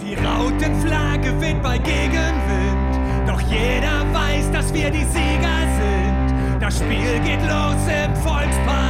[0.00, 6.62] Die Rautenflagge weht bei Gegenwind, doch jeder weiß, dass wir die Sieger sind.
[6.62, 8.85] Das Spiel geht los im Volkspark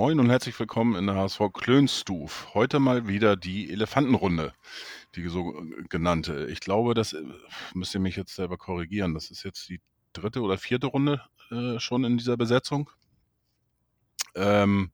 [0.00, 2.48] Moin und herzlich willkommen in der HSV Klönstuf.
[2.54, 4.54] Heute mal wieder die Elefantenrunde,
[5.14, 6.46] die so genannte.
[6.46, 7.22] Ich glaube, das äh,
[7.74, 9.12] müsst ihr mich jetzt selber korrigieren.
[9.12, 9.82] Das ist jetzt die
[10.14, 11.20] dritte oder vierte Runde
[11.50, 12.88] äh, schon in dieser Besetzung.
[14.34, 14.90] Ähm,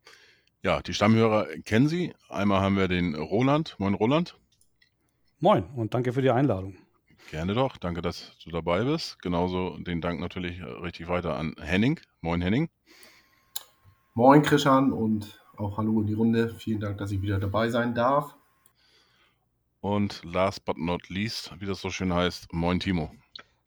[0.64, 2.12] ja, die Stammhörer kennen Sie.
[2.28, 3.76] Einmal haben wir den Roland.
[3.78, 4.36] Moin Roland.
[5.38, 6.78] Moin und danke für die Einladung.
[7.30, 7.76] Gerne doch.
[7.76, 9.22] Danke, dass du dabei bist.
[9.22, 12.00] Genauso den Dank natürlich richtig weiter an Henning.
[12.22, 12.70] Moin Henning.
[14.18, 16.48] Moin Christian und auch hallo in die Runde.
[16.48, 18.34] Vielen Dank, dass ich wieder dabei sein darf.
[19.82, 23.10] Und last but not least, wie das so schön heißt, moin Timo.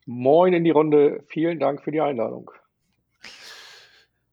[0.08, 1.23] Moin in die Runde.
[1.28, 2.50] Vielen Dank für die Einladung.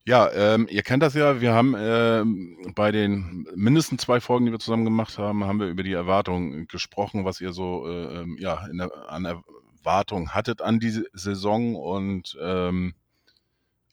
[0.06, 1.42] Ja, ähm, ihr kennt das ja.
[1.42, 5.66] Wir haben ähm, bei den mindestens zwei Folgen, die wir zusammen gemacht haben, haben wir
[5.66, 10.62] über die Erwartungen gesprochen, was ihr so äh, ähm, ja, in der, an Erwartungen hattet
[10.62, 11.76] an diese Saison.
[11.76, 12.94] Und ähm,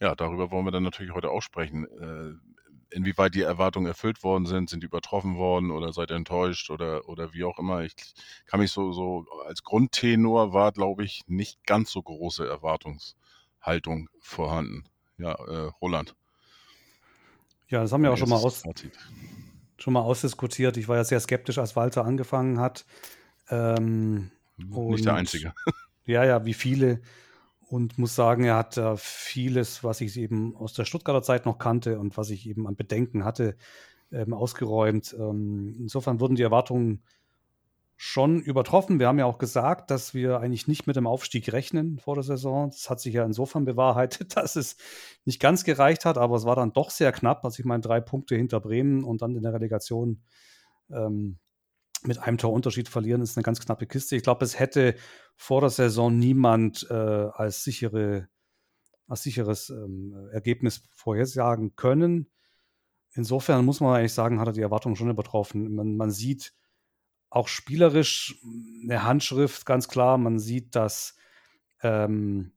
[0.04, 1.86] ja, darüber wollen wir dann natürlich heute auch sprechen.
[1.86, 2.34] Äh,
[2.94, 7.08] inwieweit die Erwartungen erfüllt worden sind, sind die übertroffen worden oder seid ihr enttäuscht oder,
[7.08, 7.84] oder wie auch immer.
[7.84, 7.96] Ich
[8.46, 14.84] kann mich so, so als Grundtenor war, glaube ich, nicht ganz so große Erwartungshaltung vorhanden.
[15.18, 16.16] Ja, äh, Roland.
[17.70, 18.62] Ja, das haben wir auch schon mal, aus,
[19.78, 20.76] schon mal ausdiskutiert.
[20.76, 22.86] Ich war ja sehr skeptisch, als Walter angefangen hat.
[23.50, 25.54] Ähm, Nicht der Einzige.
[26.06, 27.00] Ja, ja, wie viele.
[27.74, 31.58] Und muss sagen, er hat äh, vieles, was ich eben aus der Stuttgarter Zeit noch
[31.58, 33.56] kannte und was ich eben an Bedenken hatte,
[34.12, 35.16] ähm, ausgeräumt.
[35.18, 37.02] Ähm, insofern wurden die Erwartungen
[37.96, 39.00] schon übertroffen.
[39.00, 42.24] Wir haben ja auch gesagt, dass wir eigentlich nicht mit dem Aufstieg rechnen vor der
[42.24, 42.70] Saison.
[42.70, 44.78] Das hat sich ja insofern bewahrheitet, dass es
[45.26, 47.44] nicht ganz gereicht hat, aber es war dann doch sehr knapp.
[47.44, 50.22] Also ich meine, drei Punkte hinter Bremen und dann in der Relegation
[50.92, 51.40] ähm,
[52.08, 54.16] mit einem Torunterschied verlieren, ist eine ganz knappe Kiste.
[54.16, 54.96] Ich glaube, es hätte
[55.36, 58.28] vor der Saison niemand äh, als, sichere,
[59.08, 62.30] als sicheres ähm, Ergebnis vorhersagen können.
[63.14, 65.76] Insofern muss man eigentlich sagen, hat er die Erwartungen schon übertroffen.
[65.76, 66.54] Man, man sieht
[67.30, 68.40] auch spielerisch
[68.84, 70.18] eine Handschrift, ganz klar.
[70.18, 71.16] Man sieht, dass
[71.82, 72.54] ähm,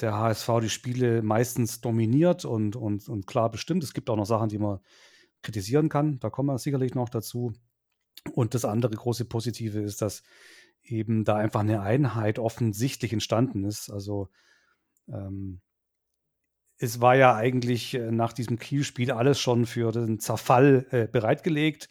[0.00, 3.82] der HSV die Spiele meistens dominiert und, und, und klar bestimmt.
[3.82, 4.80] Es gibt auch noch Sachen, die man
[5.42, 6.18] kritisieren kann.
[6.20, 7.52] Da kommen wir sicherlich noch dazu.
[8.32, 10.22] Und das andere große Positive ist, dass
[10.82, 13.90] eben da einfach eine Einheit offensichtlich entstanden ist.
[13.90, 14.28] Also
[15.08, 15.60] ähm,
[16.78, 21.88] es war ja eigentlich äh, nach diesem Kiel-Spiel alles schon für den Zerfall äh, bereitgelegt.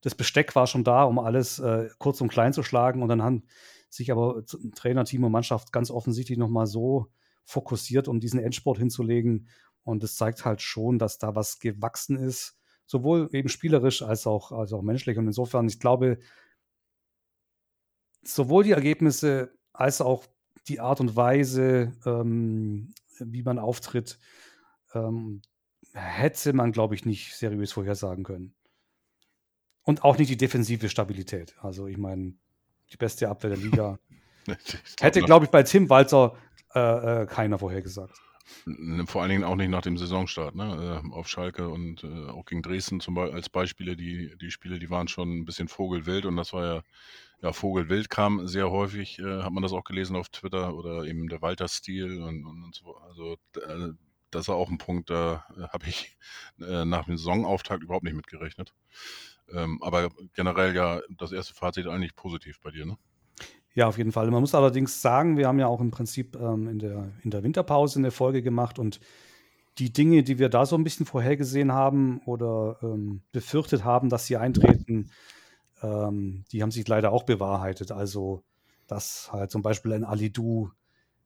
[0.00, 3.02] Das Besteck war schon da, um alles äh, kurz und klein zu schlagen.
[3.02, 3.44] Und dann haben
[3.90, 4.44] sich aber
[4.74, 7.08] Trainer, Team und Mannschaft ganz offensichtlich nochmal so
[7.44, 9.48] fokussiert, um diesen Endsport hinzulegen.
[9.82, 14.50] Und es zeigt halt schon, dass da was gewachsen ist sowohl eben spielerisch als auch,
[14.50, 15.18] als auch menschlich.
[15.18, 16.18] Und insofern, ich glaube,
[18.22, 20.26] sowohl die Ergebnisse als auch
[20.66, 24.18] die Art und Weise, ähm, wie man auftritt,
[24.94, 25.42] ähm,
[25.92, 28.54] hätte man, glaube ich, nicht seriös vorhersagen können.
[29.82, 31.56] Und auch nicht die defensive Stabilität.
[31.60, 32.34] Also ich meine,
[32.90, 33.98] die beste Abwehr der Liga.
[35.00, 36.36] hätte, glaube ich, bei Tim Walter
[36.74, 38.18] äh, äh, keiner vorhergesagt.
[39.06, 41.02] Vor allen Dingen auch nicht nach dem Saisonstart, ne?
[41.04, 44.78] äh, Auf Schalke und äh, auch gegen Dresden zum Beispiel als Beispiele, die, die Spiele,
[44.78, 46.82] die waren schon ein bisschen vogelwild und das war ja,
[47.42, 51.28] ja, Vogelwild kam sehr häufig, äh, hat man das auch gelesen auf Twitter oder eben
[51.28, 52.96] der Walter-Stil und, und, und so.
[52.96, 53.92] Also äh,
[54.30, 56.16] das war auch ein Punkt, da äh, habe ich
[56.60, 58.74] äh, nach dem Saisonauftakt überhaupt nicht mitgerechnet.
[59.50, 62.98] Ähm, aber generell ja das erste Fazit eigentlich positiv bei dir, ne?
[63.78, 64.28] Ja, auf jeden Fall.
[64.28, 67.44] Man muss allerdings sagen, wir haben ja auch im Prinzip ähm, in, der, in der
[67.44, 68.98] Winterpause eine Folge gemacht und
[69.78, 74.26] die Dinge, die wir da so ein bisschen vorhergesehen haben oder ähm, befürchtet haben, dass
[74.26, 75.12] sie eintreten,
[75.80, 77.92] ähm, die haben sich leider auch bewahrheitet.
[77.92, 78.42] Also,
[78.88, 80.72] dass halt zum Beispiel ein Alidu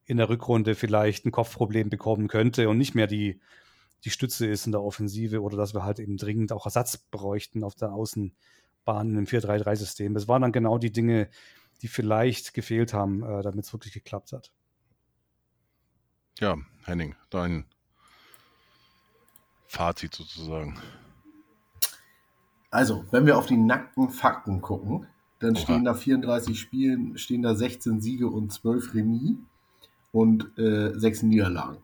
[0.05, 3.41] in der Rückrunde vielleicht ein Kopfproblem bekommen könnte und nicht mehr die,
[4.05, 7.65] die Stütze ist in der Offensive oder dass wir halt eben dringend auch Ersatz bräuchten
[7.65, 10.12] auf der Außenbahn in einem 4-3-3-System.
[10.12, 14.32] Das waren dann genau die Dinge, die vielleicht gefehlt haben, äh, damit es wirklich geklappt
[14.32, 14.52] hat.
[16.38, 17.67] Ja, Henning, dein
[19.67, 20.79] Fazit sozusagen.
[22.70, 25.06] Also, wenn wir auf die nackten Fakten gucken,
[25.40, 25.62] dann Oha.
[25.62, 29.37] stehen da 34 Spielen, stehen da 16 Siege und 12 Remis
[30.12, 31.78] und äh, 6 Niederlagen.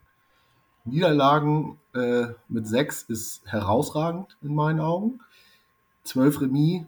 [0.85, 5.21] Niederlagen äh, mit 6 ist herausragend in meinen Augen.
[6.05, 6.87] 12 Remis,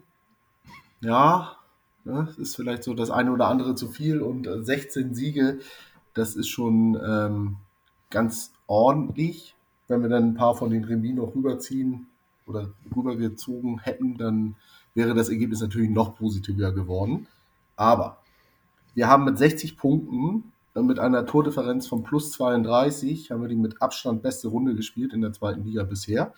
[1.01, 1.57] ja,
[2.03, 2.33] Ne?
[2.37, 5.59] Ist vielleicht so das eine oder andere zu viel und 16 Siege,
[6.13, 7.57] das ist schon ähm,
[8.09, 9.55] ganz ordentlich.
[9.87, 12.07] Wenn wir dann ein paar von den Remis noch rüberziehen
[12.45, 14.55] oder rübergezogen hätten, dann
[14.93, 17.27] wäre das Ergebnis natürlich noch positiver geworden.
[17.75, 18.17] Aber
[18.93, 23.55] wir haben mit 60 Punkten äh, mit einer Tordifferenz von plus 32 haben wir die
[23.55, 26.33] mit Abstand beste Runde gespielt in der zweiten Liga bisher.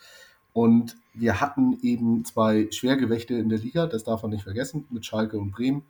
[0.54, 5.06] Und wir hatten eben zwei Schwergewichte in der Liga, das darf man nicht vergessen, mit
[5.06, 5.84] Schalke und Bremen,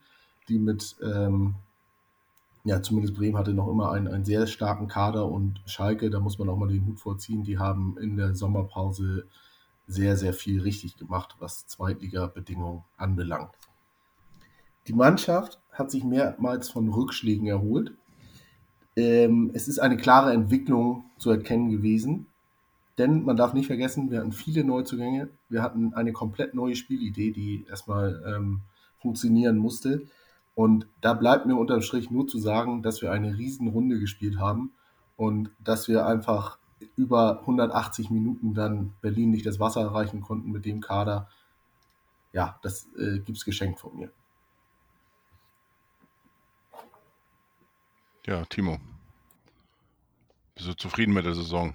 [0.48, 1.56] die mit, ähm,
[2.63, 6.39] ja, zumindest Bremen hatte noch immer einen, einen sehr starken Kader und Schalke, da muss
[6.39, 9.27] man auch mal den Hut vorziehen, die haben in der Sommerpause
[9.88, 13.51] sehr, sehr viel richtig gemacht, was Zweitliga-Bedingungen anbelangt.
[14.88, 17.94] Die Mannschaft hat sich mehrmals von Rückschlägen erholt.
[18.95, 22.27] Ähm, es ist eine klare Entwicklung zu erkennen gewesen.
[22.98, 25.30] Denn man darf nicht vergessen, wir hatten viele Neuzugänge.
[25.50, 28.62] Wir hatten eine komplett neue Spielidee, die erstmal ähm,
[29.00, 30.07] funktionieren musste.
[30.56, 34.74] Und da bleibt mir unterm Strich nur zu sagen, dass wir eine Riesenrunde gespielt haben
[35.18, 36.60] und dass wir einfach
[36.95, 41.30] über 180 Minuten dann Berlin nicht das Wasser erreichen konnten mit dem Kader.
[42.31, 44.12] Ja, das äh, es geschenkt von mir.
[48.25, 48.80] Ja, Timo.
[50.56, 51.74] Bist du zufrieden mit der Saison?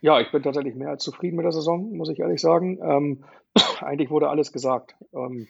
[0.00, 2.78] Ja, ich bin tatsächlich mehr als zufrieden mit der Saison, muss ich ehrlich sagen.
[2.82, 3.24] Ähm,
[3.80, 4.94] eigentlich wurde alles gesagt.
[5.12, 5.48] Ähm,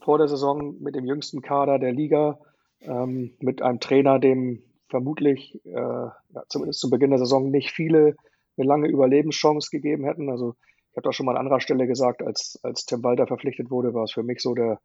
[0.00, 2.38] vor der Saison mit dem jüngsten Kader der Liga,
[2.80, 8.16] ähm, mit einem Trainer, dem vermutlich, äh, ja, zumindest zu Beginn der Saison, nicht viele
[8.56, 10.30] eine lange Überlebenschance gegeben hätten.
[10.30, 10.54] Also
[10.90, 13.92] ich habe da schon mal an anderer Stelle gesagt, als, als Tim Walter verpflichtet wurde,
[13.92, 14.80] war es für mich so der,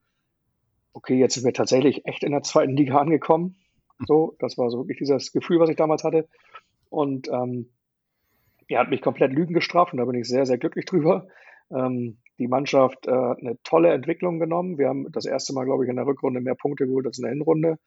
[0.93, 3.55] okay, jetzt sind wir tatsächlich echt in der zweiten Liga angekommen.
[4.05, 6.27] So, das war so wirklich dieses Gefühl, was ich damals hatte.
[6.89, 7.69] Und ähm,
[8.67, 11.27] er hat mich komplett Lügen gestraft und da bin ich sehr, sehr glücklich drüber.
[11.71, 14.77] Ähm, die Mannschaft äh, eine tolle Entwicklung genommen.
[14.77, 17.23] Wir haben das erste Mal, glaube ich, in der Rückrunde mehr Punkte geholt als in
[17.23, 17.77] der Hinrunde.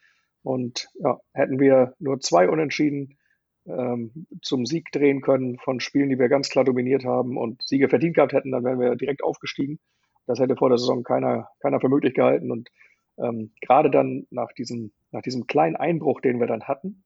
[0.42, 3.18] Und ja, hätten wir nur zwei Unentschieden
[3.66, 7.88] ähm, zum Sieg drehen können von Spielen, die wir ganz klar dominiert haben und Siege
[7.88, 9.80] verdient gehabt hätten, dann wären wir direkt aufgestiegen.
[10.26, 12.50] Das hätte vor der Saison keiner, keiner für möglich gehalten.
[12.50, 12.70] Und
[13.18, 17.04] ähm, gerade dann nach diesem, nach diesem kleinen Einbruch, den wir dann hatten,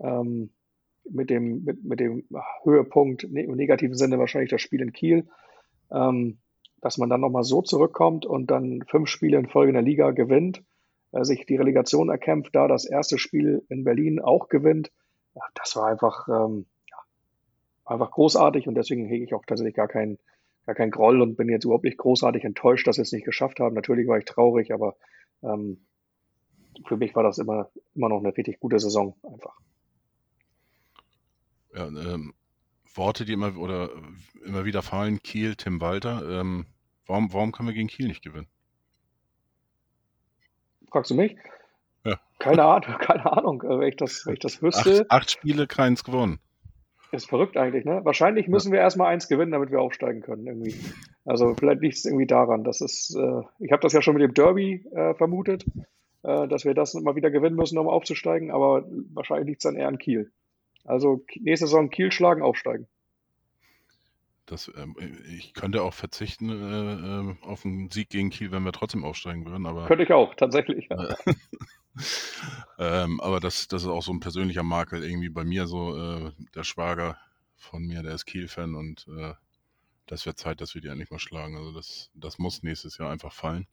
[0.00, 0.50] ähm,
[1.08, 2.24] mit dem, mit, mit dem
[2.62, 5.28] Höhepunkt ne, im negativen Sinne wahrscheinlich das Spiel in Kiel,
[5.90, 6.38] ähm,
[6.80, 10.10] dass man dann nochmal so zurückkommt und dann fünf Spiele in Folge in der Liga
[10.12, 10.62] gewinnt,
[11.12, 14.90] äh, sich die Relegation erkämpft, da das erste Spiel in Berlin auch gewinnt.
[15.34, 16.98] Ja, das war einfach, ähm, ja,
[17.84, 20.18] einfach großartig und deswegen hege ich auch tatsächlich gar keinen
[20.66, 23.60] gar kein Groll und bin jetzt überhaupt nicht großartig enttäuscht, dass wir es nicht geschafft
[23.60, 23.74] haben.
[23.74, 24.96] Natürlich war ich traurig, aber
[25.42, 25.86] ähm,
[26.86, 29.58] für mich war das immer, immer noch eine richtig gute Saison einfach.
[31.74, 32.34] Ja, ähm,
[32.94, 33.90] Worte, die immer oder
[34.44, 36.40] immer wieder fallen, Kiel, Tim Walter.
[36.40, 36.66] Ähm,
[37.06, 38.48] warum, warum können wir gegen Kiel nicht gewinnen?
[40.90, 41.36] Fragst du mich?
[42.04, 42.18] Ja.
[42.38, 45.02] Keine Ahnung, keine Ahnung, äh, wenn ich das, wenn ich das wüsste.
[45.02, 46.40] Acht, acht Spiele, keins gewonnen.
[47.12, 48.00] Ist verrückt eigentlich, ne?
[48.04, 50.76] Wahrscheinlich müssen wir erstmal eins gewinnen, damit wir aufsteigen können, irgendwie.
[51.24, 52.62] Also vielleicht liegt es irgendwie daran.
[52.62, 55.64] Das ist, äh, ich habe das ja schon mit dem Derby äh, vermutet,
[56.22, 59.74] äh, dass wir das mal wieder gewinnen müssen, um aufzusteigen, aber wahrscheinlich liegt es dann
[59.74, 60.30] eher an Kiel.
[60.84, 62.86] Also nächste Saison Kiel schlagen, aufsteigen.
[64.46, 64.96] Das, ähm,
[65.28, 69.46] ich könnte auch verzichten äh, ähm, auf einen Sieg gegen Kiel, wenn wir trotzdem aufsteigen
[69.46, 69.64] würden.
[69.66, 70.88] Aber, könnte ich auch, tatsächlich.
[70.90, 71.16] Ja.
[72.78, 75.96] ähm, aber das, das ist auch so ein persönlicher Makel irgendwie bei mir so.
[75.96, 77.16] Äh, der Schwager
[77.54, 79.34] von mir, der ist Kiel-Fan und äh,
[80.06, 81.56] das wird Zeit, dass wir die endlich mal schlagen.
[81.56, 83.68] Also das, das muss nächstes Jahr einfach fallen.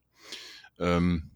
[0.78, 1.32] Ähm,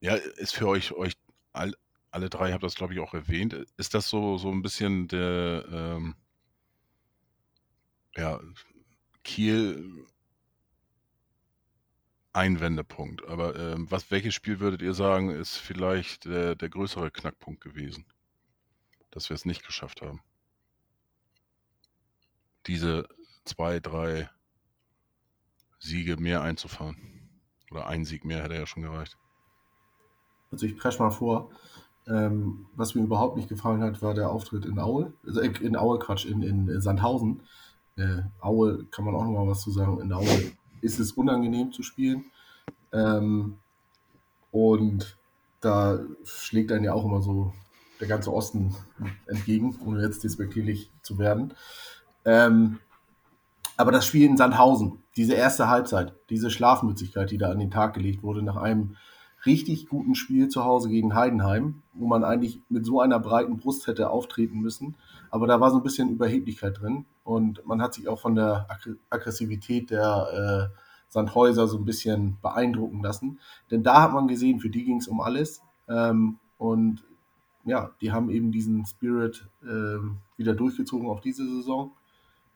[0.00, 1.14] ja, ist für euch, euch
[1.52, 1.74] all,
[2.12, 3.54] alle drei habt das, glaube ich, auch erwähnt.
[3.76, 6.14] Ist das so, so ein bisschen der ähm,
[8.14, 8.38] ja,
[9.24, 10.06] Kiel
[12.34, 13.26] Einwendepunkt?
[13.26, 18.04] Aber ähm, was, welches Spiel würdet ihr sagen, ist vielleicht der, der größere Knackpunkt gewesen,
[19.10, 20.20] dass wir es nicht geschafft haben?
[22.66, 23.08] Diese
[23.46, 24.28] zwei, drei
[25.78, 27.40] Siege mehr einzufahren.
[27.70, 29.16] Oder ein Sieg mehr hätte ja schon gereicht.
[30.50, 31.50] Also ich presche mal vor.
[32.08, 35.12] Ähm, was mir überhaupt nicht gefallen hat, war der Auftritt in Aue.
[35.26, 37.40] Also äh, in Aue, Quatsch, in, in Sandhausen.
[37.96, 40.00] Äh, Aue kann man auch noch mal was zu sagen.
[40.00, 42.24] In Aue ist es unangenehm zu spielen.
[42.92, 43.58] Ähm,
[44.50, 45.16] und
[45.60, 47.52] da schlägt dann ja auch immer so
[48.00, 48.74] der ganze Osten
[49.26, 51.54] entgegen, ohne jetzt despektierlich zu werden.
[52.24, 52.80] Ähm,
[53.76, 57.94] aber das Spiel in Sandhausen, diese erste Halbzeit, diese Schlafmützigkeit, die da an den Tag
[57.94, 58.96] gelegt wurde, nach einem
[59.44, 63.86] richtig guten Spiel zu Hause gegen Heidenheim, wo man eigentlich mit so einer breiten Brust
[63.86, 64.96] hätte auftreten müssen.
[65.30, 68.66] Aber da war so ein bisschen Überheblichkeit drin und man hat sich auch von der
[69.10, 70.76] Aggressivität der äh,
[71.08, 73.38] Sandhäuser so ein bisschen beeindrucken lassen.
[73.70, 75.62] Denn da hat man gesehen, für die ging es um alles.
[75.88, 77.04] Ähm, und
[77.64, 81.92] ja, die haben eben diesen Spirit ähm, wieder durchgezogen auf diese Saison,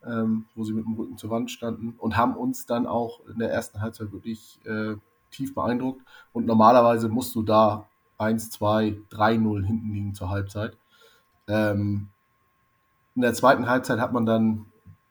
[0.04, 3.38] ähm, wo sie mit dem Rücken zur Wand standen und haben uns dann auch in
[3.38, 4.96] der ersten Halbzeit wirklich äh,
[5.30, 6.02] tief beeindruckt.
[6.32, 10.76] Und normalerweise musst du da 1, 2, 3-0 hinten liegen zur Halbzeit.
[11.48, 12.08] Ähm,
[13.14, 14.66] in der zweiten Halbzeit hat man dann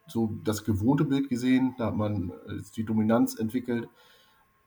[0.07, 3.89] so das gewohnte Bild gesehen, da hat man äh, die Dominanz entwickelt.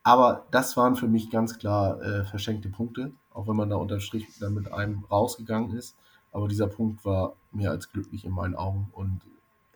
[0.02, 4.00] Aber das waren für mich ganz klar äh, verschenkte Punkte, auch wenn man da unterm
[4.00, 5.96] Strich dann mit einem rausgegangen ist.
[6.32, 9.20] Aber dieser Punkt war mehr als glücklich in meinen Augen und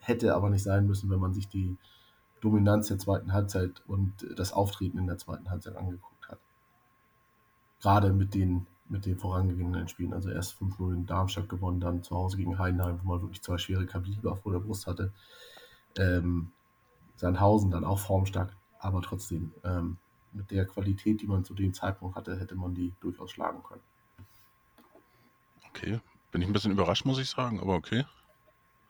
[0.00, 1.76] hätte aber nicht sein müssen, wenn man sich die
[2.42, 6.38] Dominanz der zweiten Halbzeit und das Auftreten in der zweiten Halbzeit angeguckt hat.
[7.80, 10.12] Gerade mit den, mit den vorangegangenen Spielen.
[10.12, 13.58] Also erst 5-0 in Darmstadt gewonnen, dann zu Hause gegen Heidenheim, wo man wirklich zwei
[13.58, 15.12] schwere Kaliber vor der Brust hatte.
[15.96, 16.50] Ähm,
[17.14, 19.98] Sandhausen dann auch formstark, aber trotzdem ähm,
[20.32, 23.82] mit der Qualität, die man zu dem Zeitpunkt hatte, hätte man die durchaus schlagen können.
[25.68, 26.00] Okay,
[26.32, 28.04] bin ich ein bisschen überrascht, muss ich sagen, aber okay.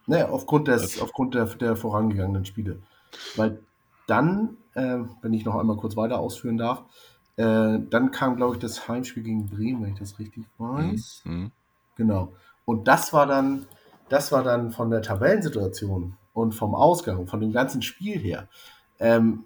[0.06, 2.80] Naja, aufgrund, des, aufgrund der, der vorangegangenen Spiele.
[3.36, 3.62] Weil
[4.06, 6.84] dann, äh, wenn ich noch einmal kurz weiter ausführen darf,
[7.36, 11.22] äh, dann kam, glaube ich, das Heimspiel gegen Bremen, wenn ich das richtig weiß.
[11.24, 11.50] Mhm.
[11.96, 12.32] Genau.
[12.64, 13.66] Und das war dann,
[14.08, 18.48] das war dann von der Tabellensituation und vom Ausgang, von dem ganzen Spiel her.
[18.98, 19.44] Ähm,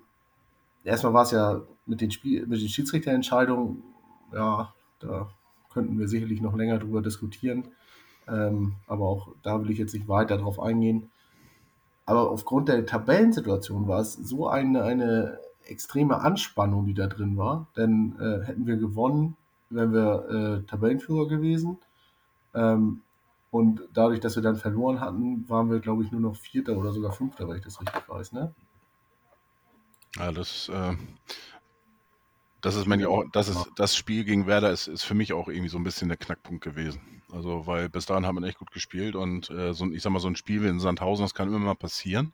[0.85, 3.83] erstmal war es ja mit den, Spiel, mit den Schiedsrichterentscheidungen,
[4.33, 5.29] ja, da
[5.73, 7.69] könnten wir sicherlich noch länger drüber diskutieren.
[8.29, 11.11] Ähm, aber auch da will ich jetzt nicht weiter drauf eingehen.
[12.07, 17.67] Aber aufgrund der Tabellensituation war es so eine, eine extreme Anspannung, die da drin war.
[17.77, 19.37] Denn äh, hätten wir gewonnen,
[19.71, 21.79] wären wir äh, Tabellenführer gewesen.
[22.55, 23.03] Ähm,
[23.51, 26.93] und dadurch, dass wir dann verloren hatten, waren wir, glaube ich, nur noch Vierter oder
[26.93, 28.33] sogar Fünfter, wenn ich das richtig weiß.
[28.33, 28.55] Ne?
[30.17, 30.95] Ja, das, äh,
[32.61, 35.49] das ist meine auch, das ist das Spiel gegen Werder ist, ist für mich auch
[35.49, 37.01] irgendwie so ein bisschen der Knackpunkt gewesen.
[37.33, 40.21] Also, weil bis dahin hat man echt gut gespielt und äh, so, ich sag mal,
[40.21, 42.33] so ein Spiel wie in Sandhausen, das kann immer mal passieren.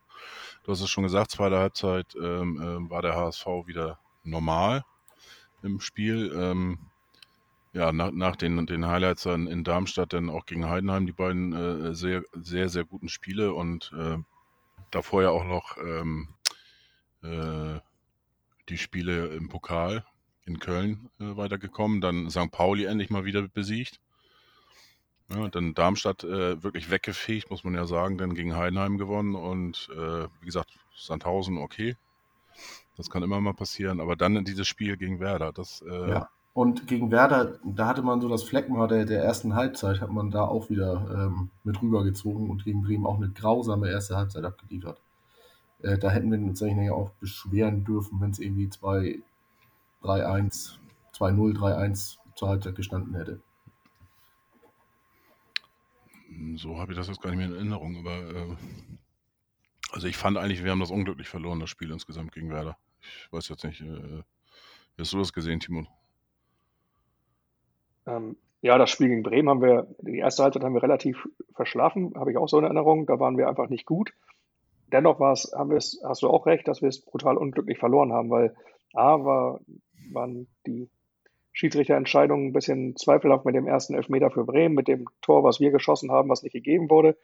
[0.64, 4.84] Du hast es schon gesagt, zweite Halbzeit ähm, äh, war der HSV wieder normal
[5.62, 6.32] im Spiel.
[6.34, 6.78] Ähm,
[7.72, 11.52] ja, nach, nach den, den Highlights dann in Darmstadt, dann auch gegen Heidenheim, die beiden
[11.54, 14.18] äh, sehr, sehr, sehr guten Spiele und äh,
[14.90, 16.28] davor ja auch noch ähm,
[17.22, 17.80] äh,
[18.68, 20.04] die Spiele im Pokal
[20.44, 22.50] in Köln äh, weitergekommen, dann St.
[22.50, 24.00] Pauli endlich mal wieder besiegt.
[25.34, 29.88] Ja, dann Darmstadt äh, wirklich weggefegt, muss man ja sagen, dann gegen Heidenheim gewonnen und
[29.94, 31.96] äh, wie gesagt, Sandhausen okay.
[32.96, 35.82] Das kann immer mal passieren, aber dann dieses Spiel gegen Werder, das.
[35.82, 36.28] Äh, ja.
[36.54, 40.30] Und gegen Werder, da hatte man so das Fleckmal der, der ersten Halbzeit, hat man
[40.30, 45.00] da auch wieder ähm, mit rübergezogen und gegen Bremen auch eine grausame erste Halbzeit abgeliefert.
[45.80, 49.20] Äh, da hätten wir uns eigentlich auch beschweren dürfen, wenn es irgendwie 2,
[50.02, 50.74] 3-1,
[51.14, 53.40] 2-0, 3-1 zur Halbzeit gestanden hätte.
[56.56, 58.56] So habe ich das jetzt gar nicht mehr in Erinnerung, aber äh,
[59.92, 62.76] also ich fand eigentlich, wir haben das unglücklich verloren, das Spiel insgesamt gegen Werder.
[63.00, 64.22] Ich weiß jetzt nicht, äh,
[64.96, 65.88] wie hast du das gesehen, Timon?
[68.06, 72.14] Ähm, ja, das Spiel gegen Bremen haben wir, die erste Halbzeit haben wir relativ verschlafen,
[72.14, 73.06] habe ich auch so in Erinnerung.
[73.06, 74.12] Da waren wir einfach nicht gut
[74.92, 78.54] dennoch haben wir hast du auch recht, dass wir es brutal unglücklich verloren haben, weil
[78.92, 79.60] A war,
[80.12, 80.88] waren die
[81.52, 85.70] Schiedsrichterentscheidungen ein bisschen zweifelhaft mit dem ersten Elfmeter für Bremen, mit dem Tor, was wir
[85.70, 87.16] geschossen haben, was nicht gegeben wurde.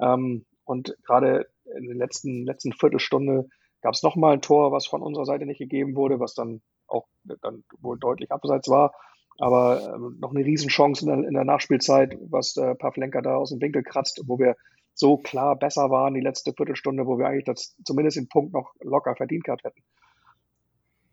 [0.00, 3.48] Ähm, und gerade in der letzten, letzten Viertelstunde
[3.80, 7.06] gab es nochmal ein Tor, was von unserer Seite nicht gegeben wurde, was dann auch
[7.42, 8.92] dann wohl deutlich abseits war.
[9.38, 13.50] Aber ähm, noch eine Riesenchance in der, in der Nachspielzeit, was äh, Pavlenka da aus
[13.50, 14.56] dem Winkel kratzt, wo wir
[14.94, 18.74] so klar besser waren die letzte Viertelstunde, wo wir eigentlich das, zumindest den Punkt noch
[18.80, 19.82] locker verdient gehabt hätten.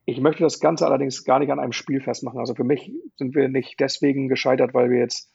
[0.09, 2.39] Ich möchte das Ganze allerdings gar nicht an einem Spiel festmachen.
[2.39, 5.29] Also für mich sind wir nicht deswegen gescheitert, weil wir jetzt,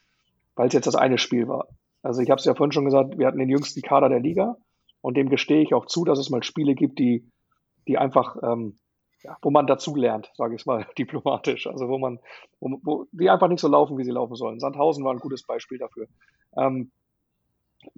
[0.56, 1.68] weil es jetzt das eine Spiel war.
[2.02, 4.56] Also ich habe es ja vorhin schon gesagt, wir hatten den jüngsten Kader der Liga
[5.02, 7.30] und dem gestehe ich auch zu, dass es mal Spiele gibt, die,
[7.86, 8.78] die einfach, ähm,
[9.22, 11.66] ja, wo man dazulernt, sage ich mal diplomatisch.
[11.66, 12.18] Also wo man,
[12.58, 14.58] wo, wo die einfach nicht so laufen, wie sie laufen sollen.
[14.58, 16.06] Sandhausen war ein gutes Beispiel dafür.
[16.56, 16.90] Ähm,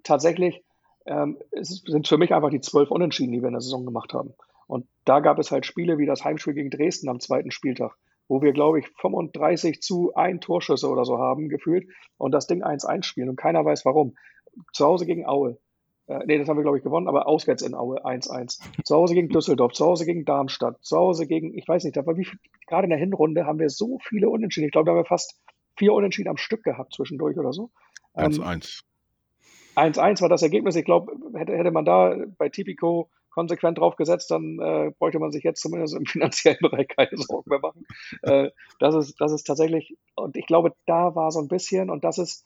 [0.03, 0.65] tatsächlich
[1.07, 4.13] ähm, es sind für mich einfach die zwölf Unentschieden, die wir in der Saison gemacht
[4.13, 4.35] haben.
[4.67, 7.97] Und da gab es halt Spiele wie das Heimspiel gegen Dresden am zweiten Spieltag,
[8.29, 12.63] wo wir, glaube ich, 35 zu ein Torschüsse oder so haben gefühlt und das Ding
[12.63, 14.15] 1-1 spielen und keiner weiß warum.
[14.73, 15.59] Zu Hause gegen Aue.
[16.07, 18.61] Äh, nee, das haben wir, glaube ich, gewonnen, aber auswärts in Aue 1-1.
[18.85, 22.17] Zu Hause gegen Düsseldorf, zu Hause gegen Darmstadt, zu Hause gegen, ich weiß nicht, aber
[22.17, 22.29] wie,
[22.67, 24.67] gerade in der Hinrunde haben wir so viele Unentschieden.
[24.67, 25.41] Ich glaube, da haben wir fast
[25.77, 27.71] vier Unentschieden am Stück gehabt zwischendurch oder so.
[28.15, 28.83] 1-1.
[29.77, 30.77] 1-1 war das Ergebnis.
[30.77, 35.33] Ich glaube, hätte, hätte man da bei Tipico konsequent drauf gesetzt, dann äh, bräuchte man
[35.33, 37.85] sich jetzt zumindest im finanziellen Bereich keine Sorgen mehr machen.
[38.23, 42.05] Äh, das, ist, das ist tatsächlich, und ich glaube, da war so ein bisschen, und
[42.05, 42.45] das ist,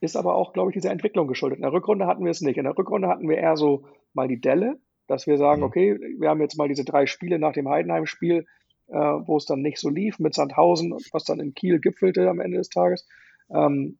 [0.00, 1.58] ist aber auch, glaube ich, dieser Entwicklung geschuldet.
[1.58, 2.56] In der Rückrunde hatten wir es nicht.
[2.56, 5.66] In der Rückrunde hatten wir eher so mal die Delle, dass wir sagen, mhm.
[5.66, 8.46] okay, wir haben jetzt mal diese drei Spiele nach dem Heidenheim-Spiel,
[8.88, 12.40] äh, wo es dann nicht so lief mit Sandhausen, was dann in Kiel gipfelte am
[12.40, 13.06] Ende des Tages.
[13.50, 13.98] Ähm,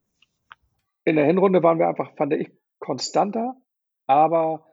[1.04, 3.56] in der Hinrunde waren wir einfach, fand ich, konstanter,
[4.06, 4.66] aber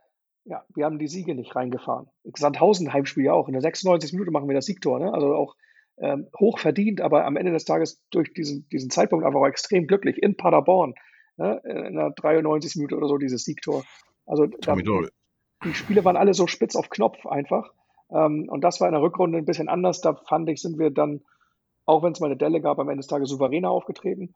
[0.45, 2.07] ja, wir haben die Siege nicht reingefahren.
[2.35, 3.47] Sandhausen Heimspiel ja auch.
[3.47, 4.13] In der 96.
[4.13, 5.13] Minute machen wir das Siegtor, ne?
[5.13, 5.55] Also auch
[5.97, 9.87] ähm, hoch verdient, aber am Ende des Tages durch diesen, diesen Zeitpunkt einfach auch extrem
[9.87, 10.95] glücklich in Paderborn.
[11.37, 11.61] Ne?
[11.63, 12.75] In der 93.
[12.75, 13.83] Minute oder so dieses Siegtor.
[14.25, 14.75] Also da,
[15.63, 17.71] die Spiele waren alle so spitz auf Knopf einfach.
[18.11, 20.01] Ähm, und das war in der Rückrunde ein bisschen anders.
[20.01, 21.21] Da fand ich, sind wir dann,
[21.85, 24.33] auch wenn es mal eine Delle gab, am Ende des Tages souveräner aufgetreten.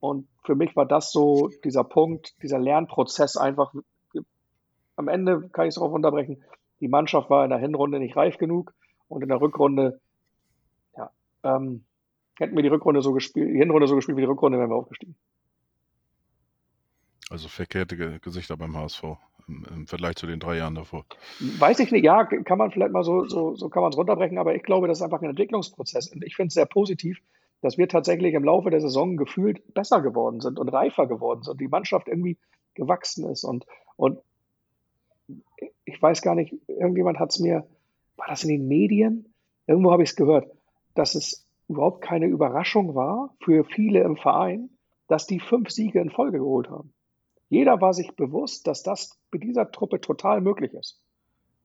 [0.00, 3.72] Und für mich war das so dieser Punkt, dieser Lernprozess einfach.
[4.98, 6.42] Am Ende kann ich es darauf unterbrechen.
[6.80, 8.74] Die Mannschaft war in der Hinrunde nicht reif genug
[9.06, 10.00] und in der Rückrunde,
[10.96, 11.10] ja,
[11.44, 11.84] ähm,
[12.36, 14.74] hätten wir die Rückrunde so gespielt, die Hinrunde so gespielt wie die Rückrunde, wären wir
[14.74, 15.14] aufgestiegen.
[17.30, 19.04] Also verkehrte Gesichter beim HSV
[19.46, 21.04] im, im, Vergleich zu den drei Jahren davor.
[21.38, 24.38] Weiß ich nicht, ja, kann man vielleicht mal so, so, so kann man es runterbrechen,
[24.38, 26.12] aber ich glaube, das ist einfach ein Entwicklungsprozess.
[26.12, 27.20] Und ich finde es sehr positiv,
[27.60, 31.52] dass wir tatsächlich im Laufe der Saison gefühlt besser geworden sind und reifer geworden sind
[31.52, 32.36] und die Mannschaft irgendwie
[32.74, 33.44] gewachsen ist.
[33.44, 33.64] Und,
[33.96, 34.18] und
[35.84, 37.66] ich weiß gar nicht, irgendjemand hat es mir,
[38.16, 39.32] war das in den Medien?
[39.66, 40.50] Irgendwo habe ich es gehört,
[40.94, 44.70] dass es überhaupt keine Überraschung war für viele im Verein,
[45.06, 46.92] dass die fünf Siege in Folge geholt haben.
[47.48, 51.00] Jeder war sich bewusst, dass das mit dieser Truppe total möglich ist.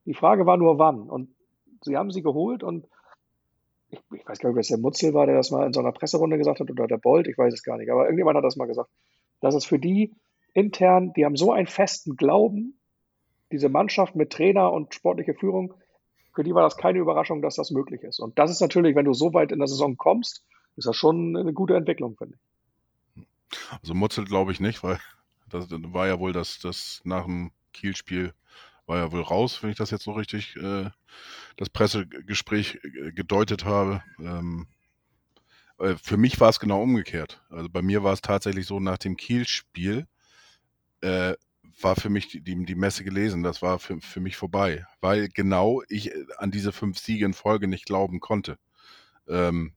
[0.06, 1.10] Die Frage war nur, wann.
[1.10, 1.30] Und
[1.82, 2.88] sie haben sie geholt und
[3.90, 5.80] ich, ich weiß gar nicht, ob es der Mutzel war, der das mal in so
[5.80, 8.44] einer Presserunde gesagt hat oder der Bolt, ich weiß es gar nicht, aber irgendjemand hat
[8.44, 8.90] das mal gesagt.
[9.40, 10.16] Das ist für die
[10.54, 12.80] intern, die haben so einen festen Glauben,
[13.54, 15.76] diese Mannschaft mit Trainer und sportliche Führung,
[16.34, 18.20] für die war das keine Überraschung, dass das möglich ist.
[18.20, 20.44] Und das ist natürlich, wenn du so weit in der Saison kommst,
[20.76, 23.24] ist das schon eine gute Entwicklung, finde ich.
[23.82, 25.00] Also Mutzel glaube ich nicht, weil
[25.50, 28.34] das war ja wohl das, das nach dem Kiel-Spiel
[28.88, 30.90] war ja wohl raus, wenn ich das jetzt so richtig äh,
[31.56, 32.80] das Pressegespräch
[33.14, 34.04] gedeutet habe.
[34.20, 34.68] Ähm,
[35.78, 37.42] äh, für mich war es genau umgekehrt.
[37.50, 40.08] Also bei mir war es tatsächlich so, nach dem Kiel-Spiel
[41.02, 41.36] äh,
[41.82, 43.44] war für mich die, die, die, Messe gelesen.
[43.44, 47.34] Das war für, für mich vorbei, weil genau ich äh, an diese fünf Siege in
[47.34, 48.58] Folge nicht glauben konnte.
[49.28, 49.74] Ähm,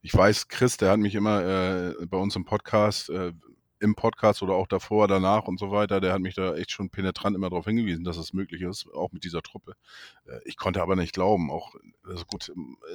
[0.00, 3.32] ich weiß, Chris, der hat mich immer äh, bei uns im Podcast, äh,
[3.80, 6.90] im Podcast oder auch davor, danach und so weiter, der hat mich da echt schon
[6.90, 9.74] penetrant immer darauf hingewiesen, dass es möglich ist, auch mit dieser Truppe.
[10.24, 12.52] Äh, ich konnte aber nicht glauben, auch, also gut,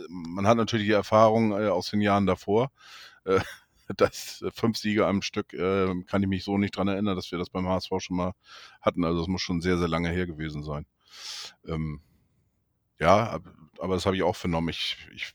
[0.10, 2.72] man hat natürlich die Erfahrung äh, aus den Jahren davor,
[3.26, 3.40] äh,
[3.98, 7.50] dass fünf Siege am Stück, kann ich mich so nicht dran erinnern, dass wir das
[7.50, 8.34] beim HSV schon mal
[8.82, 9.04] hatten.
[9.04, 10.86] Also es muss schon sehr, sehr lange her gewesen sein.
[11.68, 12.02] Ähm,
[13.00, 13.40] ja,
[13.80, 14.70] aber das habe ich auch vernommen.
[14.70, 15.34] Ich, ich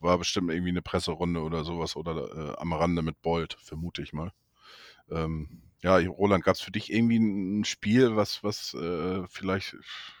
[0.00, 4.12] war bestimmt irgendwie eine Presserunde oder sowas oder äh, am Rande mit Bolt, vermute ich
[4.12, 4.32] mal.
[5.10, 9.74] Ähm, ja, Roland, gab es für dich irgendwie ein Spiel, was, was äh, vielleicht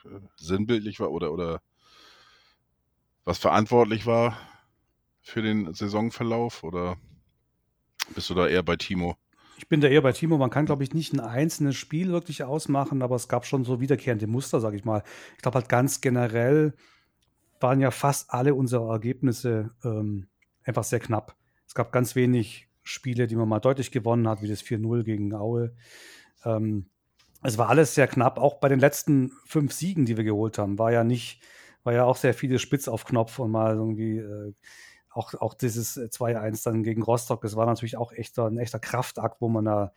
[0.04, 1.62] äh, sinnbildlich war oder, oder
[3.24, 4.38] was verantwortlich war
[5.20, 6.64] für den Saisonverlauf?
[6.64, 6.96] Oder
[8.14, 9.16] bist du da eher bei Timo?
[9.58, 10.38] Ich bin da eher bei Timo.
[10.38, 13.80] Man kann, glaube ich, nicht ein einzelnes Spiel wirklich ausmachen, aber es gab schon so
[13.80, 15.02] wiederkehrende Muster, sage ich mal.
[15.36, 16.72] Ich glaube halt ganz generell
[17.60, 20.28] waren ja fast alle unsere Ergebnisse ähm,
[20.64, 21.36] einfach sehr knapp.
[21.66, 25.34] Es gab ganz wenig Spiele, die man mal deutlich gewonnen hat, wie das 4-0 gegen
[25.34, 25.74] Aue.
[26.44, 26.86] Ähm,
[27.42, 28.38] es war alles sehr knapp.
[28.38, 31.42] Auch bei den letzten fünf Siegen, die wir geholt haben, war ja nicht,
[31.84, 34.54] war ja auch sehr viele Spitz auf Knopf und mal irgendwie äh,
[35.10, 37.42] auch, auch dieses 2-1 dann gegen Rostock.
[37.42, 39.92] Das war natürlich auch echter, ein echter Kraftakt, wo man da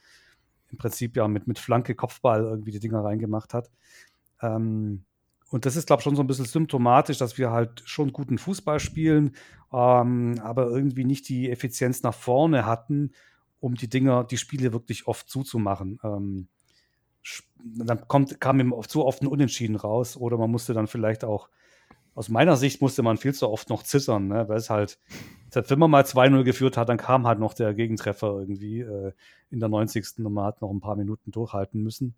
[0.71, 3.69] im Prinzip ja mit, mit Flanke, Kopfball irgendwie die Dinger reingemacht hat.
[4.41, 5.05] Ähm,
[5.49, 8.39] und das ist, glaube ich, schon so ein bisschen symptomatisch, dass wir halt schon guten
[8.39, 9.35] Fußball spielen,
[9.71, 13.11] ähm, aber irgendwie nicht die Effizienz nach vorne hatten,
[13.59, 15.99] um die Dinger, die Spiele wirklich oft zuzumachen.
[16.03, 16.47] Ähm,
[17.63, 21.49] dann kommt, kam ihm zu oft ein Unentschieden raus oder man musste dann vielleicht auch,
[22.15, 24.47] aus meiner Sicht musste man viel zu oft noch zittern, ne?
[24.47, 24.99] weil es halt,
[25.51, 29.13] wenn man mal 2-0 geführt hat, dann kam halt noch der Gegentreffer irgendwie äh,
[29.49, 30.05] in der 90.
[30.19, 32.15] und man hat noch ein paar Minuten durchhalten müssen.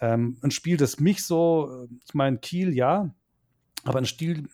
[0.00, 3.14] Ähm, ein Spiel, das mich so, äh, ich meine, Kiel ja,
[3.84, 4.48] aber ein Spiel,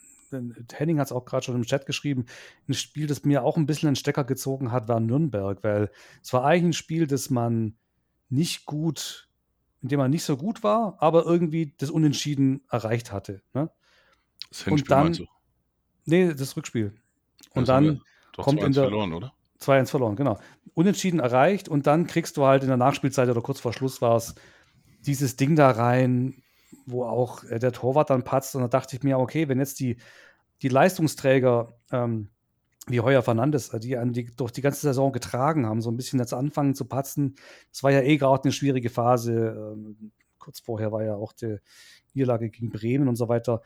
[0.72, 2.26] Henning hat es auch gerade schon im Chat geschrieben,
[2.68, 5.90] ein Spiel, das mir auch ein bisschen einen Stecker gezogen hat, war Nürnberg, weil
[6.22, 7.74] es war eigentlich ein Spiel, das man
[8.28, 9.28] nicht gut,
[9.83, 13.42] in dem man nicht so gut war, aber irgendwie das Unentschieden erreicht hatte.
[13.54, 13.70] Ne?
[14.48, 15.29] Das Hinspiel und dann,
[16.07, 16.94] Nee, das Rückspiel.
[17.55, 18.00] Und das dann
[18.37, 18.85] kommt in der.
[18.85, 19.33] verloren, oder?
[19.61, 20.38] 2-1 verloren, genau.
[20.74, 24.16] Unentschieden erreicht und dann kriegst du halt in der Nachspielzeit oder kurz vor Schluss war
[24.16, 24.35] es
[25.00, 26.42] dieses Ding da rein,
[26.87, 28.55] wo auch äh, der Torwart dann patzt.
[28.57, 29.98] Und da dachte ich mir, okay, wenn jetzt die,
[30.62, 32.31] die Leistungsträger ähm,
[32.87, 36.33] wie Heuer Fernandes, die, die durch die ganze Saison getragen haben, so ein bisschen jetzt
[36.33, 37.37] anfangen zu patzen.
[37.70, 39.74] Das war ja eh gerade eine schwierige Phase.
[39.74, 41.59] Ähm, kurz vorher war ja auch die
[42.14, 43.61] Niederlage gegen Bremen und so weiter.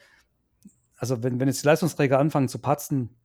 [0.96, 3.16] Also wenn, wenn jetzt die Leistungsträger anfangen zu patzen,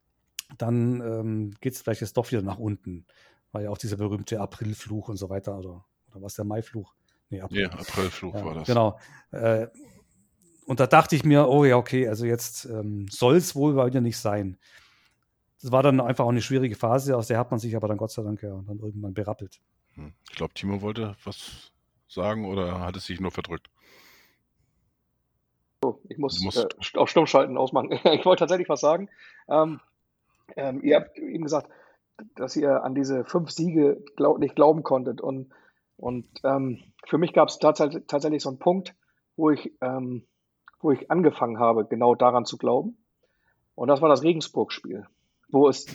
[0.57, 3.05] dann ähm, geht es vielleicht jetzt doch wieder nach unten.
[3.51, 5.57] War ja auch dieser berühmte Aprilfluch und so weiter.
[5.57, 6.95] Oder, oder was der Maifluch?
[7.29, 7.61] Nee, April.
[7.61, 8.67] Ja, Aprilfluch ja, war das.
[8.67, 8.99] Genau.
[9.31, 9.67] Äh,
[10.65, 14.01] und da dachte ich mir, oh ja, okay, also jetzt ähm, soll es wohl wieder
[14.01, 14.57] nicht sein.
[15.61, 17.97] Das war dann einfach auch eine schwierige Phase, aus der hat man sich aber dann
[17.97, 19.59] Gott sei Dank ja dann irgendwann berappelt.
[19.95, 20.13] Hm.
[20.29, 21.71] Ich glaube, Timo wollte was
[22.07, 23.69] sagen oder hat es sich nur verdrückt?
[26.07, 27.91] Ich muss äh, auf Stummschalten ausmachen.
[28.11, 29.09] ich wollte tatsächlich was sagen.
[29.47, 29.79] Ähm,
[30.55, 31.69] ähm, ihr habt eben gesagt,
[32.35, 35.21] dass ihr an diese fünf Siege glaub, nicht glauben konntet.
[35.21, 35.49] Und,
[35.97, 38.95] und ähm, für mich gab es tatsächlich, tatsächlich so einen Punkt,
[39.35, 40.25] wo ich, ähm,
[40.81, 42.97] wo ich angefangen habe, genau daran zu glauben.
[43.75, 45.07] Und das war das Regensburg-Spiel,
[45.49, 45.85] wo es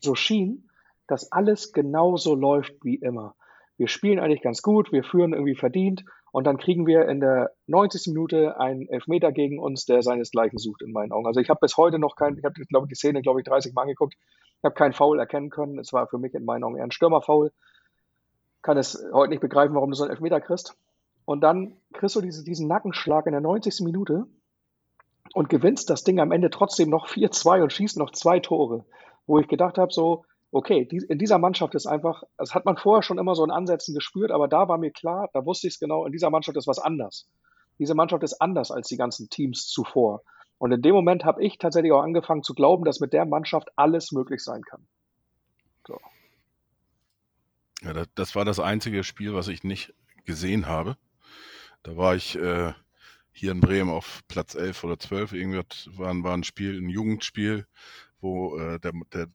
[0.00, 0.68] so schien,
[1.06, 3.34] dass alles genauso läuft wie immer.
[3.76, 7.52] Wir spielen eigentlich ganz gut, wir führen irgendwie verdient und dann kriegen wir in der
[7.66, 8.08] 90.
[8.08, 11.26] Minute einen Elfmeter gegen uns, der seinesgleichen sucht, in meinen Augen.
[11.26, 13.74] Also ich habe bis heute noch keinen, ich habe glaube die Szene, glaube ich, 30
[13.74, 14.14] Mal angeguckt.
[14.58, 15.78] Ich habe keinen Foul erkennen können.
[15.78, 17.52] Es war für mich in meinen Augen eher ein Stürmerfoul.
[18.62, 20.76] Kann es heute nicht begreifen, warum du so einen Elfmeter kriegst.
[21.24, 23.80] Und dann kriegst du diese, diesen Nackenschlag in der 90.
[23.80, 24.26] Minute
[25.34, 28.84] und gewinnst das Ding am Ende trotzdem noch 4-2 und schießt noch zwei Tore.
[29.26, 33.02] Wo ich gedacht habe, so, okay, in dieser Mannschaft ist einfach, das hat man vorher
[33.02, 35.80] schon immer so in Ansätzen gespürt, aber da war mir klar, da wusste ich es
[35.80, 37.28] genau, in dieser Mannschaft ist was anders.
[37.78, 40.22] Diese Mannschaft ist anders als die ganzen Teams zuvor.
[40.58, 43.68] Und in dem Moment habe ich tatsächlich auch angefangen zu glauben, dass mit der Mannschaft
[43.76, 44.86] alles möglich sein kann.
[45.86, 45.98] So.
[47.82, 49.94] Ja, das, das war das einzige Spiel, was ich nicht
[50.26, 50.96] gesehen habe.
[51.82, 52.74] Da war ich äh,
[53.32, 55.32] hier in Bremen auf Platz 11 oder 12.
[55.32, 55.62] Irgendwie
[55.96, 57.66] war, war ein Spiel, ein Jugendspiel,
[58.20, 59.28] wo äh, der, der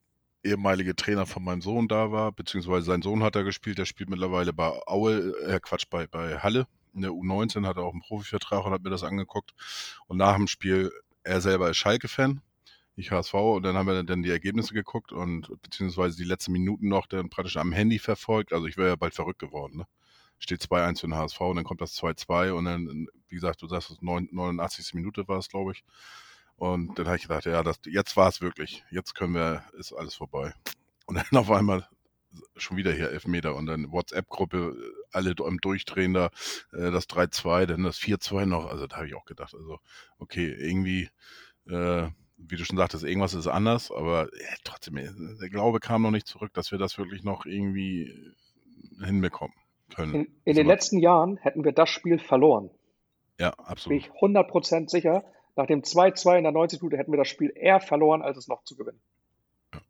[0.46, 4.10] ehemalige Trainer von meinem Sohn da war, beziehungsweise sein Sohn hat da gespielt, der spielt
[4.10, 6.68] mittlerweile bei Aue, äh Quatsch, bei, bei Halle.
[6.94, 9.54] In der U19 hat er auch einen Profivertrag und hat mir das angeguckt.
[10.08, 10.92] Und nach dem Spiel,
[11.24, 12.42] er selber ist Schalke-Fan,
[12.96, 16.88] ich HSV, und dann haben wir dann die Ergebnisse geguckt und beziehungsweise die letzten Minuten
[16.88, 18.54] noch dann praktisch am Handy verfolgt.
[18.54, 19.80] Also ich wäre ja bald verrückt geworden.
[19.80, 19.88] Ne?
[20.40, 23.68] Steht 2-1 für den HSV und dann kommt das 2-2 und dann, wie gesagt, du
[23.68, 24.94] sagst, 89.
[24.94, 25.84] Minute war es, glaube ich.
[26.58, 28.84] Und dann habe ich gedacht, ja, das, jetzt war es wirklich.
[28.90, 30.54] Jetzt können wir, ist alles vorbei.
[31.06, 31.88] Und dann auf einmal
[32.58, 34.76] schon wieder hier Elfmeter und dann WhatsApp-Gruppe,
[35.12, 36.28] alle am Durchdrehen da,
[36.74, 38.66] äh, das 3-2, dann das 4-2 noch.
[38.70, 39.80] Also da habe ich auch gedacht, also
[40.20, 41.10] okay, irgendwie,
[41.68, 46.02] äh, wie du schon sagtest, irgendwas ist anders, aber ja, trotzdem, äh, der Glaube kam
[46.02, 48.14] noch nicht zurück, dass wir das wirklich noch irgendwie
[49.02, 49.56] hinbekommen
[49.96, 50.14] können.
[50.16, 52.70] In, in den letzten Jahren hätten wir das Spiel verloren.
[53.40, 54.02] Ja, absolut.
[54.02, 55.24] Bin ich 100% sicher.
[55.56, 58.48] Nach dem 2-2 in der 90 Minute hätten wir das Spiel eher verloren, als es
[58.48, 59.00] noch zu gewinnen.
[59.74, 59.82] Ja.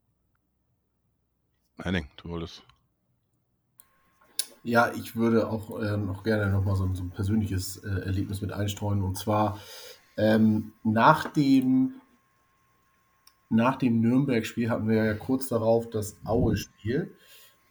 [1.84, 2.63] Henning, du wolltest.
[4.63, 8.51] Ja, ich würde auch äh, noch gerne nochmal so, so ein persönliches äh, Erlebnis mit
[8.51, 9.04] einstreuen.
[9.04, 9.60] Und zwar
[10.17, 12.01] ähm, nach dem,
[13.49, 17.15] nach dem Nürnberg-Spiel hatten wir ja kurz darauf das Aue-Spiel.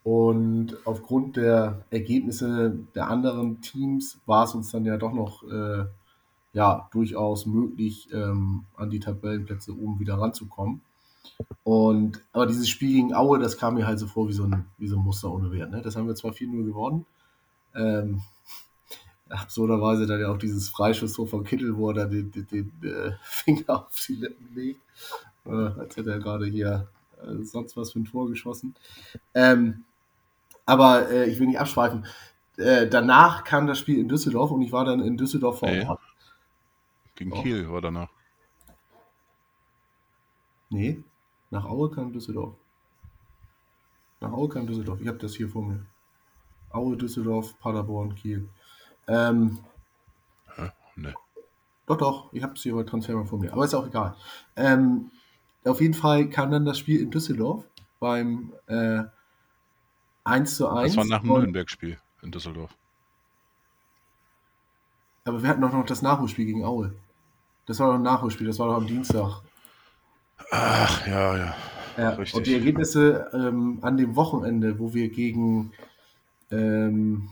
[0.04, 5.86] Und aufgrund der Ergebnisse der anderen Teams war es uns dann ja doch noch äh,
[6.54, 10.80] ja, durchaus möglich, ähm, an die Tabellenplätze oben wieder ranzukommen.
[11.64, 14.66] Und, aber dieses Spiel gegen Aue, das kam mir halt so vor wie so ein,
[14.78, 15.72] wie so ein Muster ohne Wert.
[15.72, 15.82] Ne?
[15.82, 17.06] Das haben wir zwar 4-0 gewonnen.
[17.74, 18.22] Ähm,
[19.28, 23.12] absurderweise dann ja auch dieses Freischusstor von Kittel, wo er dann den, den, den äh,
[23.24, 24.80] Finger auf die Lippen legt.
[25.46, 26.86] Äh, als hätte er gerade hier
[27.20, 28.76] äh, sonst was für ein Tor geschossen.
[29.34, 29.84] Ähm,
[30.66, 32.06] aber äh, ich will nicht abschweifen.
[32.56, 36.00] Äh, danach kam das Spiel in Düsseldorf und ich war dann in Düsseldorf vor Ort.
[37.14, 37.42] Gegen oh.
[37.42, 38.10] Kiel war danach.
[40.70, 41.02] Nee,
[41.50, 42.54] nach Aue kam Düsseldorf.
[44.20, 45.00] Nach Aue kam Düsseldorf.
[45.00, 45.84] Ich habe das hier vor mir.
[46.70, 48.48] Aue, Düsseldorf, Paderborn, Kiel.
[49.06, 49.58] Ähm,
[50.56, 50.70] Hä?
[50.96, 51.14] Nee.
[51.86, 53.52] Doch, doch, ich habe es hier bei Transfer vor mir.
[53.52, 54.16] Aber ist auch egal.
[54.56, 55.10] Ähm,
[55.64, 57.64] auf jeden Fall kam dann das Spiel in Düsseldorf
[58.00, 59.04] beim äh,
[60.24, 60.88] 1 zu 1.
[60.88, 62.76] Das war nach dem Nürnberg-Spiel in Düsseldorf.
[65.24, 66.94] Aber wir hatten doch noch das Nachholspiel gegen Aue.
[67.66, 69.42] Das war doch ein Nachholspiel, das war doch am Dienstag.
[70.50, 71.54] Ach, ja, ja.
[71.96, 72.34] ja Richtig.
[72.36, 75.72] Und die Ergebnisse ähm, an dem Wochenende, wo wir gegen,
[76.50, 77.30] ähm,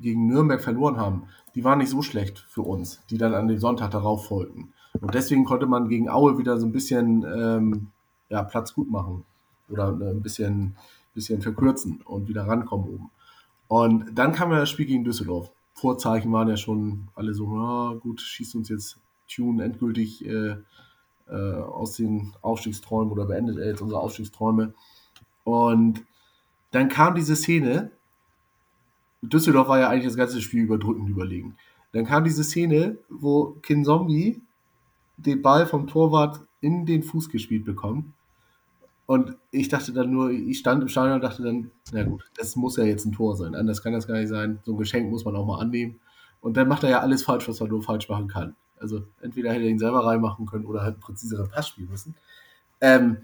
[0.00, 3.58] gegen Nürnberg verloren haben, die waren nicht so schlecht für uns, die dann an den
[3.58, 4.72] Sonntag darauf folgten.
[5.00, 7.88] Und deswegen konnte man gegen Aue wieder so ein bisschen ähm,
[8.28, 9.24] ja, Platz gut machen.
[9.70, 10.76] Oder äh, ein bisschen,
[11.14, 13.10] bisschen verkürzen und wieder rankommen oben.
[13.68, 15.50] Und dann kam ja das Spiel gegen Düsseldorf.
[15.74, 20.56] Vorzeichen waren ja schon alle so, ja, gut, schießt uns jetzt Tune endgültig äh,
[21.28, 24.74] äh, aus den Aufstiegsträumen oder beendet er jetzt unsere Aufstiegsträume.
[25.44, 26.04] Und
[26.70, 27.90] dann kam diese Szene,
[29.22, 31.56] Düsseldorf war ja eigentlich das ganze Spiel überdrückend überlegen.
[31.92, 34.42] Dann kam diese Szene, wo Kin Zombie
[35.16, 38.06] den Ball vom Torwart in den Fuß gespielt bekommt.
[39.06, 42.56] Und ich dachte dann nur, ich stand im Stadion und dachte dann, na gut, das
[42.56, 43.54] muss ja jetzt ein Tor sein.
[43.54, 44.60] Anders kann das gar nicht sein.
[44.64, 45.98] So ein Geschenk muss man auch mal annehmen.
[46.40, 48.54] Und dann macht er ja alles falsch, was man nur falsch machen kann.
[48.80, 52.14] Also entweder hätte er ihn selber reinmachen können oder halt einen präziseren Pass spielen müssen.
[52.80, 53.18] Ähm,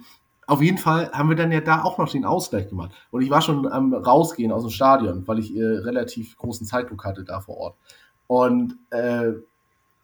[0.47, 2.93] auf jeden Fall haben wir dann ja da auch noch den Ausgleich gemacht.
[3.11, 7.05] Und ich war schon am Rausgehen aus dem Stadion, weil ich äh, relativ großen Zeitdruck
[7.05, 7.77] hatte da vor Ort.
[8.27, 9.33] Und äh,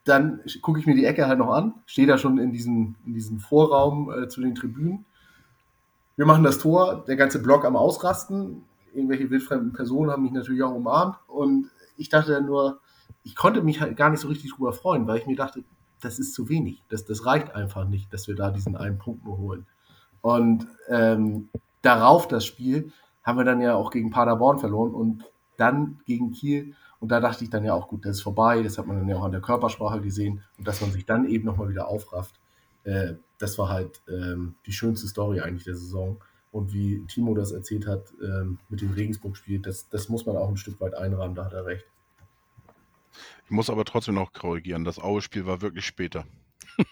[0.04, 3.14] dann gucke ich mir die Ecke halt noch an, stehe da schon in diesem, in
[3.14, 5.04] diesem Vorraum äh, zu den Tribünen.
[6.16, 8.64] Wir machen das Tor, der ganze Block am Ausrasten.
[8.94, 11.16] Irgendwelche wildfremden Personen haben mich natürlich auch umarmt.
[11.28, 12.80] Und ich dachte dann nur,
[13.22, 15.62] ich konnte mich halt gar nicht so richtig drüber freuen, weil ich mir dachte,
[16.00, 16.82] das ist zu wenig.
[16.88, 19.66] Das, das reicht einfach nicht, dass wir da diesen einen Punkt nur holen.
[20.22, 21.50] Und ähm,
[21.82, 25.24] darauf das Spiel haben wir dann ja auch gegen Paderborn verloren und
[25.56, 26.74] dann gegen Kiel.
[27.00, 28.62] Und da dachte ich dann ja auch, gut, das ist vorbei.
[28.62, 30.42] Das hat man dann ja auch an der Körpersprache gesehen.
[30.58, 32.40] Und dass man sich dann eben nochmal wieder aufrafft,
[32.84, 36.18] äh, das war halt ähm, die schönste Story eigentlich der Saison.
[36.52, 40.48] Und wie Timo das erzählt hat ähm, mit dem Regensburg-Spiel, das, das muss man auch
[40.48, 41.86] ein Stück weit einrahmen, da hat er recht.
[43.44, 44.84] Ich muss aber trotzdem noch korrigieren.
[44.84, 46.26] Das Aue-Spiel war wirklich später.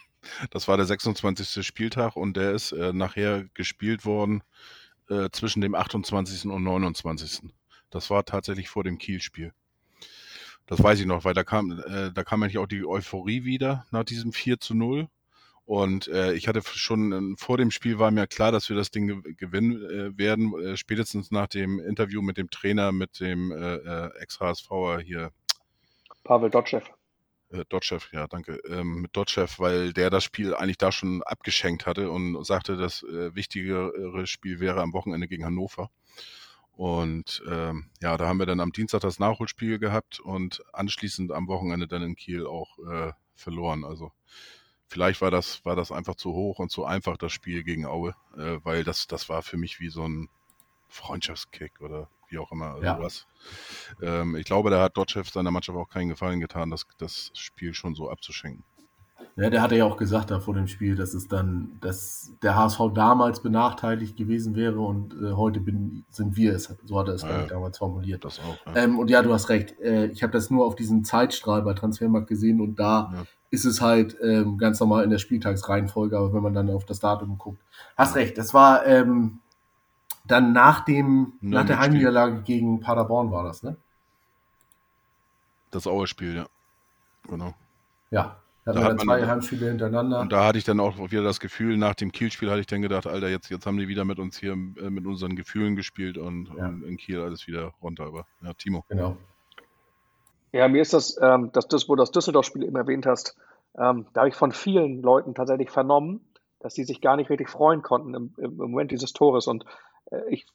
[0.51, 1.65] Das war der 26.
[1.65, 4.43] Spieltag und der ist äh, nachher gespielt worden
[5.09, 6.47] äh, zwischen dem 28.
[6.47, 7.49] und 29.
[7.91, 9.53] Das war tatsächlich vor dem Kiel-Spiel.
[10.67, 13.87] Das weiß ich noch, weil da kam, äh, da kam eigentlich auch die Euphorie wieder
[13.91, 15.09] nach diesem 4 zu 0.
[15.65, 18.91] Und äh, ich hatte schon äh, vor dem Spiel war mir klar, dass wir das
[18.91, 23.51] Ding ge gewinnen äh, werden, äh, spätestens nach dem Interview mit dem Trainer, mit dem
[23.53, 25.31] äh, äh, Ex-HSVer hier.
[26.29, 26.83] Pavel Dotschew.
[27.51, 28.61] Äh, Dotschew, ja, danke.
[28.69, 33.03] Ähm, mit Dotschew, weil der das Spiel eigentlich da schon abgeschenkt hatte und sagte, das
[33.03, 35.91] äh, wichtigere Spiel wäre am Wochenende gegen Hannover.
[36.73, 41.49] Und ähm, ja, da haben wir dann am Dienstag das Nachholspiel gehabt und anschließend am
[41.49, 43.87] Wochenende dann in Kiel auch äh, verloren.
[43.87, 44.13] Also
[44.87, 48.15] vielleicht war das, war das einfach zu hoch und zu einfach, das Spiel gegen Aue,
[48.37, 50.29] äh, weil das, das war für mich wie so ein
[50.89, 52.77] Freundschaftskick oder wie auch immer.
[52.83, 52.99] Ja.
[53.01, 53.27] was.
[54.03, 57.75] Ähm, ich glaube, da hat Dotschew seiner Mannschaft auch keinen Gefallen getan, das, das Spiel
[57.75, 58.65] schon so abzuschenken.
[59.37, 62.57] Ja, der hatte ja auch gesagt da vor dem Spiel, dass es dann, dass der
[62.57, 66.75] HSV damals benachteiligt gewesen wäre und äh, heute bin, sind wir es.
[66.85, 68.25] So hat er es, Ja, damals formuliert.
[68.25, 68.57] Das auch.
[68.67, 68.83] Ja.
[68.83, 69.79] Ähm, und ja, du hast recht.
[69.81, 73.23] Äh, ich habe das nur auf diesen Zeitstrahl bei Transfermarkt gesehen und da Ja.
[73.51, 76.99] ist es halt ähm, ganz normal in der Spieltagsreihenfolge, aber wenn man dann auf das
[76.99, 77.63] Datum guckt.
[77.97, 79.39] Hast recht, das war ähm,
[80.31, 81.79] dann nach dem, nach der.
[81.79, 83.77] Heimniederlage gegen Paderborn war das, ne?
[85.71, 86.47] Das Aue-Spiel, ja.
[87.29, 87.55] Genau.
[88.11, 88.37] Ja.
[88.65, 90.21] Da hatten hat zwei Heimspiele hintereinander.
[90.21, 92.83] Und da hatte ich dann auch wieder das Gefühl, nach dem Kiel-Spiel hatte ich dann
[92.83, 96.19] gedacht, Alter, jetzt, jetzt haben die wieder mit uns hier, äh, mit unseren Gefühlen gespielt
[96.19, 96.67] und, Ja.
[96.67, 98.05] und in Kiel alles wieder runter.
[98.05, 98.85] Aber ja, Timo.
[98.89, 99.17] Genau.
[100.53, 103.37] Ja, mir ist das, ähm, das, das wo du das Düsseldorf-Spiel eben erwähnt hast,
[103.79, 106.21] ähm, da habe ich von vielen Leuten tatsächlich vernommen,
[106.61, 109.47] dass die sich gar nicht richtig freuen konnten im, im Moment dieses Tores.
[109.47, 109.65] Und
[110.29, 110.47] ich,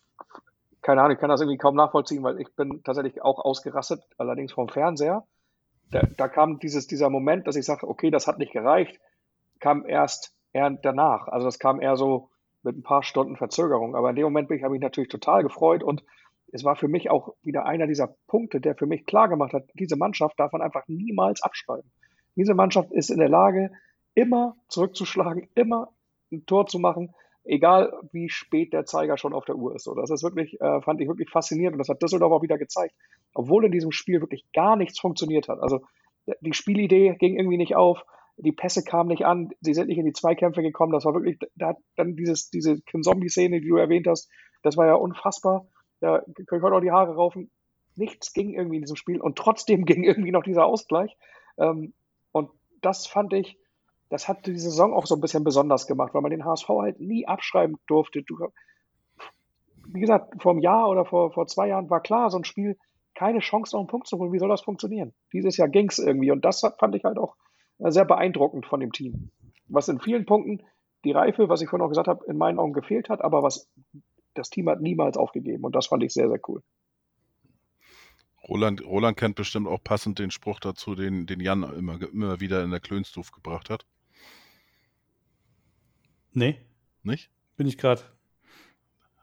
[0.81, 4.53] keine Ahnung, ich kann das irgendwie kaum nachvollziehen, weil ich bin tatsächlich auch ausgerastet, allerdings
[4.53, 5.25] vom Fernseher.
[5.91, 8.99] Da, da kam dieses, dieser Moment, dass ich sage, okay, das hat nicht gereicht,
[9.59, 11.27] kam erst eher danach.
[11.27, 12.29] Also das kam eher so
[12.63, 13.95] mit ein paar Stunden Verzögerung.
[13.95, 16.03] Aber in dem Moment habe ich natürlich total gefreut und
[16.51, 19.63] es war für mich auch wieder einer dieser Punkte, der für mich klar gemacht hat,
[19.73, 21.91] diese Mannschaft darf man einfach niemals abschreiben.
[22.35, 23.71] Diese Mannschaft ist in der Lage,
[24.13, 25.89] immer zurückzuschlagen, immer
[26.31, 29.83] ein Tor zu machen, egal wie spät der Zeiger schon auf der Uhr ist.
[29.83, 32.57] So, das ist wirklich, äh, fand ich wirklich faszinierend und das hat Düsseldorf auch wieder
[32.57, 32.95] gezeigt,
[33.33, 35.59] obwohl in diesem Spiel wirklich gar nichts funktioniert hat.
[35.59, 35.81] Also
[36.41, 38.05] die Spielidee ging irgendwie nicht auf,
[38.37, 40.91] die Pässe kamen nicht an, sie sind nicht in die Zweikämpfe gekommen.
[40.91, 44.29] Das war wirklich, da hat dann dieses, diese Zombie-Szene, die du erwähnt hast,
[44.63, 45.67] das war ja unfassbar.
[45.99, 47.51] Da können wir auch die Haare raufen.
[47.95, 51.15] Nichts ging irgendwie in diesem Spiel und trotzdem ging irgendwie noch dieser Ausgleich.
[51.57, 51.93] Ähm,
[52.31, 52.49] und
[52.81, 53.57] das fand ich,
[54.13, 56.99] das hat die Saison auch so ein bisschen besonders gemacht, weil man den HSV halt
[56.99, 58.21] nie abschreiben durfte.
[58.21, 58.37] Du,
[59.87, 62.77] wie gesagt, vor einem Jahr oder vor, vor zwei Jahren war klar, so ein Spiel
[63.15, 64.31] keine Chance, noch einen Punkt zu holen.
[64.31, 65.15] Wie soll das funktionieren?
[65.33, 67.35] Dieses Jahr ging es irgendwie und das fand ich halt auch
[67.79, 69.31] äh, sehr beeindruckend von dem Team.
[69.67, 70.61] Was in vielen Punkten
[71.05, 73.67] die Reife, was ich vorhin auch gesagt habe, in meinen Augen gefehlt hat, aber was
[74.35, 76.61] das Team hat niemals aufgegeben und das fand ich sehr, sehr cool.
[78.47, 82.63] Roland, Roland kennt bestimmt auch passend den Spruch dazu, den, den Jan immer, immer wieder
[82.63, 83.87] in der Klönstuf gebracht hat.
[86.33, 86.57] Nee,
[87.03, 87.29] Nicht?
[87.55, 88.01] bin ich gerade.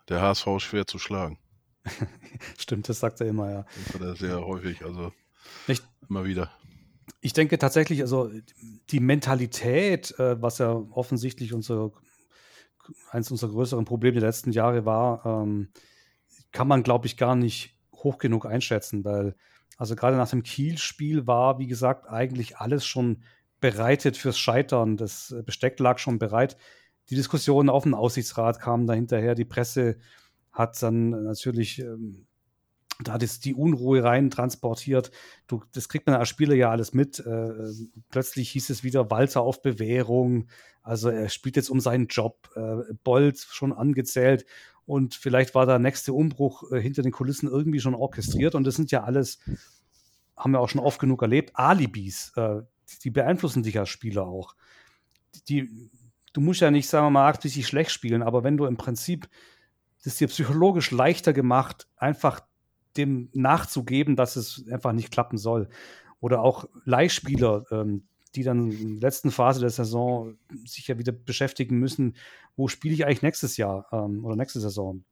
[0.09, 1.38] Der HSV ist schwer zu schlagen.
[2.59, 3.66] Stimmt, das sagt er immer, ja.
[3.85, 4.85] Das hat er sehr häufig.
[4.85, 5.12] Also
[5.66, 6.51] ich, immer wieder.
[7.20, 8.31] Ich denke tatsächlich, also
[8.90, 11.92] die Mentalität, äh, was ja offensichtlich unser,
[13.11, 15.68] eins unserer größeren Probleme der letzten Jahre war, ähm,
[16.53, 19.35] kann man, glaube ich, gar nicht hoch genug einschätzen, weil
[19.77, 23.23] also gerade nach dem Kiel-Spiel war, wie gesagt, eigentlich alles schon
[23.61, 24.96] bereitet fürs Scheitern.
[24.96, 26.57] Das Besteck lag schon bereit.
[27.11, 29.35] Die Diskussionen auf dem Aussichtsrat kamen da hinterher.
[29.35, 29.99] Die Presse
[30.53, 32.27] hat dann natürlich ähm,
[33.03, 35.11] da das, die Unruhe rein transportiert.
[35.46, 37.18] Du, das kriegt man als Spieler ja alles mit.
[37.20, 37.53] Äh,
[38.11, 40.49] plötzlich hieß es wieder Walter auf Bewährung.
[40.83, 42.51] Also er spielt jetzt um seinen Job.
[42.55, 44.46] Äh, Bolt schon angezählt.
[44.87, 48.55] Und vielleicht war der nächste Umbruch äh, hinter den Kulissen irgendwie schon orchestriert.
[48.55, 49.38] Und das sind ja alles,
[50.37, 52.33] haben wir auch schon oft genug erlebt, Alibis.
[52.37, 52.62] Äh,
[53.05, 54.55] die beeinflussen dich als Spieler auch.
[55.49, 55.90] Die,
[56.33, 59.29] du musst ja nicht, sagen wir mal, richtig schlecht spielen, aber wenn du im Prinzip
[60.05, 62.40] das dir psychologisch leichter gemacht, einfach
[62.97, 65.69] dem nachzugeben, dass es einfach nicht klappen soll.
[66.21, 71.12] Oder auch Leihspieler, ähm, die dann in der letzten Phase der Saison sich ja wieder
[71.12, 72.16] beschäftigen müssen,
[72.57, 75.05] wo spiele ich eigentlich nächstes Jahr ähm, oder nächste Saison?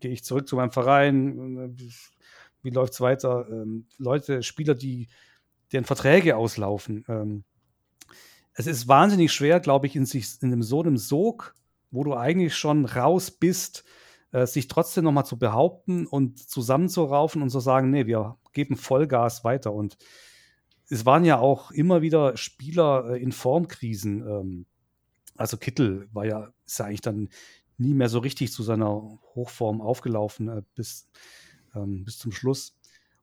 [0.00, 1.76] Gehe ich zurück zu meinem Verein?
[2.62, 3.46] Wie läuft es weiter?
[3.50, 5.08] Ähm, Leute, Spieler, die
[5.72, 7.04] deren Verträge auslaufen.
[8.58, 11.54] Es ist wahnsinnig schwer, glaube ich, in, sich, in so einem Sog,
[11.92, 13.84] wo du eigentlich schon raus bist,
[14.32, 19.44] äh, sich trotzdem nochmal zu behaupten und zusammenzuraufen und zu sagen, nee, wir geben Vollgas
[19.44, 19.72] weiter.
[19.72, 19.96] Und
[20.88, 24.26] es waren ja auch immer wieder Spieler äh, in Formkrisen.
[24.26, 24.66] Ähm,
[25.36, 27.28] also Kittel war ja, ist ja eigentlich dann
[27.76, 31.08] nie mehr so richtig zu seiner Hochform aufgelaufen äh, bis,
[31.76, 32.76] ähm, bis zum Schluss.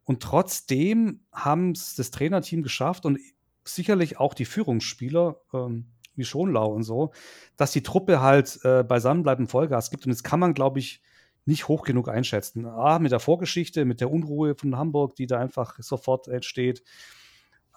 [0.06, 3.20] Und trotzdem haben es das Trainerteam geschafft und
[3.66, 7.12] sicherlich auch die Führungsspieler, ähm, wie Schonlau und so,
[7.58, 10.06] dass die Truppe halt äh, beisammen bleibt und Vollgas gibt.
[10.06, 11.02] Und das kann man, glaube ich,
[11.46, 12.66] nicht hoch genug einschätzen.
[12.66, 16.84] A, mit der Vorgeschichte, mit der Unruhe von Hamburg, die da einfach sofort entsteht.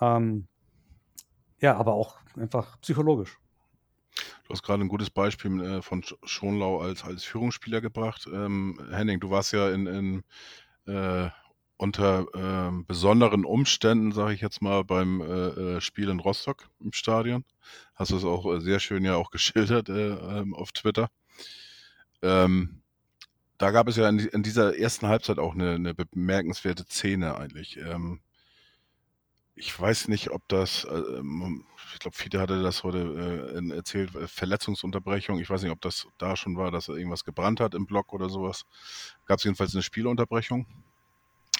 [0.00, 0.46] Ähm,
[1.60, 3.38] ja, aber auch einfach psychologisch.
[4.44, 8.26] Du hast gerade ein gutes Beispiel äh, von Schonlau als, als Führungsspieler gebracht.
[8.32, 10.24] Ähm, Henning, du warst ja in, in
[10.86, 11.28] äh,
[11.78, 16.92] unter äh, besonderen Umständen, sage ich jetzt mal, beim äh, äh, Spiel in Rostock im
[16.92, 17.44] Stadion.
[17.94, 21.08] Hast du es auch äh, sehr schön ja auch geschildert äh, ähm, auf Twitter.
[22.20, 22.82] Ähm,
[23.58, 27.76] da gab es ja in, in, dieser ersten Halbzeit auch eine, eine bemerkenswerte Szene eigentlich.
[27.76, 28.20] Ähm,
[29.54, 34.10] ich weiß nicht, ob das, äh, ähm, ich glaube, Fiete hatte das heute äh, erzählt,
[34.26, 35.38] Verletzungsunterbrechung.
[35.38, 38.28] Ich weiß nicht, ob das da schon war, dass irgendwas gebrannt hat im Block oder
[38.28, 38.64] sowas.
[39.26, 40.66] Gab es jedenfalls eine Spielunterbrechung.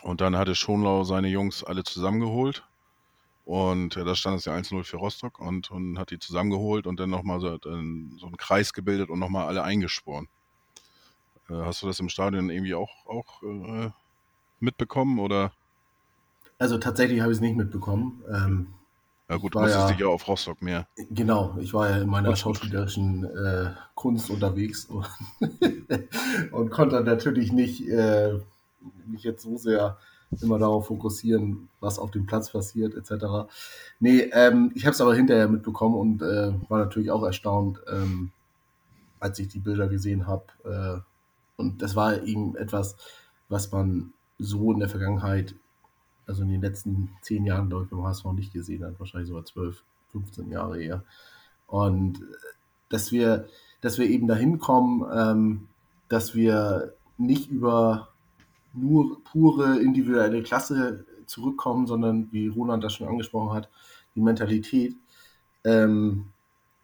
[0.02, 2.64] Und dann hatte Schonlau seine Jungs alle zusammengeholt.
[3.44, 7.00] Und ja, da stand es ja 1-0 für Rostock und, und hat die zusammengeholt und
[7.00, 10.28] dann nochmal so, so einen Kreis gebildet und nochmal alle eingeschworen.
[11.48, 13.90] Äh, hast du das im Stadion irgendwie auch, auch äh,
[14.60, 15.52] mitbekommen oder?
[16.58, 18.22] Also tatsächlich habe ich es nicht mitbekommen.
[18.28, 18.66] Ähm,
[19.28, 20.86] ja gut, du musstest ja, dich ja auf Rostock mehr.
[21.10, 25.06] Genau, ich war ja in meiner schauspielerischen äh, Kunst unterwegs und,
[26.52, 28.40] und, konnte natürlich nicht äh,
[29.06, 29.98] mich jetzt so sehr
[30.40, 33.50] immer darauf fokussieren, was auf dem Platz passiert, etc.
[33.98, 38.30] Nee, ähm, ich habe es aber hinterher mitbekommen und äh, war natürlich auch erstaunt, ähm,
[39.20, 40.44] als ich die Bilder gesehen habe.
[40.64, 41.00] Äh,
[41.56, 42.96] und das war eben etwas,
[43.48, 45.54] was man so in der Vergangenheit,
[46.26, 49.00] also in den letzten zehn Jahren, glaube ich, beim HSV nicht gesehen hat.
[49.00, 51.04] Wahrscheinlich sogar zwölf, 15 Jahre eher.
[51.66, 52.20] Und
[52.90, 53.48] dass wir,
[53.80, 55.68] dass wir eben dahin kommen, ähm,
[56.08, 58.08] dass wir nicht über
[58.80, 63.68] nur pure individuelle Klasse zurückkommen, sondern wie Roland das schon angesprochen hat,
[64.14, 64.96] die Mentalität.
[65.64, 66.26] Ähm,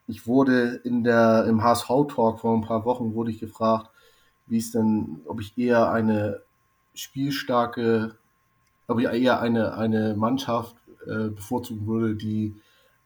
[0.06, 3.90] ich wurde in der, im HSV-Talk vor ein paar Wochen wurde ich gefragt,
[4.46, 6.42] wie es denn, ob ich eher eine
[6.94, 8.16] spielstarke,
[8.86, 10.76] ob ich eher eine, eine Mannschaft
[11.06, 12.54] äh, bevorzugen würde, die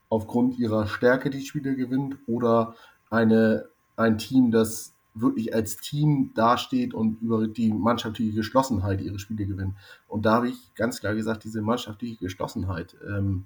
[0.09, 2.75] aufgrund ihrer Stärke die Spiele gewinnt oder
[3.11, 9.47] eine, ein Team, das wirklich als Team dasteht und über die mannschaftliche Geschlossenheit ihre Spiele
[9.47, 9.77] gewinnen.
[10.07, 13.45] Und da habe ich ganz klar gesagt, diese mannschaftliche Geschlossenheit, ähm,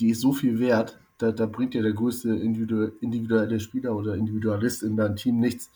[0.00, 4.82] die ist so viel wert, da, da bringt ja der größte individuelle Spieler oder Individualist
[4.82, 5.70] in deinem Team nichts,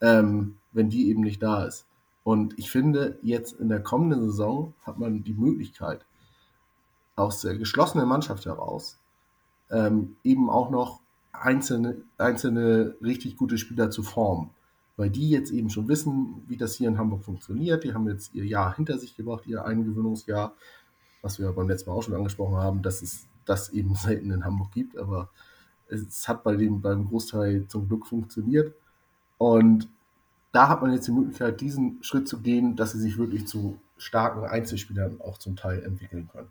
[0.00, 1.86] ähm, wenn die eben nicht da ist.
[2.24, 6.04] Und ich finde, jetzt in der kommenden Saison hat man die Möglichkeit,
[7.16, 8.98] aus der geschlossenen Mannschaft heraus
[9.70, 11.00] ähm, eben auch noch
[11.32, 14.50] einzelne, einzelne richtig gute Spieler zu formen.
[14.96, 17.84] Weil die jetzt eben schon wissen, wie das hier in Hamburg funktioniert.
[17.84, 20.54] Die haben jetzt ihr Jahr hinter sich gebracht, ihr Eingewöhnungsjahr,
[21.22, 24.44] was wir beim letzten Mal auch schon angesprochen haben, dass es das eben selten in
[24.44, 24.98] Hamburg gibt.
[24.98, 25.30] Aber
[25.88, 28.74] es hat bei dem, beim Großteil zum Glück funktioniert.
[29.38, 29.88] Und
[30.52, 33.78] da hat man jetzt die Möglichkeit, diesen Schritt zu gehen, dass sie sich wirklich zu
[33.96, 36.50] starken Einzelspielern auch zum Teil entwickeln können.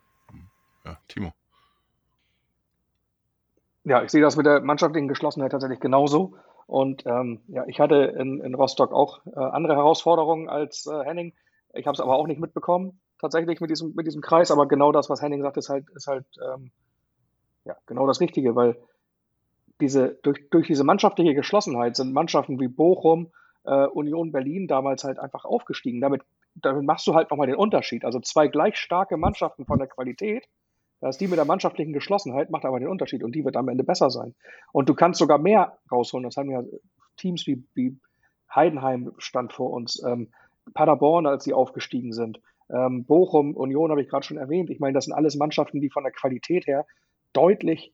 [0.86, 1.34] Ja, Timo.
[3.84, 6.36] Ja, ich sehe das mit der mannschaftlichen Geschlossenheit tatsächlich genauso.
[6.68, 11.34] Und ähm, ja, ich hatte in, in Rostock auch äh, andere Herausforderungen als äh, Henning.
[11.74, 14.52] Ich habe es aber auch nicht mitbekommen, tatsächlich mit diesem, mit diesem Kreis.
[14.52, 16.72] Aber genau das, was Henning sagt, ist halt, ist halt ähm,
[17.66, 18.78] ja, genau das Richtige, weil
[19.82, 23.32] diese, durch, durch diese mannschaftliche Geschlossenheit sind Mannschaften wie Bochum,
[23.64, 26.02] äh, Union Berlin damals halt einfach aufgestiegen.
[26.02, 26.22] Damit,
[26.56, 28.06] damit machst du halt nochmal den Unterschied.
[28.06, 30.48] Also zwei gleich starke Mannschaften von der Qualität.
[31.02, 33.70] Da ist die mit der mannschaftlichen Geschlossenheit, macht aber den Unterschied und die wird am
[33.70, 34.36] Ende besser sein.
[34.72, 36.26] Und du kannst sogar mehr rausholen.
[36.26, 36.64] Das haben ja
[37.18, 37.97] Teams wie, wie
[38.54, 40.30] Heidenheim stand vor uns, ähm,
[40.74, 42.41] Paderborn, als sie aufgestiegen sind.
[42.70, 44.70] Ähm, Bochum, Union habe ich gerade schon erwähnt.
[44.70, 46.86] Ich meine, das sind alles Mannschaften, die von der Qualität her
[47.34, 47.93] deutlich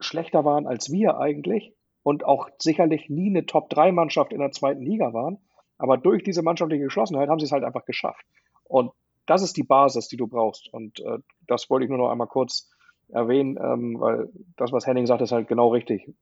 [0.00, 5.12] schlechter waren als wir eigentlich und auch sicherlich nie eine Top-3-Mannschaft in der zweiten Liga
[5.12, 5.38] waren.
[5.78, 8.24] Aber durch diese mannschaftliche Geschlossenheit haben sie es halt einfach geschafft.
[8.64, 8.92] Und
[9.26, 10.72] das ist die Basis, die du brauchst.
[10.72, 12.70] Und äh, das wollte ich nur noch einmal kurz
[13.08, 16.12] erwähnen, ähm, weil das, was Henning sagt, ist halt genau richtig,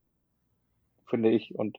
[1.07, 1.55] finde ich.
[1.55, 1.78] Und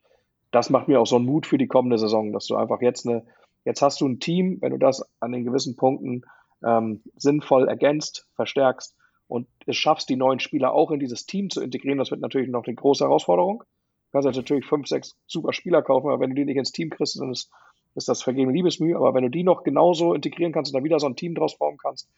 [0.51, 3.07] das macht mir auch so einen Mut für die kommende Saison, dass du einfach jetzt
[3.07, 3.25] eine,
[3.65, 6.23] jetzt hast du ein Team, wenn du das an den gewissen Punkten
[6.63, 8.95] ähm, sinnvoll ergänzt, verstärkst
[9.27, 12.49] und es schaffst, die neuen Spieler auch in dieses Team zu integrieren, das wird natürlich
[12.49, 13.59] noch eine große Herausforderung.
[13.59, 16.89] Du kannst natürlich fünf, sechs super Spieler kaufen, aber wenn du die nicht ins Team
[16.89, 17.51] kriegst, dann ist,
[17.95, 18.95] ist das vergebene Liebesmühe.
[18.95, 21.53] Aber wenn du die noch genauso integrieren kannst und da wieder so ein Team draus
[21.53, 22.09] formen kannst,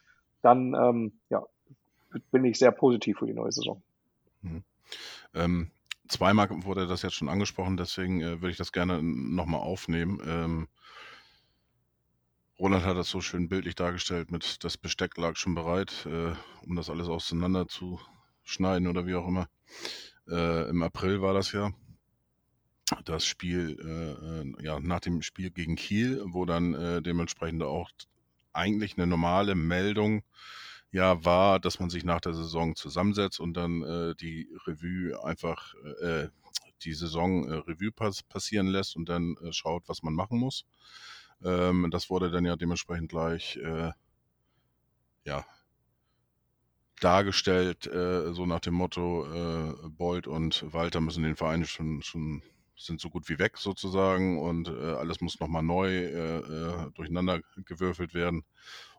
[0.41, 1.43] dann ähm, ja,
[2.31, 3.81] bin ich sehr positiv für die neue Saison.
[4.41, 4.63] Mhm.
[5.33, 5.71] Ähm,
[6.07, 10.21] zweimal wurde das jetzt schon angesprochen, deswegen äh, würde ich das gerne nochmal aufnehmen.
[10.25, 10.67] Ähm,
[12.59, 16.33] Roland hat das so schön bildlich dargestellt mit das Besteck lag schon bereit, äh,
[16.65, 17.99] um das alles auseinander zu
[18.43, 19.47] schneiden oder wie auch immer.
[20.27, 21.71] Äh, Im April war das ja.
[23.03, 27.89] Das Spiel, äh, äh, ja, nach dem Spiel gegen Kiel, wo dann äh, dementsprechend auch
[28.53, 30.23] eigentlich eine normale Meldung
[30.91, 35.73] ja war, dass man sich nach der Saison zusammensetzt und dann äh, die Revue einfach
[36.01, 36.29] äh,
[36.83, 40.65] die Saison äh, Revue pass passieren lässt und dann äh, schaut, was man machen muss.
[41.43, 43.91] Ähm, das wurde dann ja dementsprechend gleich äh,
[45.25, 45.45] ja,
[47.01, 52.41] dargestellt, äh, so nach dem Motto, äh, Bolt und Walter müssen den Verein schon, schon
[52.77, 57.41] sind so gut wie weg sozusagen und äh, alles muss nochmal neu äh, äh, durcheinander
[57.65, 58.43] gewürfelt werden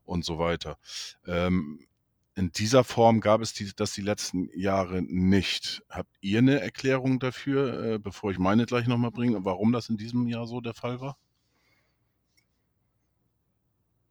[0.05, 0.79] und so weiter.
[1.27, 1.87] Ähm,
[2.35, 5.83] in dieser Form gab es die, das die letzten Jahre nicht.
[5.91, 9.97] Habt ihr eine Erklärung dafür, äh, bevor ich meine gleich nochmal bringe, warum das in
[9.97, 11.17] diesem Jahr so der Fall war?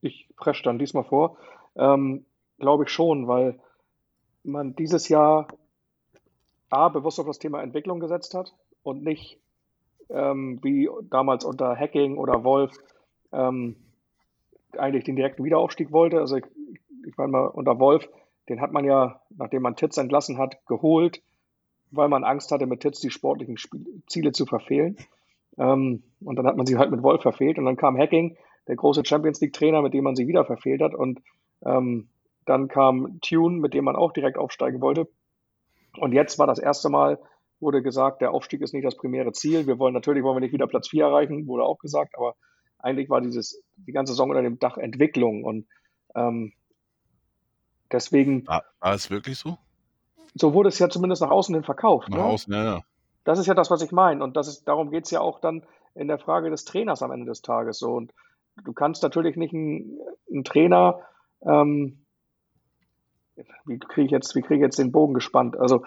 [0.02, 1.38] Ich presche dann diesmal vor.
[1.76, 2.26] Ähm,
[2.60, 3.60] Glaube ich schon, weil
[4.44, 5.48] man dieses Jahr
[6.70, 8.54] A, bewusst auf das Thema Entwicklung gesetzt hat
[8.84, 9.40] und nicht
[10.10, 12.78] ähm, wie damals unter Hacking oder Wolf
[13.32, 13.76] ähm,
[14.78, 16.20] eigentlich den direkten Wiederaufstieg wollte.
[16.20, 16.46] Also ich,
[17.06, 18.08] ich meine mal, unter Wolf,
[18.50, 21.22] den hat man ja, nachdem man Titz entlassen hat, geholt,
[21.92, 24.98] weil man Angst hatte, mit Titz die sportlichen Spiel Ziele zu verfehlen.
[25.58, 27.58] Ähm, und dann hat man sie halt mit Wolf verfehlt.
[27.58, 28.38] Und dann kam Hacking,
[28.68, 30.94] der große Champions League-Trainer, mit dem man sie wieder verfehlt hat.
[30.94, 31.22] Und
[31.66, 32.08] ähm,
[32.46, 35.08] dann kam Tune, mit dem man auch direkt aufsteigen wollte.
[35.98, 37.20] Und jetzt war das erste Mal,
[37.60, 39.68] wurde gesagt, der Aufstieg ist nicht das primäre Ziel.
[39.68, 42.36] Wir wollen natürlich wollen wir nicht wieder Platz 4 erreichen, wurde auch gesagt, aber
[42.80, 45.68] eigentlich war dieses die ganze Saison unter dem Dach Entwicklung und
[46.16, 46.54] ähm,
[47.92, 48.46] deswegen.
[48.48, 49.58] War, war, es wirklich so?
[50.36, 52.10] So wurde es ja zumindest nach außen hin verkauft.
[52.10, 52.24] Nach ne?
[52.24, 52.82] außen, ja, ja.
[53.24, 54.24] Das ist ja das, was ich meine.
[54.24, 57.12] Und das ist, darum geht es ja auch dann in der Frage des Trainers am
[57.12, 57.80] Ende des Tages.
[57.80, 57.92] So.
[57.92, 58.14] Und
[58.64, 60.00] du kannst natürlich nicht einen,
[60.30, 61.02] einen Trainer
[61.42, 62.06] ähm,
[63.66, 65.58] wie kriege ich jetzt, wie kriege ich jetzt den Bogen gespannt?
[65.58, 65.84] Also,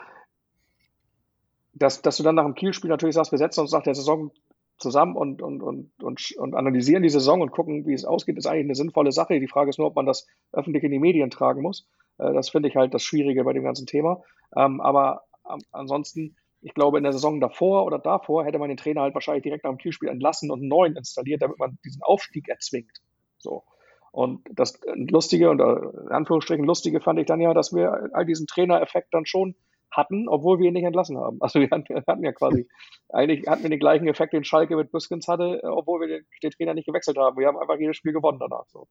[1.72, 4.30] dass, dass du dann nach dem Kielspiel natürlich sagst, wir setzen uns nach der Saison
[4.78, 8.46] zusammen und, und, und, und, und analysieren die Saison und gucken, wie es ausgeht, ist
[8.46, 9.38] eigentlich eine sinnvolle Sache.
[9.38, 11.86] Die Frage ist nur, ob man das öffentlich in die Medien tragen muss.
[12.18, 14.22] Äh, das finde ich halt das Schwierige bei dem ganzen Thema.
[14.56, 15.22] Ähm, aber
[15.70, 19.42] ansonsten, ich glaube, in der Saison davor oder davor hätte man den Trainer halt wahrscheinlich
[19.42, 23.00] direkt nach dem Kielspiel entlassen und einen neuen installiert, damit man diesen Aufstieg erzwingt.
[23.38, 23.64] So.
[24.12, 28.26] Und das Lustige und äh, in Anführungsstrichen Lustige fand ich dann ja, dass wir all
[28.26, 29.54] diesen Trainereffekt dann schon
[29.90, 31.38] hatten, obwohl wir ihn nicht entlassen haben.
[31.40, 32.68] Also wir hatten, ja quasi,
[33.08, 36.50] eigentlich hatten wir den gleichen Effekt, den Schalke mit Büskens hatte, obwohl wir den, den,
[36.50, 37.36] Trainer nicht gewechselt haben.
[37.38, 38.66] Wir haben einfach jedes Spiel gewonnen danach.
[38.68, 38.88] So.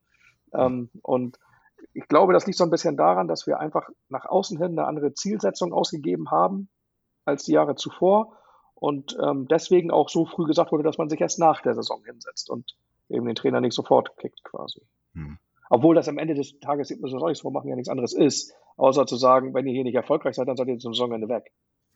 [0.54, 1.38] Ähm, und
[1.94, 4.88] ich glaube, das liegt so ein bisschen daran, dass wir einfach nach außen hin eine
[4.88, 6.70] andere Zielsetzung ausgegeben haben
[7.26, 8.38] als die Jahre zuvor
[8.76, 12.04] und ähm, deswegen auch so früh gesagt wurde, dass man sich erst nach der Saison
[12.06, 12.76] hinsetzt und
[13.10, 14.82] eben den Trainer nicht sofort kickt quasi.
[15.14, 15.38] Hm.
[15.70, 19.06] Obwohl das am Ende des Tages, muss man euch vormachen, ja nichts anderes ist, außer
[19.06, 21.52] zu sagen, wenn ihr hier nicht erfolgreich seid, dann seid ihr zum Saisonende weg.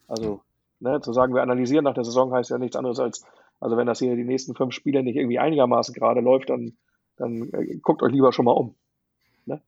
[0.06, 0.42] Also,
[0.80, 3.24] ne, zu sagen, wir analysieren nach der Saison heißt ja nichts anderes als,
[3.60, 6.76] Also wenn das hier die nächsten fünf Spiele nicht irgendwie einigermaßen gerade läuft, dann,
[7.16, 8.74] dann äh, guckt euch lieber schon mal um.
[9.46, 9.62] Ne?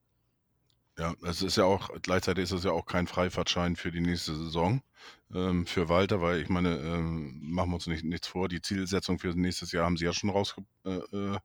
[0.97, 4.35] Ja, es ist ja auch, gleichzeitig ist es ja auch kein Freifahrtschein für die nächste
[4.35, 4.81] Saison
[5.33, 9.17] ähm, für Walter, weil ich meine, ähm, machen wir uns nicht, nichts vor, die Zielsetzung
[9.17, 11.37] für nächstes Jahr haben sie ja schon rausge äh, äh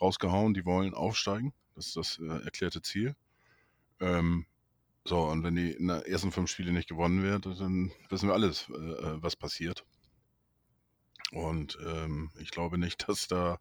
[0.00, 1.52] rausgehauen, die wollen aufsteigen.
[1.74, 3.16] Das ist das äh, erklärte Ziel.
[3.98, 4.46] Ähm,
[5.08, 8.34] so, und wenn die in den ersten fünf Spiele nicht gewonnen wird, dann wissen wir
[8.34, 9.86] alles, äh, äh, was passiert.
[11.32, 13.58] Und ähm, ich glaube nicht, dass da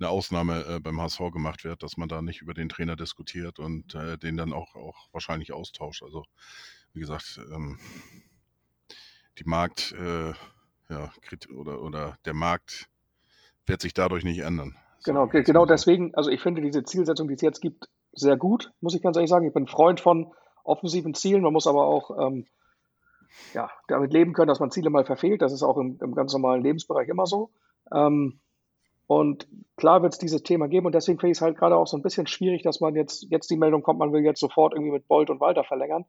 [0.00, 3.60] eine Ausnahme äh, beim HSV gemacht wird, dass man da nicht über den Trainer diskutiert
[3.60, 6.02] und äh, den dann auch, auch wahrscheinlich austauscht.
[6.02, 6.24] Also,
[6.92, 7.78] wie gesagt, ähm,
[9.38, 10.32] die Markt, äh,
[10.88, 11.12] ja,
[11.54, 12.88] oder, oder der Markt
[13.64, 14.76] wird sich dadurch nicht ändern.
[15.04, 18.96] Genau, genau deswegen, also ich finde diese Zielsetzung, die es jetzt gibt, sehr gut, muss
[18.96, 19.46] ich ganz ehrlich sagen.
[19.46, 20.32] Ich bin Freund von
[20.64, 21.42] offensiven Zielen.
[21.42, 22.46] Man muss aber auch ähm,
[23.54, 25.42] ja, damit leben können, dass man Ziele mal verfehlt.
[25.42, 27.50] Das ist auch im, im ganz normalen Lebensbereich immer so.
[27.92, 28.40] Ähm,
[29.06, 31.88] und klar wird es dieses Thema geben und deswegen finde ich es halt gerade auch
[31.88, 34.72] so ein bisschen schwierig, dass man jetzt, jetzt die Meldung kommt, man will jetzt sofort
[34.72, 36.04] irgendwie mit Bolt und Walter verlängern.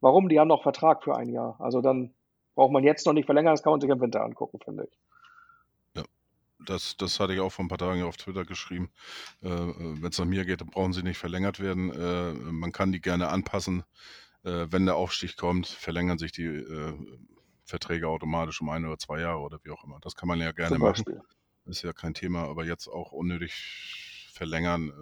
[0.00, 0.30] Warum?
[0.30, 1.56] Die haben noch Vertrag für ein Jahr.
[1.58, 2.14] Also dann
[2.54, 4.98] braucht man jetzt noch nicht verlängern, das kann man sich im Winter angucken, finde ich.
[6.66, 8.90] Das, das hatte ich auch vor ein paar Tagen auf Twitter geschrieben.
[9.42, 11.90] Äh, äh Wenn es nach mir geht, dann brauchen sie nicht verlängert werden.
[11.90, 13.84] Äh, man kann die gerne anpassen
[14.46, 16.94] äh, wenn der Aufstieg kommt, verlängern sich die äh,
[17.64, 19.98] Verträge automatisch um ein oder zwei Jahre oder wie auch immer.
[20.00, 21.04] Das kann man ja gerne machen.
[21.64, 24.92] Ist ja kein Thema, aber jetzt auch unnötig verlängern,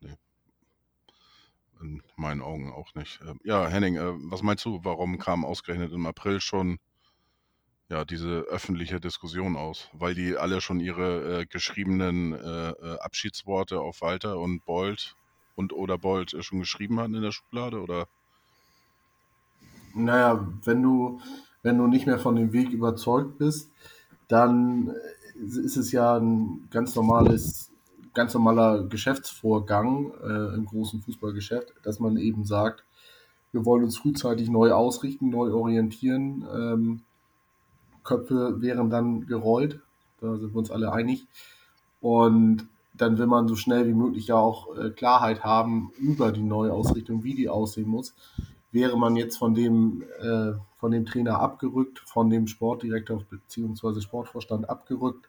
[0.00, 0.14] nee.
[1.80, 3.18] in meinen Augen auch nicht.
[3.42, 3.96] Ja, Henning,
[4.30, 6.78] was meinst du, warum kam ausgerechnet im April schon
[7.88, 9.88] ja, diese öffentliche Diskussion aus?
[9.92, 15.16] Weil die alle schon ihre äh, geschriebenen äh, äh, Abschiedsworte auf Walter und Bold
[15.56, 18.08] und oder Bold äh, schon geschrieben hatten in der Schublade oder?
[19.94, 21.20] naja, wenn du,
[21.62, 23.70] wenn du nicht mehr von dem Weg überzeugt bist,
[24.28, 24.94] dann
[25.36, 27.70] ist es ja ein ganz normales,
[28.12, 32.84] ganz normaler Geschäftsvorgang äh, im großen Fußballgeschäft, dass man eben sagt,
[33.52, 36.44] wir wollen uns frühzeitig neu ausrichten, neu orientieren.
[36.52, 37.02] Ähm,
[38.04, 39.80] Köpfe wären dann gerollt,
[40.20, 41.26] da sind wir uns alle einig.
[42.00, 46.42] Und dann will man so schnell wie möglich ja auch äh, Klarheit haben über die
[46.42, 48.14] neue Ausrichtung, wie die aussehen muss
[48.74, 54.00] wäre man jetzt von dem, äh, von dem Trainer abgerückt, von dem Sportdirektor bzw.
[54.00, 55.28] Sportvorstand abgerückt,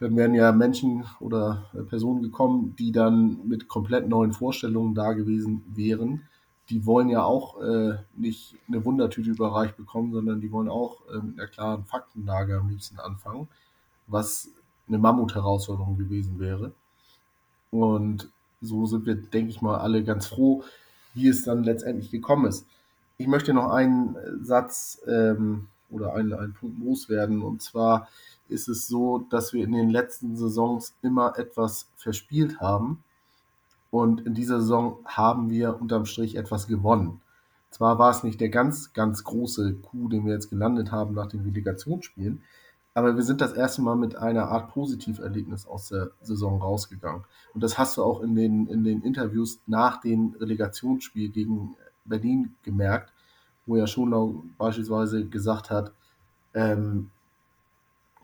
[0.00, 5.12] dann wären ja Menschen oder äh, Personen gekommen, die dann mit komplett neuen Vorstellungen da
[5.12, 6.22] gewesen wären.
[6.68, 11.18] Die wollen ja auch äh, nicht eine Wundertüte überreicht bekommen, sondern die wollen auch äh,
[11.18, 13.48] mit einer klaren Faktenlage am liebsten anfangen,
[14.06, 14.50] was
[14.88, 16.72] eine Mammut-Herausforderung gewesen wäre.
[17.70, 20.64] Und so sind wir, denke ich mal, alle ganz froh,
[21.14, 22.66] wie es dann letztendlich gekommen ist.
[23.18, 27.42] Ich möchte noch einen Satz ähm, oder einen, einen Punkt loswerden.
[27.42, 28.08] Und zwar
[28.48, 33.02] ist es so, dass wir in den letzten Saisons immer etwas verspielt haben.
[33.96, 37.22] Und in dieser Saison haben wir unterm Strich etwas gewonnen.
[37.70, 41.28] Zwar war es nicht der ganz, ganz große Coup, den wir jetzt gelandet haben nach
[41.28, 42.42] den Relegationsspielen,
[42.92, 47.24] aber wir sind das erste Mal mit einer Art Positiverlebnis aus der Saison rausgegangen.
[47.54, 51.74] Und das hast du auch in den, in den Interviews nach dem Relegationsspiel gegen
[52.04, 53.14] Berlin gemerkt,
[53.64, 55.92] wo ja Schonlau beispielsweise gesagt hat,
[56.52, 57.10] ähm,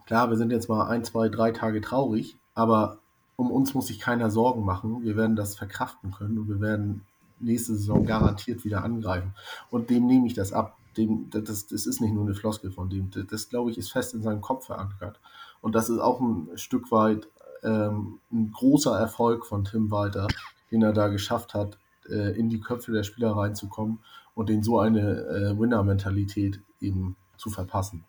[0.05, 2.99] klar, wir sind jetzt mal ein, zwei, drei Tage traurig, aber
[3.37, 5.03] um uns muss sich keiner Sorgen machen.
[5.03, 7.03] Wir werden das verkraften können und wir werden
[7.41, 9.35] nächste Saison garantiert wieder angreifen.
[9.71, 12.91] Und dem nehme ich das ab dem, das, das ist nicht nur eine Floskel von
[12.91, 15.21] dem, das, das glaube ich, ist fest in seinem Kopf verankert.
[15.61, 17.29] Und das ist auch ein Stück weit
[17.63, 20.29] ähm, ein großer Erfolg von Tim Walter,
[20.71, 21.79] den er da geschafft hat,
[22.09, 24.01] äh, in die Köpfe der Spieler reinzukommen
[24.35, 28.05] und denen so eine äh, Winner-Mentalität eben zu verpassen.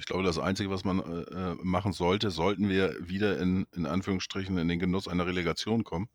[0.00, 4.56] Ich glaube, das Einzige, was man äh, machen sollte, sollten wir wieder in, in Anführungsstrichen
[4.56, 6.08] in den Genuss einer Relegation kommen,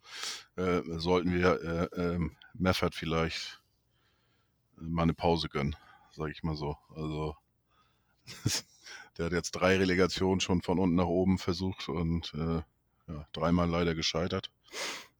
[0.55, 3.61] äh, sollten wir äh, ähm, Meffert vielleicht
[4.75, 5.75] mal eine Pause gönnen,
[6.11, 6.79] sage ich mal so.
[6.95, 7.35] Also
[9.19, 12.63] der hat jetzt drei Relegationen schon von unten nach oben versucht und äh,
[13.07, 14.49] ja, dreimal leider gescheitert.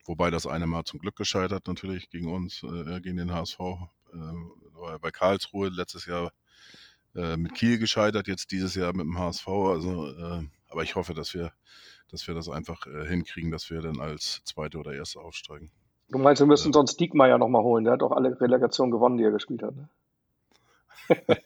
[0.05, 3.59] Wobei das eine Mal zum Glück gescheitert natürlich gegen uns, äh, gegen den HSV.
[4.11, 6.31] Äh, bei Karlsruhe letztes Jahr
[7.15, 9.47] äh, mit Kiel gescheitert, jetzt dieses Jahr mit dem HSV.
[9.47, 11.51] Also, äh, aber ich hoffe, dass wir,
[12.09, 15.71] dass wir das einfach äh, hinkriegen, dass wir dann als Zweite oder Erste aufsteigen.
[16.09, 17.83] Du meinst, wir müssen sonst Diekmeyer nochmal holen.
[17.83, 19.75] Der hat doch alle Relegationen gewonnen, die er gespielt hat.
[19.75, 19.89] Ne?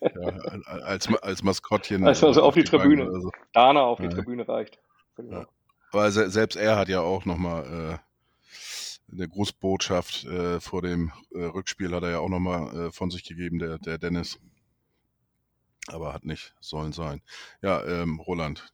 [0.01, 0.27] ja,
[0.65, 2.05] als, als Maskottchen.
[2.05, 3.05] Also, also auf, die, die Tribüne.
[3.05, 3.31] Also.
[3.53, 4.79] Dana auf die Tribüne reicht.
[5.17, 5.47] Ja.
[5.91, 11.93] Aber selbst er hat ja auch nochmal äh, eine Grußbotschaft äh, vor dem äh, Rückspiel
[11.93, 14.39] hat er ja auch nochmal äh, von sich gegeben, der, der Dennis.
[15.87, 17.21] Aber hat nicht sollen sein.
[17.61, 18.73] Ja, ähm, Roland,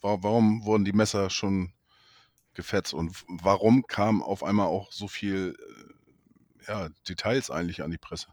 [0.00, 1.72] warum wurden die Messer schon
[2.54, 5.56] gefetzt und warum kam auf einmal auch so viel
[6.66, 8.28] äh, ja, Details eigentlich an die Presse?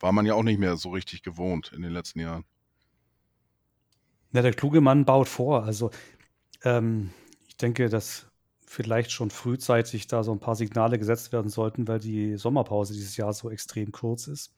[0.00, 2.44] War man ja auch nicht mehr so richtig gewohnt in den letzten Jahren.
[4.32, 5.64] Ja, der kluge Mann baut vor.
[5.64, 5.90] Also
[6.64, 7.10] ähm,
[7.48, 8.26] ich denke, dass
[8.66, 13.16] vielleicht schon frühzeitig da so ein paar Signale gesetzt werden sollten, weil die Sommerpause dieses
[13.16, 14.54] Jahr so extrem kurz ist.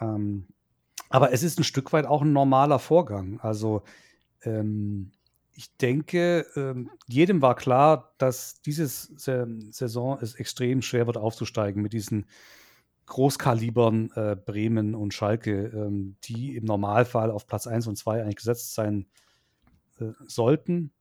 [0.00, 0.48] Ähm,
[1.12, 3.38] aber es ist ein Stück weit auch ein normaler Vorgang.
[3.40, 3.82] Also
[4.44, 5.12] ähm,
[5.54, 11.92] ich denke, ähm, jedem war klar, dass diese Saison es extrem schwer wird aufzusteigen mit
[11.92, 12.26] diesen
[13.06, 18.36] Großkalibern äh, Bremen und Schalke, ähm, die im Normalfall auf Platz 1 und 2 eigentlich
[18.36, 19.06] gesetzt sein
[20.00, 20.92] äh, sollten.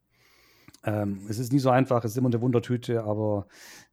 [0.83, 3.47] Ähm, es ist nie so einfach, es ist immer eine Wundertüte, aber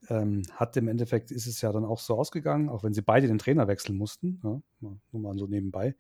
[0.09, 3.27] ähm, hat im Endeffekt ist es ja dann auch so ausgegangen, auch wenn sie beide
[3.27, 4.41] den Trainer wechseln mussten.
[4.43, 5.95] Ja, nur mal so nebenbei.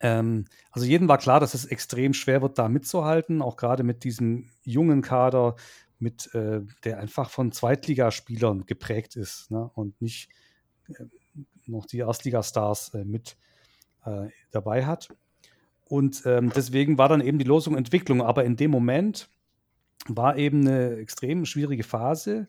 [0.00, 4.04] Ähm, also jedem war klar, dass es extrem schwer wird, da mitzuhalten, auch gerade mit
[4.04, 5.56] diesem jungen Kader,
[5.98, 9.70] mit, äh, der einfach von Zweitligaspielern geprägt ist ne?
[9.74, 10.28] und nicht
[10.88, 11.04] äh,
[11.66, 13.36] noch die Erstligastars äh, mit
[14.04, 15.08] äh, dabei hat.
[15.86, 18.22] Und ähm, deswegen war dann eben die Losung Entwicklung.
[18.22, 19.28] Aber in dem Moment
[20.08, 22.48] war eben eine extrem schwierige Phase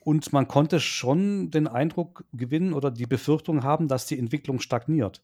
[0.00, 5.22] und man konnte schon den Eindruck gewinnen oder die Befürchtung haben, dass die Entwicklung stagniert.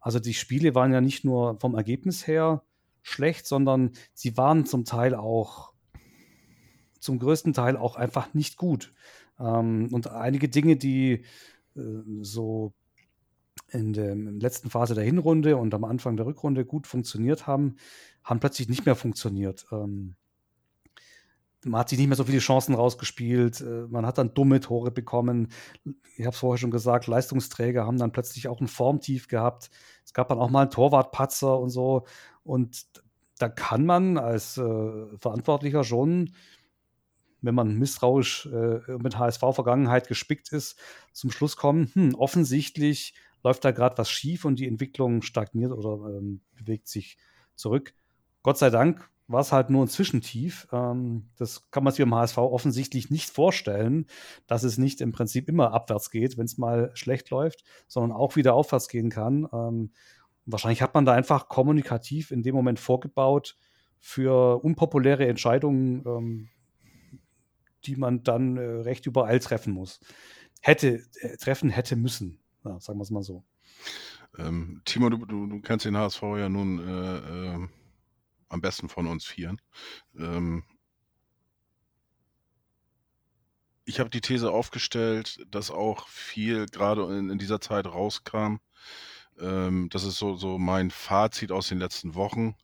[0.00, 2.62] Also die Spiele waren ja nicht nur vom Ergebnis her
[3.02, 5.72] schlecht, sondern sie waren zum Teil auch,
[6.98, 8.92] zum größten Teil auch einfach nicht gut.
[9.38, 11.24] Ähm, und einige Dinge, die
[11.76, 11.80] äh,
[12.20, 12.72] so
[13.70, 17.76] in der letzten Phase der Hinrunde und am Anfang der Rückrunde gut funktioniert haben,
[18.24, 19.66] haben plötzlich nicht mehr funktioniert.
[19.72, 20.16] Ähm,
[21.64, 23.60] man hat sich nicht mehr so viele Chancen rausgespielt.
[23.60, 25.48] Äh, man hat dann dumme Tore bekommen.
[26.16, 29.70] Ich habe es vorher schon gesagt, Leistungsträger haben dann plötzlich auch ein Formtief gehabt.
[30.04, 32.04] Es gab dann auch mal einen Torwartpatzer und so.
[32.44, 32.86] Und
[33.38, 36.32] da kann man als äh, Verantwortlicher schon,
[37.42, 40.78] wenn man misstrauisch äh, mit HSV-Vergangenheit gespickt ist,
[41.12, 46.16] zum Schluss kommen, hm, offensichtlich läuft da gerade was schief und die Entwicklung stagniert oder
[46.16, 47.18] ähm, bewegt sich
[47.54, 47.94] zurück.
[48.42, 50.68] Gott sei Dank war es halt nur ein Zwischentief.
[50.72, 54.06] Ähm, das kann man sich beim HSV offensichtlich nicht vorstellen,
[54.46, 58.36] dass es nicht im Prinzip immer abwärts geht, wenn es mal schlecht läuft, sondern auch
[58.36, 59.48] wieder aufwärts gehen kann.
[59.52, 59.92] Ähm,
[60.44, 63.56] wahrscheinlich hat man da einfach kommunikativ in dem Moment vorgebaut
[63.98, 66.48] für unpopuläre Entscheidungen, ähm,
[67.84, 70.00] die man dann äh, recht überall treffen muss.
[70.60, 73.44] Hätte, äh, treffen hätte müssen, ja, sagen wir es mal so.
[74.38, 77.16] Ähm, Timo, du, du, du, kennst den HSV ja nun äh,
[77.56, 77.68] äh
[78.48, 79.60] am besten von uns Vieren.
[80.16, 80.64] Ähm,
[83.84, 88.56] ich habe die These aufgestellt, dass auch viel gerade in, in dieser Zeit rauskam.
[89.38, 92.56] Ähm, das ist so, so mein Fazit aus den letzten Wochen,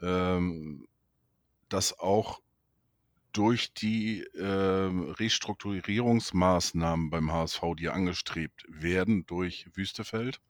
[0.00, 0.86] ähm,
[1.68, 2.40] dass auch
[3.32, 10.40] durch die äh, Restrukturierungsmaßnahmen beim HSV, die angestrebt werden durch Wüstefeld,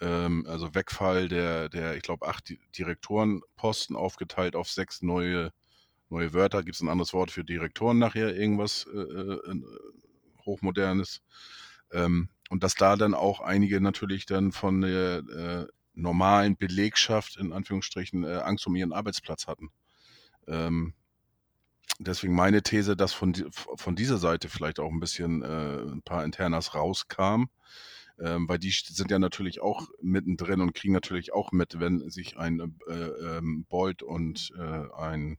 [0.00, 5.52] ähm, also Wegfall der, der ich glaube, acht Direktorenposten aufgeteilt auf sechs neue,
[6.08, 6.62] neue Wörter.
[6.62, 9.62] Gibt es ein anderes Wort für Direktoren nachher, irgendwas äh, äh, äh,
[10.44, 11.22] Hochmodernes?
[11.92, 17.52] Ähm, und dass da dann auch einige natürlich dann von der äh, normalen Belegschaft in
[17.52, 19.70] Anführungsstrichen äh, Angst um ihren Arbeitsplatz hatten.
[20.46, 20.94] Ähm,
[21.98, 26.24] deswegen meine These, dass von, von dieser Seite vielleicht auch ein bisschen äh, ein paar
[26.24, 27.44] Internas rauskam
[28.18, 32.36] ähm, weil die sind ja natürlich auch mittendrin und kriegen natürlich auch mit, wenn sich
[32.36, 35.38] ein äh, ähm, Bolt und äh, ein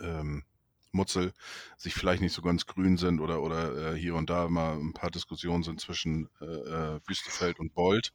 [0.00, 0.44] ähm,
[0.92, 1.32] Mutzel
[1.76, 4.92] sich vielleicht nicht so ganz grün sind oder, oder äh, hier und da mal ein
[4.92, 8.12] paar Diskussionen sind zwischen äh, äh Wüstefeld und Bolt.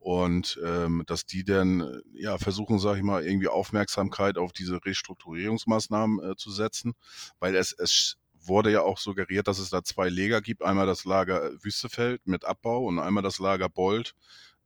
[0.00, 6.32] Und ähm, dass die dann ja versuchen, sage ich mal, irgendwie Aufmerksamkeit auf diese Restrukturierungsmaßnahmen
[6.32, 6.94] äh, zu setzen,
[7.40, 8.16] weil es, es
[8.48, 10.62] wurde ja auch suggeriert, dass es da zwei Lager gibt.
[10.62, 14.14] Einmal das Lager Wüstefeld mit Abbau und einmal das Lager Bold,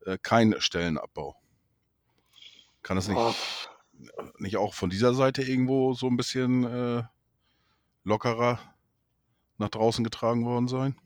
[0.06, 1.36] äh, kein Stellenabbau.
[2.82, 3.34] Kann es nicht, oh.
[4.38, 7.02] nicht auch von dieser Seite irgendwo so ein bisschen äh,
[8.04, 8.58] lockerer
[9.58, 10.96] nach draußen getragen worden sein?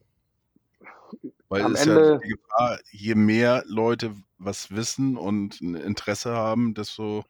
[1.49, 2.13] Weil Am es Ende...
[2.13, 7.25] ja die Gefahr, je mehr Leute was wissen und ein Interesse haben, desto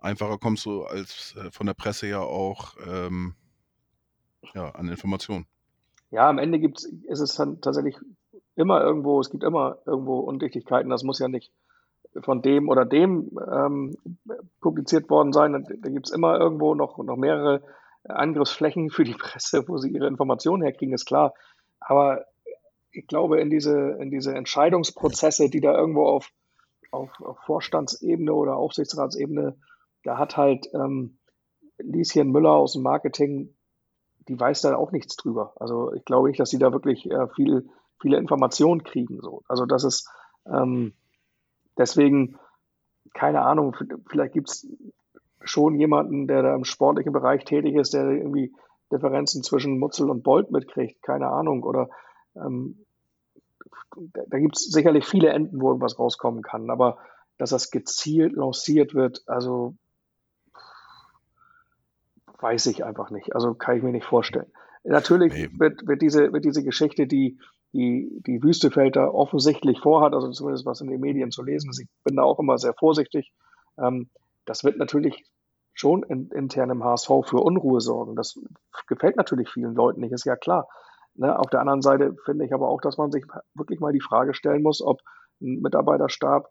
[0.00, 3.34] einfacher kommst du als äh, von der Presse ja auch ähm,
[4.54, 5.46] ja, an Informationen.
[6.10, 7.96] Ja, am Ende gibt's, ist es dann tatsächlich
[8.56, 10.90] immer irgendwo, es gibt immer irgendwo Undichtigkeiten.
[10.90, 11.52] Das muss ja nicht
[12.22, 13.96] von dem oder dem ähm,
[14.60, 15.52] publiziert worden sein.
[15.52, 17.62] Da gibt es immer irgendwo noch, noch mehrere
[18.04, 21.34] Angriffsflächen für die Presse, wo sie ihre Informationen herkriegen, ist klar.
[21.78, 22.24] Aber
[22.92, 26.30] ich glaube, in diese, in diese Entscheidungsprozesse, die da irgendwo auf,
[26.90, 29.56] auf, auf Vorstandsebene oder Aufsichtsratsebene,
[30.02, 31.18] da hat halt ähm,
[31.78, 33.54] Lieschen Müller aus dem Marketing,
[34.30, 35.54] die weiß da auch nichts drüber.
[35.56, 37.68] Also ich glaube nicht, dass sie da wirklich äh, viel,
[38.00, 39.20] viele Informationen kriegen.
[39.20, 39.42] So.
[39.48, 40.08] Also das ist
[40.46, 40.94] ähm,
[41.76, 42.38] deswegen,
[43.12, 43.76] keine Ahnung,
[44.08, 44.68] vielleicht gibt es
[45.42, 48.54] schon jemanden, der da im sportlichen Bereich tätig ist, der irgendwie
[48.92, 51.64] Differenzen zwischen Mutzel und Bolt mitkriegt, keine Ahnung.
[51.64, 51.90] Oder
[52.36, 52.86] ähm,
[54.28, 56.98] da, gibt es sicherlich viele Enden, wo irgendwas rauskommen kann, aber
[57.36, 59.74] dass das gezielt lanciert wird, also
[62.40, 63.34] weiß ich einfach nicht.
[63.34, 64.50] Also kann ich mir nicht vorstellen.
[64.84, 65.48] Natürlich nee.
[65.58, 67.38] wird, wird, diese, wird diese Geschichte, die,
[67.72, 71.88] die, die Wüstefelder offensichtlich vorhat, also zumindest was in den Medien zu lesen ist, ich
[72.04, 73.32] bin da auch immer sehr vorsichtig,
[73.78, 74.08] ähm,
[74.46, 75.24] das wird natürlich
[75.74, 78.16] schon in, intern im HSV für Unruhe sorgen.
[78.16, 78.38] Das
[78.86, 80.68] gefällt natürlich vielen Leuten nicht, ist ja klar.
[81.14, 81.38] Ne?
[81.38, 83.24] Auf der anderen Seite finde ich aber auch, dass man sich
[83.54, 85.00] wirklich mal die Frage stellen muss, ob
[85.40, 86.50] ein Mitarbeiterstab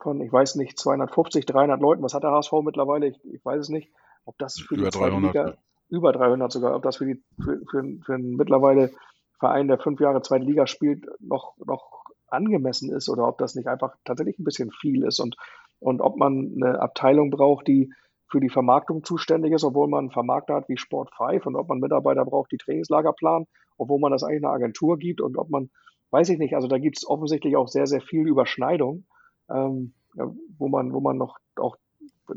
[0.00, 3.06] von, ich weiß nicht, 250, 300 Leuten, was hat der HSV mittlerweile?
[3.08, 3.90] Ich, ich weiß es nicht,
[4.24, 5.56] ob das für über die 300, Liga,
[5.88, 8.92] über 300 sogar, ob das für, die, für, für, für einen mittlerweile
[9.38, 13.66] Verein, der fünf Jahre zweite Liga spielt, noch, noch angemessen ist oder ob das nicht
[13.66, 15.36] einfach tatsächlich ein bisschen viel ist und,
[15.80, 17.92] und ob man eine Abteilung braucht, die
[18.30, 21.68] für die Vermarktung zuständig ist, obwohl man einen Vermarkter hat wie Sport 5 und ob
[21.68, 23.46] man Mitarbeiter braucht, die Trainingslager planen,
[23.76, 25.70] obwohl man das eigentlich eine Agentur gibt und ob man,
[26.10, 29.04] weiß ich nicht, also da gibt es offensichtlich auch sehr, sehr viel Überschneidung,
[29.50, 31.76] ähm, wo man, wo man noch auch,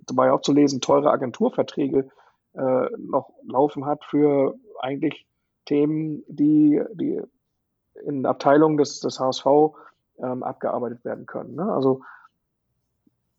[0.06, 2.10] dabei auch zu lesen, teure Agenturverträge
[2.54, 5.26] äh, noch laufen hat für eigentlich
[5.66, 7.22] Themen, die, die
[8.06, 9.46] in Abteilungen des, des HSV
[10.20, 11.56] ähm, abgearbeitet werden können.
[11.56, 11.72] Ne?
[11.72, 12.02] Also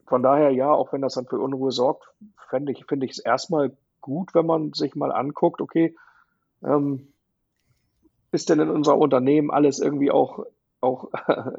[0.05, 2.11] von daher ja, auch wenn das dann für Unruhe sorgt,
[2.49, 5.95] finde ich, es erstmal gut, wenn man sich mal anguckt, okay,
[6.63, 7.11] ähm,
[8.31, 10.45] ist denn in unserem Unternehmen alles irgendwie auch,
[10.81, 11.09] auch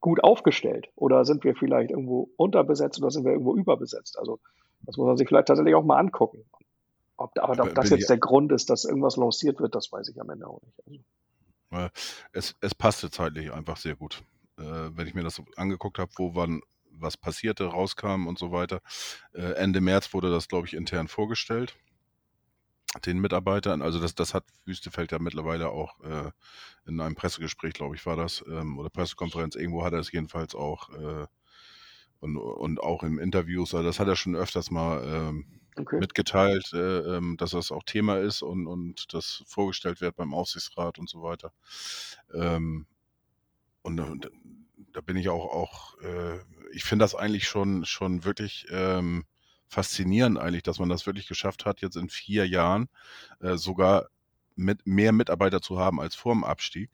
[0.00, 0.88] gut aufgestellt?
[0.94, 4.18] Oder sind wir vielleicht irgendwo unterbesetzt oder sind wir irgendwo überbesetzt?
[4.18, 4.38] Also
[4.82, 6.44] das muss man sich vielleicht tatsächlich auch mal angucken.
[7.16, 10.20] Ob, aber ob das jetzt der Grund ist, dass irgendwas lanciert wird, das weiß ich
[10.20, 11.04] am Ende auch nicht.
[11.70, 11.88] Also.
[12.32, 14.22] Es, es passte zeitlich einfach sehr gut.
[14.56, 16.62] Äh, wenn ich mir das angeguckt habe, wo wann
[17.00, 18.80] was passierte, rauskam und so weiter.
[19.32, 21.76] Äh, Ende März wurde das, glaube ich, intern vorgestellt
[23.04, 23.82] den Mitarbeitern.
[23.82, 26.30] Also das, das hat Wüstefeld ja mittlerweile auch äh,
[26.86, 30.54] in einem Pressegespräch, glaube ich, war das, ähm, oder Pressekonferenz, irgendwo hat er es jedenfalls
[30.54, 31.26] auch äh,
[32.20, 35.98] und, und auch im Interviews, also das hat er schon öfters mal ähm, okay.
[35.98, 40.98] mitgeteilt, äh, ähm, dass das auch Thema ist und, und das vorgestellt wird beim Aufsichtsrat
[40.98, 41.52] und so weiter.
[42.34, 42.86] Ähm,
[43.82, 44.30] und, und
[44.92, 46.38] da bin ich auch, auch äh,
[46.72, 49.24] ich finde das eigentlich schon, schon wirklich ähm,
[49.68, 52.88] faszinierend eigentlich, dass man das wirklich geschafft hat, jetzt in vier Jahren
[53.40, 54.08] äh, sogar
[54.56, 56.90] mit mehr Mitarbeiter zu haben als vor dem Abstieg.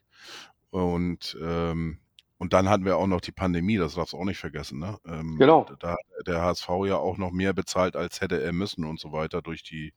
[0.70, 2.01] Und ähm,
[2.45, 4.79] und dann hatten wir auch noch die Pandemie, das darfst du auch nicht vergessen.
[4.79, 4.99] Ne?
[5.07, 5.66] Ähm, genau.
[5.79, 9.12] Da hat der HSV ja auch noch mehr bezahlt, als hätte er müssen und so
[9.12, 9.95] weiter durch die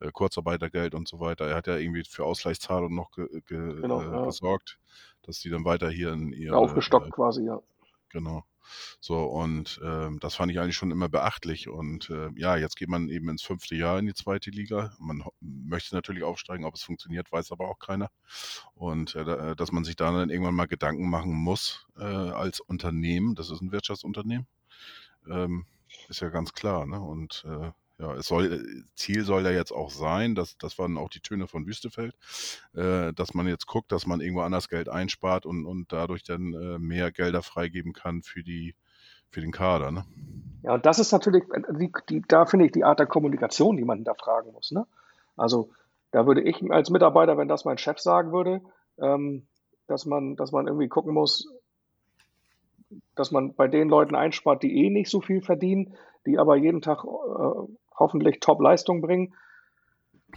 [0.00, 1.46] äh, Kurzarbeitergeld und so weiter.
[1.46, 4.24] Er hat ja irgendwie für Ausgleichszahlungen noch ge ge genau, äh, ja.
[4.24, 4.78] gesorgt,
[5.22, 6.56] dass die dann weiter hier in ihre...
[6.56, 7.62] Aufgestockt äh, quasi, ja.
[8.10, 8.44] Genau.
[9.00, 11.68] So, und ähm, das fand ich eigentlich schon immer beachtlich.
[11.68, 14.94] Und äh, ja, jetzt geht man eben ins fünfte Jahr in die zweite Liga.
[14.98, 18.10] Man möchte natürlich aufsteigen, ob es funktioniert, weiß aber auch keiner.
[18.74, 23.34] Und äh, dass man sich da dann irgendwann mal Gedanken machen muss äh, als Unternehmen,
[23.34, 24.46] das ist ein Wirtschaftsunternehmen,
[25.28, 25.66] ähm,
[26.08, 26.86] ist ja ganz klar.
[26.86, 27.00] Ne?
[27.00, 30.98] Und äh, ja, es soll, äh, Ziel soll ja jetzt auch sein, dass, das waren
[30.98, 32.14] auch die Töne von Wüstefeld,
[32.74, 36.52] äh, dass man jetzt guckt, dass man irgendwo anders Geld einspart und, und dadurch dann
[36.52, 38.74] äh, mehr Gelder freigeben kann für die,
[39.30, 39.90] für den Kader.
[39.90, 40.04] Ne?
[40.62, 43.76] Ja, und das ist natürlich, äh, die, die, da finde ich die Art der Kommunikation,
[43.76, 44.72] die man da fragen muss.
[44.72, 44.86] Ne?
[45.36, 45.70] Also
[46.10, 48.60] da würde ich als Mitarbeiter, wenn das mein Chef sagen würde,
[48.98, 49.46] ähm,
[49.86, 51.48] dass man, dass man irgendwie gucken muss,
[53.14, 55.94] dass man bei den Leuten einspart, die eh nicht so viel verdienen,
[56.26, 59.34] die aber jeden Tag äh, hoffentlich Top-Leistung bringen,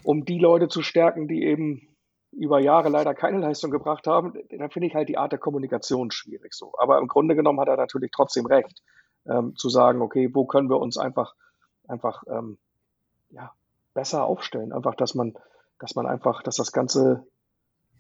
[0.03, 1.89] um die Leute zu stärken, die eben
[2.31, 6.11] über Jahre leider keine Leistung gebracht haben, dann finde ich halt die Art der Kommunikation
[6.11, 6.73] schwierig so.
[6.77, 8.83] Aber im Grunde genommen hat er natürlich trotzdem recht,
[9.27, 11.35] ähm, zu sagen, okay, wo können wir uns einfach,
[11.87, 12.57] einfach ähm,
[13.31, 13.51] ja,
[13.93, 14.73] besser aufstellen?
[14.73, 15.33] Einfach, dass man,
[15.79, 17.25] dass man einfach, dass das Ganze,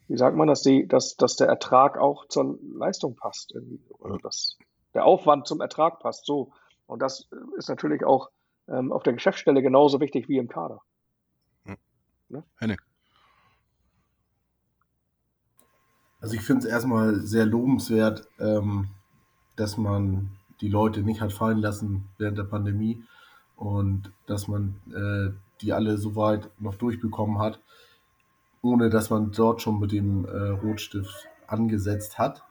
[0.07, 3.81] wie sagt man, dass die, dass, dass der Ertrag auch zur Leistung passt, irgendwie.
[4.01, 4.57] Also dass
[4.93, 6.51] der Aufwand zum Ertrag passt, so.
[6.85, 8.29] Und das ist natürlich auch
[8.69, 10.81] ähm, auf der Geschäftsstelle genauso wichtig wie im Kader.
[11.65, 11.75] Ja.
[12.29, 12.43] Ne?
[12.57, 12.77] Henning.
[16.21, 18.89] Also ich finde es erstmal sehr lobenswert, ähm,
[19.55, 23.03] dass man die Leute nicht hat fallen lassen während der Pandemie
[23.55, 27.61] und dass man äh, die alle soweit noch durchbekommen hat,
[28.61, 32.43] ohne dass man dort schon mit dem äh, Rotstift angesetzt hat.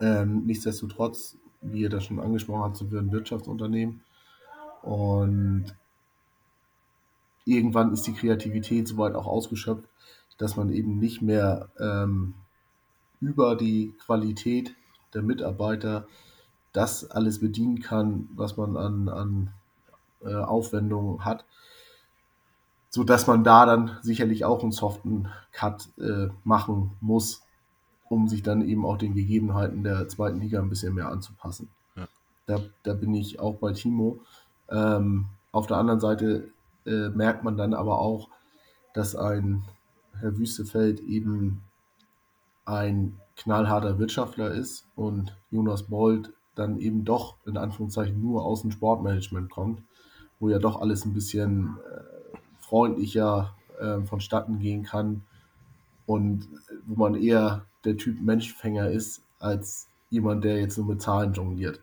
[0.00, 4.02] Ähm, nichtsdestotrotz, wie ihr das schon angesprochen habt, sind wir ein Wirtschaftsunternehmen.
[4.82, 5.74] Und
[7.44, 9.88] irgendwann ist die Kreativität soweit auch ausgeschöpft,
[10.38, 12.34] dass man eben nicht mehr ähm,
[13.20, 14.74] über die Qualität
[15.14, 16.06] der Mitarbeiter
[16.72, 19.50] das alles bedienen kann, was man an, an
[20.22, 21.44] äh, Aufwendungen hat,
[22.88, 27.42] so dass man da dann sicherlich auch einen soften Cut äh, machen muss,
[28.08, 31.68] um sich dann eben auch den Gegebenheiten der zweiten Liga ein bisschen mehr anzupassen.
[31.96, 32.08] Ja.
[32.46, 34.20] Da, da bin ich auch bei Timo.
[34.72, 36.48] Ähm, auf der anderen Seite
[36.86, 38.28] äh, merkt man dann aber auch,
[38.94, 39.64] dass ein
[40.18, 41.62] Herr Wüstefeld eben
[42.64, 48.70] ein knallharter Wirtschaftler ist und Jonas Bold dann eben doch in Anführungszeichen nur aus dem
[48.70, 49.82] Sportmanagement kommt,
[50.38, 55.22] wo ja doch alles ein bisschen äh, freundlicher äh, vonstatten gehen kann
[56.06, 56.48] und
[56.86, 61.80] wo man eher der Typ Menschfänger ist, als jemand, der jetzt nur mit Zahlen jongliert.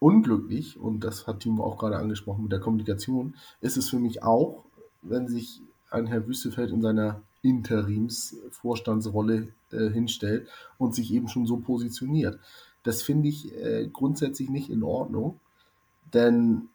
[0.00, 4.22] Unglücklich, und das hat Timo auch gerade angesprochen mit der Kommunikation, ist es für mich
[4.22, 4.64] auch,
[5.02, 11.56] wenn sich ein Herr Wüstefeld in seiner Interimsvorstandsrolle äh, hinstellt und sich eben schon so
[11.56, 12.38] positioniert.
[12.82, 15.40] Das finde ich äh, grundsätzlich nicht in Ordnung,
[16.14, 16.68] denn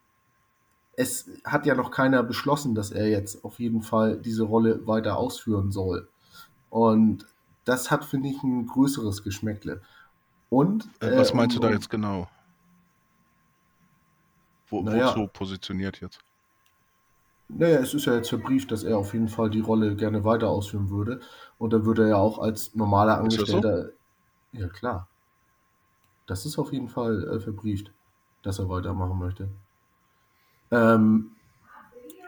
[0.95, 5.17] es hat ja noch keiner beschlossen, dass er jetzt auf jeden Fall diese Rolle weiter
[5.17, 6.07] ausführen soll.
[6.69, 7.25] Und
[7.65, 9.81] das hat, finde ich, ein größeres Geschmäckle.
[10.49, 12.27] Und äh, was meinst um, du da jetzt genau?
[14.73, 16.19] Wo, naja, wozu positioniert jetzt?
[17.47, 20.49] Naja, es ist ja jetzt verbrieft, dass er auf jeden Fall die Rolle gerne weiter
[20.49, 21.19] ausführen würde.
[21.59, 23.85] Und dann würde er ja auch als normaler Angestellter.
[23.85, 23.91] So?
[24.59, 25.07] Ja, klar.
[26.25, 27.91] Das ist auf jeden Fall äh, verbrieft,
[28.41, 29.49] dass er weitermachen möchte.
[30.71, 31.31] Ähm,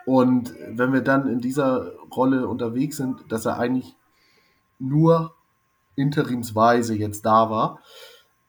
[0.06, 3.96] und wenn wir dann in dieser Rolle unterwegs sind, dass er eigentlich
[4.78, 5.34] nur
[5.96, 7.80] interimsweise jetzt da war,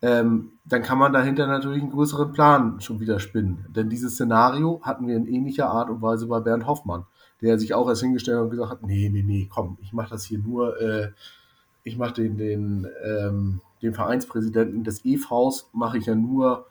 [0.02, 3.66] ähm, dann kann man dahinter natürlich einen größeren Plan schon wieder spinnen.
[3.68, 7.06] Denn dieses Szenario hatten wir in ähnlicher Art und Weise bei Bernd Hoffmann,
[7.40, 10.10] der sich auch erst hingestellt hat und gesagt hat, nee, nee, nee, komm, ich mache
[10.10, 11.10] das hier nur, äh,
[11.84, 16.66] ich mache den, den, ähm, den Vereinspräsidenten des EVs, mache ich ja nur,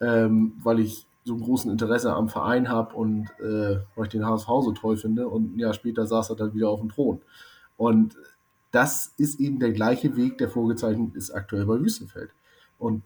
[0.00, 4.26] ähm, weil ich so ein großen Interesse am Verein habe und äh, weil ich den
[4.26, 5.28] HSV so toll finde.
[5.28, 7.20] Und ein Jahr später saß er dann wieder auf dem Thron.
[7.76, 8.16] Und
[8.70, 12.30] das ist eben der gleiche Weg, der vorgezeichnet ist aktuell bei Wüstenfeld.
[12.80, 13.02] Und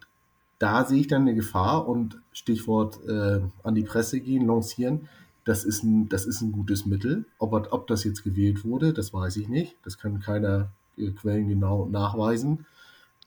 [0.58, 5.08] da sehe ich dann eine Gefahr und Stichwort äh, an die Presse gehen, lancieren.
[5.44, 7.26] Das ist ein, das ist ein gutes Mittel.
[7.38, 9.76] Ob, ob das jetzt gewählt wurde, das weiß ich nicht.
[9.84, 12.66] Das kann keiner äh, Quellen genau nachweisen.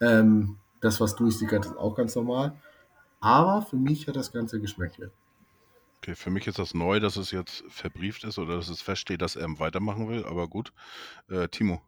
[0.02, 2.54] Ähm, das, was durchsickert, ist auch ganz normal.
[3.20, 5.12] Aber für mich hat das Ganze Geschmäckle.
[6.02, 9.22] Okay, für mich ist das neu, dass es jetzt verbrieft ist oder dass es feststeht,
[9.22, 10.26] dass er weitermachen will.
[10.26, 10.72] Aber gut.
[11.30, 11.82] Äh, Timo.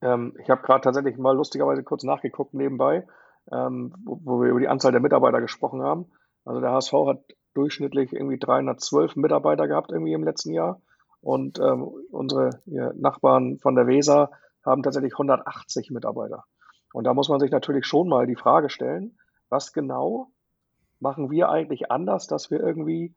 [0.00, 3.06] Ähm, ich habe gerade tatsächlich mal lustigerweise kurz nachgeguckt nebenbei
[3.50, 6.06] ähm, wo, wo, wir über die Anzahl der Mitarbeiter gesprochen haben.
[6.44, 7.24] Also der HSV hat
[7.54, 10.80] durchschnittlich irgendwie 312 Mitarbeiter gehabt irgendwie im letzten Jahr.
[11.20, 14.30] Und ähm, unsere Nachbarn von der Weser
[14.64, 16.44] haben tatsächlich 180 Mitarbeiter.
[16.92, 19.16] Und da muss man sich natürlich schon mal die Frage stellen,
[19.48, 20.28] was genau
[21.00, 23.14] machen wir eigentlich anders, dass wir irgendwie,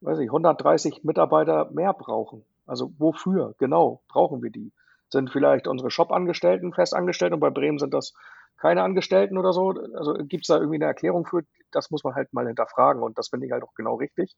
[0.00, 2.44] weiß ich, 130 Mitarbeiter mehr brauchen?
[2.66, 4.72] Also wofür genau brauchen wir die?
[5.10, 8.12] Sind vielleicht unsere Shop-Angestellten festangestellt und bei Bremen sind das
[8.58, 9.70] keine Angestellten oder so.
[9.94, 11.42] Also gibt es da irgendwie eine Erklärung für?
[11.70, 13.02] Das muss man halt mal hinterfragen.
[13.02, 14.36] Und das finde ich halt auch genau richtig,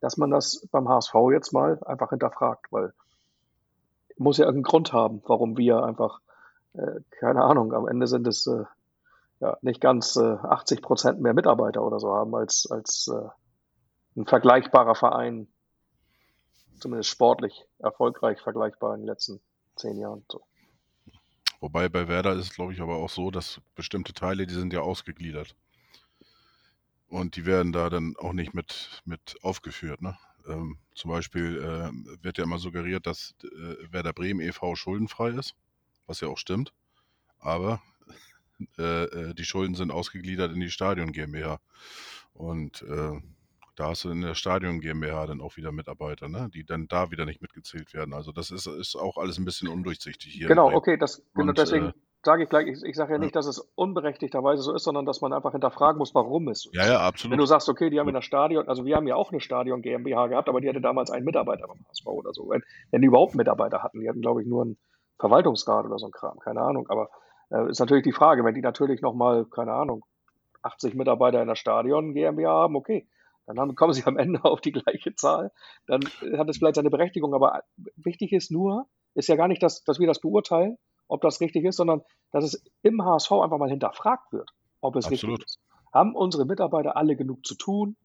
[0.00, 2.92] dass man das beim HSV jetzt mal einfach hinterfragt, weil
[4.18, 6.20] muss ja irgendeinen Grund haben, warum wir einfach,
[6.74, 8.64] äh, keine Ahnung, am Ende sind es äh,
[9.40, 13.28] ja nicht ganz äh, 80 Prozent mehr Mitarbeiter oder so haben als, als äh,
[14.16, 15.48] ein vergleichbarer Verein,
[16.78, 19.40] zumindest sportlich erfolgreich vergleichbar in den letzten
[19.76, 20.24] zehn Jahren.
[20.30, 20.42] So.
[21.62, 24.72] Wobei bei Werder ist es, glaube ich, aber auch so, dass bestimmte Teile, die sind
[24.72, 25.54] ja ausgegliedert.
[27.06, 30.02] Und die werden da dann auch nicht mit, mit aufgeführt.
[30.02, 30.18] Ne?
[30.48, 34.74] Ähm, zum Beispiel äh, wird ja immer suggeriert, dass äh, Werder Bremen e.V.
[34.74, 35.54] schuldenfrei ist,
[36.08, 36.72] was ja auch stimmt.
[37.38, 37.80] Aber
[38.78, 41.60] äh, äh, die Schulden sind ausgegliedert in die Stadion GmbH.
[42.34, 43.20] Und äh,
[43.76, 46.48] da hast du in der Stadion GmbH dann auch wieder Mitarbeiter, ne?
[46.52, 48.12] die dann da wieder nicht mitgezählt werden.
[48.12, 50.48] Also das ist, ist auch alles ein bisschen undurchsichtig hier.
[50.48, 51.92] Genau, okay, das, genau Und, deswegen äh,
[52.22, 55.22] sage ich gleich, ich, ich sage ja nicht, dass es unberechtigterweise so ist, sondern dass
[55.22, 56.76] man einfach hinterfragen muss, warum es so ist.
[56.76, 57.32] Ja, ja, absolut.
[57.32, 59.40] Wenn du sagst, okay, die haben in der Stadion, also wir haben ja auch eine
[59.40, 62.50] Stadion GmbH gehabt, aber die hatte damals einen Mitarbeiter beim HSV oder so.
[62.50, 64.78] Wenn, wenn die überhaupt Mitarbeiter hatten, die hatten, glaube ich, nur einen
[65.18, 66.88] Verwaltungsrat oder so ein Kram, keine Ahnung.
[66.90, 67.08] Aber
[67.50, 70.04] äh, ist natürlich die Frage, wenn die natürlich nochmal, keine Ahnung,
[70.62, 73.08] 80 Mitarbeiter in der Stadion GmbH haben, okay,
[73.56, 75.52] dann kommen sie am Ende auf die gleiche Zahl.
[75.86, 76.02] Dann
[76.36, 77.62] hat es vielleicht seine Berechtigung, aber
[77.96, 80.78] wichtig ist nur, ist ja gar nicht, dass, dass wir das beurteilen,
[81.08, 84.50] ob das richtig ist, sondern dass es im HSV einfach mal hinterfragt wird,
[84.80, 85.40] ob es Absolut.
[85.40, 85.60] richtig ist.
[85.92, 87.96] Haben unsere Mitarbeiter alle genug zu tun?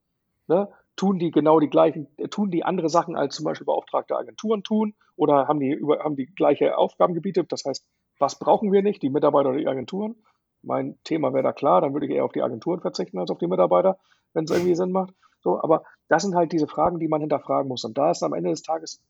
[0.48, 0.70] Ne?
[0.96, 4.64] Tun die genau die gleichen, äh, tun die andere Sachen als zum Beispiel beauftragte Agenturen
[4.64, 7.44] tun oder haben die, über, haben die gleiche Aufgabengebiete?
[7.46, 7.86] Das heißt,
[8.20, 10.16] was brauchen wir nicht, die Mitarbeiter oder die Agenturen?
[10.64, 13.38] Mein Thema wäre da klar, dann würde ich eher auf die Agenturen verzichten als auf
[13.38, 14.00] die Mitarbeiter,
[14.34, 15.14] wenn es irgendwie Sinn macht.
[15.48, 17.86] So, aber das sind halt diese Fragen, die man hinterfragen muss.
[17.86, 19.02] Und da ist am Ende des Tages,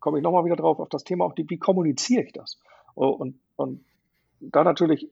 [0.00, 2.58] komme ich nochmal wieder drauf, auf das Thema auch, die, wie kommuniziere ich das?
[2.96, 3.84] Und, und
[4.40, 5.08] da natürlich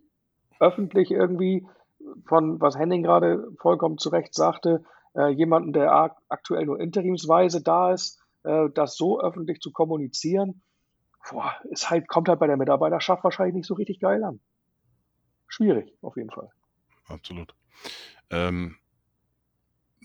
[0.59, 1.65] öffentlich irgendwie
[2.25, 4.83] von, was Henning gerade vollkommen zu Recht sagte,
[5.15, 10.63] äh, jemanden, der ak- aktuell nur interimsweise da ist, äh, das so öffentlich zu kommunizieren,
[11.31, 14.41] boah, ist halt, kommt halt bei der Mitarbeiterschaft wahrscheinlich nicht so richtig geil an.
[15.47, 16.51] Schwierig, auf jeden Fall.
[17.07, 17.55] Absolut.
[18.31, 18.75] Ähm,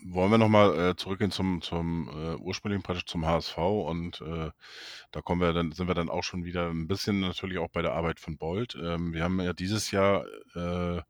[0.04, 4.50] wollen wir nochmal äh, zurückgehen zum, zum äh, ursprünglichen praktisch zum HSV und äh,
[5.10, 7.80] da kommen wir dann, sind wir dann auch schon wieder ein bisschen natürlich auch bei
[7.80, 8.76] der Arbeit von Bolt.
[8.80, 11.00] Ähm, wir haben ja dieses Jahr äh,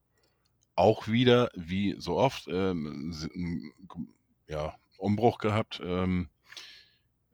[0.77, 3.73] auch wieder, wie so oft, ähm,
[4.47, 5.81] ja, Umbruch gehabt.
[5.85, 6.29] Ähm,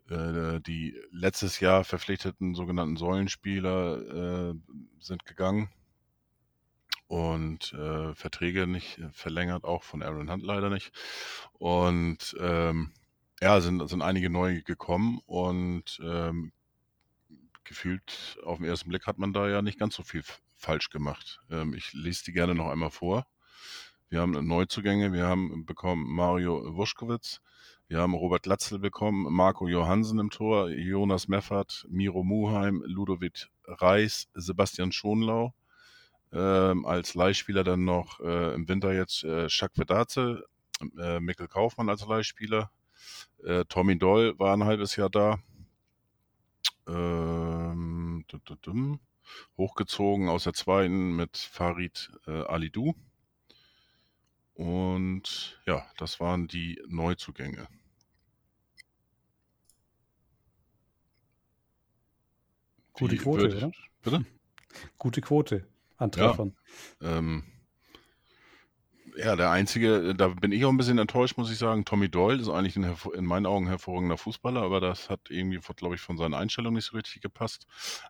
[0.09, 4.55] äh, die letztes Jahr verpflichteten sogenannten Säulenspieler äh,
[4.99, 5.69] sind gegangen
[7.11, 10.93] und äh, Verträge nicht äh, verlängert, auch von Aaron Hunt leider nicht.
[11.55, 12.93] Und ähm,
[13.41, 16.53] ja, sind, sind einige neu gekommen und ähm,
[17.65, 20.23] gefühlt auf den ersten Blick hat man da ja nicht ganz so viel
[20.55, 21.41] falsch gemacht.
[21.51, 23.27] Ähm, ich lese die gerne noch einmal vor.
[24.09, 27.41] Wir haben Neuzugänge, wir haben bekommen Mario Wuschkowitz,
[27.89, 34.29] wir haben Robert Latzel bekommen, Marco Johansen im Tor, Jonas Meffert, Miro Muheim, Ludovic Reis,
[34.35, 35.55] Sebastian Schonlau,
[36.33, 40.45] ähm, als Leihspieler dann noch äh, im Winter jetzt äh, Jacques Vedaze,
[40.99, 42.71] äh, Mikkel Kaufmann als Leihspieler,
[43.45, 45.39] äh, Tommy Doll war ein halbes Jahr da,
[46.87, 48.25] ähm,
[49.57, 52.95] hochgezogen aus der zweiten mit Farid äh, Alidou.
[54.55, 57.67] Und ja, das waren die Neuzugänge.
[62.93, 63.73] Gute Quote, würd- oder?
[64.03, 64.27] Bitte?
[64.99, 65.67] Gute Quote
[66.01, 66.29] an Ja.
[66.29, 66.57] Treffern.
[67.01, 67.45] Ähm,
[69.17, 71.85] ja, der einzige, da bin ich auch ein bisschen enttäuscht, muss ich sagen.
[71.85, 75.95] Tommy Doyle ist eigentlich ein in meinen Augen hervorragender Fußballer, aber das hat irgendwie, glaube
[75.95, 77.67] ich, von seinen Einstellungen nicht so richtig gepasst.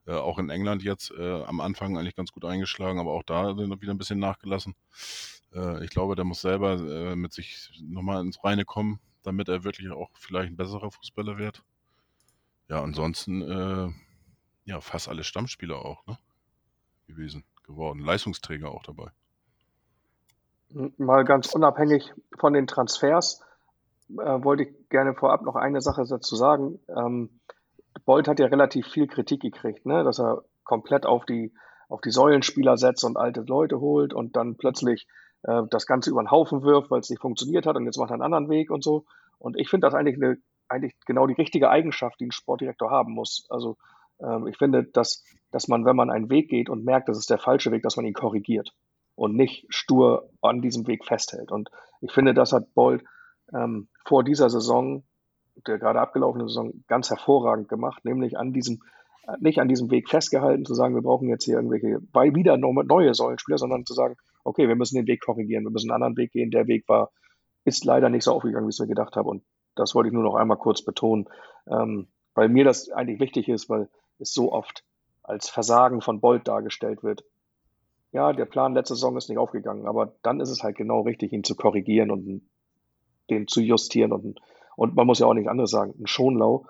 [0.07, 3.55] Äh, auch in England jetzt äh, am Anfang eigentlich ganz gut eingeschlagen, aber auch da
[3.55, 4.75] sind wir wieder ein bisschen nachgelassen.
[5.55, 9.65] Äh, ich glaube, der muss selber äh, mit sich nochmal ins Reine kommen, damit er
[9.65, 11.65] wirklich auch vielleicht ein besserer Fußballer wird.
[12.69, 13.89] Ja, ansonsten, äh,
[14.65, 16.19] ja, fast alle Stammspieler auch, ne?
[17.09, 18.01] Gewesen, geworden.
[18.01, 19.11] Leistungsträger auch dabei.
[20.99, 23.43] Mal ganz unabhängig von den Transfers
[24.11, 26.79] äh, wollte ich gerne vorab noch eine Sache dazu sagen.
[26.89, 27.41] Ähm,
[28.05, 30.05] Bolt hat ja relativ viel Kritik gekriegt, ne?
[30.05, 31.53] dass er komplett auf die,
[31.89, 35.09] auf die Säulenspieler setzt und alte Leute holt und dann plötzlich
[35.43, 38.11] äh, das Ganze über den Haufen wirft, weil es nicht funktioniert hat und jetzt macht
[38.11, 39.05] er einen anderen Weg und so.
[39.39, 43.13] Und ich finde das eigentlich, eine, eigentlich genau die richtige Eigenschaft, die ein Sportdirektor haben
[43.13, 43.47] muss.
[43.49, 43.77] Also
[44.49, 47.39] ich finde, dass, dass man, wenn man einen Weg geht und merkt, das ist der
[47.39, 48.73] falsche Weg, dass man ihn korrigiert
[49.15, 51.53] und nicht stur an diesem Weg festhält.
[51.53, 53.05] Und ich finde, das hat Bolt
[53.53, 55.05] ähm, vor dieser Saison,
[55.67, 58.81] der gerade abgelaufenen Saison, ganz hervorragend gemacht, nämlich an diesem,
[59.27, 62.57] äh, nicht an diesem Weg festgehalten, zu sagen, wir brauchen jetzt hier irgendwelche, bei wieder
[62.57, 66.17] neue Säulenspieler, sondern zu sagen, okay, wir müssen den Weg korrigieren, wir müssen einen anderen
[66.17, 66.51] Weg gehen.
[66.51, 67.11] Der Weg war,
[67.65, 69.29] ist leider nicht so aufgegangen, wie ich es mir gedacht habe.
[69.29, 69.45] Und
[69.75, 71.29] das wollte ich nur noch einmal kurz betonen,
[71.67, 73.89] ähm, weil mir das eigentlich wichtig ist, weil
[74.21, 74.85] es so oft
[75.23, 77.25] als Versagen von Bolt dargestellt wird.
[78.13, 81.33] Ja, der Plan letzte Saison ist nicht aufgegangen, aber dann ist es halt genau richtig,
[81.33, 82.43] ihn zu korrigieren und
[83.31, 84.13] den zu justieren.
[84.13, 84.41] Und,
[84.77, 85.95] und man muss ja auch nichts anderes sagen.
[85.99, 86.67] Ein Schonlau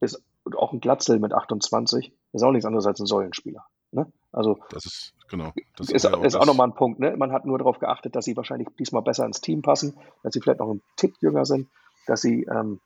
[0.00, 0.22] ist
[0.56, 3.66] auch ein Glatzel mit 28 ist auch nichts anderes als ein Säulenspieler.
[3.90, 4.10] Ne?
[4.32, 5.52] Also Das ist, genau.
[5.76, 7.00] Das ist, ist auch nochmal ein Punkt.
[7.00, 7.16] Ne?
[7.16, 10.40] Man hat nur darauf geachtet, dass sie wahrscheinlich diesmal besser ins Team passen, dass sie
[10.40, 11.68] vielleicht noch einen Tick jünger sind,
[12.06, 12.80] dass sie ähm,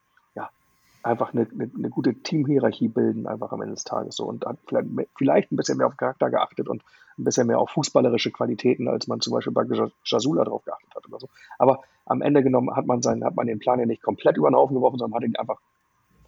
[1.03, 4.25] einfach eine, eine, eine gute Teamhierarchie bilden, einfach am Ende des Tages so.
[4.25, 6.83] Und hat vielleicht, vielleicht ein bisschen mehr auf Charakter geachtet und
[7.19, 9.65] ein bisschen mehr auf fußballerische Qualitäten, als man zum Beispiel bei
[10.05, 11.29] Jasula drauf geachtet hat oder so.
[11.59, 14.51] Aber am Ende genommen hat man, seinen, hat man den Plan ja nicht komplett über
[14.51, 15.61] den Haufen geworfen, sondern hat ihn einfach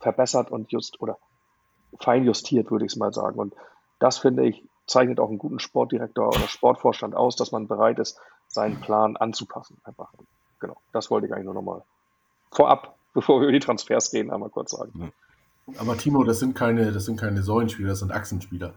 [0.01, 1.19] verbessert und just oder
[2.01, 3.39] fein justiert, würde ich es mal sagen.
[3.39, 3.55] Und
[3.99, 8.21] das finde ich, zeichnet auch einen guten Sportdirektor oder Sportvorstand aus, dass man bereit ist,
[8.49, 9.81] seinen Plan anzupassen.
[9.85, 10.13] Einfach.
[10.61, 10.77] Genau.
[10.93, 11.83] Das wollte ich eigentlich nur nochmal
[12.51, 15.13] vorab, bevor wir über die Transfers reden, einmal kurz sagen.
[15.79, 18.75] Aber Timo, das sind keine, das sind keine Säulenspieler, das sind Achsenspieler.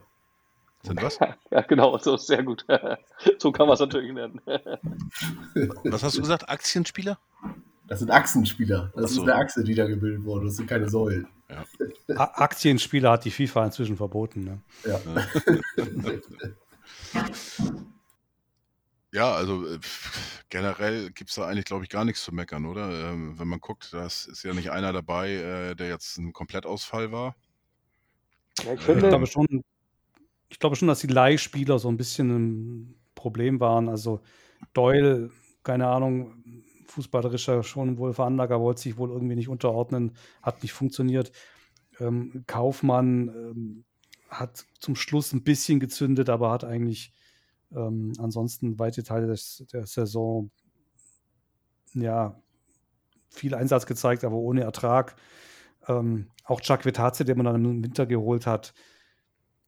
[0.83, 1.19] Sind was?
[1.51, 2.65] Ja, genau, so ist sehr gut.
[3.39, 4.39] so kann man es natürlich nennen.
[5.83, 6.49] Was hast du gesagt?
[6.49, 7.17] Aktienspieler?
[7.87, 8.91] Das sind Achsenspieler.
[8.95, 9.21] Das so.
[9.21, 10.45] ist eine Achse, die da gebildet wurde.
[10.45, 11.27] Das sind keine Säulen.
[11.49, 11.63] Ja.
[12.17, 14.43] Aktienspieler hat die FIFA inzwischen verboten.
[14.43, 14.59] Ne?
[14.85, 14.99] Ja.
[19.11, 19.79] Ja, also äh,
[20.49, 23.11] generell gibt es da eigentlich, glaube ich, gar nichts zu meckern, oder?
[23.11, 27.11] Ähm, wenn man guckt, das ist ja nicht einer dabei, äh, der jetzt ein Komplettausfall
[27.11, 27.35] war.
[28.63, 29.63] Ja, ich, finde, ich, glaube schon,
[30.49, 33.87] ich glaube schon, dass die Leihspieler so ein bisschen ein Problem waren.
[33.87, 34.21] Also
[34.73, 35.29] Doyle,
[35.63, 41.31] keine Ahnung, fußballerischer schon wohl Veranlager, wollte sich wohl irgendwie nicht unterordnen, hat nicht funktioniert.
[41.99, 43.83] Ähm, Kaufmann ähm,
[44.29, 47.13] hat zum Schluss ein bisschen gezündet, aber hat eigentlich
[47.75, 50.51] ähm, ansonsten weite Teile des, der Saison
[51.93, 52.39] ja
[53.29, 55.15] viel Einsatz gezeigt, aber ohne Ertrag.
[55.87, 58.73] Ähm, auch Chuck Vetaze, den man dann im Winter geholt hat,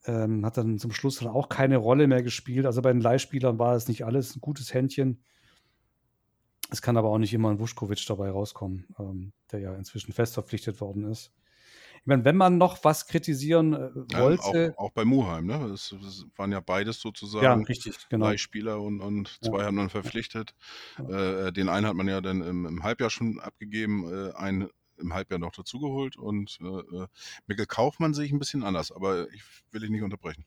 [0.05, 2.65] ähm, hat dann zum Schluss dann auch keine Rolle mehr gespielt.
[2.65, 5.21] Also bei den Leihspielern war es nicht alles ein gutes Händchen.
[6.71, 10.35] Es kann aber auch nicht immer ein Vuskovic dabei rauskommen, ähm, der ja inzwischen fest
[10.35, 11.31] verpflichtet worden ist.
[12.09, 14.59] Meine, wenn man noch was kritisieren äh, wollte.
[14.59, 15.67] Ja, auch, auch, bei Muheim, ne?
[15.69, 18.25] Das, das, waren ja beides sozusagen ja, richtig, genau.
[18.25, 19.65] Leihspieler und, und zwei ja.
[19.65, 20.55] hat man verpflichtet.
[20.97, 21.47] Ja.
[21.47, 25.13] Äh, den einen hat man ja dann im, im Halbjahr schon abgegeben, äh, einen im
[25.13, 27.07] Halbjahr noch dazugeholt und äh, äh
[27.45, 30.45] Mikkel Kaufmann sehe ich ein bisschen anders, aber ich will dich nicht unterbrechen.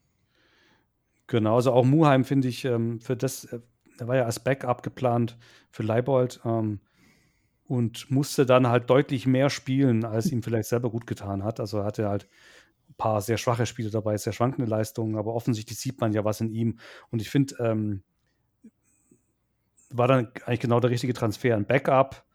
[1.29, 3.61] Genau, also auch Muheim finde ich ähm, für das, äh,
[3.99, 5.39] er war ja als Backup geplant
[5.71, 6.41] für Leibold.
[6.45, 6.81] Ähm,
[7.73, 11.59] und musste dann halt deutlich mehr spielen, als ihm vielleicht selber gut getan hat.
[11.59, 12.29] Also er hatte halt
[12.91, 16.43] ein paar sehr schwache Spiele dabei, sehr schwankende Leistungen, aber offensichtlich sieht man ja was
[16.43, 16.79] in ihm.
[17.11, 18.03] Und ich finde, ähm,
[19.89, 21.57] war dann eigentlich genau der richtige Transfer.
[21.57, 22.27] Ein Backup,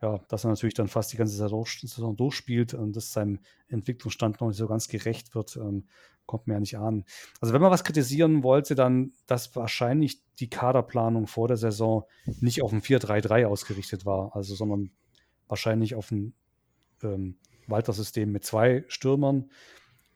[0.00, 4.48] ja, dass er natürlich dann fast die ganze Saison durchspielt und das seinem Entwicklungsstand noch
[4.48, 5.86] nicht so ganz gerecht wird, ähm,
[6.26, 7.04] kommt mir ja nicht an.
[7.40, 12.04] Also wenn man was kritisieren wollte, dann, dass wahrscheinlich die Kaderplanung vor der Saison
[12.40, 14.90] nicht auf ein 4-3-3 ausgerichtet war, also sondern
[15.48, 16.34] wahrscheinlich auf ein
[17.02, 19.50] ähm, Walter-System mit zwei Stürmern,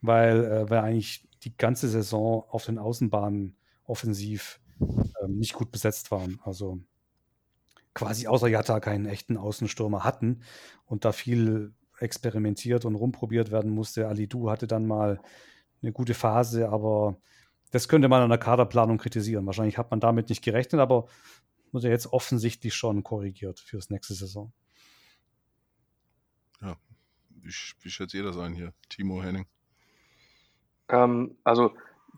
[0.01, 6.11] weil äh, wir eigentlich die ganze Saison auf den Außenbahnen offensiv ähm, nicht gut besetzt
[6.11, 6.41] waren.
[6.43, 6.81] Also
[7.95, 10.43] quasi außer Jatta keinen echten Außenstürmer hatten
[10.87, 14.09] und da viel experimentiert und rumprobiert werden musste.
[14.09, 15.21] Ali Du hatte dann mal
[15.83, 17.17] eine gute Phase, aber
[17.71, 19.47] das könnte man an der Kaderplanung kritisieren.
[19.47, 21.07] Wahrscheinlich hat man damit nicht gerechnet, aber
[21.73, 24.53] muss ja jetzt offensichtlich schon korrigiert fürs nächste Saison.
[26.61, 26.77] Ja,
[27.29, 27.53] wie,
[27.83, 29.47] wie schätzt ihr das ein hier, Timo Henning?
[30.89, 31.73] Ähm, also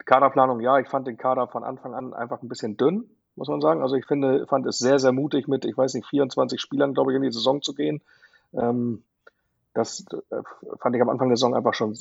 [0.05, 3.61] Kaderplanung, ja, ich fand den Kader von Anfang an einfach ein bisschen dünn muss man
[3.61, 3.81] sagen.
[3.81, 7.13] Also ich finde, fand es sehr, sehr mutig, mit, ich weiß nicht, 24 Spielern, glaube
[7.13, 8.03] ich, in die Saison zu gehen.
[8.53, 9.05] Ähm,
[9.73, 10.43] das äh,
[10.81, 11.97] fand ich am Anfang der Saison einfach schon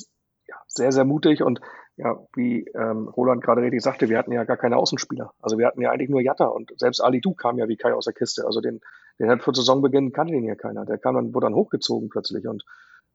[0.48, 1.42] ja, sehr, sehr mutig.
[1.42, 1.60] Und
[1.96, 5.32] ja, wie ähm, Roland gerade richtig sagte, wir hatten ja gar keine Außenspieler.
[5.40, 7.92] Also wir hatten ja eigentlich nur Jatta und selbst Ali Du kam ja wie Kai
[7.92, 8.46] aus der Kiste.
[8.46, 8.80] Also den,
[9.18, 10.84] den hat für Saisonbeginn kannte den ja keiner.
[10.84, 12.64] Der kam dann, wurde dann hochgezogen plötzlich und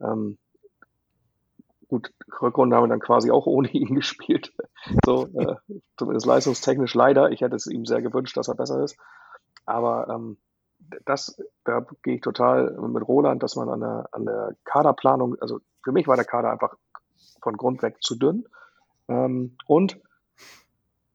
[0.01, 0.37] ähm,
[1.93, 2.11] Gut,
[2.41, 4.51] Rückrunde haben wir dann quasi auch ohne ihn gespielt.
[5.05, 5.57] So, äh,
[5.95, 7.29] zumindest leistungstechnisch leider.
[7.29, 8.97] Ich hätte es ihm sehr gewünscht, dass er besser ist.
[9.67, 10.37] Aber ähm,
[11.05, 15.59] das, da gehe ich total mit Roland, dass man an der, an der Kaderplanung, also
[15.83, 16.75] für mich war der Kader einfach
[17.43, 18.47] von Grund weg zu dünn.
[19.07, 19.99] Ähm, und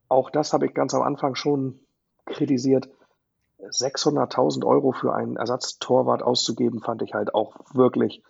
[0.08, 1.80] auch das habe ich ganz am Anfang schon
[2.26, 2.88] kritisiert.
[3.58, 8.22] 600.000 Euro für einen Ersatztorwart auszugeben, fand ich halt auch wirklich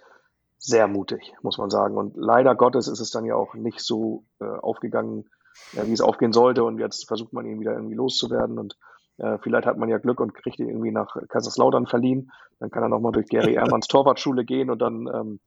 [0.59, 1.97] sehr mutig, muss man sagen.
[1.97, 5.29] Und leider Gottes ist es dann ja auch nicht so äh, aufgegangen,
[5.73, 6.65] ja, wie es aufgehen sollte.
[6.65, 8.59] Und jetzt versucht man ihn wieder irgendwie loszuwerden.
[8.59, 8.77] Und
[9.19, 12.33] äh, vielleicht hat man ja Glück und kriegt ihn irgendwie nach Kaiserslautern verliehen.
[12.59, 15.41] Dann kann er nochmal durch Gary Ehrmanns Torwartschule gehen und dann, ähm,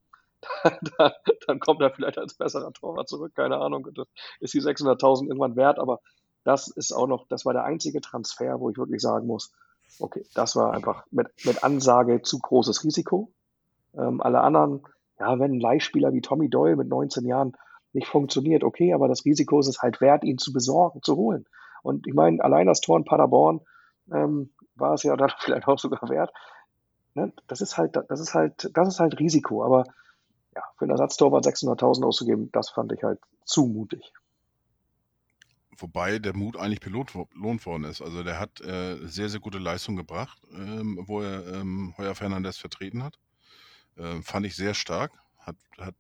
[1.48, 3.34] dann, kommt er vielleicht als besserer Torwart zurück.
[3.36, 3.88] Keine Ahnung.
[3.94, 4.08] Das
[4.40, 5.80] ist die 600.000 irgendwann wert.
[5.80, 6.00] Aber
[6.44, 9.54] das ist auch noch, das war der einzige Transfer, wo ich wirklich sagen muss,
[10.00, 13.32] okay, das war einfach mit, mit Ansage zu großes Risiko.
[13.94, 14.84] Ähm, alle anderen
[15.22, 17.54] ja, wenn ein Leihspieler wie Tommy Doyle mit 19 Jahren
[17.94, 21.46] nicht funktioniert, okay, aber das Risiko ist es halt wert, ihn zu besorgen, zu holen.
[21.84, 23.62] Und ich meine, allein das Tor in Paderborn
[24.12, 26.32] ähm, war es ja dann vielleicht auch sogar wert.
[27.14, 27.34] Ne?
[27.48, 29.64] Das ist halt, das ist halt, das ist halt Risiko.
[29.64, 29.84] Aber
[30.56, 34.14] ja, für einen Ersatztorwart 600.000 auszugeben, das fand ich halt zu mutig.
[35.78, 38.02] Wobei der Mut eigentlich belohnt worden ist.
[38.02, 42.58] Also der hat äh, sehr, sehr gute Leistung gebracht, ähm, wo er ähm, Heuer Fernandes
[42.58, 43.18] vertreten hat.
[43.96, 45.12] Äh, fand ich sehr stark.
[45.40, 45.96] Hat, hat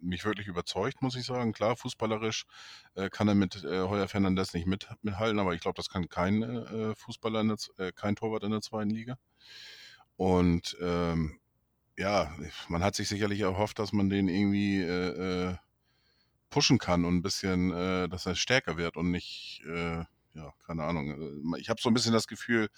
[0.00, 1.52] mich wirklich überzeugt, muss ich sagen.
[1.52, 2.46] Klar, fußballerisch
[2.94, 6.08] äh, kann er mit äh, Heuer Fernandes nicht mit, mithalten, aber ich glaube, das kann
[6.08, 9.16] kein äh, Fußballer, in der, äh, kein Torwart in der zweiten Liga.
[10.16, 11.40] Und ähm,
[11.96, 12.34] ja,
[12.68, 15.56] man hat sich sicherlich erhofft, dass man den irgendwie äh, äh,
[16.50, 20.04] pushen kann und ein bisschen, äh, dass er stärker wird und nicht äh,
[20.34, 21.54] ja, keine Ahnung.
[21.54, 22.68] Äh, ich habe so ein bisschen das Gefühl,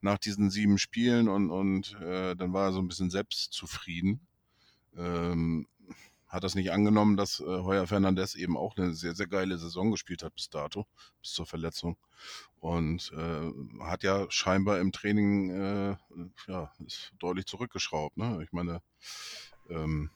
[0.00, 4.20] nach diesen sieben Spielen und, und äh, dann war er so ein bisschen selbstzufrieden.
[4.96, 5.66] Ähm,
[6.36, 9.90] hat das nicht angenommen, dass äh, Heuer Fernandez eben auch eine sehr, sehr geile Saison
[9.90, 10.86] gespielt hat bis dato,
[11.22, 11.96] bis zur Verletzung.
[12.60, 15.96] Und äh, hat ja scheinbar im Training äh,
[16.46, 18.18] ja, ist deutlich zurückgeschraubt.
[18.18, 18.40] Ne?
[18.44, 18.82] Ich meine,
[19.70, 20.10] ähm,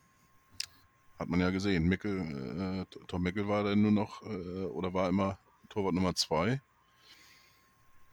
[1.18, 5.08] hat man ja gesehen, Mickel, äh, Tom Mickel war dann nur noch äh, oder war
[5.08, 5.38] immer
[5.70, 6.60] Torwart Nummer zwei.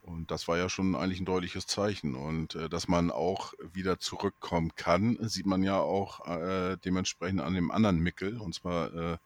[0.07, 2.15] Und das war ja schon eigentlich ein deutliches Zeichen.
[2.15, 7.53] Und äh, dass man auch wieder zurückkommen kann, sieht man ja auch äh, dementsprechend an
[7.53, 8.39] dem anderen Mickel.
[8.39, 9.17] Und zwar, äh,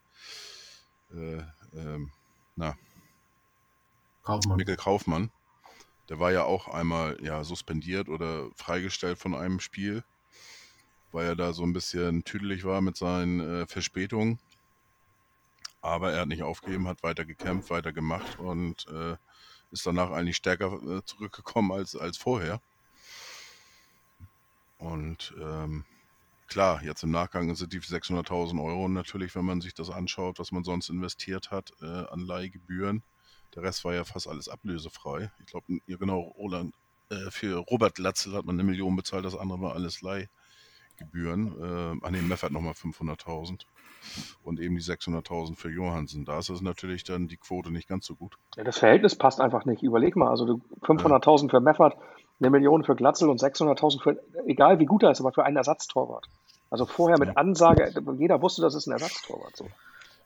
[1.13, 1.43] äh,
[1.75, 2.09] ähm,
[2.55, 2.75] na,
[4.23, 4.57] Kaufmann.
[4.57, 5.29] Mikkel Kaufmann.
[6.09, 10.03] Der war ja auch einmal ja, suspendiert oder freigestellt von einem Spiel,
[11.11, 14.39] weil er da so ein bisschen tüdelig war mit seinen äh, Verspätungen.
[15.81, 19.15] Aber er hat nicht aufgegeben, hat weiter gekämpft, weiter gemacht und äh,
[19.72, 22.61] ist danach eigentlich stärker äh, zurückgekommen als, als vorher.
[24.77, 25.85] Und ähm,
[26.48, 30.52] klar, jetzt im Nachgang sind die 600.000 Euro natürlich, wenn man sich das anschaut, was
[30.52, 33.03] man sonst investiert hat äh, an Leihgebühren.
[33.56, 35.31] Der Rest war ja fast alles ablösefrei.
[35.39, 36.73] Ich glaube, genau, Roland,
[37.10, 40.02] äh, für Robert Latzel hat man eine Million bezahlt, das andere war alles
[41.01, 41.99] Leihgebühren.
[42.01, 43.61] Äh, an den Meffert nochmal 500.000
[44.43, 46.25] und eben die 600.000 für Johansen.
[46.25, 48.37] Da ist es natürlich dann die Quote nicht ganz so gut.
[48.55, 49.83] Ja, das Verhältnis passt einfach nicht.
[49.83, 51.95] Überleg mal, also 500.000 für Meffert,
[52.39, 55.57] eine Million für Glatzel und 600.000 für, egal wie gut er ist, aber für einen
[55.57, 56.27] Ersatztorwart.
[56.69, 59.55] Also vorher mit Ansage, jeder wusste, das ist ein Ersatztorwart.
[59.57, 59.67] So.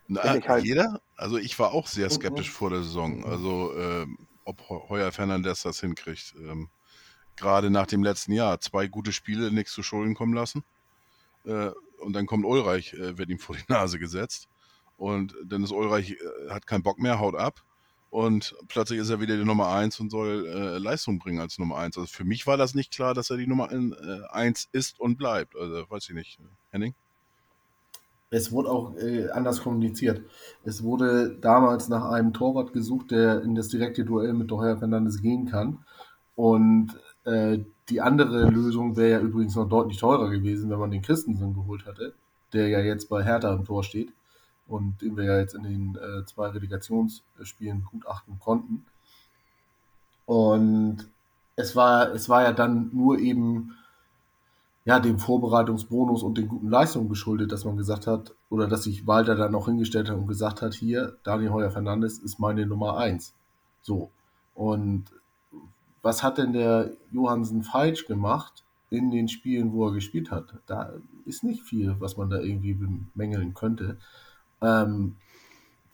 [0.07, 1.01] Na, halt jeder?
[1.17, 3.25] Also ich war auch sehr skeptisch vor der Saison.
[3.25, 6.35] Also ähm, ob Heuer Fernandes das hinkriegt.
[6.37, 6.69] Ähm,
[7.35, 8.59] Gerade nach dem letzten Jahr.
[8.59, 10.63] Zwei gute Spiele, nichts zu Schulden kommen lassen.
[11.45, 14.47] Äh, und dann kommt Ulreich, äh, wird ihm vor die Nase gesetzt.
[14.97, 17.61] Und dann ist Ulreich, äh, hat keinen Bock mehr, haut ab.
[18.09, 21.77] Und plötzlich ist er wieder die Nummer 1 und soll äh, Leistung bringen als Nummer
[21.77, 21.97] 1.
[21.97, 25.17] Also für mich war das nicht klar, dass er die Nummer 1 äh, ist und
[25.17, 25.55] bleibt.
[25.57, 26.39] Also weiß ich nicht.
[26.71, 26.93] Henning?
[28.29, 30.21] Es wurde auch äh, anders kommuniziert.
[30.63, 35.21] Es wurde damals nach einem Torwart gesucht, der in das direkte Duell mit Heuer Fernandes
[35.21, 35.79] gehen kann.
[36.35, 41.01] Und äh, die andere Lösung wäre ja übrigens noch deutlich teurer gewesen, wenn man den
[41.01, 42.13] Christensen geholt hätte,
[42.53, 44.11] der ja jetzt bei Hertha im Tor steht
[44.67, 48.85] und den wir ja jetzt in den äh, zwei Relegationsspielen gutachten konnten.
[50.25, 51.07] Und
[51.55, 53.75] es war, es war ja dann nur eben
[54.85, 59.07] ja, dem Vorbereitungsbonus und den guten Leistungen geschuldet, dass man gesagt hat, oder dass sich
[59.07, 62.97] Walter dann noch hingestellt hat und gesagt hat, hier, Daniel Heuer Fernandes ist meine Nummer
[62.97, 63.33] eins.
[63.81, 64.11] So.
[64.53, 65.05] Und
[66.05, 70.59] was hat denn der Johansen falsch gemacht in den Spielen, wo er gespielt hat?
[70.67, 70.93] Da
[71.25, 73.97] ist nicht viel, was man da irgendwie bemängeln könnte.
[74.61, 75.15] Ähm,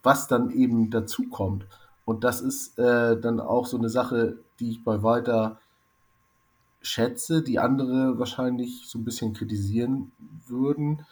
[0.04, 1.66] was dann eben dazu kommt,
[2.04, 5.62] und das ist äh, dann auch so eine Sache, die ich bei Walter
[6.82, 10.12] schätze, die andere wahrscheinlich so ein bisschen kritisieren
[10.46, 11.06] würden,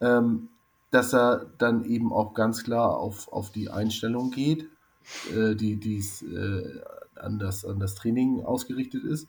[0.00, 0.48] ähm,
[0.90, 4.66] dass er dann eben auch ganz klar auf, auf die Einstellung geht,
[5.36, 6.80] äh, die die's, äh,
[7.18, 9.28] an, das, an das Training ausgerichtet ist.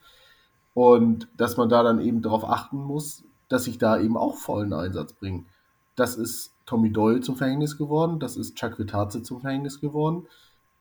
[0.73, 4.73] Und dass man da dann eben darauf achten muss, dass sich da eben auch vollen
[4.73, 5.47] Einsatz bringen.
[5.95, 10.27] Das ist Tommy Doyle zum Verhängnis geworden, das ist Chuck Vitaze zum Verhängnis geworden,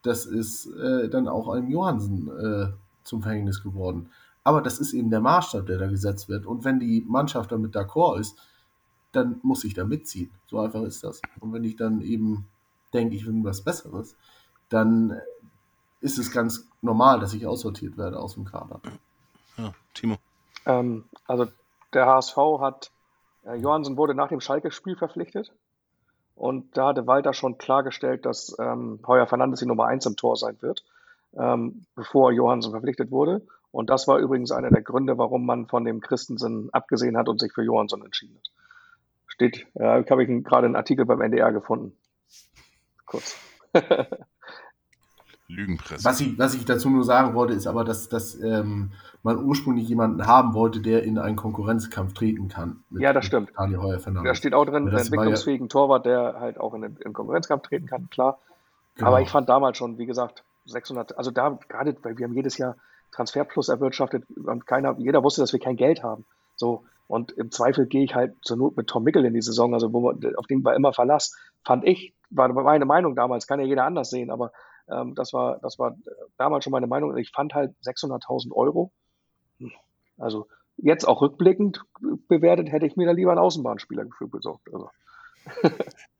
[0.02, 2.68] das ist äh, dann auch einem Johansen äh,
[3.04, 4.10] zum Verhängnis geworden.
[4.44, 6.46] Aber das ist eben der Maßstab, der da gesetzt wird.
[6.46, 8.36] Und wenn die Mannschaft damit d'accord ist,
[9.12, 10.30] dann muss ich da mitziehen.
[10.48, 11.20] So einfach ist das.
[11.40, 12.46] Und wenn ich dann eben
[12.92, 14.14] denke, ich will was Besseres,
[14.68, 15.18] dann
[16.00, 18.80] ist es ganz normal, dass ich aussortiert werde aus dem Kader.
[19.58, 20.16] Ja, Timo.
[20.64, 21.46] Ähm, also
[21.92, 22.90] der HSV hat,
[23.44, 25.52] äh, Johansen wurde nach dem Schalke-Spiel verpflichtet.
[26.34, 30.36] Und da hatte Walter schon klargestellt, dass ähm, Heuer Fernandes die Nummer 1 im Tor
[30.36, 30.84] sein wird,
[31.34, 33.46] ähm, bevor Johansen verpflichtet wurde.
[33.72, 37.40] Und das war übrigens einer der Gründe, warum man von dem Christensen abgesehen hat und
[37.40, 38.50] sich für Johansson entschieden hat.
[39.26, 41.96] Steht, äh, habe ich gerade einen Artikel beim NDR gefunden.
[43.06, 43.36] Kurz.
[45.48, 46.04] Lügenpresse.
[46.04, 48.92] Was ich, was ich dazu nur sagen wollte, ist aber, dass, dass ähm,
[49.22, 52.82] man ursprünglich jemanden haben wollte, der in einen Konkurrenzkampf treten kann.
[52.90, 53.52] ja, das stimmt.
[53.56, 57.12] Daniel Heuer Da steht auch drin, einen entwicklungsfähigen ja, Torwart, der halt auch in den,
[57.12, 58.38] Konkurrenzkampf treten kann, klar.
[58.96, 59.08] Genau.
[59.08, 62.58] Aber ich fand damals schon, wie gesagt, 600, also da gerade, weil wir haben jedes
[62.58, 62.76] Jahr
[63.12, 66.24] Transferplus erwirtschaftet und keiner, jeder wusste, dass wir kein Geld haben.
[66.56, 69.74] So, und im Zweifel gehe ich halt zur Not mit Tom Mickel in die Saison,
[69.74, 73.60] also wo man, auf den war immer Verlass, fand ich, war meine Meinung damals, kann
[73.60, 74.50] ja jeder anders sehen, aber
[74.88, 75.96] ähm, das, war, das war
[76.36, 77.16] damals schon meine Meinung.
[77.16, 78.92] Ich fand halt 600.000 Euro.
[80.18, 81.82] Also jetzt auch rückblickend
[82.28, 84.68] bewertet, hätte ich mir da lieber einen Außenbahnspieler besorgt.
[84.72, 84.90] Also.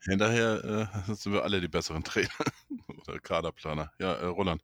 [0.05, 2.29] Hinterher äh, sind wir alle die besseren Trainer
[3.07, 3.91] oder Kaderplaner.
[3.99, 4.63] Ja, äh, Roland.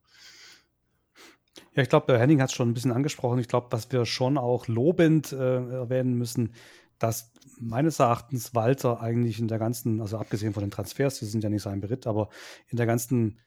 [1.74, 3.38] Ja, ich glaube, Henning hat es schon ein bisschen angesprochen.
[3.38, 6.54] Ich glaube, was wir schon auch lobend äh, erwähnen müssen,
[6.98, 11.42] dass meines Erachtens Walter eigentlich in der ganzen, also abgesehen von den Transfers, die sind
[11.42, 12.28] ja nicht sein Beritt, aber
[12.68, 13.38] in der ganzen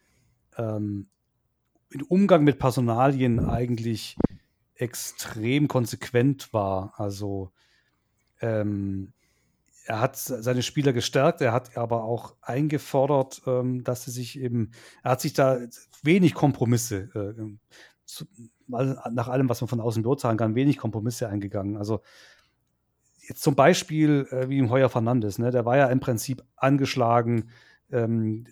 [0.58, 1.08] ähm,
[1.90, 4.18] im Umgang mit Personalien eigentlich
[4.76, 6.94] extrem konsequent war.
[6.98, 7.52] Also
[8.42, 9.14] ähm,
[9.86, 14.72] er hat seine Spieler gestärkt, er hat aber auch eingefordert, ähm, dass sie sich eben,
[15.04, 15.60] er hat sich da
[16.02, 17.44] wenig Kompromisse, äh,
[18.06, 18.26] zu,
[18.68, 21.78] nach allem, was man von außen beurteilen kann, wenig Kompromisse eingegangen.
[21.78, 22.02] Also
[23.28, 27.50] jetzt zum Beispiel äh, wie im Heuer Fernandes, ne, der war ja im Prinzip angeschlagen,
[27.92, 28.46] ähm,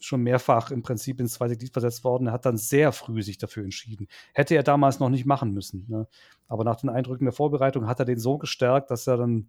[0.00, 2.28] schon mehrfach im Prinzip ins zweite Glied versetzt worden.
[2.28, 4.08] Er hat dann sehr früh sich dafür entschieden.
[4.32, 5.86] Hätte er damals noch nicht machen müssen.
[5.88, 6.06] Ne?
[6.48, 9.48] Aber nach den Eindrücken der Vorbereitung hat er den so gestärkt, dass er dann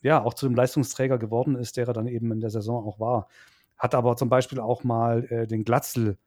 [0.00, 3.00] ja auch zu dem Leistungsträger geworden ist, der er dann eben in der Saison auch
[3.00, 3.28] war.
[3.76, 6.18] Hat aber zum Beispiel auch mal äh, den Glatzel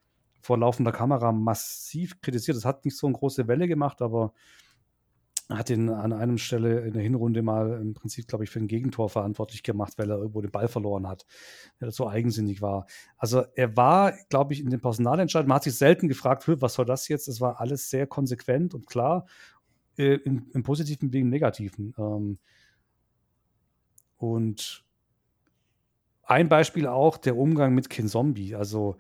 [0.42, 2.58] vor laufender Kamera massiv kritisiert.
[2.58, 4.34] Das hat nicht so eine große Welle gemacht, aber
[5.50, 8.68] hat ihn an einem Stelle in der Hinrunde mal im Prinzip, glaube ich, für ein
[8.68, 11.26] Gegentor verantwortlich gemacht, weil er irgendwo den Ball verloren hat,
[11.80, 12.86] weil er so eigensinnig war.
[13.18, 16.86] Also er war, glaube ich, in den Personalentscheidungen, man hat sich selten gefragt, was soll
[16.86, 17.30] das jetzt?
[17.30, 19.26] Es war alles sehr konsequent und klar,
[19.98, 21.94] äh, im, im, positiven wie im negativen.
[21.98, 22.40] Ähm,
[24.18, 24.84] und
[26.24, 28.54] ein Beispiel auch der Umgang mit Kin Zombie.
[28.54, 28.98] Also,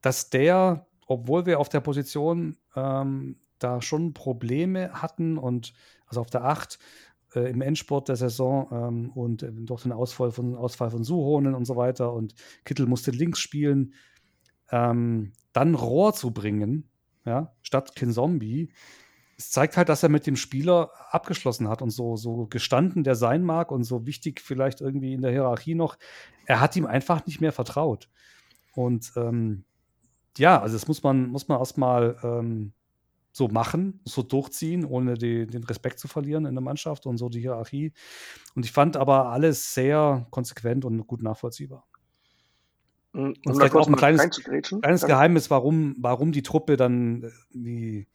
[0.00, 5.72] dass der, obwohl wir auf der Position ähm, da schon Probleme hatten und
[6.06, 6.78] also auf der 8
[7.34, 11.54] äh, im Endsport der Saison ähm, und äh, durch den Ausfall von, Ausfall von Suhonen
[11.54, 12.34] und so weiter und
[12.64, 13.94] Kittel musste links spielen,
[14.70, 16.88] ähm, dann Rohr zu bringen,
[17.24, 18.70] ja, statt Kinzombie,
[19.36, 23.14] es zeigt halt, dass er mit dem Spieler abgeschlossen hat und so, so gestanden der
[23.16, 25.96] sein mag und so wichtig vielleicht irgendwie in der Hierarchie noch.
[26.46, 28.08] Er hat ihm einfach nicht mehr vertraut.
[28.74, 29.64] Und ähm,
[30.38, 32.72] ja, also das muss man, muss man erstmal ähm,
[33.34, 37.28] so machen, so durchziehen, ohne die, den Respekt zu verlieren in der Mannschaft und so
[37.28, 37.92] die Hierarchie.
[38.54, 41.84] Und ich fand aber alles sehr konsequent und gut nachvollziehbar.
[43.12, 43.20] Mhm.
[43.20, 48.06] Und, und vielleicht auch ein kleines, kleines Geheimnis, warum, warum die Truppe dann wie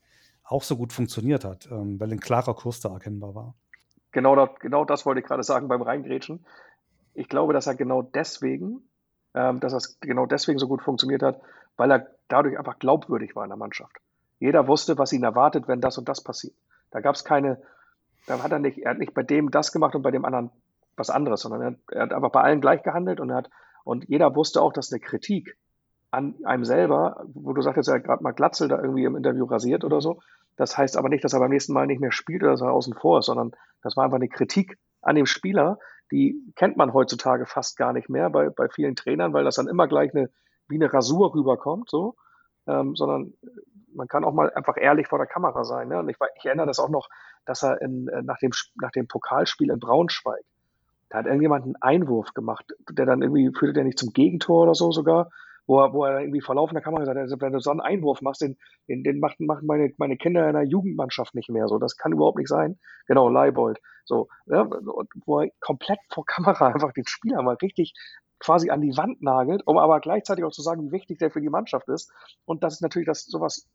[0.46, 3.56] auch so gut funktioniert hat, ähm, weil ein klarer Kurs da erkennbar war.
[4.14, 6.46] Genau das, genau das wollte ich gerade sagen beim Reingrätschen.
[7.14, 8.88] Ich glaube, dass er genau deswegen,
[9.34, 11.42] ähm, dass das genau deswegen so gut funktioniert hat,
[11.76, 14.00] weil er dadurch einfach glaubwürdig war in der Mannschaft.
[14.40, 16.56] Jeder wusste, was ihn erwartet, wenn das und das passiert.
[16.92, 17.62] Da gab es keine,
[18.26, 20.52] da hat er nicht, er hat nicht bei dem das gemacht und bei dem anderen
[20.96, 23.50] was anderes, sondern er hat, er hat einfach bei allen gleich gehandelt und er hat,
[23.84, 25.58] und jeder wusste auch, dass eine Kritik
[26.12, 29.46] an einem selber, wo du sagtest, er hat gerade mal Glatzel da irgendwie im Interview
[29.46, 30.20] rasiert oder so.
[30.56, 32.72] Das heißt aber nicht, dass er beim nächsten Mal nicht mehr spielt oder dass er
[32.72, 33.52] außen vor ist, sondern
[33.82, 35.80] das war einfach eine Kritik an dem Spieler,
[36.12, 39.68] die kennt man heutzutage fast gar nicht mehr bei, bei vielen Trainern, weil das dann
[39.68, 40.30] immer gleich eine,
[40.68, 42.16] wie eine Rasur rüberkommt, so,
[42.68, 43.34] ähm, sondern
[43.94, 45.88] man kann auch mal einfach ehrlich vor der Kamera sein.
[45.88, 46.00] Ne?
[46.00, 47.10] Und ich, ich erinnere das auch noch,
[47.46, 48.52] dass er in, äh, nach, dem,
[48.82, 50.44] nach dem Pokalspiel in Braunschweig,
[51.10, 54.76] da hat irgendjemand einen Einwurf gemacht, der dann irgendwie führte der nicht zum Gegentor oder
[54.76, 55.32] so sogar,
[55.66, 57.80] wo er, wo er irgendwie vor laufender Kamera gesagt hat, also wenn du so einen
[57.80, 58.58] Einwurf machst, den,
[58.88, 61.68] den, den machen, machen meine, meine Kinder in der Jugendmannschaft nicht mehr.
[61.68, 62.80] So, das kann überhaupt nicht sein.
[63.08, 63.80] Genau, Leibold.
[64.06, 64.68] So, ja,
[65.26, 67.94] wo er komplett vor Kamera einfach den Spieler mal richtig
[68.40, 71.42] quasi an die Wand nagelt, um aber gleichzeitig auch zu sagen, wie wichtig der für
[71.42, 72.12] die Mannschaft ist.
[72.46, 73.68] Und das ist natürlich das sowas,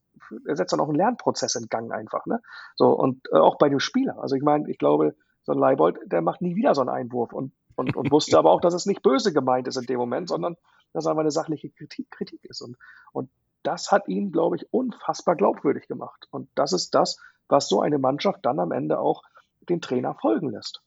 [0.47, 2.27] er setzt dann auch einen Lernprozess in Gang einfach.
[2.27, 2.41] Ne?
[2.77, 4.19] So, und äh, auch bei dem Spieler.
[4.19, 7.33] Also ich meine, ich glaube, so ein Leibold, der macht nie wieder so einen Einwurf
[7.33, 10.29] und, und, und wusste aber auch, dass es nicht böse gemeint ist in dem Moment,
[10.29, 10.57] sondern
[10.93, 12.63] dass es einfach eine sachliche Kritik, Kritik ist.
[12.63, 12.77] Und,
[13.13, 13.31] und
[13.63, 16.29] das hat ihn, glaube ich, unfassbar glaubwürdig gemacht.
[16.31, 17.19] Und das ist das,
[17.49, 19.23] was so eine Mannschaft dann am Ende auch
[19.69, 20.83] den Trainer folgen lässt.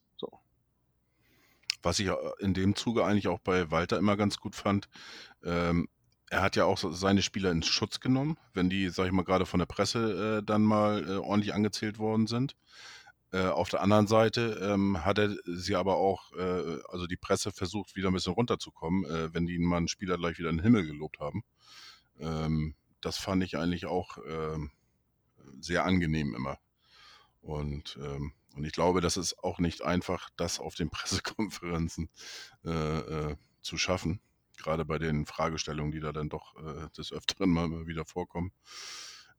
[1.83, 4.89] Was ich äh, in dem Zuge eigentlich auch bei Walter immer ganz gut fand,
[5.43, 5.87] ähm,
[6.29, 9.45] er hat ja auch seine Spieler in Schutz genommen, wenn die, sag ich mal, gerade
[9.45, 12.55] von der Presse äh, dann mal äh, ordentlich angezählt worden sind.
[13.31, 17.51] Äh, auf der anderen Seite ähm, hat er sie aber auch, äh, also die Presse
[17.51, 20.63] versucht, wieder ein bisschen runterzukommen, äh, wenn die mal einen Spieler gleich wieder in den
[20.63, 21.43] Himmel gelobt haben.
[22.19, 24.71] Ähm, das fand ich eigentlich auch ähm,
[25.59, 26.57] sehr angenehm immer.
[27.41, 32.09] Und ähm, und ich glaube, das ist auch nicht einfach, das auf den Pressekonferenzen
[32.63, 34.19] äh, zu schaffen.
[34.57, 38.51] Gerade bei den Fragestellungen, die da dann doch äh, des Öfteren mal, wieder vorkommen.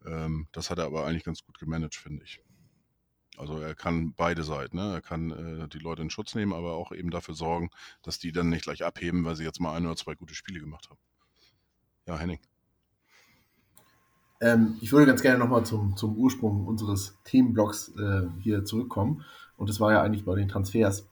[0.06, 2.40] Ähm, das hat er aber eigentlich ganz gut gemanagt, finde ich.
[3.36, 4.76] Also er kann beide Seiten.
[4.76, 4.94] Ne?
[4.94, 7.70] Er kann äh, die Leute in Schutz nehmen, aber auch eben dafür sorgen,
[8.02, 10.60] dass die dann nicht gleich abheben, weil sie jetzt mal ein oder zwei gute Spiele
[10.60, 10.98] gemacht haben.
[12.06, 12.40] Ja, Henning.
[14.40, 19.24] Ähm, ich würde ganz gerne nochmal zum, zum Ursprung unseres Themenblocks äh, hier zurückkommen.
[19.56, 21.08] Und das war ja eigentlich bei den Transfers.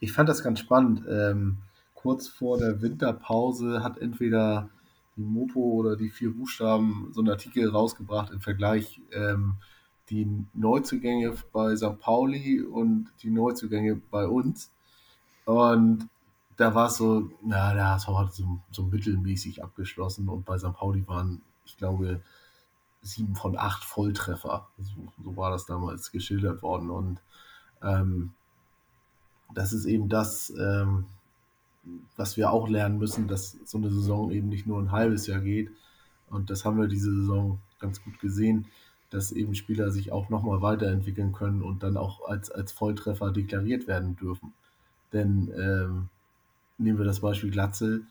[0.00, 1.04] Ich fand das ganz spannend.
[1.08, 1.58] Ähm,
[2.02, 4.68] kurz vor der Winterpause hat entweder
[5.16, 9.54] die Mopo oder die vier Buchstaben so einen Artikel rausgebracht im Vergleich ähm,
[10.10, 11.98] die Neuzugänge bei St.
[12.00, 14.70] Pauli und die Neuzugänge bei uns.
[15.44, 16.08] Und
[16.56, 20.72] da war es so, na, der HSV hat so, so mittelmäßig abgeschlossen und bei St.
[20.72, 22.20] Pauli waren, ich glaube,
[23.00, 24.68] sieben von acht Volltreffer.
[24.78, 26.90] So, so war das damals geschildert worden.
[26.90, 27.20] Und
[27.82, 28.32] ähm,
[29.54, 31.06] das ist eben das, ähm,
[32.16, 35.40] was wir auch lernen müssen, dass so eine Saison eben nicht nur ein halbes Jahr
[35.40, 35.70] geht.
[36.28, 38.66] Und das haben wir diese Saison ganz gut gesehen,
[39.10, 43.86] dass eben Spieler sich auch nochmal weiterentwickeln können und dann auch als, als Volltreffer deklariert
[43.86, 44.52] werden dürfen.
[45.12, 46.08] Denn ähm,
[46.78, 48.02] nehmen wir das Beispiel Glatze,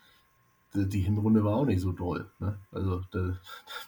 [0.75, 2.29] die, die Hinrunde war auch nicht so doll.
[2.39, 2.57] Ne?
[2.71, 3.39] Also da, da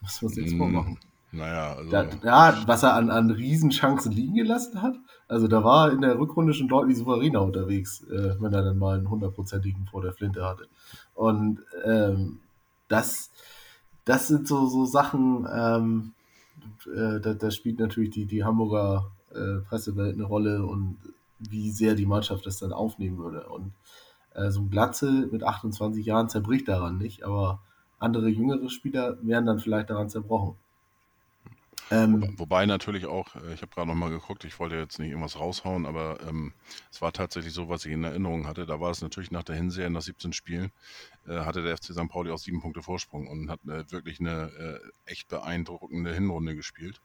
[0.01, 0.97] müssen wir uns jetzt vormachen.
[1.33, 1.89] Naja, also.
[1.89, 4.95] Da, ja, was er an, an Riesenchancen liegen gelassen hat.
[5.27, 8.97] Also da war in der Rückrunde schon deutlich souveräner unterwegs, äh, wenn er dann mal
[8.97, 10.67] einen hundertprozentigen vor der Flinte hatte.
[11.15, 12.39] Und ähm,
[12.87, 13.31] das,
[14.05, 16.13] das sind so, so Sachen, ähm,
[16.93, 20.97] äh, da, da spielt natürlich die, die Hamburger äh, Pressewelt eine Rolle und
[21.39, 23.49] wie sehr die Mannschaft das dann aufnehmen würde.
[23.49, 23.73] Und
[24.35, 27.59] äh, so ein Glatze mit 28 Jahren zerbricht daran nicht, aber
[27.97, 30.57] andere jüngere Spieler wären dann vielleicht daran zerbrochen.
[31.91, 35.39] Ähm, Wobei natürlich auch, äh, ich habe gerade nochmal geguckt, ich wollte jetzt nicht irgendwas
[35.39, 36.53] raushauen, aber ähm,
[36.91, 38.65] es war tatsächlich so, was ich in Erinnerung hatte.
[38.65, 40.71] Da war es natürlich nach der Hinserie, nach 17 Spielen,
[41.27, 42.07] äh, hatte der FC St.
[42.09, 47.01] Pauli auch sieben Punkte Vorsprung und hat äh, wirklich eine äh, echt beeindruckende Hinrunde gespielt.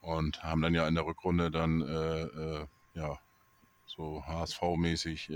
[0.00, 3.18] Und haben dann ja in der Rückrunde dann, äh, äh, ja,
[3.84, 5.28] so HSV-mäßig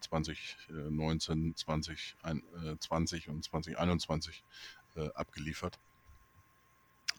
[0.00, 4.42] 2019, 2020 und 2021
[5.14, 5.78] abgeliefert.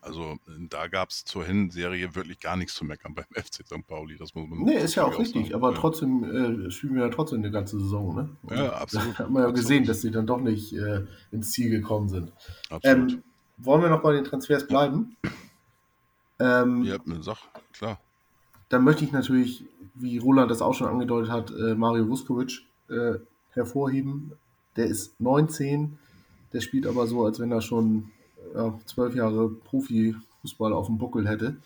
[0.02, 0.38] Also
[0.69, 3.86] da gab es zur Hinserie wirklich gar nichts zu meckern beim FC St.
[3.88, 4.18] Pauli.
[4.18, 5.78] Das muss man Nee, ist ja auch richtig, aber ja.
[5.78, 6.24] trotzdem
[6.68, 8.30] äh, spielen wir ja trotzdem eine ganze Saison, ne?
[8.44, 9.14] Und ja, absolut.
[9.14, 9.56] Da hat man ja absolut.
[9.56, 12.32] gesehen, dass sie dann doch nicht äh, ins Ziel gekommen sind.
[12.69, 13.11] Absolut.
[13.14, 13.24] Ähm,
[13.57, 15.18] wollen wir noch bei den Transfers bleiben?
[16.40, 17.99] Ähm, ja, eine Sache, klar.
[18.69, 19.65] Dann möchte ich natürlich,
[19.95, 23.15] wie Roland das auch schon angedeutet hat, äh, Mario Vuskovic äh,
[23.52, 24.34] hervorheben.
[24.76, 25.98] Der ist 19,
[26.53, 28.11] der spielt aber so, als wenn er schon
[28.56, 31.57] ja, zwölf Jahre Profifußball auf dem Buckel hätte.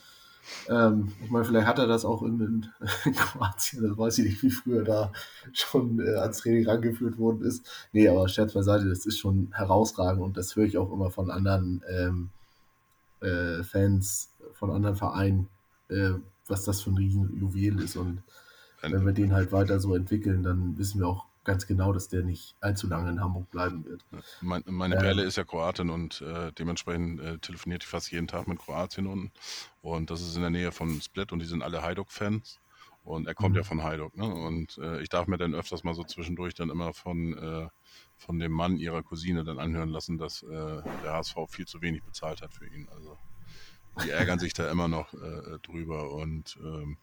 [0.70, 2.68] Ähm, ich meine, vielleicht hat er das auch in, in,
[3.06, 5.12] in, Kroatien, das weiß ich nicht, wie früher da
[5.54, 7.66] schon äh, ans Training rangeführt worden ist.
[7.94, 11.30] Nee, aber Scherz beiseite, das ist schon herausragend und das höre ich auch immer von
[11.30, 12.30] anderen ähm,
[13.22, 15.48] äh, Fans, von anderen Vereinen,
[15.90, 16.14] äh,
[16.48, 17.96] was das für ein Riesenjuwel ist.
[17.96, 18.24] Und
[18.82, 22.24] wenn wir den halt weiter so entwickeln, dann wissen wir auch ganz genau, dass der
[22.24, 24.06] nicht allzu lange in Hamburg bleiben wird.
[24.42, 28.28] Mein, meine Perle ähm, ist ja Kroatin und äh, dementsprechend äh, telefoniert ich fast jeden
[28.28, 29.32] Tag mit Kroatien unten.
[29.82, 32.60] Und das ist in der Nähe von Split und die sind alle Hajduk-Fans.
[33.04, 33.58] Und er kommt mhm.
[33.58, 34.16] ja von Hajduk.
[34.16, 34.32] Ne?
[34.32, 37.68] Und äh, ich darf mir dann öfters mal so zwischendurch dann immer von, äh,
[38.16, 40.48] von dem Mann ihrer Cousine dann anhören lassen, dass äh,
[41.04, 42.88] der HSV viel zu wenig bezahlt hat für ihn.
[42.90, 43.18] Also
[44.04, 45.14] die ärgern sich da immer noch
[45.64, 46.98] drüber und ähm,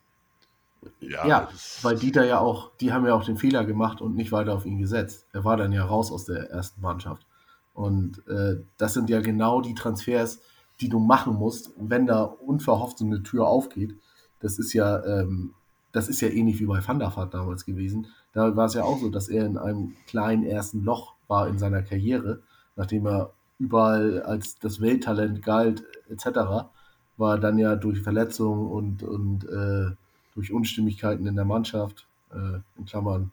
[1.01, 1.49] ja, ja
[1.83, 4.55] weil die da ja auch, die haben ja auch den Fehler gemacht und nicht weiter
[4.55, 5.27] auf ihn gesetzt.
[5.33, 7.27] Er war dann ja raus aus der ersten Mannschaft.
[7.75, 10.41] Und äh, das sind ja genau die Transfers,
[10.81, 13.95] die du machen musst, wenn da unverhofft so eine Tür aufgeht.
[14.41, 15.55] Das ist ja, ähm,
[15.93, 18.07] das ist ja ähnlich wie bei Van der Vaart damals gewesen.
[18.33, 21.59] Da war es ja auch so, dass er in einem kleinen ersten Loch war in
[21.59, 22.41] seiner Karriere,
[22.77, 26.69] nachdem er überall als das Welttalent galt, etc.,
[27.17, 29.91] war dann ja durch Verletzungen und, und äh,
[30.39, 33.33] durch Unstimmigkeiten in der Mannschaft, äh, in Klammern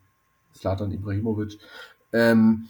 [0.56, 1.60] Slatan Ibrahimovic,
[2.11, 2.68] ähm,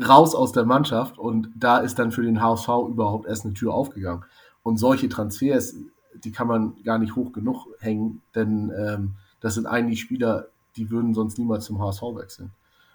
[0.00, 3.74] raus aus der Mannschaft und da ist dann für den HSV überhaupt erst eine Tür
[3.74, 4.24] aufgegangen.
[4.62, 5.74] Und solche Transfers,
[6.22, 10.46] die kann man gar nicht hoch genug hängen, denn ähm, das sind eigentlich Spieler,
[10.76, 12.52] die würden sonst niemals zum HSV wechseln.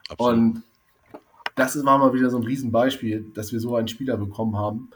[0.07, 0.33] Absolut.
[0.33, 0.63] Und
[1.55, 4.89] das war mal wieder so ein Riesenbeispiel, dass wir so einen Spieler bekommen haben,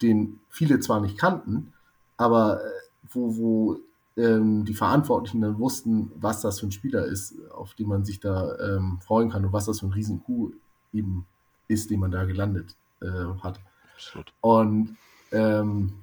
[0.00, 1.74] den viele zwar nicht kannten,
[2.16, 2.70] aber äh,
[3.10, 3.78] wo, wo
[4.16, 8.20] ähm, die Verantwortlichen dann wussten, was das für ein Spieler ist, auf den man sich
[8.20, 10.52] da ähm, freuen kann und was das für ein Riesenkuh
[10.92, 11.26] eben
[11.68, 13.06] ist, den man da gelandet äh,
[13.42, 13.60] hat.
[13.94, 14.32] Absolut.
[14.40, 14.96] Und
[15.30, 15.94] ähm,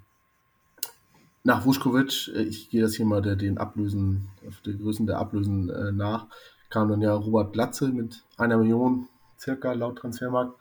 [1.44, 5.20] nach Vuskovic, äh, ich gehe das hier mal der, den Ablösen, auf der Größen der
[5.20, 6.28] Ablösen äh, nach,
[6.70, 9.08] kam dann ja Robert Glatze mit einer Million
[9.40, 10.60] circa laut Transfermarkt.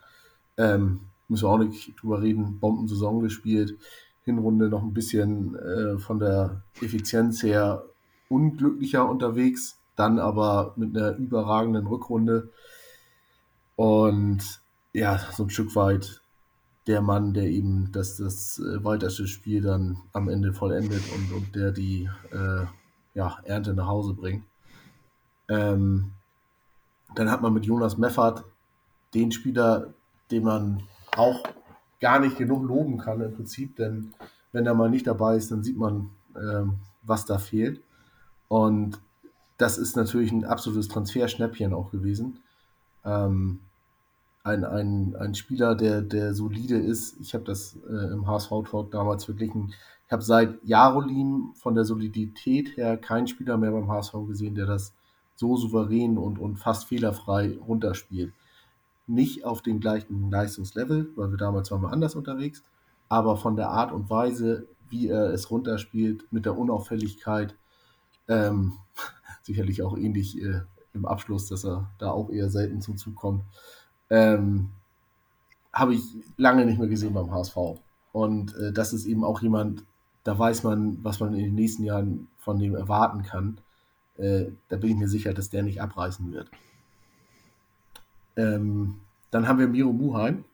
[0.57, 3.77] Ähm, müssen wir auch nicht drüber reden, Bombensaison gespielt.
[4.29, 7.83] Hinrunde noch ein bisschen äh, von der Effizienz her
[8.29, 12.49] unglücklicher unterwegs, dann aber mit einer überragenden Rückrunde.
[13.75, 14.61] Und
[14.93, 16.21] ja, so ein Stück weit
[16.87, 21.55] der Mann, der eben das, das äh, weiterste Spiel dann am Ende vollendet und, und
[21.55, 22.65] der die äh,
[23.13, 24.43] ja, Ernte nach Hause bringt.
[25.47, 26.11] Ähm,
[27.15, 28.43] dann hat man mit Jonas Meffert
[29.13, 29.93] den Spieler,
[30.31, 30.83] den man
[31.15, 31.43] auch
[31.99, 34.13] gar nicht genug loben kann im Prinzip, denn
[34.51, 37.81] wenn er mal nicht dabei ist, dann sieht man ähm, was da fehlt.
[38.47, 38.99] Und
[39.57, 42.39] das ist natürlich ein absolutes Transferschnäppchen auch gewesen.
[43.03, 43.59] Ähm,
[44.43, 47.17] ein, ein, ein Spieler, der, der solide ist.
[47.19, 49.73] Ich habe das äh, im HSV-Talk damals verglichen.
[50.07, 54.65] Ich habe seit Jarolim von der Solidität her keinen Spieler mehr beim HSV gesehen, der
[54.65, 54.93] das
[55.35, 58.33] so souverän und, und fast fehlerfrei runterspielt.
[59.09, 62.63] Nicht auf dem gleichen Leistungslevel, weil wir damals waren wir anders unterwegs,
[63.07, 67.55] aber von der Art und Weise, wie er es runterspielt, mit der Unauffälligkeit,
[68.27, 68.73] ähm,
[69.41, 70.61] sicherlich auch ähnlich äh,
[70.93, 73.43] im Abschluss, dass er da auch eher selten zum Zug kommt,
[74.11, 74.69] ähm,
[75.73, 76.03] habe ich
[76.37, 77.57] lange nicht mehr gesehen beim HSV.
[78.11, 79.83] Und äh, das ist eben auch jemand,
[80.23, 83.59] da weiß man, was man in den nächsten Jahren von dem erwarten kann.
[84.17, 86.51] Äh, da bin ich mir sicher, dass der nicht abreißen wird.
[88.39, 88.95] Ähm,
[89.31, 90.45] dann haben wir Miro Muheim.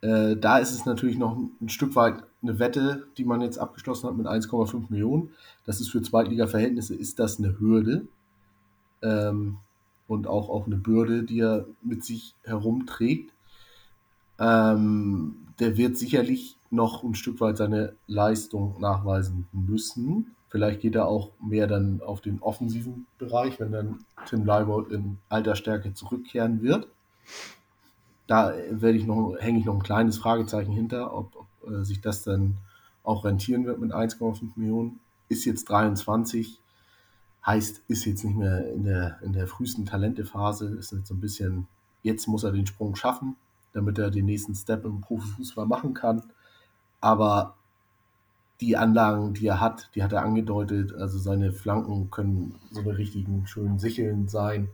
[0.00, 4.06] Äh, da ist es natürlich noch ein Stück weit eine Wette, die man jetzt abgeschlossen
[4.06, 5.30] hat mit 1,5 Millionen.
[5.66, 8.06] Das ist für Zweitliga-Verhältnisse ist das eine Hürde
[9.02, 9.56] ähm,
[10.06, 13.32] und auch, auch eine Bürde, die er mit sich herumträgt.
[14.38, 20.34] Ähm, der wird sicherlich noch ein Stück weit seine Leistung nachweisen müssen.
[20.48, 25.18] Vielleicht geht er auch mehr dann auf den offensiven Bereich, wenn dann Tim Leibold in
[25.28, 26.88] alter Stärke zurückkehren wird.
[28.26, 32.00] Da werde ich noch, hänge ich noch ein kleines Fragezeichen hinter, ob, ob äh, sich
[32.00, 32.56] das dann
[33.02, 35.00] auch rentieren wird mit 1,5 Millionen.
[35.28, 36.60] Ist jetzt 23,
[37.44, 41.20] heißt, ist jetzt nicht mehr in der, in der frühesten Talentephase, ist jetzt so ein
[41.20, 41.66] bisschen,
[42.02, 43.36] jetzt muss er den Sprung schaffen,
[43.74, 46.22] damit er den nächsten Step im Profifußball machen kann.
[47.00, 47.56] Aber
[48.60, 50.94] die Anlagen, die er hat, die hat er angedeutet.
[50.94, 54.70] Also seine Flanken können so eine richtigen schönen Sicheln sein.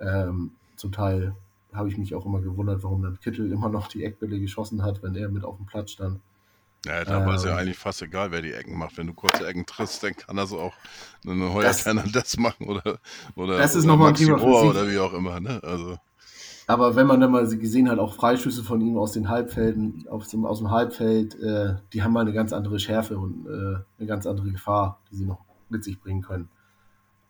[0.00, 1.34] Ähm, zum Teil
[1.72, 5.02] habe ich mich auch immer gewundert, warum dann Kittel immer noch die Eckbälle geschossen hat,
[5.02, 6.20] wenn er mit auf dem Platz stand.
[6.86, 8.96] Ja, da war es ja eigentlich fast egal, wer die Ecken macht.
[8.96, 10.72] Wenn du kurze Ecken triffst, dann kann er so auch
[11.26, 11.74] eine Heuer
[12.12, 12.98] das machen oder,
[13.34, 14.70] oder, das ist oder für sich.
[14.70, 15.40] oder wie auch immer.
[15.40, 15.60] Ne?
[15.62, 15.98] Also.
[16.70, 20.28] Aber wenn man dann mal gesehen hat, auch Freischüsse von ihm aus den Halbfelden, aus
[20.28, 24.06] dem, aus dem Halbfeld, äh, die haben mal eine ganz andere Schärfe und äh, eine
[24.06, 26.48] ganz andere Gefahr, die sie noch mit sich bringen können.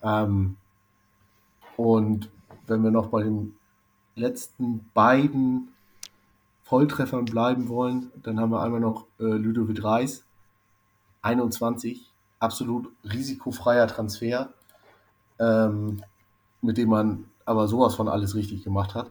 [0.02, 0.56] Ähm,
[1.78, 2.28] und
[2.66, 3.54] wenn wir noch bei den
[4.14, 5.68] letzten beiden
[6.64, 10.22] Volltreffern bleiben wollen, dann haben wir einmal noch äh, Ludovic Reis,
[11.22, 14.50] 21, absolut risikofreier Transfer,
[15.38, 16.02] ähm,
[16.60, 19.10] mit dem man aber sowas von alles richtig gemacht hat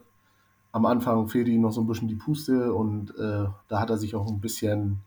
[0.72, 3.98] am Anfang fehlte ihm noch so ein bisschen die Puste und äh, da hat er
[3.98, 5.00] sich auch ein bisschen,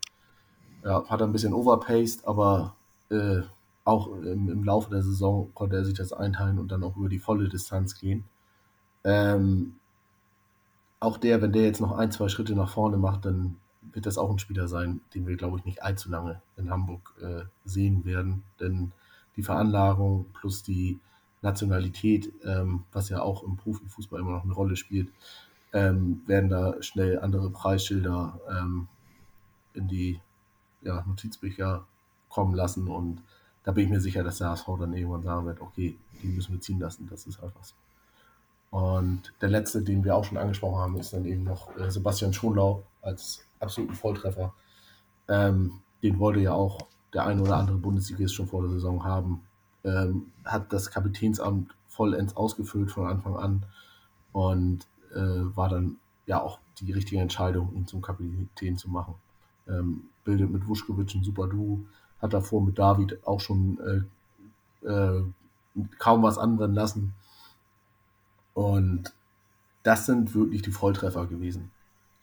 [0.84, 2.74] ja, hat er ein bisschen overpaced, aber
[3.10, 3.42] äh,
[3.84, 7.08] auch im, im, Laufe der Saison konnte er sich das einteilen und dann auch über
[7.08, 8.24] die volle Distanz gehen.
[9.04, 9.74] Ähm,
[11.00, 13.56] auch der, wenn der jetzt noch ein, zwei Schritte nach vorne macht, dann
[13.92, 17.14] wird das auch ein Spieler sein, den wir, glaube ich, nicht allzu lange in Hamburg
[17.20, 18.44] äh, sehen werden.
[18.60, 18.92] Denn
[19.36, 21.00] die Veranlagung plus die
[21.42, 25.08] Nationalität, ähm, was ja auch im Profifußball immer noch eine Rolle spielt,
[25.72, 28.88] ähm, werden da schnell andere Preisschilder ähm,
[29.74, 30.20] in die
[30.82, 31.84] ja, Notizbücher
[32.28, 33.22] kommen lassen und
[33.64, 36.52] da bin ich mir sicher, dass der HSV dann irgendwann sagen wird, okay, die müssen
[36.52, 37.74] wir ziehen lassen, das ist einfach so.
[38.70, 42.32] Und der letzte, den wir auch schon angesprochen haben, ist dann eben noch äh, Sebastian
[42.32, 44.54] Schonlau als absoluten Volltreffer.
[45.28, 49.42] Ähm, den wollte ja auch der ein oder andere Bundesligist schon vor der Saison haben.
[49.84, 53.66] Ähm, hat das Kapitänsamt vollends ausgefüllt von Anfang an
[54.32, 59.14] und äh, war dann ja auch die richtige Entscheidung, ihn zum Kapitän zu machen.
[59.68, 61.80] Ähm, bildet mit Vuskovic ein super Duo,
[62.20, 64.06] hat davor mit David auch schon
[64.84, 65.22] äh, äh,
[65.98, 67.14] kaum was anbrennen lassen.
[68.54, 69.12] Und
[69.82, 71.70] das sind wirklich die Volltreffer gewesen.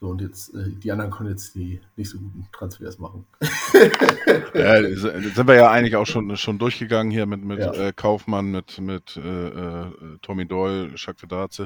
[0.02, 3.26] So, und jetzt, äh, die anderen können jetzt die nicht so guten Transfers machen.
[4.54, 7.74] ja, sind wir ja eigentlich auch schon, schon durchgegangen hier mit, mit Ja.
[7.74, 11.64] äh, Kaufmann, mit, mit äh, äh, Tommy Doyle, Jacques Vedaze.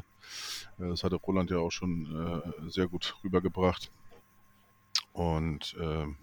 [0.79, 3.91] Äh, Das hatte Roland ja auch schon äh, sehr gut rübergebracht.
[5.13, 6.15] Und ähm,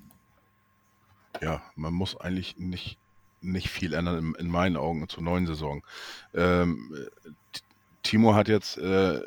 [1.40, 2.98] ja, man muss eigentlich nicht,
[3.40, 5.84] nicht viel ändern in, in meinen Augen zur neuen Saison.
[6.34, 6.92] Ähm,
[7.24, 7.30] äh,
[8.02, 9.20] Timo hat jetzt äh,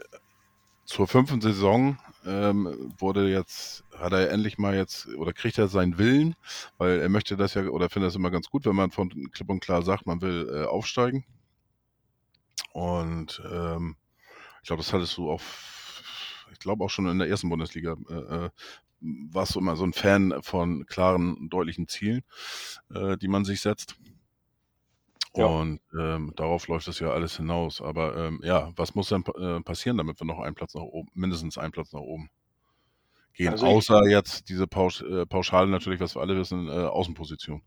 [0.83, 5.97] zur fünften Saison ähm, wurde jetzt, hat er endlich mal jetzt oder kriegt er seinen
[5.97, 6.35] Willen,
[6.77, 9.49] weil er möchte das ja oder findet das immer ganz gut, wenn man von klipp
[9.49, 11.25] und klar sagt, man will äh, aufsteigen.
[12.73, 13.95] Und ähm,
[14.61, 15.41] ich glaube, das hattest du auch,
[16.51, 18.49] ich glaube auch schon in der ersten Bundesliga, äh, äh,
[19.01, 22.23] warst du immer so ein Fan von klaren, deutlichen Zielen,
[22.93, 23.97] äh, die man sich setzt.
[25.35, 25.47] Ja.
[25.47, 27.81] Und ähm, darauf läuft es ja alles hinaus.
[27.81, 31.09] Aber ähm, ja, was muss denn äh, passieren, damit wir noch einen Platz nach oben,
[31.13, 32.29] mindestens einen Platz nach oben
[33.33, 33.49] gehen?
[33.49, 37.61] Also Außer jetzt diese Pausch, äh, Pauschale natürlich, was wir alle wissen, äh, Außenposition.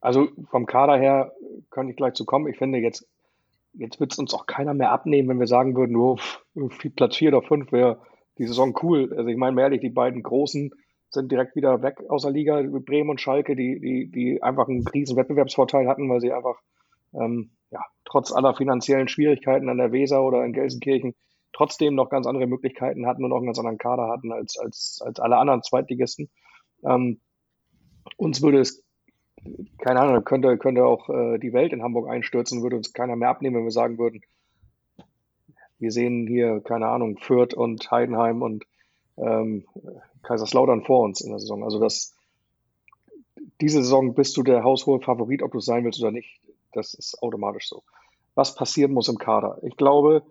[0.00, 1.32] Also vom Kader her
[1.70, 2.46] könnte ich gleich zu kommen.
[2.48, 3.08] Ich finde, jetzt,
[3.72, 6.20] jetzt wird es uns auch keiner mehr abnehmen, wenn wir sagen würden, nur
[6.54, 7.98] oh, Platz 4 oder 5 wäre
[8.36, 9.12] die Saison cool.
[9.16, 10.72] Also ich meine ehrlich, die beiden Großen
[11.10, 14.86] sind direkt wieder weg aus der Liga, Bremen und Schalke, die, die, die einfach einen
[14.86, 16.60] riesen Wettbewerbsvorteil hatten, weil sie einfach
[17.14, 21.14] ähm, ja, trotz aller finanziellen Schwierigkeiten an der Weser oder in Gelsenkirchen
[21.52, 25.00] trotzdem noch ganz andere Möglichkeiten hatten und auch einen ganz anderen Kader hatten als, als,
[25.04, 26.30] als alle anderen Zweitligisten.
[26.84, 27.20] Ähm,
[28.16, 28.84] uns würde es,
[29.78, 33.30] keine Ahnung, könnte, könnte auch äh, die Welt in Hamburg einstürzen, würde uns keiner mehr
[33.30, 34.20] abnehmen, wenn wir sagen würden,
[35.78, 38.64] wir sehen hier, keine Ahnung, Fürth und Heidenheim und
[39.20, 39.66] ähm,
[40.22, 41.64] Kaiserslautern vor uns in der Saison.
[41.64, 42.14] Also das,
[43.60, 46.40] diese Saison bist du der haushohe Favorit, ob du es sein willst oder nicht.
[46.72, 47.82] Das ist automatisch so.
[48.34, 49.58] Was passieren muss im Kader?
[49.62, 50.22] Ich glaube,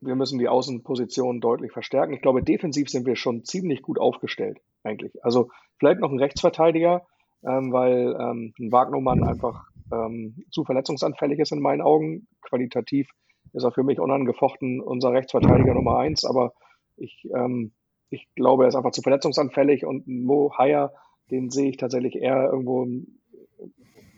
[0.00, 2.14] wir müssen die Außenposition deutlich verstärken.
[2.14, 5.22] Ich glaube, defensiv sind wir schon ziemlich gut aufgestellt, eigentlich.
[5.22, 7.02] Also vielleicht noch ein Rechtsverteidiger,
[7.42, 12.26] ähm, weil ähm, ein Wagnermann einfach ähm, zu verletzungsanfällig ist in meinen Augen.
[12.42, 13.10] Qualitativ
[13.52, 16.54] ist er für mich unangefochten unser Rechtsverteidiger Nummer eins, aber
[16.96, 17.72] ich, ähm,
[18.10, 20.92] ich glaube, er ist einfach zu verletzungsanfällig und Mo Haya,
[21.30, 23.18] den sehe ich tatsächlich eher irgendwo im,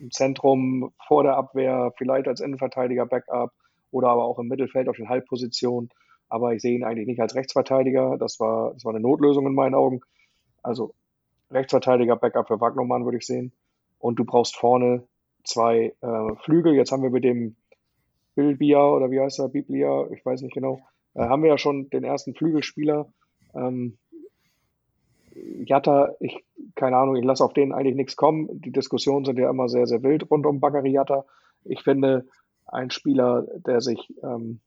[0.01, 3.53] im Zentrum vor der Abwehr, vielleicht als Innenverteidiger Backup
[3.91, 5.91] oder aber auch im Mittelfeld auf den Halbpositionen.
[6.29, 8.17] Aber ich sehe ihn eigentlich nicht als Rechtsverteidiger.
[8.17, 10.01] Das war, das war eine Notlösung in meinen Augen.
[10.63, 10.95] Also
[11.51, 13.53] Rechtsverteidiger, Backup für Wagnermann würde ich sehen.
[13.99, 15.05] Und du brauchst vorne
[15.45, 16.75] zwei äh, Flügel.
[16.75, 17.57] Jetzt haben wir mit dem
[18.35, 20.81] Bilbia oder wie heißt er, Biblia, ich weiß nicht genau,
[21.15, 23.13] äh, haben wir ja schon den ersten Flügelspieler.
[23.55, 23.99] Ähm,
[25.35, 28.49] Jatta, ich, keine Ahnung, ich lasse auf den eigentlich nichts kommen.
[28.61, 31.25] Die Diskussionen sind ja immer sehr, sehr wild rund um Bakary Jatta.
[31.65, 32.27] Ich finde,
[32.67, 34.61] ein Spieler, der sich ähm,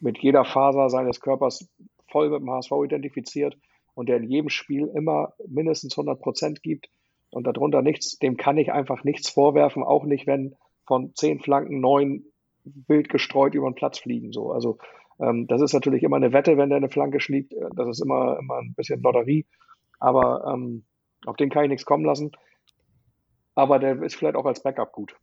[0.00, 1.68] mit jeder Faser seines Körpers
[2.10, 3.56] voll mit dem HSV identifiziert
[3.94, 6.88] und der in jedem Spiel immer mindestens 100 Prozent gibt
[7.30, 10.56] und darunter nichts, dem kann ich einfach nichts vorwerfen, auch nicht, wenn
[10.86, 12.24] von zehn Flanken neun
[12.64, 14.32] wild gestreut über den Platz fliegen.
[14.32, 14.50] So.
[14.50, 14.78] Also
[15.46, 17.54] das ist natürlich immer eine Wette, wenn der eine Flanke schlägt.
[17.74, 19.46] Das ist immer, immer ein bisschen Lotterie.
[19.98, 20.84] Aber ähm,
[21.26, 22.32] auf den kann ich nichts kommen lassen.
[23.54, 25.14] Aber der ist vielleicht auch als Backup gut.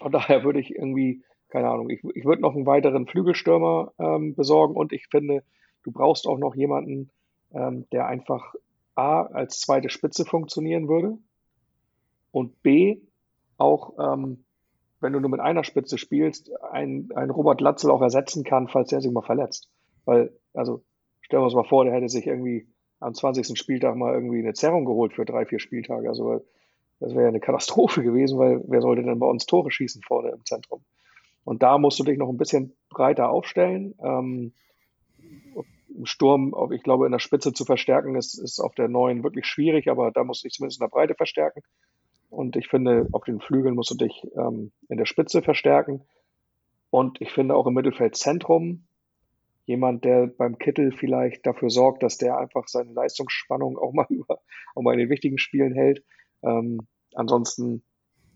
[0.00, 4.34] Von daher würde ich irgendwie, keine Ahnung, ich, ich würde noch einen weiteren Flügelstürmer ähm,
[4.34, 5.42] besorgen und ich finde,
[5.84, 7.10] du brauchst auch noch jemanden,
[7.52, 8.54] ähm, der einfach
[8.94, 11.18] A als zweite Spitze funktionieren würde
[12.30, 13.00] und B
[13.58, 14.45] auch, ähm,
[15.00, 18.92] wenn du nur mit einer Spitze spielst, ein, ein Robert Latzel auch ersetzen kann, falls
[18.92, 19.70] er sich mal verletzt.
[20.04, 20.82] Weil, also
[21.20, 22.68] stellen wir uns mal vor, der hätte sich irgendwie
[23.00, 23.58] am 20.
[23.58, 26.08] Spieltag mal irgendwie eine Zerrung geholt für drei, vier Spieltage.
[26.08, 26.44] Also
[27.00, 30.30] das wäre ja eine Katastrophe gewesen, weil wer sollte denn bei uns Tore schießen vorne
[30.30, 30.84] im Zentrum?
[31.44, 33.94] Und da musst du dich noch ein bisschen breiter aufstellen.
[34.02, 34.52] Ähm,
[35.94, 39.46] Im Sturm, ich glaube, in der Spitze zu verstärken, ist, ist auf der neuen wirklich
[39.46, 41.62] schwierig, aber da musst du dich zumindest in der Breite verstärken.
[42.30, 46.02] Und ich finde, auf den Flügeln musst du dich ähm, in der Spitze verstärken.
[46.90, 48.86] Und ich finde auch im Mittelfeldzentrum
[49.66, 54.40] jemand, der beim Kittel vielleicht dafür sorgt, dass der einfach seine Leistungsspannung auch mal über,
[54.74, 56.04] auch mal in den wichtigen Spielen hält.
[56.42, 57.82] Ähm, ansonsten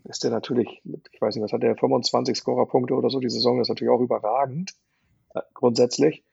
[0.05, 0.81] ist der natürlich,
[1.11, 4.01] ich weiß nicht, was hat der, 25 Scorerpunkte oder so, die Saison ist natürlich auch
[4.01, 4.73] überragend,
[5.33, 6.23] äh, grundsätzlich.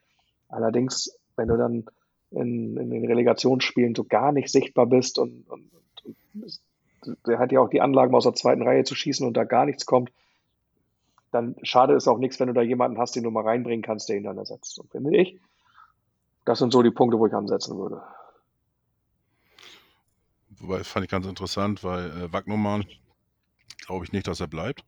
[0.48, 1.85] Allerdings, wenn du dann
[2.30, 5.70] in, in, den Relegationsspielen so gar nicht sichtbar bist und, und,
[6.05, 6.60] und,
[7.27, 9.66] der hat ja auch die Anlagen aus der zweiten Reihe zu schießen und da gar
[9.66, 10.11] nichts kommt,
[11.31, 14.09] dann schade ist auch nichts, wenn du da jemanden hast, den du mal reinbringen kannst,
[14.09, 14.75] der ihn dann ersetzt.
[14.75, 15.39] So finde ich.
[16.45, 18.03] Das sind so die Punkte, wo ich ansetzen würde.
[20.61, 22.85] Wobei, das fand ich ganz interessant, weil äh, Wagnermann
[23.87, 24.85] glaube ich nicht, dass er bleibt.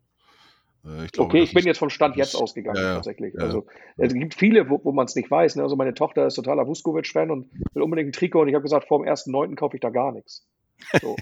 [0.85, 3.35] Äh, ich glaube, okay, ich bin jetzt von Stand jetzt ausgegangen, ja, tatsächlich.
[3.35, 3.41] Ja.
[3.41, 3.67] Also,
[3.97, 5.57] es gibt viele, wo, wo man es nicht weiß.
[5.57, 5.63] Ne?
[5.63, 8.89] Also, meine Tochter ist totaler Vuskovic-Fan und will unbedingt ein Trikot und ich habe gesagt,
[8.89, 9.55] vor dem 1.9.
[9.55, 10.47] kaufe ich da gar nichts.
[11.01, 11.17] So.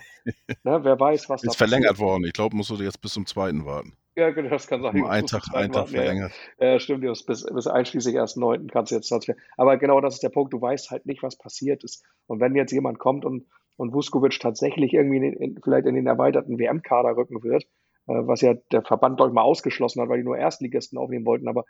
[0.65, 0.81] ne?
[0.83, 2.09] Wer weiß, was ist da Ist verlängert passiert.
[2.09, 2.25] worden.
[2.25, 3.65] Ich glaube, musst du jetzt bis zum 2.
[3.65, 3.95] warten.
[4.17, 4.97] Ja, genau, das kann sein.
[4.97, 6.33] Um einen Tag, einen Tag verlängert.
[6.59, 8.69] Ja, stimmt, bis, bis einschließlich 1.9.
[8.71, 9.43] kannst du jetzt transferieren.
[9.57, 10.53] Aber genau das ist der Punkt.
[10.53, 12.05] Du weißt halt nicht, was passiert ist.
[12.27, 13.47] Und wenn jetzt jemand kommt und
[13.79, 17.65] und Vuskovic tatsächlich irgendwie in, in, vielleicht in den erweiterten WM-Kader rücken wird,
[18.09, 21.49] äh, was ja der Verband, ich, mal ausgeschlossen hat, weil die nur Erstligisten aufnehmen wollten.
[21.49, 21.65] Aber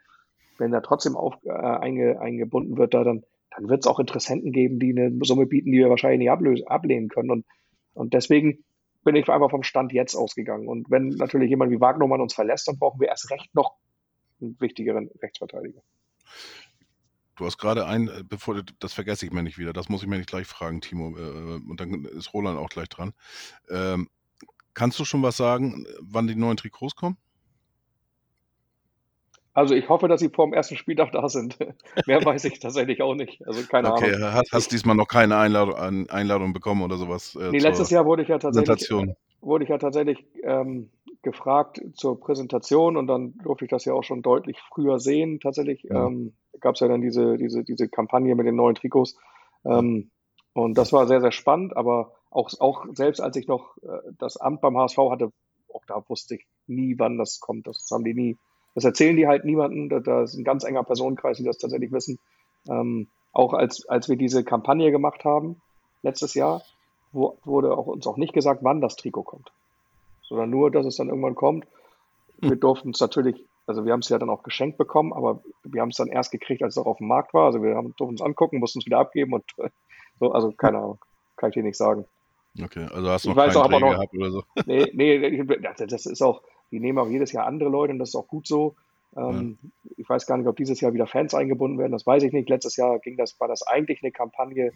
[0.56, 3.24] wenn er trotzdem auf, äh, einge, eingebunden wird, da, dann,
[3.54, 6.66] dann wird es auch Interessenten geben, die eine Summe bieten, die wir wahrscheinlich nicht ablösen,
[6.66, 7.30] ablehnen können.
[7.30, 7.44] Und,
[7.98, 8.64] und deswegen
[9.04, 10.68] bin ich einfach vom Stand jetzt ausgegangen.
[10.68, 13.76] Und wenn natürlich jemand wie Wagnermann uns verlässt, dann brauchen wir erst recht noch
[14.40, 15.80] einen wichtigeren Rechtsverteidiger.
[17.36, 20.08] Du hast gerade ein, äh, bevor das vergesse ich mir nicht wieder, das muss ich
[20.08, 23.14] mir nicht gleich fragen, Timo, äh, und dann ist Roland auch gleich dran.
[23.68, 24.08] Ähm,
[24.74, 27.16] kannst du schon was sagen, wann die neuen Trikots kommen?
[29.58, 31.58] Also ich hoffe, dass sie vor dem ersten Spieltag da sind.
[32.06, 33.44] Mehr weiß ich tatsächlich auch nicht.
[33.44, 34.32] Also keine okay, Ahnung.
[34.32, 37.34] Hast, hast diesmal noch keine Einladung, Einladung bekommen oder sowas?
[37.34, 38.88] Äh, nee, letztes Jahr wurde ich ja tatsächlich
[39.40, 40.90] wurde ich ja tatsächlich ähm,
[41.22, 45.40] gefragt zur Präsentation und dann durfte ich das ja auch schon deutlich früher sehen.
[45.40, 46.06] Tatsächlich ja.
[46.06, 49.16] ähm, gab es ja dann diese, diese, diese Kampagne mit den neuen Trikots.
[49.64, 50.12] Ähm,
[50.52, 54.36] und das war sehr, sehr spannend, aber auch, auch selbst als ich noch äh, das
[54.36, 55.32] Amt beim HSV hatte,
[55.72, 57.66] auch da wusste ich nie, wann das kommt.
[57.66, 58.36] Das haben die nie.
[58.74, 59.88] Das erzählen die halt niemandem.
[59.88, 62.18] Da, da ist ein ganz enger Personenkreis, die das tatsächlich wissen.
[62.68, 65.60] Ähm, auch als, als wir diese Kampagne gemacht haben,
[66.02, 66.62] letztes Jahr,
[67.12, 69.52] wo, wurde auch, uns auch nicht gesagt, wann das Trikot kommt,
[70.22, 71.66] sondern nur, dass es dann irgendwann kommt.
[72.38, 72.60] Wir hm.
[72.60, 75.90] durften es natürlich, also wir haben es ja dann auch geschenkt bekommen, aber wir haben
[75.90, 77.46] es dann erst gekriegt, als es auch auf dem Markt war.
[77.46, 79.44] Also wir haben, durften es angucken, mussten es wieder abgeben und
[80.20, 80.98] so, also keine Ahnung,
[81.36, 82.04] kann ich dir nicht sagen.
[82.62, 84.42] Okay, also hast du ich noch weiß keinen Dreh noch, gehabt oder so?
[84.66, 88.14] Nee, nee, das ist auch, die nehmen auch jedes Jahr andere Leute und das ist
[88.14, 88.74] auch gut so.
[89.16, 89.94] Ähm, ja.
[89.96, 92.48] Ich weiß gar nicht, ob dieses Jahr wieder Fans eingebunden werden, das weiß ich nicht.
[92.48, 94.72] Letztes Jahr ging das, war das eigentlich eine Kampagne,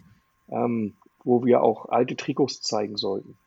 [0.49, 3.37] ähm, wo wir auch alte Trikots zeigen sollten.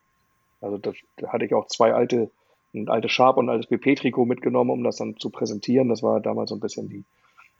[0.60, 2.30] Also da, da hatte ich auch zwei alte,
[2.74, 5.88] ein altes Sharp und ein altes BP-Trikot mitgenommen, um das dann zu präsentieren.
[5.88, 7.04] Das war damals so ein bisschen die,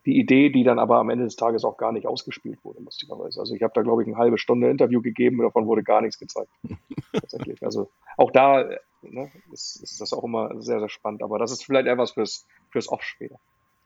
[0.07, 3.41] die Idee, die dann aber am Ende des Tages auch gar nicht ausgespielt wurde, lustigerweise.
[3.41, 6.19] Also ich habe da, glaube ich, eine halbe Stunde Interview gegeben, davon wurde gar nichts
[6.19, 6.51] gezeigt.
[7.13, 7.63] tatsächlich.
[7.63, 8.65] Also auch da
[9.03, 11.23] ne, ist, ist, das auch immer sehr, sehr spannend.
[11.23, 13.39] Aber das ist vielleicht etwas fürs, fürs Off später.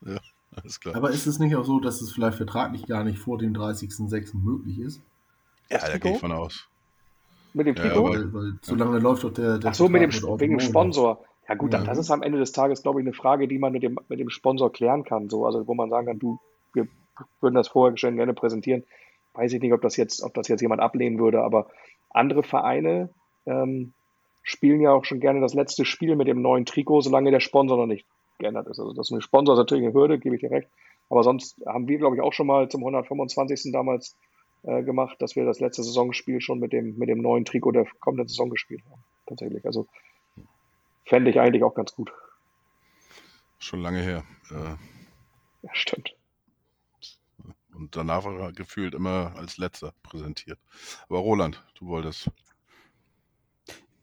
[0.03, 0.19] Ja,
[0.55, 0.95] alles klar.
[0.95, 4.37] Aber ist es nicht auch so, dass es vielleicht vertraglich gar nicht vor dem 30.06.
[4.37, 5.01] möglich ist?
[5.71, 6.69] Ja, da gehe ich von aus.
[7.55, 8.13] Mit dem Trikot?
[8.13, 10.59] Ja, weil, weil so lange läuft doch der, der Ach so, mit dem, mit wegen
[10.59, 11.25] dem Sponsor.
[11.51, 11.83] Ja gut, ja.
[11.83, 14.21] das ist am Ende des Tages, glaube ich, eine Frage, die man mit dem, mit
[14.21, 15.29] dem Sponsor klären kann.
[15.29, 16.39] So, also wo man sagen kann, du,
[16.73, 16.87] wir
[17.41, 18.85] würden das vorher schon gerne präsentieren.
[19.35, 21.67] Weiß ich nicht, ob das jetzt, ob das jetzt jemand ablehnen würde, aber
[22.09, 23.09] andere Vereine
[23.47, 23.95] ähm,
[24.45, 27.77] spielen ja auch schon gerne das letzte Spiel mit dem neuen Trikot, solange der Sponsor
[27.77, 28.07] noch nicht
[28.39, 28.79] geändert ist.
[28.79, 30.69] Also das mit dem Sponsor ist natürlich eine Hürde, gebe ich dir recht.
[31.09, 33.73] Aber sonst haben wir, glaube ich, auch schon mal zum 125.
[33.73, 34.17] damals
[34.63, 37.87] äh, gemacht, dass wir das letzte Saisonspiel schon mit dem, mit dem neuen Trikot der
[37.99, 39.03] kommenden Saison gespielt haben.
[39.27, 39.67] Tatsächlich.
[39.67, 39.89] Also
[41.11, 42.13] fände ich eigentlich auch ganz gut.
[43.59, 44.25] Schon lange her.
[44.51, 44.77] Äh,
[45.63, 46.15] ja, stimmt.
[47.75, 50.59] Und danach war er gefühlt immer als letzter präsentiert.
[51.09, 52.31] Aber Roland, du wolltest.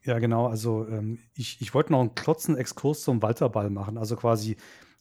[0.04, 0.48] Ja, genau.
[0.48, 3.98] Also ähm, ich, ich wollte noch einen klotzen Exkurs zum Walterball machen.
[3.98, 4.58] Also quasi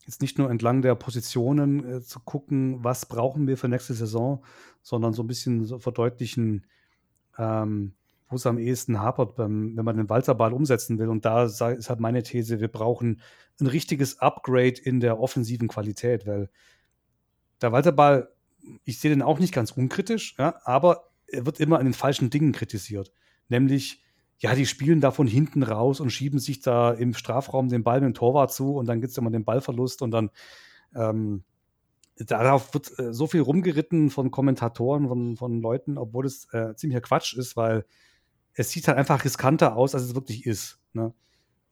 [0.06, 4.44] jetzt nicht nur entlang der Positionen äh, zu gucken, was brauchen wir für nächste Saison,
[4.80, 6.66] sondern so ein bisschen so verdeutlichen,
[7.36, 7.94] ähm,
[8.28, 11.08] wo es am ehesten hapert, wenn man den Walterball umsetzen will.
[11.08, 13.20] Und da ist halt meine These, wir brauchen
[13.60, 16.50] ein richtiges Upgrade in der offensiven Qualität, weil
[17.60, 18.28] der Walterball,
[18.84, 22.30] ich sehe den auch nicht ganz unkritisch, ja, aber er wird immer an den falschen
[22.30, 23.12] Dingen kritisiert.
[23.48, 24.02] Nämlich,
[24.38, 28.00] ja, die spielen da von hinten raus und schieben sich da im Strafraum den Ball
[28.00, 30.30] mit dem Torwart zu und dann gibt es immer den Ballverlust und dann
[30.94, 31.44] ähm,
[32.16, 37.00] darauf wird äh, so viel rumgeritten von Kommentatoren, von, von Leuten, obwohl es äh, ziemlicher
[37.00, 37.84] Quatsch ist, weil
[38.56, 40.80] es sieht halt einfach riskanter aus, als es wirklich ist.
[40.94, 41.14] Ne?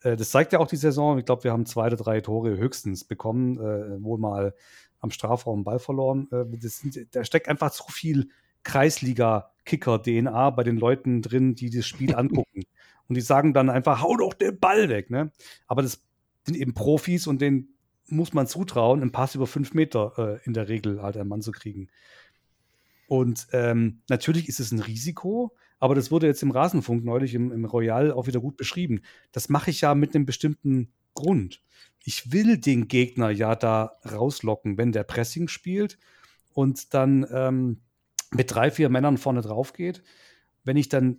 [0.03, 1.19] Äh, das zeigt ja auch die Saison.
[1.19, 4.55] Ich glaube, wir haben zwei oder drei Tore höchstens bekommen, äh, wohl mal
[5.01, 6.29] am Strafraum Ball verloren.
[6.31, 8.29] Äh, sind, da steckt einfach zu viel
[8.63, 12.63] Kreisliga-Kicker-DNA bei den Leuten drin, die das Spiel angucken.
[13.09, 15.11] Und die sagen dann einfach, hau doch den Ball weg.
[15.11, 15.33] Ne?
[15.67, 16.03] Aber das
[16.45, 17.69] sind eben Profis und denen
[18.07, 21.41] muss man zutrauen, einen Pass über fünf Meter äh, in der Regel halt einen Mann
[21.41, 21.89] zu kriegen.
[23.07, 25.55] Und ähm, natürlich ist es ein Risiko,
[25.85, 29.03] aber das wurde jetzt im Rasenfunk neulich im, im Royal auch wieder gut beschrieben.
[29.33, 31.61] Das mache ich ja mit einem bestimmten Grund.
[32.03, 35.99] Ich will den Gegner ja da rauslocken, wenn der Pressing spielt
[36.55, 37.83] und dann ähm,
[38.31, 40.03] mit drei, vier Männern vorne drauf geht.
[40.65, 41.19] Wenn ich dann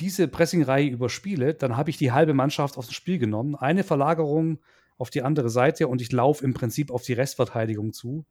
[0.00, 3.54] diese Pressingreihe überspiele, dann habe ich die halbe Mannschaft dem Spiel genommen.
[3.54, 4.58] Eine Verlagerung
[4.98, 8.26] auf die andere Seite und ich laufe im Prinzip auf die Restverteidigung zu.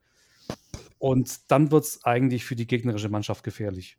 [0.99, 3.97] Und dann wird es eigentlich für die gegnerische Mannschaft gefährlich.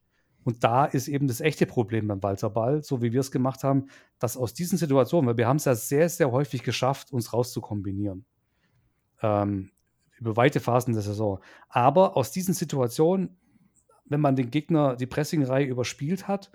[0.48, 3.88] Und da ist eben das echte Problem beim Walzerball, so wie wir es gemacht haben,
[4.18, 8.24] dass aus diesen Situationen, weil wir haben es ja sehr, sehr häufig geschafft, uns rauszukombinieren.
[9.20, 9.72] Ähm,
[10.18, 11.40] über weite Phasen der Saison.
[11.68, 13.36] Aber aus diesen Situationen,
[14.06, 16.50] wenn man den Gegner die Pressingreihe überspielt hat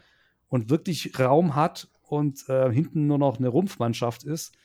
[0.49, 4.55] und wirklich Raum hat und äh, hinten nur noch eine Rumpfmannschaft ist,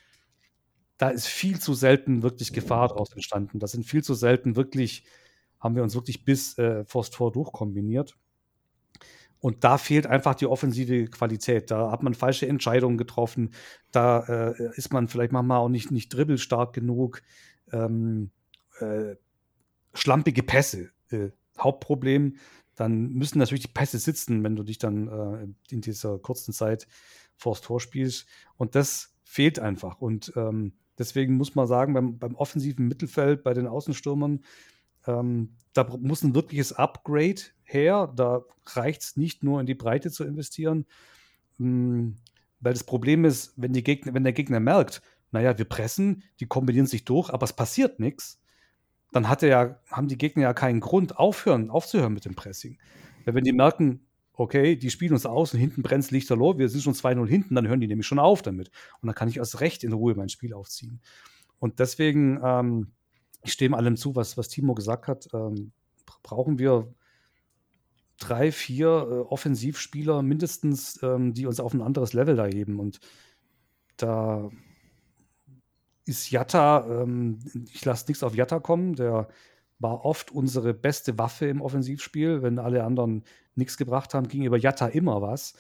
[0.97, 3.59] da ist viel zu selten wirklich Gefahr daraus entstanden.
[3.59, 5.05] Das sind viel zu selten wirklich
[5.61, 8.17] haben wir uns wirklich bis äh, vors Tor durchkombiniert.
[9.41, 11.71] Und da fehlt einfach die offensive Qualität.
[11.71, 13.51] Da hat man falsche Entscheidungen getroffen.
[13.93, 17.23] Da äh, ist man vielleicht manchmal auch nicht, nicht dribbelstark genug.
[17.73, 18.31] Ähm,
[18.81, 19.15] äh,
[19.95, 20.91] schlampige Pässe.
[21.11, 22.37] Äh, Hauptproblem.
[22.75, 26.87] Dann müssen natürlich die Pässe sitzen, wenn du dich dann äh, in dieser kurzen Zeit
[27.37, 28.27] vors Tor spielst.
[28.57, 30.01] Und das fehlt einfach.
[30.01, 34.41] Und ähm, deswegen muss man sagen, beim, beim offensiven Mittelfeld, bei den Außenstürmern,
[35.09, 38.13] ähm, da muss ein wirkliches Upgrade her.
[38.15, 40.87] Da reicht es nicht nur in die Breite zu investieren.
[41.59, 42.17] Ähm,
[42.61, 46.47] Weil das Problem ist, wenn, die Gegner, wenn der Gegner merkt, naja, wir pressen, die
[46.47, 48.41] kombinieren sich durch, aber es passiert nichts,
[49.13, 52.79] dann hat er ja, haben die Gegner ja keinen Grund, aufhören, aufzuhören mit dem Pressing.
[53.25, 56.83] Weil wenn die merken, okay, die spielen uns aus und hinten brennt Lichterloh, wir sind
[56.83, 58.71] schon 2-0 hinten, dann hören die nämlich schon auf damit.
[59.01, 61.01] Und dann kann ich erst recht in Ruhe mein Spiel aufziehen.
[61.59, 62.93] Und deswegen, ähm,
[63.43, 65.73] ich stehe allem zu, was, was Timo gesagt hat, ähm,
[66.23, 66.93] brauchen wir
[68.19, 72.81] drei, vier äh, Offensivspieler mindestens, ähm, die uns auf ein anderes Level da heben.
[72.81, 73.01] Und
[73.97, 74.51] da
[76.05, 77.39] ist Jatta, ähm,
[77.73, 79.29] ich lasse nichts auf Jatta kommen, der
[79.79, 82.43] war oft unsere beste Waffe im Offensivspiel.
[82.43, 83.25] Wenn alle anderen
[83.55, 85.55] nichts gebracht haben, ging über Jatta immer was.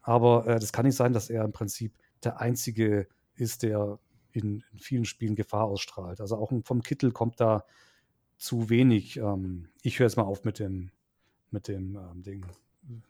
[0.00, 1.94] Aber äh, das kann nicht sein, dass er im Prinzip
[2.24, 3.98] der Einzige ist, der
[4.32, 6.20] in, in vielen Spielen Gefahr ausstrahlt.
[6.20, 7.64] Also auch vom Kittel kommt da
[8.36, 9.18] zu wenig.
[9.18, 10.90] Ähm, ich höre jetzt mal auf mit dem,
[11.50, 12.46] mit dem ähm, Ding,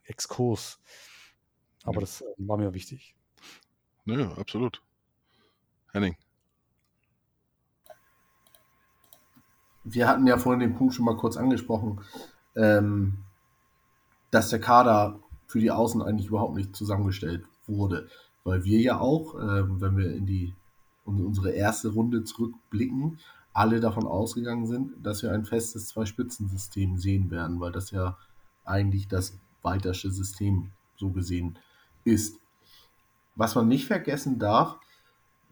[0.04, 0.78] Exkurs.
[1.84, 2.00] Aber ja.
[2.00, 3.14] das äh, war mir wichtig.
[4.04, 4.82] Nö, absolut.
[5.92, 6.16] Henning.
[9.84, 12.00] Wir hatten ja vorhin den Punkt schon mal kurz angesprochen,
[12.54, 13.18] ähm,
[14.30, 18.08] dass der Kader für die Außen eigentlich überhaupt nicht zusammengestellt wurde.
[18.44, 20.54] Weil wir ja auch, äh, wenn wir in die
[21.04, 23.18] unsere erste Runde zurückblicken,
[23.52, 28.16] alle davon ausgegangen sind, dass wir ein festes Zwei-Spitzen-System sehen werden, weil das ja
[28.64, 31.58] eigentlich das weiterste System so gesehen
[32.04, 32.38] ist.
[33.34, 34.78] Was man nicht vergessen darf,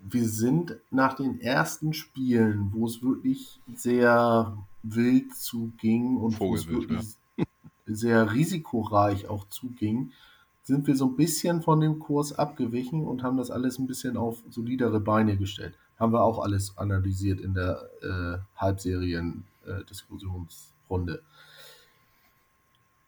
[0.03, 6.67] wir sind nach den ersten Spielen, wo es wirklich sehr wild zuging und wo es
[6.69, 7.45] wirklich ja.
[7.87, 10.13] sehr risikoreich auch zuging,
[10.62, 14.16] sind wir so ein bisschen von dem Kurs abgewichen und haben das alles ein bisschen
[14.16, 15.77] auf solidere Beine gestellt.
[15.99, 21.15] Haben wir auch alles analysiert in der äh, Halbserien-Diskussionsrunde.
[21.15, 21.19] Äh,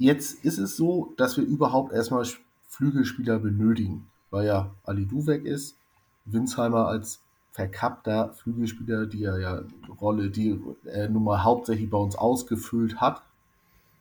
[0.02, 2.26] Jetzt ist es so, dass wir überhaupt erstmal
[2.66, 5.76] Flügelspieler benötigen, weil ja Ali Du weg ist,
[6.24, 7.22] Winsheimer als
[7.52, 9.62] verkappter Flügelspieler, die er ja
[10.00, 13.22] Rolle, die er nun mal hauptsächlich bei uns ausgefüllt hat,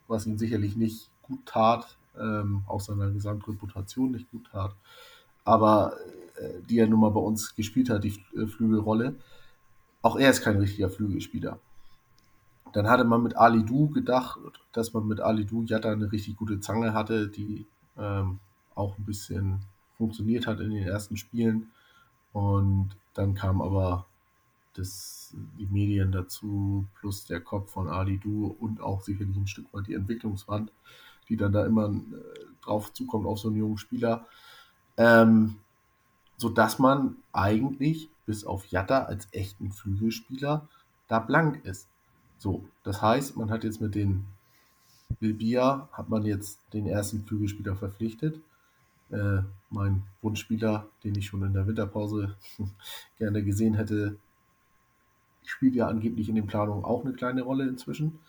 [0.07, 4.75] was ihn sicherlich nicht gut tat, ähm, auch seiner Gesamtreputation nicht gut tat,
[5.43, 5.97] aber
[6.35, 9.15] äh, die er nun mal bei uns gespielt hat, die äh, Flügelrolle.
[10.01, 11.59] Auch er ist kein richtiger Flügelspieler.
[12.73, 14.39] Dann hatte man mit Ali Du gedacht,
[14.71, 17.65] dass man mit Ali Du Jatta eine richtig gute Zange hatte, die
[17.97, 18.39] ähm,
[18.75, 19.59] auch ein bisschen
[19.97, 21.71] funktioniert hat in den ersten Spielen.
[22.33, 24.05] Und dann kam aber
[24.73, 29.71] das, die Medien dazu, plus der Kopf von Ali Du und auch sicherlich ein Stück
[29.73, 30.71] weit die Entwicklungswand
[31.31, 34.27] die dann da immer äh, drauf zukommt auf so einen jungen Spieler.
[34.97, 35.55] Ähm,
[36.37, 40.67] sodass man eigentlich bis auf Jatta als echten Flügelspieler
[41.07, 41.87] da blank ist.
[42.37, 44.25] So, das heißt, man hat jetzt mit den
[45.19, 48.39] Bilbia hat man jetzt den ersten Flügelspieler verpflichtet.
[49.11, 52.35] Äh, mein Wunschspieler, den ich schon in der Winterpause
[53.17, 54.17] gerne gesehen hätte,
[55.45, 58.19] spielt ja angeblich in den Planungen auch eine kleine Rolle inzwischen.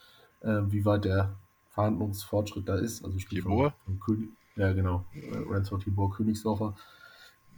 [0.41, 1.35] Äh, wie weit der
[1.73, 3.05] Verhandlungsfortschritt da ist.
[3.05, 3.73] Also Spiel Tibor?
[3.85, 5.05] Von, von König, ja, genau.
[5.15, 6.75] Äh, Ransford Tibor Königsdorfer.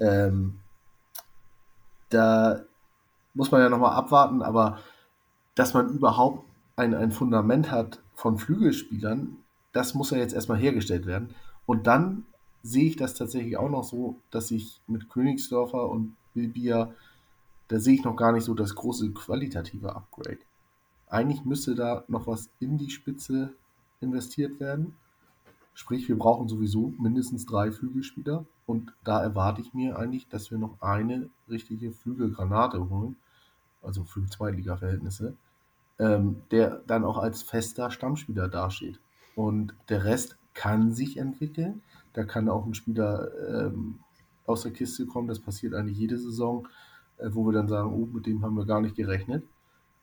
[0.01, 0.61] Ähm,
[2.11, 2.62] da
[3.35, 4.78] muss man ja nochmal abwarten, aber
[5.55, 6.45] dass man überhaupt
[6.77, 9.36] ein, ein Fundament hat von Flügelspielern,
[9.73, 11.35] das muss ja jetzt erstmal hergestellt werden.
[11.66, 12.24] Und dann
[12.62, 16.93] sehe ich das tatsächlich auch noch so, dass ich mit Königsdorfer und Bilbia,
[17.69, 20.39] da sehe ich noch gar nicht so das große qualitative Upgrade.
[21.09, 23.53] Eigentlich müsste da noch was in die Spitze
[24.05, 24.95] investiert werden.
[25.75, 28.45] Sprich, wir brauchen sowieso mindestens drei Flügelspieler.
[28.67, 33.17] Und da erwarte ich mir eigentlich, dass wir noch eine richtige Flügelgranate holen,
[33.83, 35.35] also für Zweitliga-Verhältnisse,
[35.99, 39.01] ähm, der dann auch als fester Stammspieler dasteht.
[39.35, 41.83] Und der Rest kann sich entwickeln.
[42.13, 43.99] Da kann auch ein Spieler ähm,
[44.47, 45.29] aus der Kiste kommen.
[45.29, 46.69] Das passiert eigentlich jede Saison,
[47.19, 49.45] äh, wo wir dann sagen, oh, mit dem haben wir gar nicht gerechnet.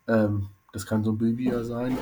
[0.07, 1.98] Ähm, das kann so ein Bilbia sein,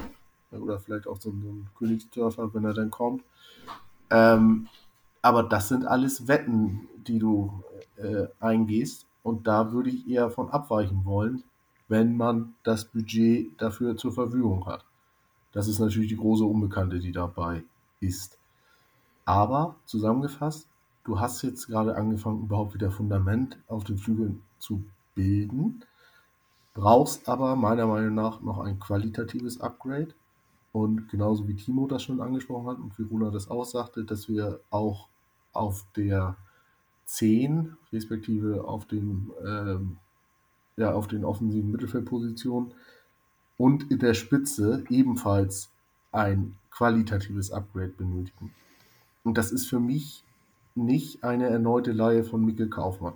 [0.51, 3.23] oder vielleicht auch so, ein Königsdörfer, wenn er dann kommt.
[4.09, 4.67] Ähm,
[5.21, 7.63] aber das sind alles Wetten, die du
[7.97, 9.05] äh, eingehst.
[9.23, 11.43] Und da würde ich eher von abweichen wollen,
[11.87, 14.85] wenn man das Budget dafür zur Verfügung hat.
[15.51, 17.63] Das ist natürlich die große Unbekannte, die dabei
[17.99, 18.37] ist.
[19.25, 20.67] Aber zusammengefasst,
[21.03, 24.83] du hast jetzt gerade angefangen, überhaupt wieder Fundament auf den Flügeln zu
[25.15, 25.83] bilden,
[26.73, 30.13] brauchst aber meiner Meinung nach noch ein qualitatives Upgrade
[30.71, 34.29] und genauso wie Timo das schon angesprochen hat und wie Runa das auch sagte, dass
[34.29, 35.07] wir auch
[35.53, 36.35] auf der
[37.05, 39.97] 10, respektive auf, dem, ähm,
[40.77, 42.71] ja, auf den offensiven Mittelfeldpositionen
[43.57, 45.71] und in der Spitze ebenfalls
[46.11, 48.53] ein qualitatives Upgrade benötigen.
[49.23, 50.23] Und das ist für mich
[50.75, 53.15] nicht eine erneute Leihe von Mikkel Kaufmann.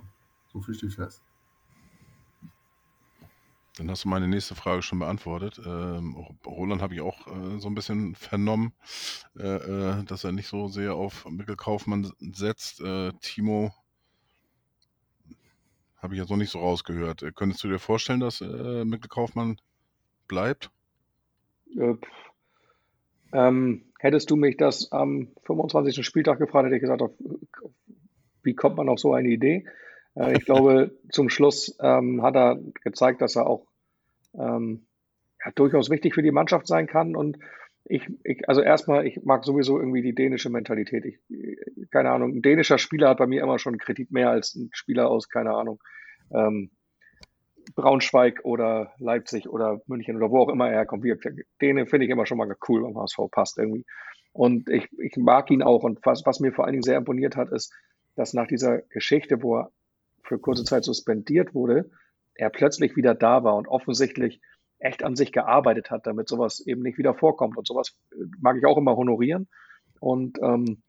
[0.52, 1.22] So viel steht fest.
[3.76, 5.60] Dann hast du meine nächste Frage schon beantwortet.
[5.64, 6.14] Ähm,
[6.46, 8.72] Roland habe ich auch äh, so ein bisschen vernommen,
[9.36, 12.80] äh, äh, dass er nicht so sehr auf Mikkel Kaufmann setzt.
[12.80, 13.74] Äh, Timo
[15.98, 17.22] habe ich ja so nicht so rausgehört.
[17.24, 19.56] Äh, könntest du dir vorstellen, dass äh, Mikkel Kaufmann
[20.28, 20.70] bleibt?
[21.76, 21.94] Äh,
[23.32, 26.06] ähm, hättest du mich das am 25.
[26.06, 27.02] Spieltag gefragt, hätte ich gesagt,
[28.44, 29.66] wie kommt man auf so eine Idee?
[30.14, 33.66] Äh, ich glaube, zum Schluss ähm, hat er gezeigt, dass er auch
[34.34, 34.86] ähm,
[35.44, 37.16] ja, durchaus wichtig für die Mannschaft sein kann.
[37.16, 37.38] Und
[37.84, 41.04] ich, ich, also erstmal, ich mag sowieso irgendwie die dänische Mentalität.
[41.04, 41.18] Ich,
[41.90, 45.10] keine Ahnung, ein dänischer Spieler hat bei mir immer schon Kredit mehr als ein Spieler
[45.10, 45.82] aus, keine Ahnung,
[46.32, 46.70] ähm,
[47.74, 51.04] Braunschweig oder Leipzig oder München oder wo auch immer er herkommt.
[51.60, 53.84] Den finde ich immer schon mal cool beim HSV, passt irgendwie.
[54.32, 55.82] Und ich, ich mag ihn auch.
[55.82, 57.72] Und was, was mir vor allen Dingen sehr imponiert hat, ist,
[58.16, 59.70] dass nach dieser Geschichte, wo er
[60.24, 61.90] für kurze Zeit suspendiert wurde,
[62.34, 64.40] er plötzlich wieder da war und offensichtlich
[64.78, 67.56] echt an sich gearbeitet hat, damit sowas eben nicht wieder vorkommt.
[67.56, 67.96] Und sowas
[68.40, 69.48] mag ich auch immer honorieren.
[70.00, 70.82] Und ähm,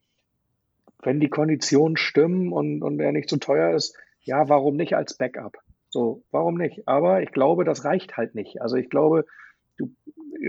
[1.03, 5.17] wenn die Konditionen stimmen und, und er nicht zu teuer ist, ja, warum nicht als
[5.17, 5.57] Backup?
[5.89, 6.87] So, warum nicht?
[6.87, 8.61] Aber ich glaube, das reicht halt nicht.
[8.61, 9.25] Also ich glaube,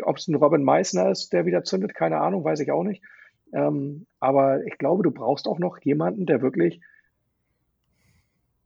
[0.02, 3.04] ob es ein Robin Meissner ist, der wieder zündet, keine Ahnung, weiß ich auch nicht.
[3.52, 6.80] Ähm, aber ich glaube, du brauchst auch noch jemanden, der wirklich,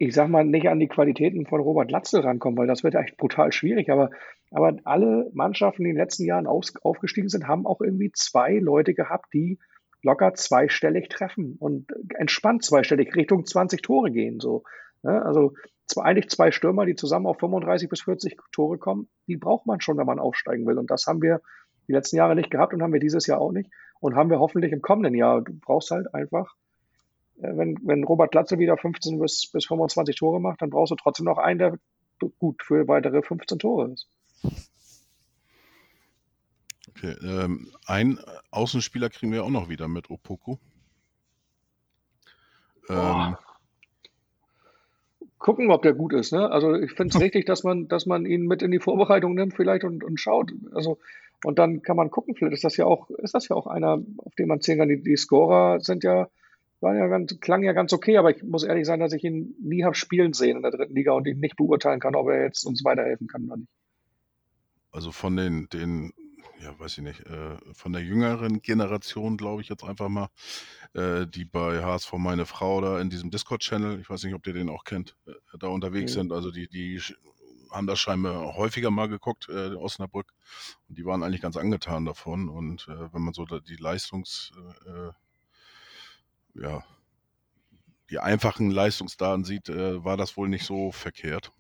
[0.03, 3.19] ich sag mal, nicht an die Qualitäten von Robert Latzel rankommt, weil das wird echt
[3.19, 3.91] brutal schwierig.
[3.91, 4.09] Aber,
[4.51, 8.55] aber alle Mannschaften, die in den letzten Jahren auf, aufgestiegen sind, haben auch irgendwie zwei
[8.55, 9.59] Leute gehabt, die
[10.03, 14.41] locker zweistellig treffen und entspannt zweistellig Richtung 20 Tore gehen.
[14.41, 14.63] So.
[15.03, 15.23] Ja, ne?
[15.23, 15.53] also
[15.87, 19.83] zwar eigentlich zwei Stürmer, die zusammen auf 35 bis 40 Tore kommen, die braucht man
[19.83, 20.79] schon, wenn man aufsteigen will.
[20.79, 21.43] Und das haben wir
[21.89, 23.71] die letzten Jahre nicht gehabt und haben wir dieses Jahr auch nicht.
[24.01, 25.43] Und haben wir hoffentlich im kommenden Jahr.
[25.43, 26.55] Du brauchst halt einfach,
[27.41, 31.27] wenn, wenn Robert Glatze wieder 15 bis, bis 25 Tore macht, dann brauchst du trotzdem
[31.27, 31.79] noch einen, der
[32.39, 34.09] gut für weitere 15 Tore ist.
[36.89, 38.19] Okay, ähm, ein
[38.51, 40.57] Außenspieler kriegen wir auch noch wieder mit Opoku.
[42.89, 43.37] Ähm,
[45.39, 46.33] gucken, ob der gut ist.
[46.33, 46.51] Ne?
[46.51, 49.55] Also ich finde es richtig, dass man, dass man ihn mit in die Vorbereitung nimmt
[49.55, 50.53] vielleicht und, und schaut.
[50.73, 50.99] Also
[51.45, 53.99] und dann kann man gucken, vielleicht ist das ja auch, ist das ja auch einer,
[54.19, 54.89] auf den man zählen kann.
[54.89, 56.29] Die, die Scorer sind ja,
[56.81, 59.55] waren ja ganz, klang ja ganz okay, aber ich muss ehrlich sein, dass ich ihn
[59.61, 62.45] nie habe spielen sehen in der dritten Liga und ihn nicht beurteilen kann, ob er
[62.45, 63.71] jetzt uns weiterhelfen kann oder nicht.
[64.93, 66.13] Also von den, den
[66.63, 70.29] ja, weiß ich nicht, äh, von der jüngeren Generation, glaube ich jetzt einfach mal,
[70.95, 74.53] äh, die bei HSV meine Frau da in diesem Discord-Channel, ich weiß nicht, ob ihr
[74.53, 76.21] den auch kennt, äh, da unterwegs mhm.
[76.21, 76.33] sind.
[76.33, 77.01] Also die, die
[77.71, 80.33] haben das scheinbar häufiger mal geguckt, äh, Osnabrück,
[80.89, 82.49] und die waren eigentlich ganz angetan davon.
[82.49, 84.53] Und äh, wenn man so die Leistungs,
[84.87, 85.13] äh,
[86.61, 86.85] ja,
[88.11, 91.53] die einfachen Leistungsdaten sieht, äh, war das wohl nicht so verkehrt.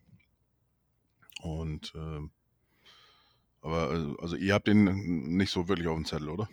[1.42, 2.28] Und äh,
[3.62, 6.48] aber also, ihr habt den nicht so wirklich auf dem Zettel, oder?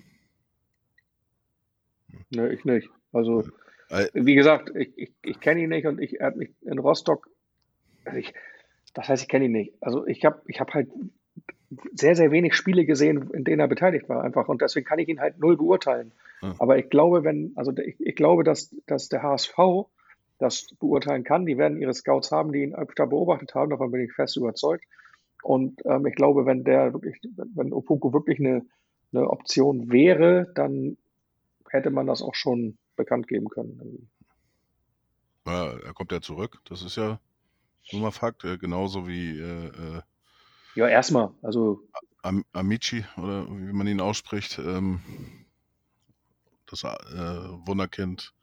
[2.29, 2.89] Ne, ich nicht.
[3.13, 3.43] Also,
[3.89, 6.79] äh, wie gesagt, ich, ich, ich kenne ihn nicht und ich, er hat mich in
[6.79, 7.29] Rostock,
[8.03, 8.33] also ich,
[8.93, 9.73] das heißt, ich kenne ihn nicht.
[9.79, 10.89] Also ich habe ich hab halt
[11.93, 15.07] sehr, sehr wenig Spiele gesehen, in denen er beteiligt war einfach und deswegen kann ich
[15.07, 16.11] ihn halt null beurteilen.
[16.59, 19.87] Aber ich glaube, wenn, also ich, ich glaube, dass, dass der HSV
[20.37, 21.45] das beurteilen kann.
[21.45, 24.85] Die werden ihre Scouts haben, die ihn öfter beobachtet haben, davon bin ich fest überzeugt.
[25.43, 27.19] Und ähm, ich glaube, wenn der wirklich,
[27.55, 28.65] wenn Opoku wirklich eine,
[29.13, 30.97] eine Option wäre, dann
[31.69, 34.09] hätte man das auch schon bekannt geben können.
[35.45, 37.19] Ja, er kommt ja zurück, das ist ja
[37.91, 40.01] nur mal Fakt, äh, genauso wie äh, äh
[40.75, 41.81] ja, erstmal, also
[42.21, 44.99] Am Amici oder wie man ihn ausspricht, ähm,
[46.67, 46.87] das äh,
[47.65, 48.33] Wunderkind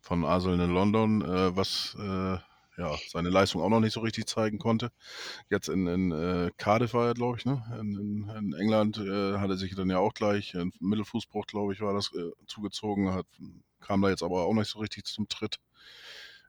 [0.00, 2.38] von Arsenal in London, äh, was äh,
[2.78, 4.92] ja, seine Leistung auch noch nicht so richtig zeigen konnte.
[5.48, 7.62] Jetzt in, in äh, Cardiff war er, glaube ich, ne?
[7.80, 11.72] In, in, in England äh, hat er sich dann ja auch gleich, ein Mittelfußbruch, glaube
[11.72, 13.26] ich, war das äh, zugezogen, hat,
[13.80, 15.58] kam da jetzt aber auch nicht so richtig zum Tritt.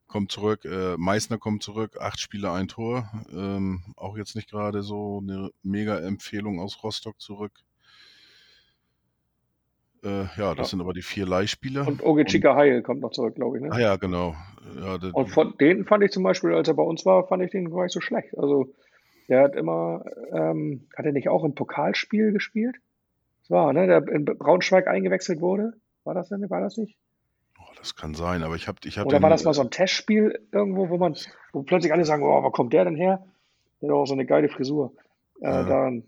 [0.08, 0.66] Kommt zurück,
[0.98, 3.12] Meißner kommt zurück, acht Spiele, ein Tor.
[3.30, 7.52] Ähm, auch jetzt nicht gerade so eine mega Empfehlung aus Rostock zurück.
[10.08, 10.64] Äh, ja, das ja.
[10.66, 11.86] sind aber die vier Leihspieler.
[11.86, 13.64] Und Ogechika Heil kommt noch zurück, glaube ich.
[13.64, 13.72] Ne?
[13.72, 14.36] Ah ja, genau.
[14.80, 17.52] Ja, und von denen fand ich zum Beispiel, als er bei uns war, fand ich
[17.52, 18.38] den gar nicht so schlecht.
[18.38, 18.74] Also
[19.28, 22.78] der hat immer, ähm, hat er nicht auch im Pokalspiel gespielt?
[23.42, 23.88] Das war, ne?
[23.88, 25.74] Der in Braunschweig eingewechselt wurde.
[26.06, 26.50] War das denn?
[26.50, 26.96] War das nicht?
[27.60, 29.72] Oh, das kann sein, aber ich habe ich hab Oder war das mal so ein
[29.72, 31.18] Testspiel irgendwo, wo man,
[31.52, 33.26] wo plötzlich alle sagen, oh, wo kommt der denn her?
[33.82, 34.94] Der hat auch so eine geile Frisur.
[35.40, 36.04] Äh, daran,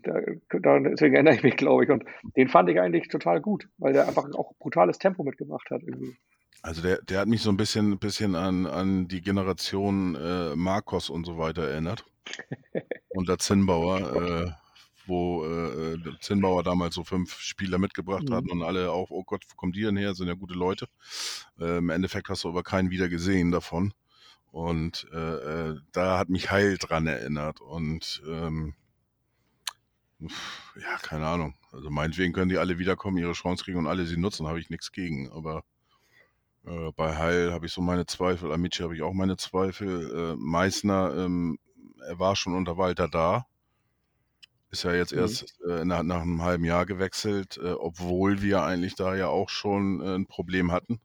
[0.50, 1.90] daran, deswegen erinnere ich mich, glaube ich.
[1.90, 2.04] Und
[2.36, 5.82] den fand ich eigentlich total gut, weil der einfach auch brutales Tempo mitgemacht hat.
[5.82, 6.16] Irgendwie.
[6.62, 11.08] Also der, der hat mich so ein bisschen, bisschen an, an die Generation äh, Marcos
[11.10, 12.04] und so weiter erinnert.
[13.08, 14.50] Unter Zinnbauer, äh,
[15.06, 18.34] wo äh, Zinnbauer damals so fünf Spieler mitgebracht Mhm.
[18.34, 20.14] hatten und alle auch, oh Gott, wo kommen die denn her?
[20.14, 20.86] Sind ja gute Leute.
[21.58, 23.94] Äh, Im Endeffekt hast du aber keinen wieder gesehen davon.
[24.52, 27.60] Und äh, da hat mich Heil dran erinnert.
[27.60, 28.74] Und ähm,
[30.20, 31.54] ja, keine Ahnung.
[31.72, 34.70] Also meinetwegen können die alle wiederkommen, ihre Chance kriegen und alle sie nutzen, habe ich
[34.70, 35.30] nichts gegen.
[35.32, 35.64] Aber
[36.66, 40.32] äh, bei Heil habe ich so meine Zweifel, Amici habe ich auch meine Zweifel.
[40.32, 41.58] Äh, Meißner, ähm,
[42.06, 43.46] er war schon unter Walter da.
[44.70, 45.18] Ist ja jetzt Mhm.
[45.18, 49.48] erst äh, nach, nach einem halben Jahr gewechselt, äh, obwohl wir eigentlich da ja auch
[49.48, 51.00] schon äh, ein Problem hatten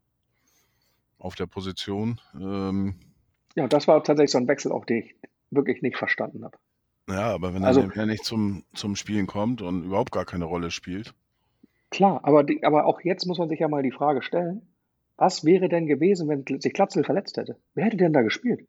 [1.17, 2.21] auf der Position.
[2.35, 2.99] Ähm,
[3.55, 5.15] Ja, das war tatsächlich so ein Wechsel, auch den ich
[5.49, 6.57] wirklich nicht verstanden habe.
[7.09, 10.45] Ja, aber wenn Also- er nämlich nicht zum, zum Spielen kommt und überhaupt gar keine
[10.45, 11.13] Rolle spielt,
[11.91, 14.67] Klar, aber, die, aber auch jetzt muss man sich ja mal die Frage stellen,
[15.17, 17.57] was wäre denn gewesen, wenn sich Glatzel verletzt hätte?
[17.73, 18.67] Wer hätte denn da gespielt?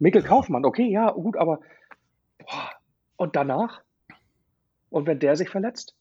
[0.00, 0.28] Mikkel Ja.
[0.28, 1.60] Kaufmann, okay, ja, gut, aber
[2.38, 2.70] boah,
[3.16, 3.82] und danach?
[4.90, 5.94] Und wenn der sich verletzt?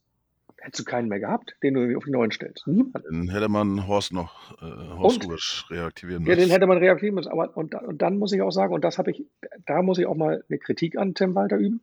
[0.64, 2.68] Hättest du keinen mehr gehabt, den du auf die Neuen stellst?
[2.68, 3.04] Niemand.
[3.04, 4.66] dann hätte man Horst noch, äh,
[4.96, 5.24] Horst?
[5.24, 6.42] Rubisch reaktivieren Ja, müssen.
[6.42, 7.32] den hätte man reaktivieren müssen.
[7.32, 9.26] Aber und, und dann muss ich auch sagen, und das habe ich,
[9.66, 11.82] da muss ich auch mal eine Kritik an Tim Walter üben.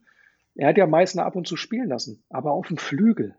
[0.55, 3.35] Er hat ja Meißner ab und zu spielen lassen, aber auf dem Flügel.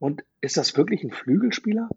[0.00, 1.88] Und ist das wirklich ein Flügelspieler?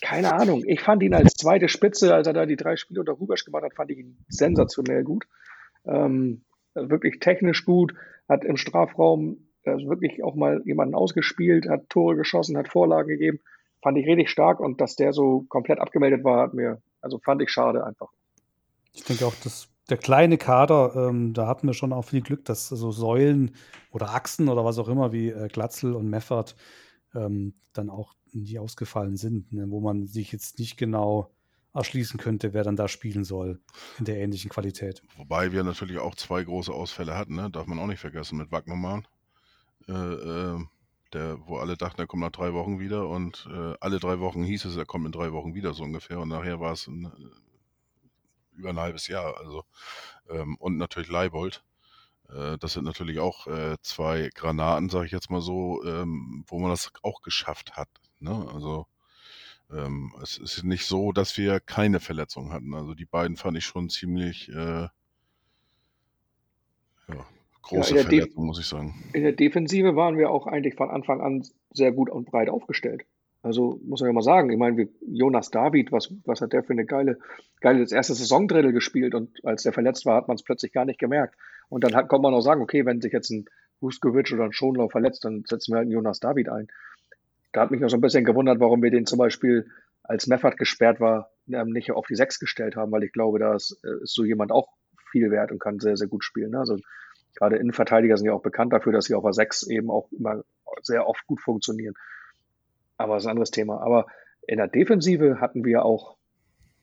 [0.00, 0.64] Keine Ahnung.
[0.66, 3.62] Ich fand ihn als zweite Spitze, als er da die drei Spiele unter Rubesch gemacht
[3.62, 5.26] hat, fand ich ihn sensationell gut.
[5.84, 6.42] Ähm,
[6.74, 7.94] wirklich technisch gut,
[8.28, 13.40] hat im Strafraum äh, wirklich auch mal jemanden ausgespielt, hat Tore geschossen, hat Vorlagen gegeben.
[13.82, 17.42] Fand ich richtig stark und dass der so komplett abgemeldet war, hat mir, also fand
[17.42, 18.08] ich schade einfach.
[18.92, 22.44] Ich denke auch, dass der kleine Kader, ähm, da hatten wir schon auch viel Glück,
[22.44, 23.54] dass so Säulen
[23.92, 26.56] oder Achsen oder was auch immer wie äh, Glatzel und Meffert
[27.14, 31.30] ähm, dann auch nie ausgefallen sind, ne, wo man sich jetzt nicht genau
[31.76, 33.60] erschließen könnte, wer dann da spielen soll
[33.98, 35.02] in der ähnlichen Qualität.
[35.16, 37.50] Wobei wir natürlich auch zwei große Ausfälle hatten, ne?
[37.50, 39.06] darf man auch nicht vergessen, mit Wagnermann,
[39.88, 40.64] äh, äh,
[41.12, 44.42] der, wo alle dachten, er kommt nach drei Wochen wieder und äh, alle drei Wochen
[44.42, 47.06] hieß es, er kommt in drei Wochen wieder so ungefähr und nachher war es ein,
[47.06, 49.38] äh, über ein halbes Jahr.
[49.38, 49.64] Also
[50.28, 51.64] ähm, und natürlich Leibold.
[52.28, 56.58] Äh, das sind natürlich auch äh, zwei Granaten, sage ich jetzt mal so, ähm, wo
[56.58, 57.88] man das auch geschafft hat.
[58.18, 58.48] Ne?
[58.52, 58.86] Also
[59.70, 62.74] ähm, es ist nicht so, dass wir keine Verletzungen hatten.
[62.74, 64.88] Also die beiden fand ich schon ziemlich äh,
[67.08, 67.26] ja,
[67.68, 68.94] große in der Def- Verletzungen, muss ich sagen.
[69.12, 73.04] In der Defensive waren wir auch eigentlich von Anfang an sehr gut und breit aufgestellt.
[73.42, 76.64] Also muss man ja mal sagen, ich meine, wir, Jonas David, was, was hat der
[76.64, 77.18] für eine geile,
[77.60, 80.84] geile das erste Saisondrittel gespielt und als der verletzt war, hat man es plötzlich gar
[80.84, 81.36] nicht gemerkt.
[81.68, 83.44] Und dann hat, konnte man auch sagen, okay, wenn sich jetzt ein
[83.80, 86.68] Vuskovic oder ein Schonlau verletzt, dann setzen wir halt einen Jonas David ein.
[87.52, 89.70] Da hat mich noch so ein bisschen gewundert, warum wir den zum Beispiel,
[90.02, 93.54] als Meffert gesperrt war, ähm, nicht auf die Sechs gestellt haben, weil ich glaube, da
[93.54, 94.68] ist, äh, ist so jemand auch
[95.10, 96.50] viel wert und kann sehr, sehr gut spielen.
[96.50, 96.58] Ne?
[96.58, 96.78] Also
[97.36, 100.42] gerade Innenverteidiger sind ja auch bekannt dafür, dass sie auf der Sechs eben auch immer
[100.82, 101.94] sehr oft gut funktionieren.
[102.96, 103.80] Aber das ist ein anderes Thema.
[103.82, 104.06] Aber
[104.46, 106.16] in der Defensive hatten wir auch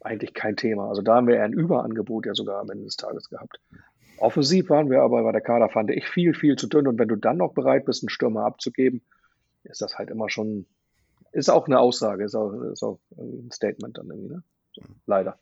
[0.02, 0.90] eigentlich kein Thema.
[0.90, 3.60] Also da haben wir eher ein Überangebot ja sogar am Ende des Tages gehabt.
[4.18, 6.88] Offensiv waren wir aber bei der Kader, fand ich, viel, viel zu dünn.
[6.88, 9.02] Und wenn du dann noch bereit bist, einen Stürmer abzugeben,
[9.64, 10.66] ist das halt immer schon,
[11.32, 14.44] ist auch eine Aussage, ist auch, ist auch ein Statement dann irgendwie, ne?
[14.74, 15.38] So, leider.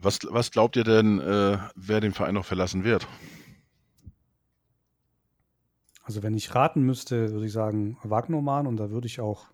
[0.00, 3.06] Was, was glaubt ihr denn, äh, wer den Verein noch verlassen wird?
[6.04, 9.46] Also wenn ich raten müsste, würde ich sagen Wagnermann und da würde ich auch,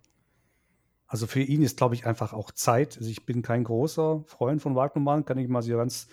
[1.06, 2.98] also für ihn ist, glaube ich, einfach auch Zeit.
[2.98, 6.08] Also ich bin kein großer Freund von Wagnermann, kann ich mal so ganz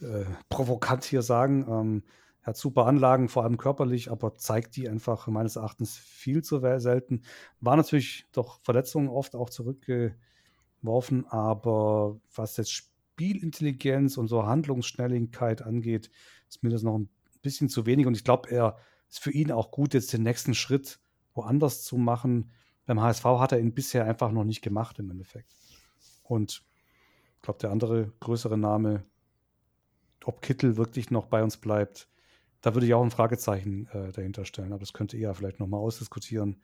[0.00, 1.66] äh, provokant hier sagen.
[1.68, 2.02] Ähm,
[2.42, 6.60] er hat super Anlagen, vor allem körperlich, aber zeigt die einfach meines Erachtens viel zu
[6.78, 7.22] selten.
[7.60, 12.91] War natürlich doch Verletzungen oft auch zurückgeworfen, aber was jetzt
[13.22, 16.10] Spielintelligenz und so Handlungsschnelligkeit angeht,
[16.48, 17.08] ist mir das noch ein
[17.40, 18.76] bisschen zu wenig und ich glaube, er
[19.08, 20.98] ist für ihn auch gut, jetzt den nächsten Schritt
[21.32, 22.50] woanders zu machen.
[22.84, 25.54] Beim HSV hat er ihn bisher einfach noch nicht gemacht im Endeffekt.
[26.24, 26.64] Und
[27.36, 29.04] ich glaube, der andere größere Name,
[30.24, 32.08] ob Kittel wirklich noch bei uns bleibt,
[32.60, 35.60] da würde ich auch ein Fragezeichen äh, dahinter stellen, aber das könnte ihr ja vielleicht
[35.60, 36.60] nochmal ausdiskutieren.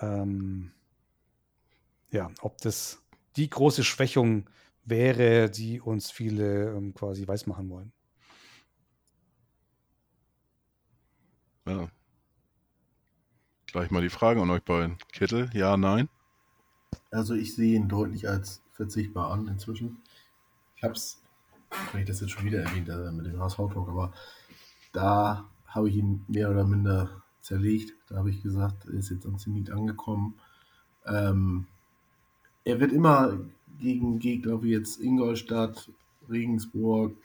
[0.00, 0.70] Ähm,
[2.12, 3.02] ja, ob das
[3.34, 4.48] die große Schwächung
[4.86, 7.92] wäre, die uns viele ähm, quasi weismachen wollen.
[11.66, 11.88] Ja.
[13.66, 14.96] Gleich mal die Frage an euch beiden.
[15.12, 16.08] Kittel, ja, nein?
[17.10, 19.98] Also ich sehe ihn deutlich als verzichtbar an inzwischen.
[20.76, 21.20] Ich habe es,
[21.92, 24.12] wenn ich das jetzt schon wieder erwähnt, äh, mit dem HSV-Talk, aber
[24.92, 27.92] da habe ich ihn mehr oder minder zerlegt.
[28.08, 30.38] Da habe ich gesagt, er ist jetzt am Zenit angekommen.
[31.06, 31.66] Ähm,
[32.64, 33.38] er wird immer
[33.78, 35.90] gegen Gegner wie jetzt Ingolstadt,
[36.28, 37.16] Regensburg,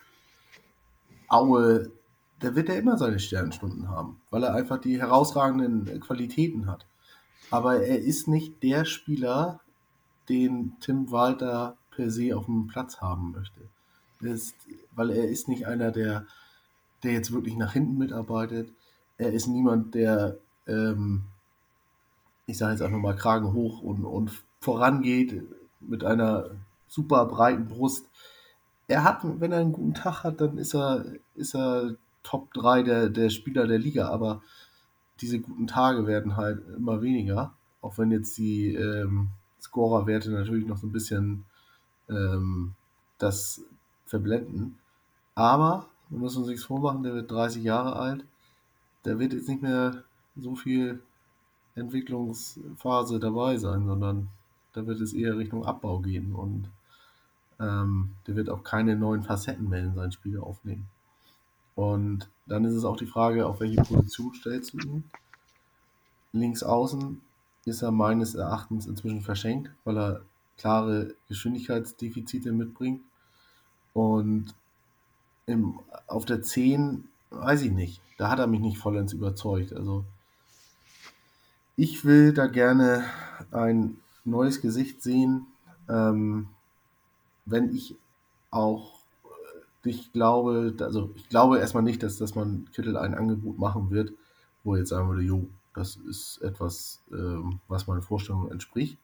[1.27, 1.91] Aue,
[2.39, 6.85] da wird er immer seine Sternstunden haben, weil er einfach die herausragenden Qualitäten hat.
[7.51, 9.59] Aber er ist nicht der Spieler,
[10.27, 13.61] den Tim Walter per se auf dem Platz haben möchte.
[14.21, 14.55] Ist,
[14.95, 16.25] weil er ist nicht einer, der,
[17.03, 18.71] der jetzt wirklich nach hinten mitarbeitet.
[19.17, 20.37] Er ist niemand, der,
[20.67, 21.23] ähm,
[22.45, 25.43] ich sage jetzt einfach mal, Kragen hoch und, und vorangeht
[25.81, 26.51] mit einer
[26.87, 28.05] super breiten Brust.
[28.87, 31.05] Er hat, wenn er einen guten Tag hat, dann ist er,
[31.35, 34.41] ist er Top 3 der, der Spieler der Liga, aber
[35.21, 39.29] diese guten Tage werden halt immer weniger, auch wenn jetzt die ähm,
[39.61, 41.45] Scorerwerte natürlich noch so ein bisschen
[42.09, 42.73] ähm,
[43.17, 43.61] das
[44.05, 44.77] verblenden.
[45.35, 48.25] Aber wir müssen uns nichts vormachen, der wird 30 Jahre alt.
[49.05, 50.03] Der wird jetzt nicht mehr
[50.35, 51.01] so viel
[51.75, 54.27] Entwicklungsphase dabei sein, sondern
[54.73, 56.69] da wird es eher Richtung Abbau gehen und
[57.59, 60.87] ähm, der wird auch keine neuen Facetten mehr in sein Spiel aufnehmen.
[61.75, 65.03] Und dann ist es auch die Frage, auf welche Position stellst du ihn?
[66.33, 67.21] Links außen
[67.65, 70.21] ist er meines Erachtens inzwischen verschenkt, weil er
[70.57, 73.01] klare Geschwindigkeitsdefizite mitbringt.
[73.93, 74.53] Und
[75.45, 78.01] im, auf der 10 weiß ich nicht.
[78.17, 79.73] Da hat er mich nicht vollends überzeugt.
[79.73, 80.05] Also
[81.75, 83.05] ich will da gerne
[83.51, 85.47] ein neues Gesicht sehen,
[85.89, 86.47] ähm,
[87.45, 87.95] wenn ich
[88.49, 89.01] auch
[89.83, 93.89] äh, ich glaube, also ich glaube erstmal nicht, dass, dass man Kittel ein Angebot machen
[93.89, 94.13] wird,
[94.63, 98.97] wo er jetzt sagen würde, jo, das ist etwas, ähm, was meinen Vorstellungen entspricht.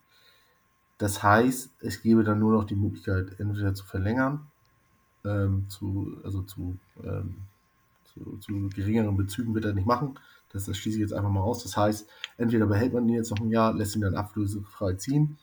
[0.97, 4.47] Das heißt, es gäbe dann nur noch die Möglichkeit, entweder zu verlängern,
[5.23, 7.35] ähm, zu, also zu, ähm,
[8.05, 10.19] zu, zu, geringeren Bezügen wird er nicht machen.
[10.51, 11.63] Das, das schließe ich jetzt einfach mal aus.
[11.63, 12.07] Das heißt,
[12.37, 15.37] entweder behält man ihn jetzt noch ein Jahr, lässt ihn dann ablösefrei ziehen,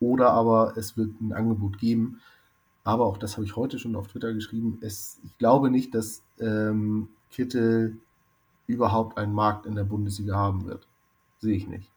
[0.00, 2.20] oder aber es wird ein Angebot geben.
[2.84, 4.78] Aber auch das habe ich heute schon auf Twitter geschrieben.
[4.80, 7.98] Es, ich glaube nicht, dass ähm, Kittel
[8.66, 10.86] überhaupt einen Markt in der Bundesliga haben wird.
[11.40, 11.90] Sehe ich nicht.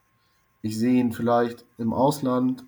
[0.60, 2.64] Ich sehe ihn vielleicht im Ausland,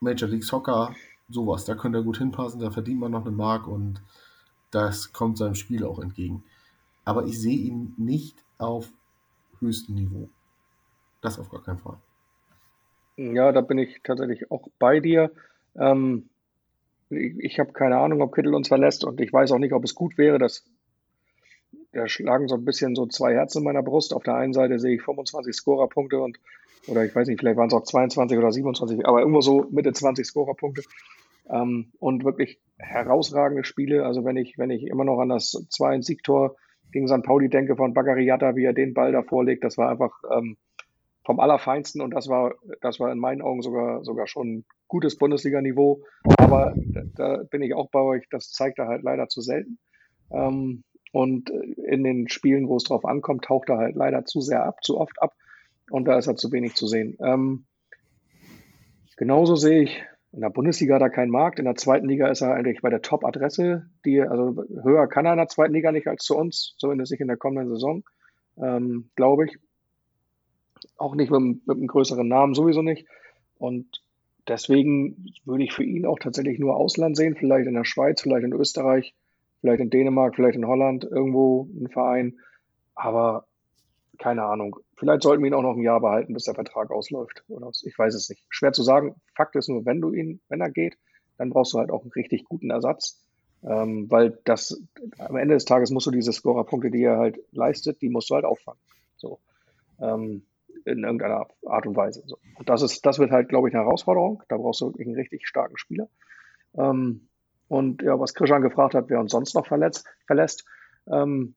[0.00, 0.94] Major League Soccer,
[1.28, 1.64] sowas.
[1.64, 4.02] Da könnte er gut hinpassen, da verdient man noch eine Mark und
[4.70, 6.44] das kommt seinem Spiel auch entgegen.
[7.04, 8.88] Aber ich sehe ihn nicht auf
[9.60, 10.28] höchstem Niveau.
[11.22, 11.96] Das auf gar keinen Fall.
[13.16, 15.30] Ja, da bin ich tatsächlich auch bei dir.
[15.74, 16.28] Ähm,
[17.10, 19.84] ich, ich habe keine Ahnung, ob Kittel uns verlässt und ich weiß auch nicht, ob
[19.84, 20.38] es gut wäre.
[20.38, 20.64] Das
[21.96, 24.12] da schlagen so ein bisschen so zwei Herzen in meiner Brust.
[24.12, 26.38] Auf der einen Seite sehe ich 25 Scorerpunkte und,
[26.86, 29.92] oder ich weiß nicht, vielleicht waren es auch 22 oder 27, aber irgendwo so Mitte
[29.92, 30.82] 20 Scorerpunkte.
[31.48, 34.04] Ähm, und wirklich herausragende Spiele.
[34.04, 36.56] Also wenn ich, wenn ich immer noch an das 2-Siegtor
[36.92, 37.22] gegen St.
[37.22, 40.56] Pauli denke von Bagariata, wie er den Ball da vorlegt, das war einfach ähm,
[41.24, 46.04] vom Allerfeinsten und das war, das war in meinen Augen sogar, sogar schon gutes Bundesliga-Niveau.
[46.38, 46.74] Aber
[47.16, 49.78] da, bin ich auch bei euch, das zeigt er halt leider zu selten.
[50.30, 54.64] Ähm, und in den Spielen, wo es drauf ankommt, taucht er halt leider zu sehr
[54.64, 55.34] ab, zu oft ab.
[55.90, 57.16] Und da ist er zu wenig zu sehen.
[57.20, 57.64] Ähm,
[59.16, 60.04] genauso sehe ich,
[60.36, 61.58] in der Bundesliga er keinen Markt.
[61.58, 63.86] In der zweiten Liga ist er eigentlich bei der Top-Adresse.
[64.04, 67.28] Also höher kann er in der zweiten Liga nicht als zu uns, zumindest nicht in
[67.28, 68.04] der kommenden Saison,
[68.58, 69.58] ähm, glaube ich.
[70.98, 73.06] Auch nicht mit, mit einem größeren Namen, sowieso nicht.
[73.58, 74.02] Und
[74.46, 78.44] deswegen würde ich für ihn auch tatsächlich nur Ausland sehen, vielleicht in der Schweiz, vielleicht
[78.44, 79.14] in Österreich
[79.60, 82.38] vielleicht in Dänemark, vielleicht in Holland irgendwo ein Verein.
[82.94, 83.46] Aber
[84.18, 84.76] keine Ahnung.
[84.96, 87.44] Vielleicht sollten wir ihn auch noch ein Jahr behalten, bis der Vertrag ausläuft.
[87.48, 88.44] Oder ich weiß es nicht.
[88.48, 89.14] Schwer zu sagen.
[89.34, 90.96] Fakt ist nur, wenn du ihn, wenn er geht,
[91.38, 93.22] dann brauchst du halt auch einen richtig guten Ersatz.
[93.62, 94.80] Ähm, weil das
[95.18, 98.34] am Ende des Tages musst du diese Scorerpunkte, die er halt leistet, die musst du
[98.34, 98.80] halt auffangen.
[99.16, 99.40] So.
[100.00, 100.46] Ähm,
[100.84, 102.22] in irgendeiner Art und Weise.
[102.26, 102.38] So.
[102.54, 104.42] Und das ist, das wird halt, glaube ich, eine Herausforderung.
[104.48, 106.08] Da brauchst du wirklich einen richtig starken Spieler.
[106.74, 107.28] Ähm,
[107.68, 110.64] und ja, was Krishan gefragt hat, wer uns sonst noch verletzt, verlässt.
[111.10, 111.54] Ähm,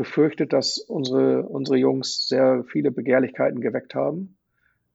[0.00, 4.36] ich befürchte, dass unsere, unsere Jungs sehr viele Begehrlichkeiten geweckt haben.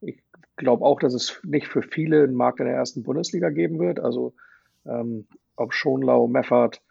[0.02, 0.22] Ich
[0.56, 4.00] glaube auch, dass es nicht für viele einen Markt in der ersten Bundesliga geben wird.
[4.00, 4.34] Also
[4.86, 6.82] ähm, ob Schonlau, Meffert,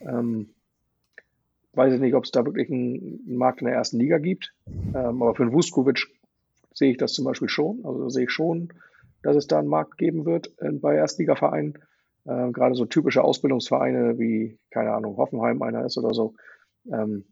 [0.00, 0.50] ähm,
[1.74, 4.54] weiß ich nicht, ob es da wirklich einen, einen, Markt in der ersten Liga gibt.
[4.66, 6.08] Ähm, aber für einen Vuskovic
[6.74, 7.80] sehe ich das zum Beispiel schon.
[7.84, 8.72] Also sehe ich schon
[9.22, 11.78] dass es da einen Markt geben wird äh, bei Erstligavereinen.
[12.24, 16.34] Äh, gerade so typische Ausbildungsvereine wie, keine Ahnung, Hoffenheim einer ist oder so.
[16.90, 17.24] Ähm,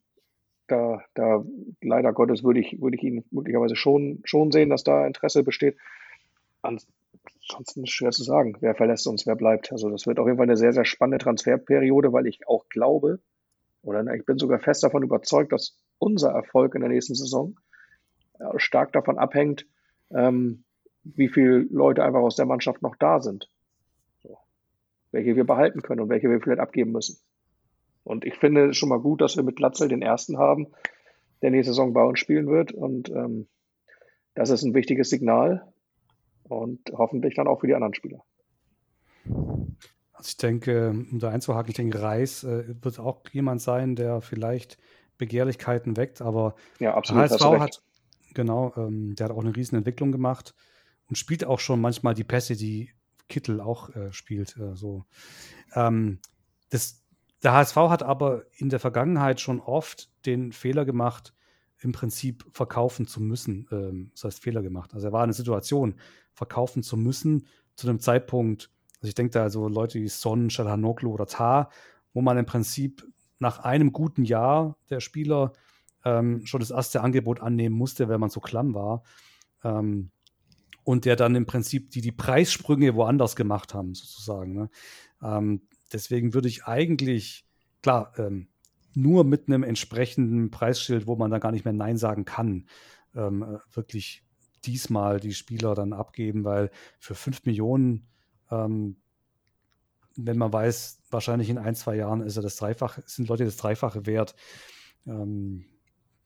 [0.70, 1.44] da, da
[1.80, 5.76] leider Gottes würde ich, würde ich ihn möglicherweise schon, schon sehen, dass da Interesse besteht.
[6.62, 9.72] Ansonsten ist schwer zu sagen, wer verlässt uns, wer bleibt.
[9.72, 13.20] Also das wird auf jeden Fall eine sehr, sehr spannende Transferperiode, weil ich auch glaube,
[13.82, 17.56] oder ich bin sogar fest davon überzeugt, dass unser Erfolg in der nächsten Saison
[18.38, 19.66] äh, stark davon abhängt,
[20.10, 20.64] ähm,
[21.02, 23.48] wie viele Leute einfach aus der Mannschaft noch da sind.
[24.22, 24.38] So.
[25.12, 27.18] Welche wir behalten können und welche wir vielleicht abgeben müssen.
[28.04, 30.68] Und ich finde es schon mal gut, dass wir mit Glatzel den ersten haben,
[31.42, 32.72] der nächste Saison bei uns spielen wird.
[32.72, 33.46] Und ähm,
[34.34, 35.72] das ist ein wichtiges Signal
[36.44, 38.24] und hoffentlich dann auch für die anderen Spieler.
[40.12, 44.20] Also ich denke, um da einzuhaken, ich denke, Reis äh, wird auch jemand sein, der
[44.20, 44.78] vielleicht
[45.18, 47.82] Begehrlichkeiten weckt, aber ja, absolut, HSV hat,
[48.34, 50.54] genau, ähm, der hat auch eine riesen Entwicklung gemacht
[51.08, 52.90] und spielt auch schon manchmal die Pässe, die
[53.28, 54.56] Kittel auch äh, spielt.
[54.56, 55.04] Äh, so.
[55.74, 56.18] Ähm,
[56.70, 57.02] das,
[57.42, 61.34] der HSV hat aber in der Vergangenheit schon oft den Fehler gemacht,
[61.78, 63.66] im Prinzip verkaufen zu müssen.
[63.72, 64.94] Ähm, das heißt, Fehler gemacht.
[64.94, 65.94] Also er war in einer Situation,
[66.32, 71.12] verkaufen zu müssen, zu einem Zeitpunkt, also ich denke da also Leute wie Son, Shalhanoglu
[71.12, 71.70] oder Tar,
[72.12, 73.06] wo man im Prinzip
[73.38, 75.52] nach einem guten Jahr der Spieler
[76.04, 79.02] ähm, schon das erste Angebot annehmen musste, weil man so klamm war.
[79.64, 80.10] Ähm,
[80.84, 84.52] und der dann im Prinzip die, die Preissprünge woanders gemacht haben, sozusagen.
[84.52, 84.70] Ne?
[85.22, 85.62] Ähm,
[85.92, 87.46] deswegen würde ich eigentlich,
[87.82, 88.48] klar, ähm,
[88.94, 92.68] nur mit einem entsprechenden Preisschild, wo man dann gar nicht mehr Nein sagen kann,
[93.14, 94.24] ähm, äh, wirklich
[94.64, 98.08] diesmal die Spieler dann abgeben, weil für 5 Millionen,
[98.50, 98.96] ähm,
[100.16, 103.56] wenn man weiß, wahrscheinlich in ein, zwei Jahren ist er das Dreifache, sind Leute das
[103.56, 104.34] Dreifache wert.
[105.06, 105.64] Ähm,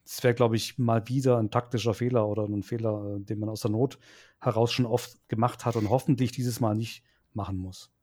[0.03, 3.49] das wäre, glaube ich, mal wieder ein taktischer Fehler oder ein Fehler, äh, den man
[3.49, 3.99] aus der Not
[4.39, 7.94] heraus schon oft gemacht hat und hoffentlich dieses Mal nicht machen muss.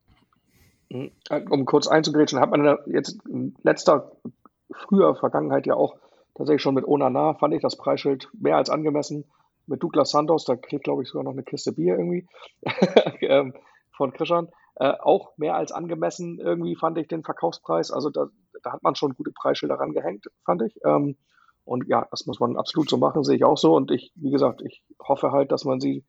[1.50, 4.12] Um kurz einzugrätschen, hat man jetzt in letzter,
[4.72, 5.96] früher Vergangenheit ja auch
[6.34, 9.24] tatsächlich schon mit Onana, fand ich das Preisschild mehr als angemessen.
[9.66, 12.26] Mit Douglas Santos, da kriegt, glaube ich, sogar noch eine Kiste Bier irgendwie
[13.20, 13.54] ähm,
[13.96, 14.48] von Krishan.
[14.74, 17.90] Äh, auch mehr als angemessen irgendwie fand ich den Verkaufspreis.
[17.90, 18.26] Also da,
[18.62, 20.78] da hat man schon gute Preisschilder rangehängt, fand ich.
[20.84, 21.16] Ähm,
[21.64, 23.76] und ja, das muss man absolut so machen, sehe ich auch so.
[23.76, 26.04] Und ich, wie gesagt, ich hoffe halt, dass man sie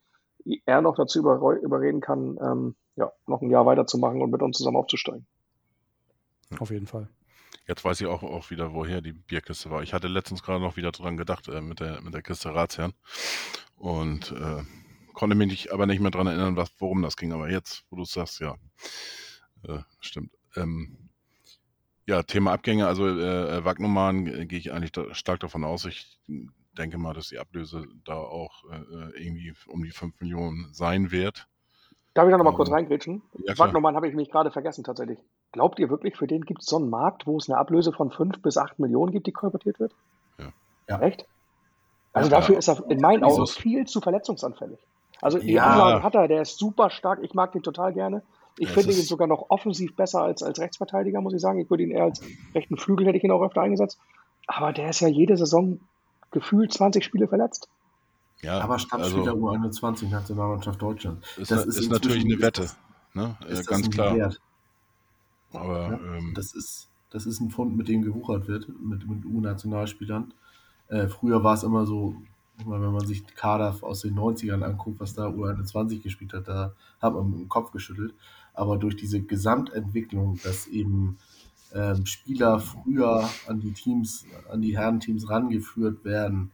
[0.66, 4.58] eher noch dazu über, überreden kann, ähm, ja, noch ein Jahr weiterzumachen und mit uns
[4.58, 5.26] zusammen aufzusteigen.
[6.60, 7.10] Auf jeden Fall.
[7.68, 9.84] Jetzt weiß ich auch, auch wieder, woher die Bierkiste war.
[9.84, 12.94] Ich hatte letztens gerade noch wieder dran gedacht äh, mit, der, mit der Kiste Ratsherrn
[13.78, 14.64] und äh,
[15.14, 17.32] konnte mich nicht, aber nicht mehr dran erinnern, was, worum das ging.
[17.32, 18.56] Aber jetzt, wo du es sagst, ja,
[19.68, 20.32] äh, stimmt.
[20.56, 21.10] Ähm,
[22.06, 25.86] ja, Thema Abgänge, also äh, äh Wagnumann äh, gehe ich eigentlich da, stark davon aus.
[25.86, 26.20] Ich
[26.78, 31.12] denke mal, dass die Ablöse da auch äh, äh irgendwie um die 5 Millionen sein
[31.12, 31.48] wird.
[32.14, 33.22] Darf ich da nochmal ähm, kurz reingrätschen?
[33.46, 35.18] Ja, Wagnumann habe ich mich gerade vergessen tatsächlich.
[35.52, 38.12] Glaubt ihr wirklich, für den gibt es so einen Markt, wo es eine Ablöse von
[38.12, 39.94] 5 bis 8 Millionen gibt, die kolportiert wird?
[40.38, 40.54] Ja.
[40.90, 41.00] ja.
[41.02, 41.26] Echt?
[42.14, 44.78] Also ja, dafür ist er in meinen Augen viel zu verletzungsanfällig.
[45.22, 45.64] Also die ja.
[45.66, 48.22] Anlagen hat er, der ist super stark, ich mag den total gerne.
[48.60, 51.60] Ich ja, finde ihn sogar noch offensiv besser als, als Rechtsverteidiger, muss ich sagen.
[51.60, 52.22] Ich würde ihn eher als
[52.54, 54.00] rechten Flügel, hätte ich ihn auch öfter eingesetzt.
[54.46, 55.80] Aber der ist ja jede Saison
[56.34, 57.70] gefühlt 20 Spiele verletzt.
[58.42, 61.24] Ja, aber Stammspieler also, U21 Nationalmannschaft Deutschland.
[61.38, 62.70] Ist, das ist, ist natürlich eine Wette,
[63.14, 63.38] ne?
[63.48, 64.16] Ist ganz klar.
[64.16, 64.42] Wert.
[65.54, 69.24] Aber ja, ähm, das ist das ist ein Fund, mit dem gewuchert wird mit, mit
[69.24, 70.34] U-Nationalspielern.
[70.88, 72.16] Äh, früher war es immer so,
[72.66, 77.14] wenn man sich Kader aus den 90ern anguckt, was da U21 gespielt hat, da hat
[77.14, 78.16] man mit dem Kopf geschüttelt
[78.54, 81.18] aber durch diese Gesamtentwicklung, dass eben
[81.74, 86.52] ähm, Spieler früher an die Teams, an die Herrenteams rangeführt werden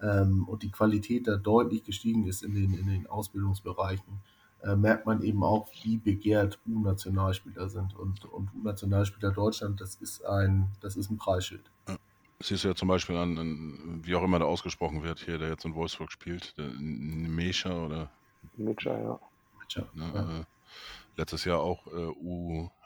[0.00, 4.20] ähm, und die Qualität da deutlich gestiegen ist in den, in den Ausbildungsbereichen,
[4.62, 7.96] äh, merkt man eben auch, wie begehrt U-Nationalspieler sind.
[7.96, 11.70] Und, und U-Nationalspieler Deutschland, das ist ein, das ist ein Preisschild.
[11.88, 11.96] Ja.
[12.42, 15.50] Siehst du ja zum Beispiel an, an, wie auch immer der ausgesprochen wird, hier, der
[15.50, 18.10] jetzt in Wolfsburg spielt, der Mesha oder?
[18.56, 19.20] Mesha, ja.
[19.58, 20.40] Mesha, ne, ja.
[20.40, 20.44] Äh,
[21.16, 22.06] letztes Jahr auch äh,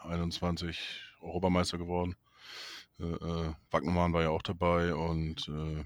[0.05, 0.77] U21
[1.25, 2.15] Europameister geworden.
[3.01, 5.85] Äh, äh, war ja auch dabei und äh,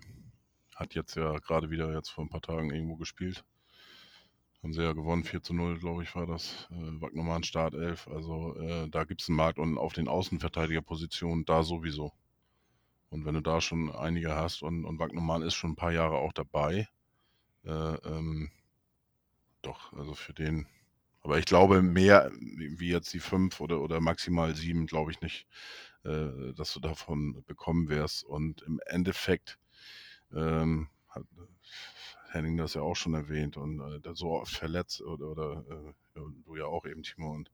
[0.77, 3.45] hat jetzt ja gerade wieder jetzt vor ein paar Tagen irgendwo gespielt.
[4.63, 6.69] Haben sie ja gewonnen, 4 zu 0, glaube ich, war das.
[6.71, 8.09] Äh, Wagnermann Startelf.
[8.09, 12.13] Also äh, da gibt es einen Markt und auf den Außenverteidigerpositionen da sowieso.
[13.11, 16.17] Und wenn du da schon einige hast und, und Wagnermann ist schon ein paar Jahre
[16.17, 16.89] auch dabei,
[17.65, 18.51] äh, ähm,
[19.63, 20.67] doch, also für den
[21.23, 25.47] aber ich glaube, mehr wie jetzt die fünf oder, oder maximal sieben, glaube ich nicht,
[26.05, 28.25] äh, dass du davon bekommen wirst.
[28.25, 29.59] Und im Endeffekt
[30.33, 31.25] ähm, hat
[32.31, 36.57] Henning das ja auch schon erwähnt und äh, so oft verletzt oder, oder äh, du
[36.57, 37.33] ja auch eben, Timo.
[37.33, 37.51] Und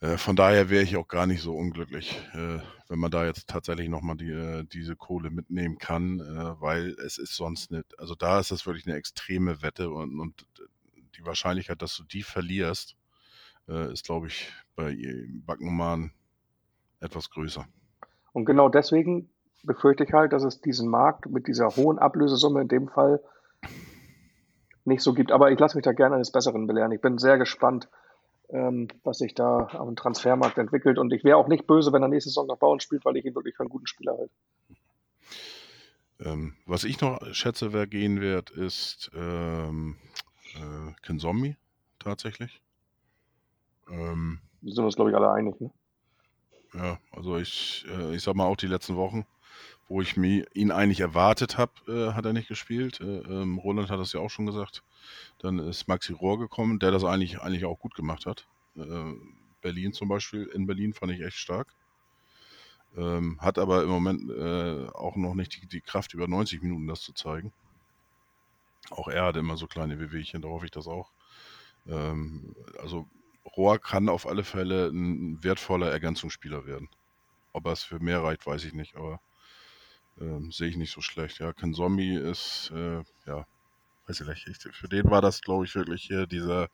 [0.00, 3.48] äh, von daher wäre ich auch gar nicht so unglücklich, äh, wenn man da jetzt
[3.48, 8.14] tatsächlich nochmal die, äh, diese Kohle mitnehmen kann, äh, weil es ist sonst nicht, also
[8.14, 10.46] da ist das wirklich eine extreme Wette und, und
[11.18, 12.96] die Wahrscheinlichkeit, dass du die verlierst,
[13.68, 14.96] äh, ist, glaube ich, bei
[15.46, 16.12] Backenmann
[17.00, 17.66] etwas größer.
[18.32, 19.30] Und genau deswegen
[19.62, 23.20] befürchte ich halt, dass es diesen Markt mit dieser hohen Ablösesumme in dem Fall
[24.84, 25.32] nicht so gibt.
[25.32, 26.92] Aber ich lasse mich da gerne eines Besseren belehren.
[26.92, 27.88] Ich bin sehr gespannt,
[28.50, 30.98] ähm, was sich da am Transfermarkt entwickelt.
[30.98, 33.24] Und ich wäre auch nicht böse, wenn er nächste Saison nach Bauen spielt, weil ich
[33.24, 34.32] ihn wirklich für einen guten Spieler halte.
[36.20, 39.96] Ähm, was ich noch schätze, wer gehen wird, ist ähm,
[40.54, 41.56] äh, Kinzombie
[41.98, 42.60] tatsächlich.
[43.90, 45.60] Ähm, sind wir uns, glaube ich, alle einig.
[45.60, 45.70] Ne?
[46.74, 49.24] Ja, also ich, äh, ich sag mal auch die letzten Wochen,
[49.88, 53.00] wo ich mir, ihn eigentlich erwartet habe, äh, hat er nicht gespielt.
[53.00, 54.82] Äh, ähm, Roland hat das ja auch schon gesagt.
[55.38, 58.46] Dann ist Maxi Rohr gekommen, der das eigentlich, eigentlich auch gut gemacht hat.
[58.76, 59.14] Äh,
[59.62, 61.74] Berlin zum Beispiel, in Berlin fand ich echt stark.
[62.96, 66.86] Ähm, hat aber im Moment äh, auch noch nicht die, die, Kraft, über 90 Minuten
[66.86, 67.52] das zu zeigen.
[68.90, 71.12] Auch er hat immer so kleine Wehwehchen, da hoffe ich das auch.
[71.86, 73.06] Ähm, also
[73.56, 76.88] Rohr kann auf alle Fälle ein wertvoller Ergänzungsspieler werden.
[77.52, 79.20] Ob er es für mehr reicht, weiß ich nicht, aber
[80.20, 81.38] ähm, sehe ich nicht so schlecht.
[81.38, 83.46] Ja, Ken Zombie ist, äh, ja,
[84.06, 84.68] weiß ich nicht.
[84.72, 86.68] für den war das, glaube ich, wirklich hier dieser,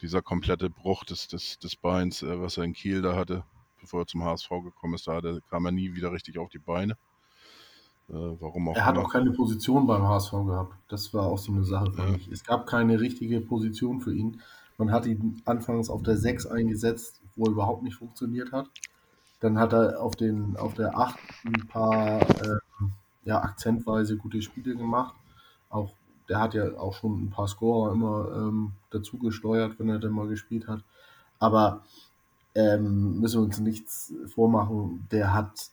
[0.00, 3.44] dieser komplette Bruch des, des, des Beins, äh, was er in Kiel da hatte,
[3.80, 5.06] bevor er zum HSV gekommen ist.
[5.06, 5.20] Da
[5.50, 6.96] kam er nie wieder richtig auf die Beine.
[8.08, 10.74] Äh, warum auch er hat auch keine Position beim HSV gehabt.
[10.88, 12.10] Das war auch so eine Sache für ja.
[12.12, 12.28] mich.
[12.28, 14.40] Es gab keine richtige Position für ihn.
[14.78, 18.70] Man hat ihn anfangs auf der 6 eingesetzt, wo er überhaupt nicht funktioniert hat.
[19.40, 22.58] Dann hat er auf, den, auf der 8 ein paar äh,
[23.24, 25.14] ja, akzentweise gute Spiele gemacht.
[25.68, 25.92] Auch,
[26.28, 30.12] der hat ja auch schon ein paar Scorer immer ähm, dazu gesteuert, wenn er dann
[30.12, 30.82] mal gespielt hat.
[31.38, 31.82] Aber
[32.54, 35.70] ähm, müssen wir uns nichts vormachen, der hat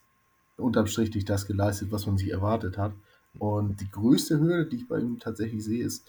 [0.56, 2.92] unterm Strich nicht das geleistet, was man sich erwartet hat.
[3.38, 6.06] Und die größte Hürde, die ich bei ihm tatsächlich sehe, ist,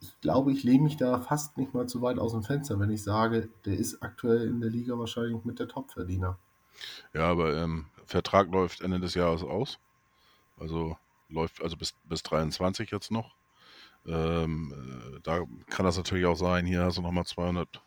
[0.00, 2.90] ich glaube, ich lehne mich da fast nicht mal zu weit aus dem Fenster, wenn
[2.90, 6.38] ich sage, der ist aktuell in der Liga wahrscheinlich mit der Topverdiener.
[7.14, 9.78] Ja, aber ähm, Vertrag läuft Ende des Jahres aus.
[10.58, 10.96] Also
[11.28, 13.34] läuft also bis, bis 23 jetzt noch.
[14.06, 17.82] Ähm, äh, da kann das natürlich auch sein, hier hast du nochmal 200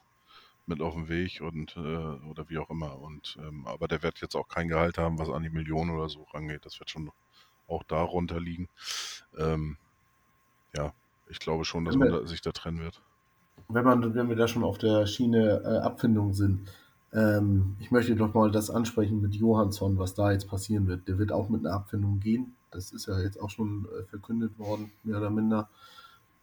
[0.70, 1.80] mit auf dem Weg und äh,
[2.30, 3.00] oder wie auch immer.
[3.00, 6.08] Und ähm, aber der wird jetzt auch kein Gehalt haben, was an die Millionen oder
[6.08, 6.66] so rangeht.
[6.66, 7.12] Das wird schon
[7.68, 8.68] auch da runterliegen.
[9.38, 9.78] Ähm,
[10.76, 10.94] ja,
[11.28, 13.02] ich glaube schon, dass man da, sich da trennen wird.
[13.68, 16.70] Wenn, man, wenn wir da schon auf der Schiene äh, Abfindung sind,
[17.14, 21.08] ähm, ich möchte doch mal das ansprechen mit Johansson, was da jetzt passieren wird.
[21.08, 22.56] Der wird auch mit einer Abfindung gehen.
[22.72, 25.70] Das ist ja jetzt auch schon äh, verkündet worden, mehr oder minder.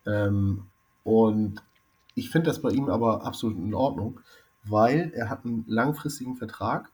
[0.05, 0.65] Ähm,
[1.05, 1.63] und
[2.17, 4.21] ich finde das bei ihm aber absolut in Ordnung,
[4.65, 6.91] weil er hat einen langfristigen Vertrag.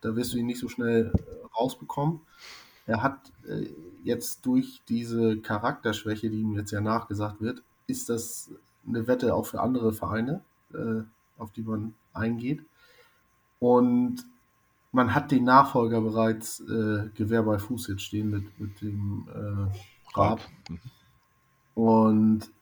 [0.00, 2.20] Da wirst du ihn nicht so schnell äh, rausbekommen.
[2.86, 3.68] Er hat äh,
[4.02, 8.50] jetzt durch diese Charakterschwäche, die ihm jetzt ja nachgesagt wird, ist das
[8.86, 10.42] eine Wette auch für andere Vereine,
[10.72, 11.02] äh,
[11.38, 12.64] auf die man eingeht.
[13.60, 14.24] Und
[14.92, 20.18] man hat den Nachfolger bereits äh, Gewehr bei Fuß jetzt stehen mit, mit dem äh,
[20.18, 20.40] Raab.
[20.68, 20.80] Mhm.
[21.74, 22.53] Und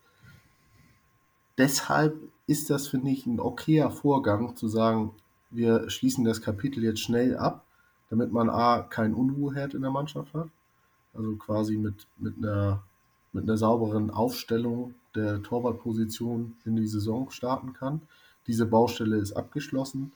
[1.59, 2.17] deshalb
[2.47, 5.13] ist das, finde ich, ein okayer Vorgang zu sagen,
[5.51, 7.65] wir schließen das Kapitel jetzt schnell ab
[8.13, 10.51] damit man A, keinen Unruheherd in der Mannschaft hat,
[11.15, 12.83] also quasi mit, mit, einer,
[13.33, 18.03] mit einer sauberen Aufstellung der Torwartposition in die Saison starten kann.
[18.47, 20.13] Diese Baustelle ist abgeschlossen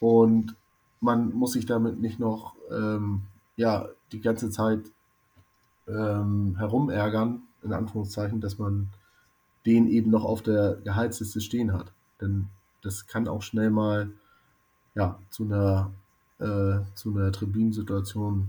[0.00, 0.56] und
[1.00, 3.22] man muss sich damit nicht noch ähm,
[3.56, 4.80] ja, die ganze Zeit
[5.86, 8.88] ähm, herumärgern, in Anführungszeichen, dass man
[9.68, 11.92] den eben noch auf der Gehaltsliste stehen hat.
[12.22, 12.46] Denn
[12.82, 14.10] das kann auch schnell mal
[14.94, 15.92] ja, zu einer
[16.38, 16.44] äh,
[17.04, 18.48] einer Tribünensituation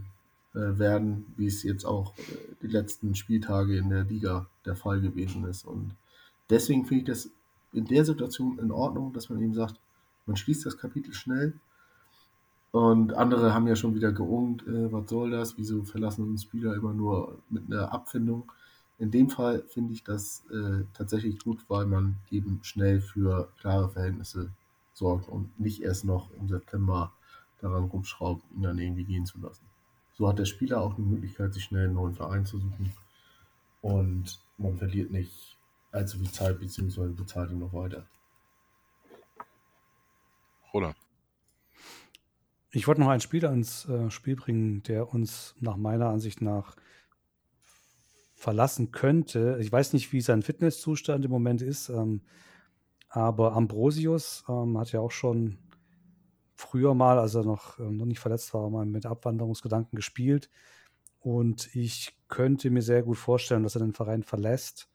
[0.53, 2.21] äh, werden, wie es jetzt auch äh,
[2.61, 5.65] die letzten Spieltage in der Liga der Fall gewesen ist.
[5.65, 5.93] Und
[6.49, 7.29] deswegen finde ich das
[7.73, 9.75] in der Situation in Ordnung, dass man eben sagt,
[10.25, 11.53] man schließt das Kapitel schnell.
[12.71, 16.75] Und andere haben ja schon wieder geungt, äh, was soll das, wieso verlassen uns Spieler
[16.75, 18.49] immer nur mit einer Abfindung.
[18.99, 23.89] In dem Fall finde ich das äh, tatsächlich gut, weil man eben schnell für klare
[23.89, 24.51] Verhältnisse
[24.93, 27.13] sorgt und nicht erst noch im September
[27.61, 29.63] daran rumschraubt, ihn dann irgendwie gehen zu lassen.
[30.17, 32.93] So hat der Spieler auch die Möglichkeit, sich schnell einen neuen Verein zu suchen.
[33.81, 35.57] Und man verliert nicht
[35.93, 38.05] allzu viel Zeit, beziehungsweise bezahlt ihn noch weiter.
[40.73, 40.93] Oder?
[42.71, 46.75] Ich wollte noch einen Spieler ins äh, Spiel bringen, der uns nach meiner Ansicht nach
[48.39, 49.57] verlassen könnte.
[49.59, 52.21] Ich weiß nicht, wie sein Fitnesszustand im Moment ist, ähm,
[53.09, 55.57] aber Ambrosius ähm, hat ja auch schon
[56.55, 60.49] früher mal, als er noch, ähm, noch nicht verletzt war, mal mit Abwanderungsgedanken gespielt.
[61.19, 64.89] Und ich könnte mir sehr gut vorstellen, dass er den Verein verlässt.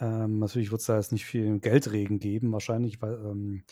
[0.00, 3.62] Ähm, natürlich wird es da jetzt nicht viel Geldregen geben, wahrscheinlich, weil, ähm,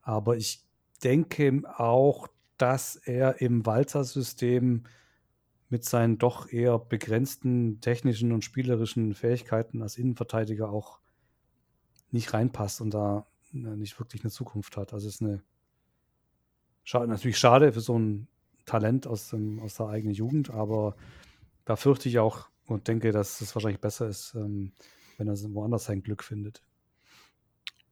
[0.00, 0.64] aber ich
[1.02, 4.84] denke auch, dass er im Walter-System
[5.68, 11.00] mit seinen doch eher begrenzten technischen und spielerischen Fähigkeiten als Innenverteidiger auch
[12.10, 14.92] nicht reinpasst und da äh, nicht wirklich eine Zukunft hat.
[14.92, 15.42] Also es ist eine
[16.84, 18.28] schade, natürlich schade für so ein
[18.64, 20.96] Talent aus, dem, aus der eigenen Jugend, aber
[21.64, 24.72] da fürchte ich auch und denke, dass es wahrscheinlich besser ist, ähm,
[25.16, 26.62] wenn er woanders sein Glück findet.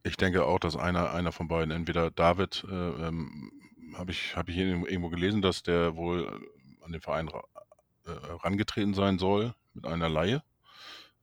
[0.03, 3.51] Ich denke auch, dass einer, einer von beiden, entweder David, äh, ähm,
[3.94, 6.27] habe ich, hab ich irgendwo gelesen, dass der wohl
[6.82, 7.28] an den Verein
[8.07, 10.43] äh, rangetreten sein soll mit einer Laie.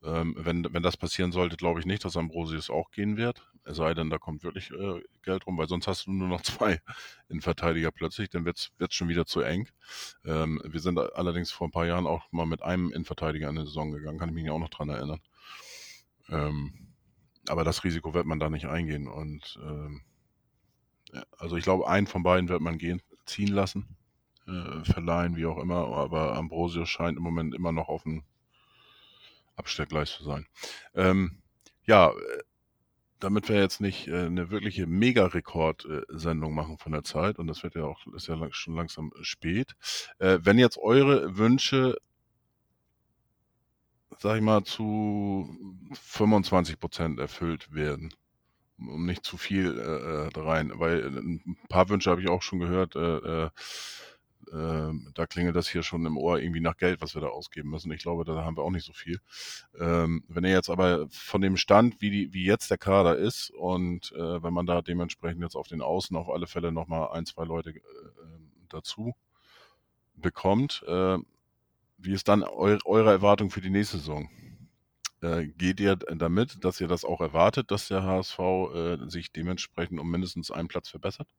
[0.03, 3.47] Ähm, wenn, wenn das passieren sollte, glaube ich nicht, dass Ambrosius auch gehen wird.
[3.63, 6.41] Es sei denn, da kommt wirklich äh, Geld rum, weil sonst hast du nur noch
[6.43, 6.81] zwei
[7.29, 9.69] Innenverteidiger plötzlich, dann wird es schon wieder zu eng.
[10.25, 13.65] Ähm, wir sind allerdings vor ein paar Jahren auch mal mit einem Innenverteidiger in die
[13.65, 15.21] Saison gegangen, kann ich mich auch noch dran erinnern.
[16.29, 16.93] Ähm,
[17.47, 19.07] aber das Risiko wird man da nicht eingehen.
[19.07, 20.01] Und ähm,
[21.13, 23.95] ja, also ich glaube, einen von beiden wird man gehen, ziehen lassen,
[24.47, 25.87] äh, verleihen, wie auch immer.
[25.87, 28.23] Aber Ambrosius scheint im Moment immer noch auf dem
[29.55, 30.45] Abstellgleis zu sein.
[30.95, 31.41] Ähm,
[31.85, 32.43] ja, äh,
[33.19, 37.75] damit wir jetzt nicht äh, eine wirkliche Mega-Rekord-Sendung machen von der Zeit, und das wird
[37.75, 39.75] ja auch, ist ja lang, schon langsam spät,
[40.19, 41.97] äh, wenn jetzt eure Wünsche,
[44.17, 45.49] sag ich mal, zu
[45.93, 48.13] 25 Prozent erfüllt werden,
[48.77, 52.59] um nicht zu viel äh, äh rein, weil ein paar Wünsche habe ich auch schon
[52.59, 52.95] gehört,
[54.51, 57.27] äh, ähm, da klingelt das hier schon im Ohr irgendwie nach Geld, was wir da
[57.27, 57.91] ausgeben müssen.
[57.91, 59.19] Ich glaube, da haben wir auch nicht so viel.
[59.79, 63.49] Ähm, wenn ihr jetzt aber von dem Stand, wie, die, wie jetzt der Kader ist
[63.51, 67.25] und äh, wenn man da dementsprechend jetzt auf den Außen auf alle Fälle nochmal ein,
[67.25, 67.81] zwei Leute äh,
[68.69, 69.15] dazu
[70.15, 71.17] bekommt, äh,
[71.97, 74.29] wie ist dann eu eure Erwartung für die nächste Saison?
[75.21, 79.99] Äh, geht ihr damit, dass ihr das auch erwartet, dass der HSV äh, sich dementsprechend
[79.99, 81.29] um mindestens einen Platz verbessert?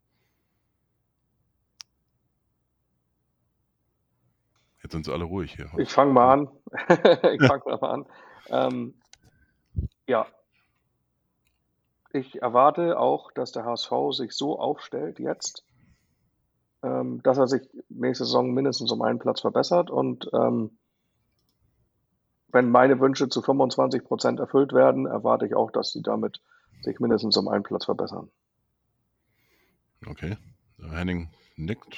[4.84, 5.70] Jetzt sind sie alle ruhig hier.
[5.78, 6.48] Ich fange mal an.
[7.32, 8.06] ich fange mal an.
[8.50, 8.94] Ähm,
[10.06, 10.26] ja.
[12.12, 15.64] Ich erwarte auch, dass der HSV sich so aufstellt jetzt,
[16.82, 19.90] ähm, dass er sich nächste Saison mindestens um einen Platz verbessert.
[19.90, 20.76] Und ähm,
[22.48, 26.42] wenn meine Wünsche zu 25 Prozent erfüllt werden, erwarte ich auch, dass sie damit
[26.82, 28.30] sich mindestens um einen Platz verbessern.
[30.06, 30.36] Okay.
[30.78, 31.96] Henning nickt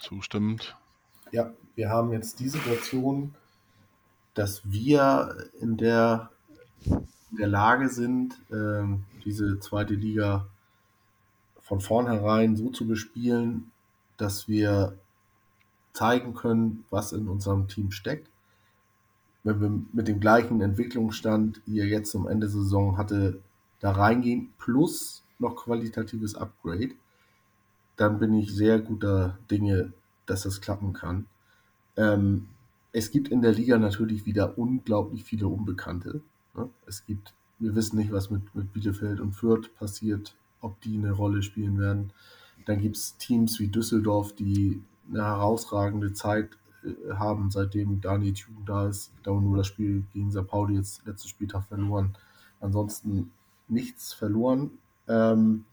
[0.00, 0.76] zustimmend.
[1.32, 3.34] Ja, wir haben jetzt die Situation,
[4.34, 6.30] dass wir in der,
[6.84, 8.84] in der Lage sind, äh,
[9.24, 10.46] diese zweite Liga
[11.60, 13.70] von vornherein so zu bespielen,
[14.16, 14.96] dass wir
[15.92, 18.28] zeigen können, was in unserem Team steckt.
[19.44, 23.40] Wenn wir mit dem gleichen Entwicklungsstand, wie er jetzt zum Ende der Saison hatte,
[23.80, 26.90] da reingehen, plus noch qualitatives Upgrade,
[27.96, 29.92] dann bin ich sehr guter Dinge,
[30.30, 31.26] dass das klappen kann.
[31.96, 32.48] Ähm,
[32.92, 36.20] es gibt in der Liga natürlich wieder unglaublich viele Unbekannte.
[36.54, 36.68] Ne?
[36.86, 41.12] Es gibt, wir wissen nicht, was mit, mit Bielefeld und Fürth passiert, ob die eine
[41.12, 42.12] Rolle spielen werden.
[42.66, 46.50] Dann gibt es Teams wie Düsseldorf, die eine herausragende Zeit
[46.84, 49.12] äh, haben, seitdem Daniel Thun da ist.
[49.22, 50.46] Da nur das Spiel gegen St.
[50.46, 52.16] Pauli jetzt letzten Spieltag verloren.
[52.60, 53.32] Ansonsten
[53.68, 54.70] nichts verloren.
[55.08, 55.64] Ähm,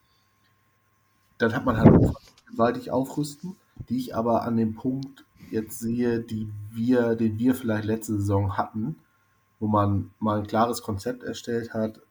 [1.37, 2.15] dann hat man halt
[2.49, 3.55] gewaltig aufrüsten
[3.89, 8.57] die ich aber an dem Punkt jetzt sehe, die wir, den wir vielleicht letzte Saison
[8.57, 8.97] hatten,
[9.59, 12.01] wo man mal ein klares Konzept erstellt hat,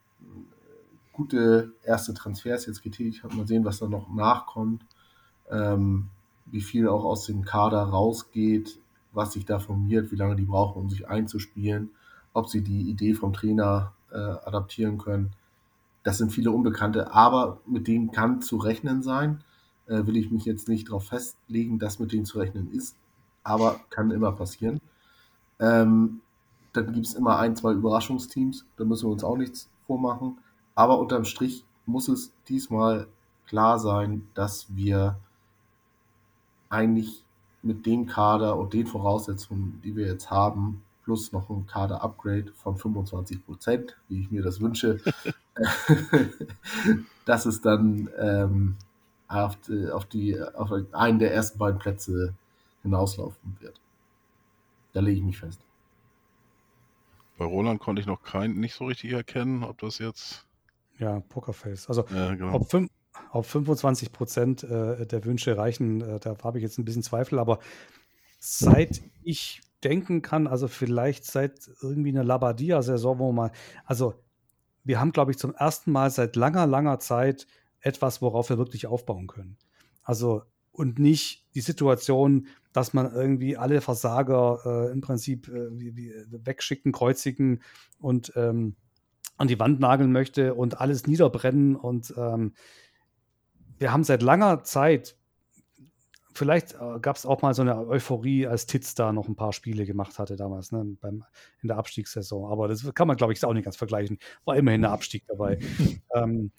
[1.13, 4.85] gute erste Transfers jetzt getätigt hat, mal sehen, was da noch nachkommt,
[5.51, 6.09] ähm,
[6.47, 8.79] wie viel auch aus dem Kader rausgeht,
[9.13, 11.91] was sich da formiert, wie lange die brauchen, um sich einzuspielen,
[12.33, 15.33] ob sie die Idee vom Trainer äh, adaptieren können.
[16.03, 19.43] Das sind viele Unbekannte, aber mit denen kann zu rechnen sein
[19.87, 22.97] äh, will ich mich jetzt nicht darauf festlegen, dass mit denen zu rechnen ist,
[23.43, 24.81] aber kann immer passieren.
[25.59, 26.21] Ähm,
[26.73, 30.39] dann gibt es immer ein, zwei Überraschungsteams, da müssen wir uns auch nichts vormachen.
[30.75, 33.07] Aber unterm Strich muss es diesmal
[33.47, 35.19] klar sein, dass wir
[36.69, 37.25] eigentlich
[37.63, 42.77] mit dem Kader und den Voraussetzungen, die wir jetzt haben, plus noch ein Kader-Upgrade von
[42.77, 45.01] 25 Prozent, wie ich mir das wünsche,
[47.25, 48.77] dass es dann ähm,
[49.29, 52.35] auf, die, auf, die, auf einen der ersten beiden Plätze
[52.83, 53.81] hinauslaufen wird.
[54.93, 55.61] Da lege ich mich fest.
[57.39, 60.47] Bei Roland konnte ich noch kein, nicht so richtig erkennen, ob das jetzt.
[60.99, 61.89] Ja, Pokerface.
[61.89, 62.55] Also, ja, genau.
[62.55, 62.91] ob, fünf,
[63.33, 67.39] ob 25 Prozent äh, der Wünsche reichen, äh, da habe ich jetzt ein bisschen Zweifel,
[67.39, 67.59] aber
[68.39, 73.51] seit ich denken kann, also vielleicht seit irgendwie einer Labadia-Saison, wo man,
[73.85, 74.15] also
[74.85, 77.47] wir haben, glaube ich, zum ersten Mal seit langer, langer Zeit
[77.87, 79.57] etwas, worauf wir wirklich aufbauen können.
[80.03, 80.43] Also
[80.73, 86.13] und nicht die Situation, dass man irgendwie alle Versager äh, im Prinzip äh, wie, wie
[86.31, 87.63] wegschicken, kreuzigen
[87.99, 88.77] und ähm,
[89.39, 91.77] an die Wand nageln möchte und alles niederbrennen.
[91.77, 92.53] Und ähm,
[93.79, 95.17] wir haben seit langer Zeit,
[96.35, 99.55] vielleicht äh, gab es auch mal so eine Euphorie, als Titz da noch ein paar
[99.55, 101.25] Spiele gemacht hatte damals, ne, beim,
[101.63, 102.51] in der Abstiegssaison.
[102.51, 104.19] Aber das kann man, glaube ich, auch nicht ganz vergleichen.
[104.45, 105.59] War immerhin der Abstieg dabei.
[106.15, 106.53] ähm,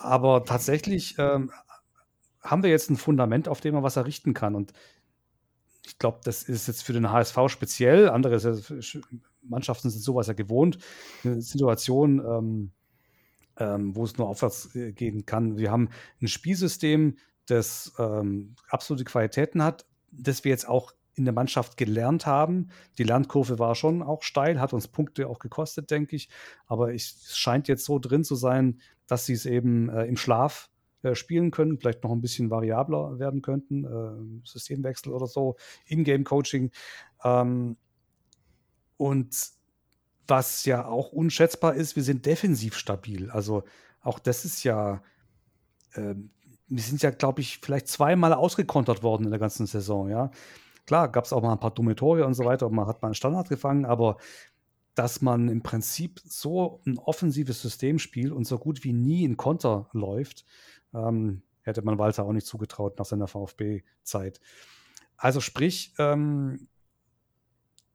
[0.00, 1.50] aber tatsächlich ähm,
[2.40, 4.54] haben wir jetzt ein Fundament, auf dem man was errichten kann.
[4.54, 4.72] Und
[5.84, 8.08] ich glaube, das ist jetzt für den HSV speziell.
[8.08, 8.60] Andere
[9.42, 10.78] Mannschaften sind sowas ja gewohnt.
[11.24, 12.70] Eine Situation, ähm,
[13.56, 15.58] ähm, wo es nur aufwärts äh, gehen kann.
[15.58, 15.88] Wir haben
[16.20, 17.16] ein Spielsystem,
[17.46, 22.70] das ähm, absolute Qualitäten hat, das wir jetzt auch in der Mannschaft gelernt haben.
[22.96, 26.28] Die Lernkurve war schon auch steil, hat uns Punkte auch gekostet, denke ich.
[26.66, 30.70] Aber es scheint jetzt so drin zu sein, dass sie es eben äh, im Schlaf
[31.02, 36.70] äh, spielen können, vielleicht noch ein bisschen variabler werden könnten, äh, Systemwechsel oder so, Ingame-Coaching.
[37.22, 37.76] Ähm,
[38.96, 39.36] und
[40.26, 43.30] was ja auch unschätzbar ist, wir sind defensiv stabil.
[43.30, 43.64] Also
[44.02, 45.02] auch das ist ja,
[45.92, 46.14] äh,
[46.66, 50.30] wir sind ja, glaube ich, vielleicht zweimal ausgekontert worden in der ganzen Saison, ja.
[50.88, 53.02] Klar, gab es auch mal ein paar dumme Tore und so weiter, und man hat
[53.02, 54.16] mal einen Standard gefangen, aber
[54.94, 59.36] dass man im Prinzip so ein offensives System spielt und so gut wie nie in
[59.36, 60.46] Konter läuft,
[60.94, 64.40] ähm, hätte man Walter auch nicht zugetraut nach seiner VfB-Zeit.
[65.18, 66.68] Also sprich, ähm,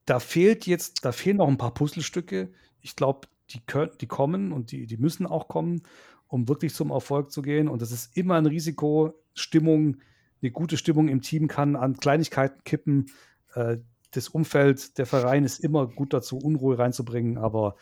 [0.04, 2.52] da fehlt jetzt, da fehlen noch ein paar Puzzlestücke.
[2.80, 3.60] Ich glaube, die,
[4.00, 5.82] die kommen und die, die müssen auch kommen,
[6.28, 7.66] um wirklich zum Erfolg zu gehen.
[7.66, 9.20] Und das ist immer ein Risiko.
[9.34, 9.96] Stimmung,
[10.44, 13.06] eine gute Stimmung im Team kann an Kleinigkeiten kippen.
[13.54, 13.78] Äh,
[14.10, 17.38] das Umfeld, der Verein ist immer gut dazu, Unruhe reinzubringen.
[17.38, 17.76] Aber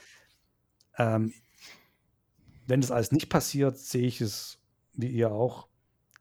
[0.96, 1.32] ähm,
[2.66, 4.58] wenn das alles nicht passiert, sehe ich es
[4.94, 5.68] wie ihr auch,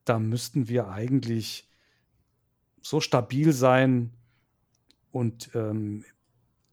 [0.05, 1.69] da müssten wir eigentlich
[2.81, 4.11] so stabil sein
[5.11, 6.03] und ähm,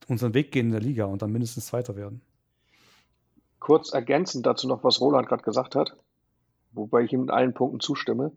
[0.07, 2.21] unseren Weg gehen in der Liga und dann mindestens Zweiter werden.
[3.59, 5.95] Kurz ergänzend dazu noch, was Roland gerade gesagt hat,
[6.71, 8.31] wobei ich ihm in allen Punkten zustimme.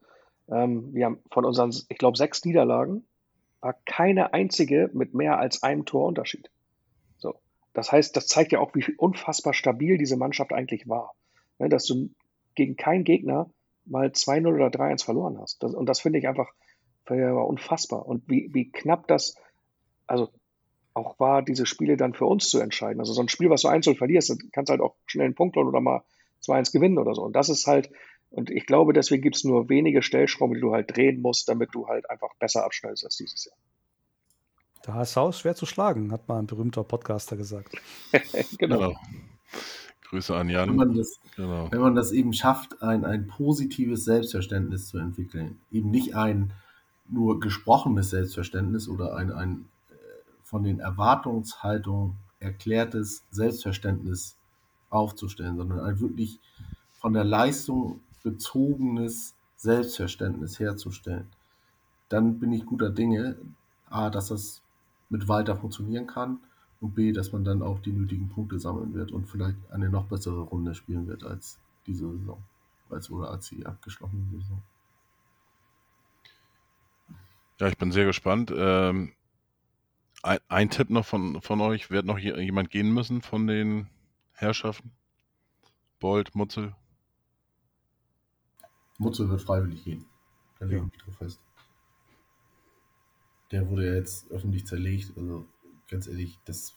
[0.53, 3.05] Ähm, wir haben von unseren, ich glaube, sechs Niederlagen
[3.61, 6.51] war keine einzige mit mehr als einem Torunterschied.
[7.17, 7.35] So.
[7.73, 11.15] Das heißt, das zeigt ja auch, wie unfassbar stabil diese Mannschaft eigentlich war.
[11.59, 12.11] Ne, dass du
[12.55, 13.51] gegen keinen Gegner
[13.85, 15.63] mal 2-0 oder 3-1 verloren hast.
[15.63, 16.51] Das, und das finde ich einfach
[17.09, 18.07] unfassbar.
[18.07, 19.37] Und wie, wie knapp das,
[20.07, 20.29] also
[20.95, 23.01] auch war, diese Spiele dann für uns zu entscheiden.
[23.01, 25.57] Also so ein Spiel, was du 1 verlierst, dann kannst halt auch schnell einen Punkt
[25.57, 26.03] holen oder mal
[26.43, 27.23] 2-1 gewinnen oder so.
[27.23, 27.91] Und das ist halt,
[28.33, 31.75] und ich glaube, deswegen gibt es nur wenige Stellschrauben, die du halt drehen musst, damit
[31.75, 33.57] du halt einfach besser abschnellst als dieses Jahr.
[34.87, 37.77] Der HSV ist schwer zu schlagen, hat mal ein berühmter Podcaster gesagt.
[38.59, 38.79] genau.
[38.79, 39.01] genau.
[40.09, 40.71] Grüße an Jan.
[40.71, 41.71] Wenn man das, genau.
[41.71, 46.53] wenn man das eben schafft, ein, ein positives Selbstverständnis zu entwickeln, eben nicht ein
[47.09, 49.95] nur gesprochenes Selbstverständnis oder ein, ein äh,
[50.43, 54.37] von den Erwartungshaltungen erklärtes Selbstverständnis
[54.91, 56.41] aufzustellen, sondern ein wirklich
[56.99, 61.29] von der Leistung bezogenes Selbstverständnis herzustellen,
[62.09, 63.37] dann bin ich guter Dinge,
[63.89, 64.63] A, dass das
[65.09, 66.41] mit Walter funktionieren kann
[66.81, 70.07] und B, dass man dann auch die nötigen Punkte sammeln wird und vielleicht eine noch
[70.07, 72.43] bessere Runde spielen wird als diese Saison,
[72.91, 74.63] als oder als die abgeschlossene Saison.
[77.61, 78.53] Ja, ich bin sehr gespannt.
[78.55, 79.13] Ähm,
[80.23, 83.89] ein, ein, Tipp noch von, von euch, wird noch jemand gehen müssen von den
[84.33, 84.91] Herrschaften?
[86.01, 86.75] Bold, Mutzel?
[89.03, 90.05] Mutzel wird freiwillig gehen.
[90.59, 91.41] Da lege ich mich drauf fest.
[93.51, 95.45] Der wurde ja jetzt öffentlich zerlegt, also
[95.89, 96.75] ganz ehrlich, das,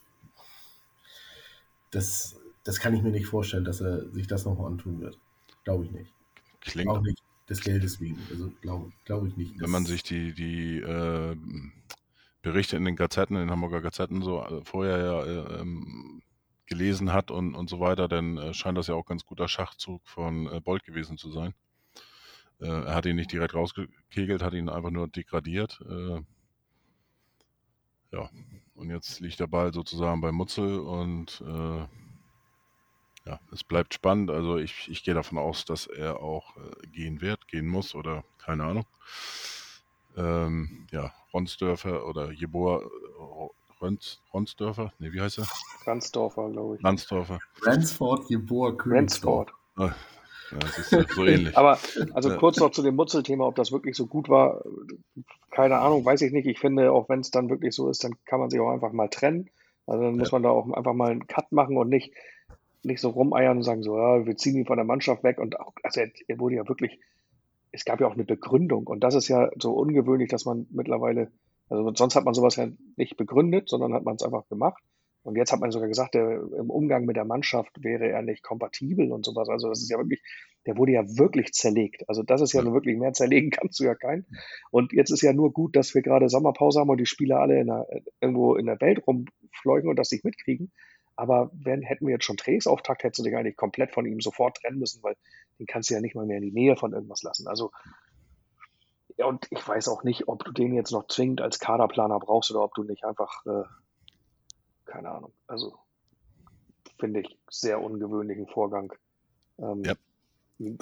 [1.91, 5.17] das, das kann ich mir nicht vorstellen, dass er sich das noch antun wird.
[5.63, 6.11] Glaube ich nicht.
[6.59, 6.89] Klingt.
[6.89, 8.19] Auch nicht des Geldes wegen.
[8.29, 9.59] Also glaube glaub ich nicht.
[9.59, 11.35] Wenn man sich die, die äh,
[12.41, 16.21] Berichte in den Gazetten, in den Hamburger Gazetten so äh, vorher ja äh, ähm,
[16.65, 20.01] gelesen hat und, und so weiter, dann äh, scheint das ja auch ganz guter Schachzug
[20.07, 21.53] von äh, Bolt gewesen zu sein.
[22.59, 25.79] Äh, er hat ihn nicht direkt rausgekegelt, hat ihn einfach nur degradiert.
[28.11, 28.29] ja,
[28.75, 31.85] und jetzt liegt der Ball sozusagen bei Mutzel und äh,
[33.25, 34.29] ja, es bleibt spannend.
[34.29, 38.23] Also ich, ich gehe davon aus, dass er auch äh, gehen wird, gehen muss oder
[38.37, 38.85] keine Ahnung.
[40.15, 42.81] Ähm, ja, Ronsdörfer oder Jeboa
[43.81, 44.93] Rons, Ronsdörfer?
[44.99, 45.47] Ne, wie heißt er?
[45.85, 46.83] Ransdorfer, glaube ich.
[46.83, 47.39] Ransdorfer.
[47.61, 49.51] Ransford, Jeboa, Ransford.
[50.51, 51.57] Ja, das ist so ähnlich.
[51.57, 51.79] Aber
[52.13, 54.63] also kurz noch zu dem Mutzel-Thema, ob das wirklich so gut war,
[55.51, 56.47] keine Ahnung, weiß ich nicht.
[56.47, 58.91] Ich finde, auch wenn es dann wirklich so ist, dann kann man sich auch einfach
[58.91, 59.49] mal trennen.
[59.87, 62.13] Also dann muss man da auch einfach mal einen Cut machen und nicht,
[62.83, 65.37] nicht so rumeiern und sagen, so, ja, wir ziehen ihn von der Mannschaft weg.
[65.37, 66.99] Und auch, also er, er wurde ja wirklich
[67.75, 68.87] es gab ja auch eine Begründung.
[68.87, 71.29] Und das ist ja so ungewöhnlich, dass man mittlerweile,
[71.69, 74.81] also sonst hat man sowas ja nicht begründet, sondern hat man es einfach gemacht.
[75.25, 78.43] Und jetzt hat man sogar gesagt, der, im Umgang mit der Mannschaft wäre er nicht
[78.43, 79.49] kompatibel und sowas.
[79.49, 80.21] Also das ist ja wirklich,
[80.67, 82.07] der wurde ja wirklich zerlegt.
[82.07, 82.71] Also das ist ja, ja.
[82.71, 84.27] wirklich mehr zerlegen kannst du ja keinen.
[84.69, 87.59] Und jetzt ist ja nur gut, dass wir gerade Sommerpause haben und die Spieler alle
[87.59, 87.87] in der,
[88.21, 90.71] irgendwo in der Welt rumfleugen und das nicht mitkriegen.
[91.15, 94.57] Aber wenn, hätten wir jetzt schon Trainingsauftakt, hättest du dich eigentlich komplett von ihm sofort
[94.57, 95.15] trennen müssen, weil
[95.57, 97.47] den kannst du ja nicht mal mehr in die Nähe von irgendwas lassen.
[97.47, 97.71] Also,
[99.17, 102.51] ja, und ich weiß auch nicht, ob du den jetzt noch zwingend als Kaderplaner brauchst
[102.51, 103.63] oder ob du nicht einfach äh,
[104.85, 105.31] keine Ahnung.
[105.47, 105.77] Also
[106.99, 108.93] finde ich sehr ungewöhnlichen Vorgang.
[109.59, 109.93] Ähm, ja.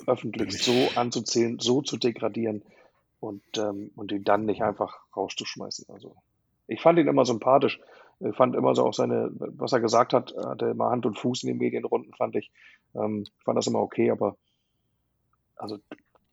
[0.05, 2.63] Öffentlich so anzuzählen, so zu degradieren
[3.19, 5.85] und, ähm, und ihn dann nicht einfach rauszuschmeißen.
[5.89, 6.15] Also
[6.67, 7.79] ich fand ihn immer sympathisch.
[8.19, 11.43] Ich fand immer so auch seine, was er gesagt hat, hatte immer Hand und Fuß
[11.43, 12.51] in den Medienrunden, fand ich.
[12.93, 14.37] Ähm, fand das immer okay, aber
[15.55, 15.79] also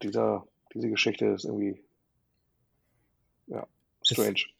[0.02, 1.82] dieser, diese Geschichte ist irgendwie
[3.47, 3.66] ja,
[4.02, 4.34] strange.
[4.39, 4.59] ja.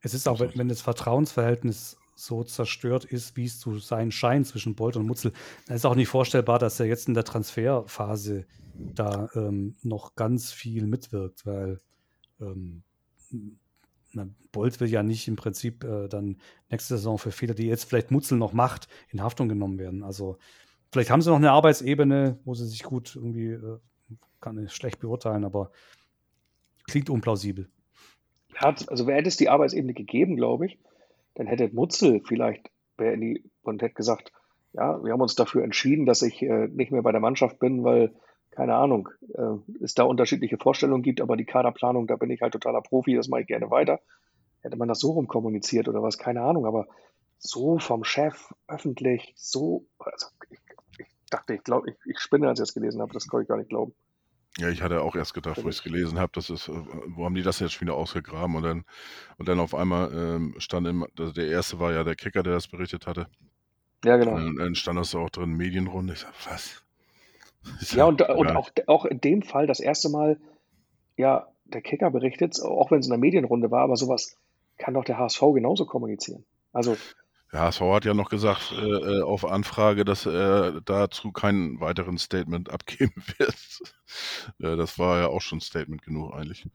[0.00, 4.46] Es ist auch, wenn, wenn das Vertrauensverhältnis so zerstört ist, wie es zu sein scheint
[4.46, 5.32] zwischen Bolt und Mutzel,
[5.66, 10.52] dann ist auch nicht vorstellbar, dass er jetzt in der Transferphase da ähm, noch ganz
[10.52, 11.80] viel mitwirkt, weil
[12.40, 12.82] ähm,
[14.12, 16.36] na, Bolt will ja nicht im Prinzip äh, dann
[16.68, 20.02] nächste Saison für Fehler, die jetzt vielleicht Mutzel noch macht, in Haftung genommen werden.
[20.02, 20.38] Also
[20.92, 23.78] vielleicht haben sie noch eine Arbeitsebene, wo sie sich gut irgendwie, äh,
[24.40, 25.70] kann ich schlecht beurteilen, aber
[26.86, 27.70] klingt unplausibel
[28.56, 30.78] hat, also wäre es die Arbeitsebene gegeben, glaube ich,
[31.34, 32.70] dann hätte Mutzel vielleicht
[33.00, 34.32] wäre in die und hätte gesagt,
[34.72, 37.82] ja, wir haben uns dafür entschieden, dass ich äh, nicht mehr bei der Mannschaft bin,
[37.82, 38.14] weil,
[38.52, 42.52] keine Ahnung, äh, es da unterschiedliche Vorstellungen gibt, aber die Kaderplanung, da bin ich halt
[42.52, 44.00] totaler Profi, das mache ich gerne weiter.
[44.62, 46.86] Hätte man das so rum kommuniziert oder was, keine Ahnung, aber
[47.38, 50.60] so vom Chef, öffentlich, so, also ich,
[50.98, 53.48] ich dachte, ich glaube, ich, ich spinne, als ich das gelesen habe, das kann ich
[53.48, 53.94] gar nicht glauben.
[54.58, 56.72] Ja, ich hatte auch erst gedacht, wo ich es gelesen habe, das ist, äh,
[57.08, 58.56] wo haben die das jetzt schon wieder ausgegraben?
[58.56, 58.84] Und dann,
[59.38, 62.54] und dann auf einmal ähm, stand im, also der erste war ja der Kicker, der
[62.54, 63.28] das berichtet hatte.
[64.04, 64.34] Ja, genau.
[64.34, 66.14] Und dann stand das auch drin, Medienrunde.
[66.14, 66.82] Ich sag, was?
[67.82, 70.40] Ich ja, und, und auch, auch in dem Fall das erste Mal,
[71.18, 74.38] ja, der Kicker berichtet, auch wenn es in der Medienrunde war, aber sowas
[74.78, 76.44] kann doch der HSV genauso kommunizieren.
[76.72, 76.96] Also
[77.52, 82.18] der HSV hat ja noch gesagt äh, äh, auf Anfrage, dass er dazu kein weiteren
[82.18, 83.54] Statement abgeben wird.
[84.60, 86.68] äh, das war ja auch schon Statement genug eigentlich.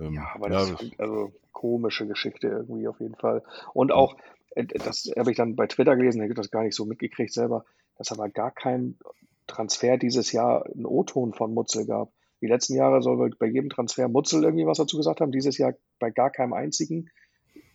[0.00, 3.42] Ähm, ja, aber ja, das ist also komische Geschichte irgendwie auf jeden Fall.
[3.74, 4.16] Und auch,
[4.50, 7.32] äh, das habe ich dann bei Twitter gelesen, ich habe das gar nicht so mitgekriegt
[7.32, 7.64] selber,
[7.96, 8.98] dass aber gar kein
[9.46, 12.12] Transfer dieses Jahr einen O-Ton von Mutzel gab.
[12.40, 15.74] Die letzten Jahre soll bei jedem Transfer Mutzel irgendwie was dazu gesagt haben, dieses Jahr
[15.98, 17.10] bei gar keinem einzigen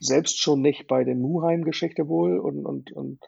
[0.04, 3.20] selbst schon nicht bei der Muheim-Geschichte wohl und, und, und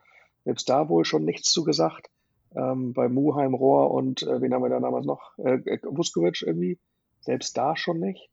[0.44, 2.10] selbst da wohl schon nichts zugesagt.
[2.56, 5.38] Ähm, bei Muheim, Rohr und äh, wen haben wir da damals noch?
[5.38, 6.80] Äh, äh Vuskovic irgendwie.
[7.20, 8.30] Selbst da schon nicht.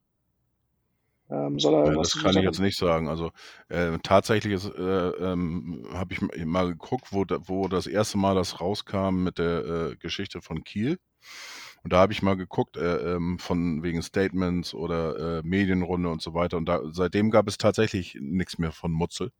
[1.30, 3.08] Ähm, ja, das kann ich jetzt nicht sagen.
[3.08, 3.30] Also
[3.68, 9.24] äh, tatsächlich äh, ähm, habe ich mal geguckt, wo, wo das erste Mal das rauskam
[9.24, 10.98] mit der äh, Geschichte von Kiel.
[11.82, 16.22] Und da habe ich mal geguckt, äh, ähm, von wegen Statements oder äh, Medienrunde und
[16.22, 16.56] so weiter.
[16.56, 19.32] Und da, seitdem gab es tatsächlich nichts mehr von Mutzel.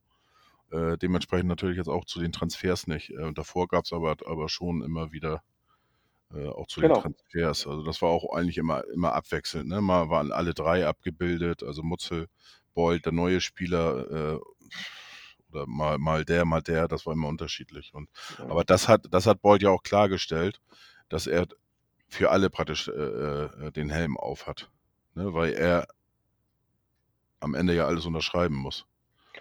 [0.71, 3.11] Äh, dementsprechend natürlich jetzt auch zu den Transfers nicht.
[3.11, 5.43] Äh, davor gab es aber, aber schon immer wieder
[6.35, 6.95] äh, auch zu genau.
[6.95, 7.67] den Transfers.
[7.67, 9.69] Also das war auch eigentlich immer, immer abwechselnd.
[9.69, 9.81] Ne?
[9.81, 12.27] Mal waren alle drei abgebildet, also Mutzel,
[12.75, 14.41] Boyd, der neue Spieler, äh,
[15.51, 17.93] oder mal, mal der, mal der, das war immer unterschiedlich.
[17.95, 18.47] Und, ja.
[18.49, 20.61] Aber das hat, das hat Boyd ja auch klargestellt,
[21.09, 21.47] dass er
[22.13, 24.71] für alle praktisch äh, äh, den Helm auf hat.
[25.15, 25.33] Ne?
[25.33, 25.89] Weil er
[27.41, 28.87] am Ende ja alles unterschreiben muss.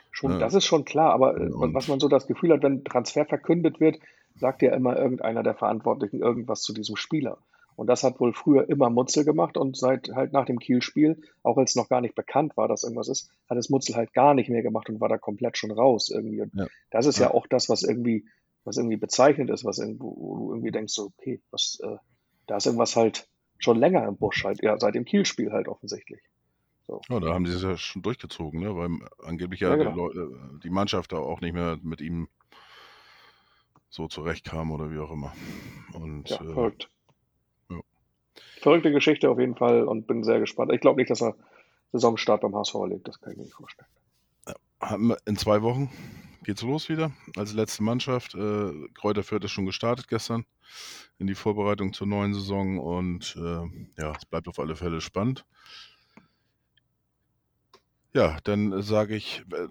[0.10, 0.40] Schon, ne?
[0.40, 3.26] das ist schon klar, aber äh, und, was man so das Gefühl hat, wenn Transfer
[3.26, 4.00] verkündet wird,
[4.36, 7.38] sagt ja immer irgendeiner der Verantwortlichen irgendwas zu diesem Spieler.
[7.76, 11.58] Und das hat wohl früher immer Mutzel gemacht und seit halt nach dem Kiel-Spiel, auch
[11.58, 14.50] als noch gar nicht bekannt war, dass irgendwas ist, hat es Mutzel halt gar nicht
[14.50, 16.42] mehr gemacht und war da komplett schon raus irgendwie.
[16.42, 16.68] Und ja.
[16.90, 17.28] das ist ja.
[17.28, 17.34] ja.
[17.34, 18.26] auch das, was irgendwie,
[18.64, 21.98] was irgendwie bezeichnet ist, was irgendwo, wo du irgendwie denkst, so, okay, was, äh,
[22.52, 26.20] da ist irgendwas halt schon länger im Busch, halt, ja, seit dem Kiel-Spiel halt offensichtlich.
[26.86, 27.00] So.
[27.08, 28.76] Ja, da haben sie es ja schon durchgezogen, ne?
[28.76, 28.90] weil
[29.24, 29.92] angeblich ja, ja genau.
[29.92, 32.28] die, Leute, die, Mannschaft da auch nicht mehr mit ihm
[33.90, 35.34] so zurechtkam oder wie auch immer.
[35.94, 36.90] Und, ja, äh, verrückt.
[37.70, 37.80] Ja.
[38.60, 40.74] Verrückte Geschichte auf jeden Fall und bin sehr gespannt.
[40.74, 41.36] Ich glaube nicht, dass er
[41.94, 43.88] Saisonstart beim HSV erlebt, das kann ich mir nicht vorstellen.
[44.46, 45.90] Ja, haben wir in zwei Wochen
[46.44, 48.36] geht's los wieder als letzte Mannschaft.
[48.36, 50.46] Äh, Kräuter Fürth ist schon gestartet gestern
[51.18, 55.46] in die Vorbereitung zur neuen Saison und äh, ja, es bleibt auf alle Fälle spannend.
[58.14, 59.68] Ja, dann sage ich, äh,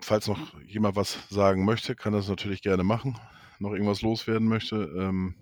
[0.00, 3.18] falls noch jemand was sagen möchte, kann das natürlich gerne machen.
[3.58, 4.76] Noch irgendwas loswerden möchte.
[4.76, 5.34] Ähm,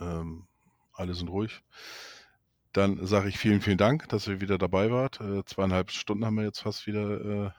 [0.00, 0.46] ähm,
[0.92, 1.62] alle sind ruhig.
[2.72, 5.20] Dann sage ich vielen, vielen Dank, dass ihr wieder dabei wart.
[5.20, 7.50] Äh, zweieinhalb Stunden haben wir jetzt fast wieder äh,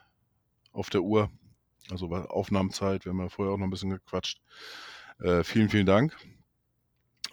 [0.73, 1.29] auf der Uhr.
[1.89, 3.05] Also bei Aufnahmezeit.
[3.05, 4.41] Wir haben ja vorher auch noch ein bisschen gequatscht.
[5.19, 6.17] Äh, vielen, vielen Dank.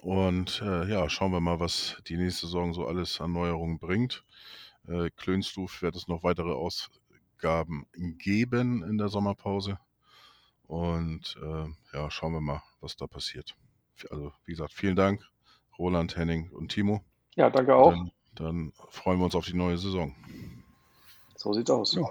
[0.02, 4.24] Und äh, ja, schauen wir mal, was die nächste Saison so alles an Neuerungen bringt.
[4.88, 9.78] Äh, Klönstuf wird es noch weitere Ausgaben geben in der Sommerpause.
[10.66, 13.56] Und äh, ja, schauen wir mal, was da passiert.
[14.10, 15.28] Also, wie gesagt, vielen Dank,
[15.78, 17.04] Roland, Henning und Timo.
[17.34, 17.90] Ja, danke auch.
[17.90, 20.14] Dann, dann freuen wir uns auf die neue Saison.
[21.36, 21.94] So sieht's aus.
[21.94, 22.08] Ja.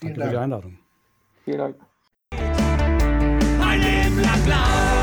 [0.00, 0.78] Danke für die Einladung.
[1.44, 1.76] Vielen Dank.
[2.30, 4.97] Ein Leben lang blau.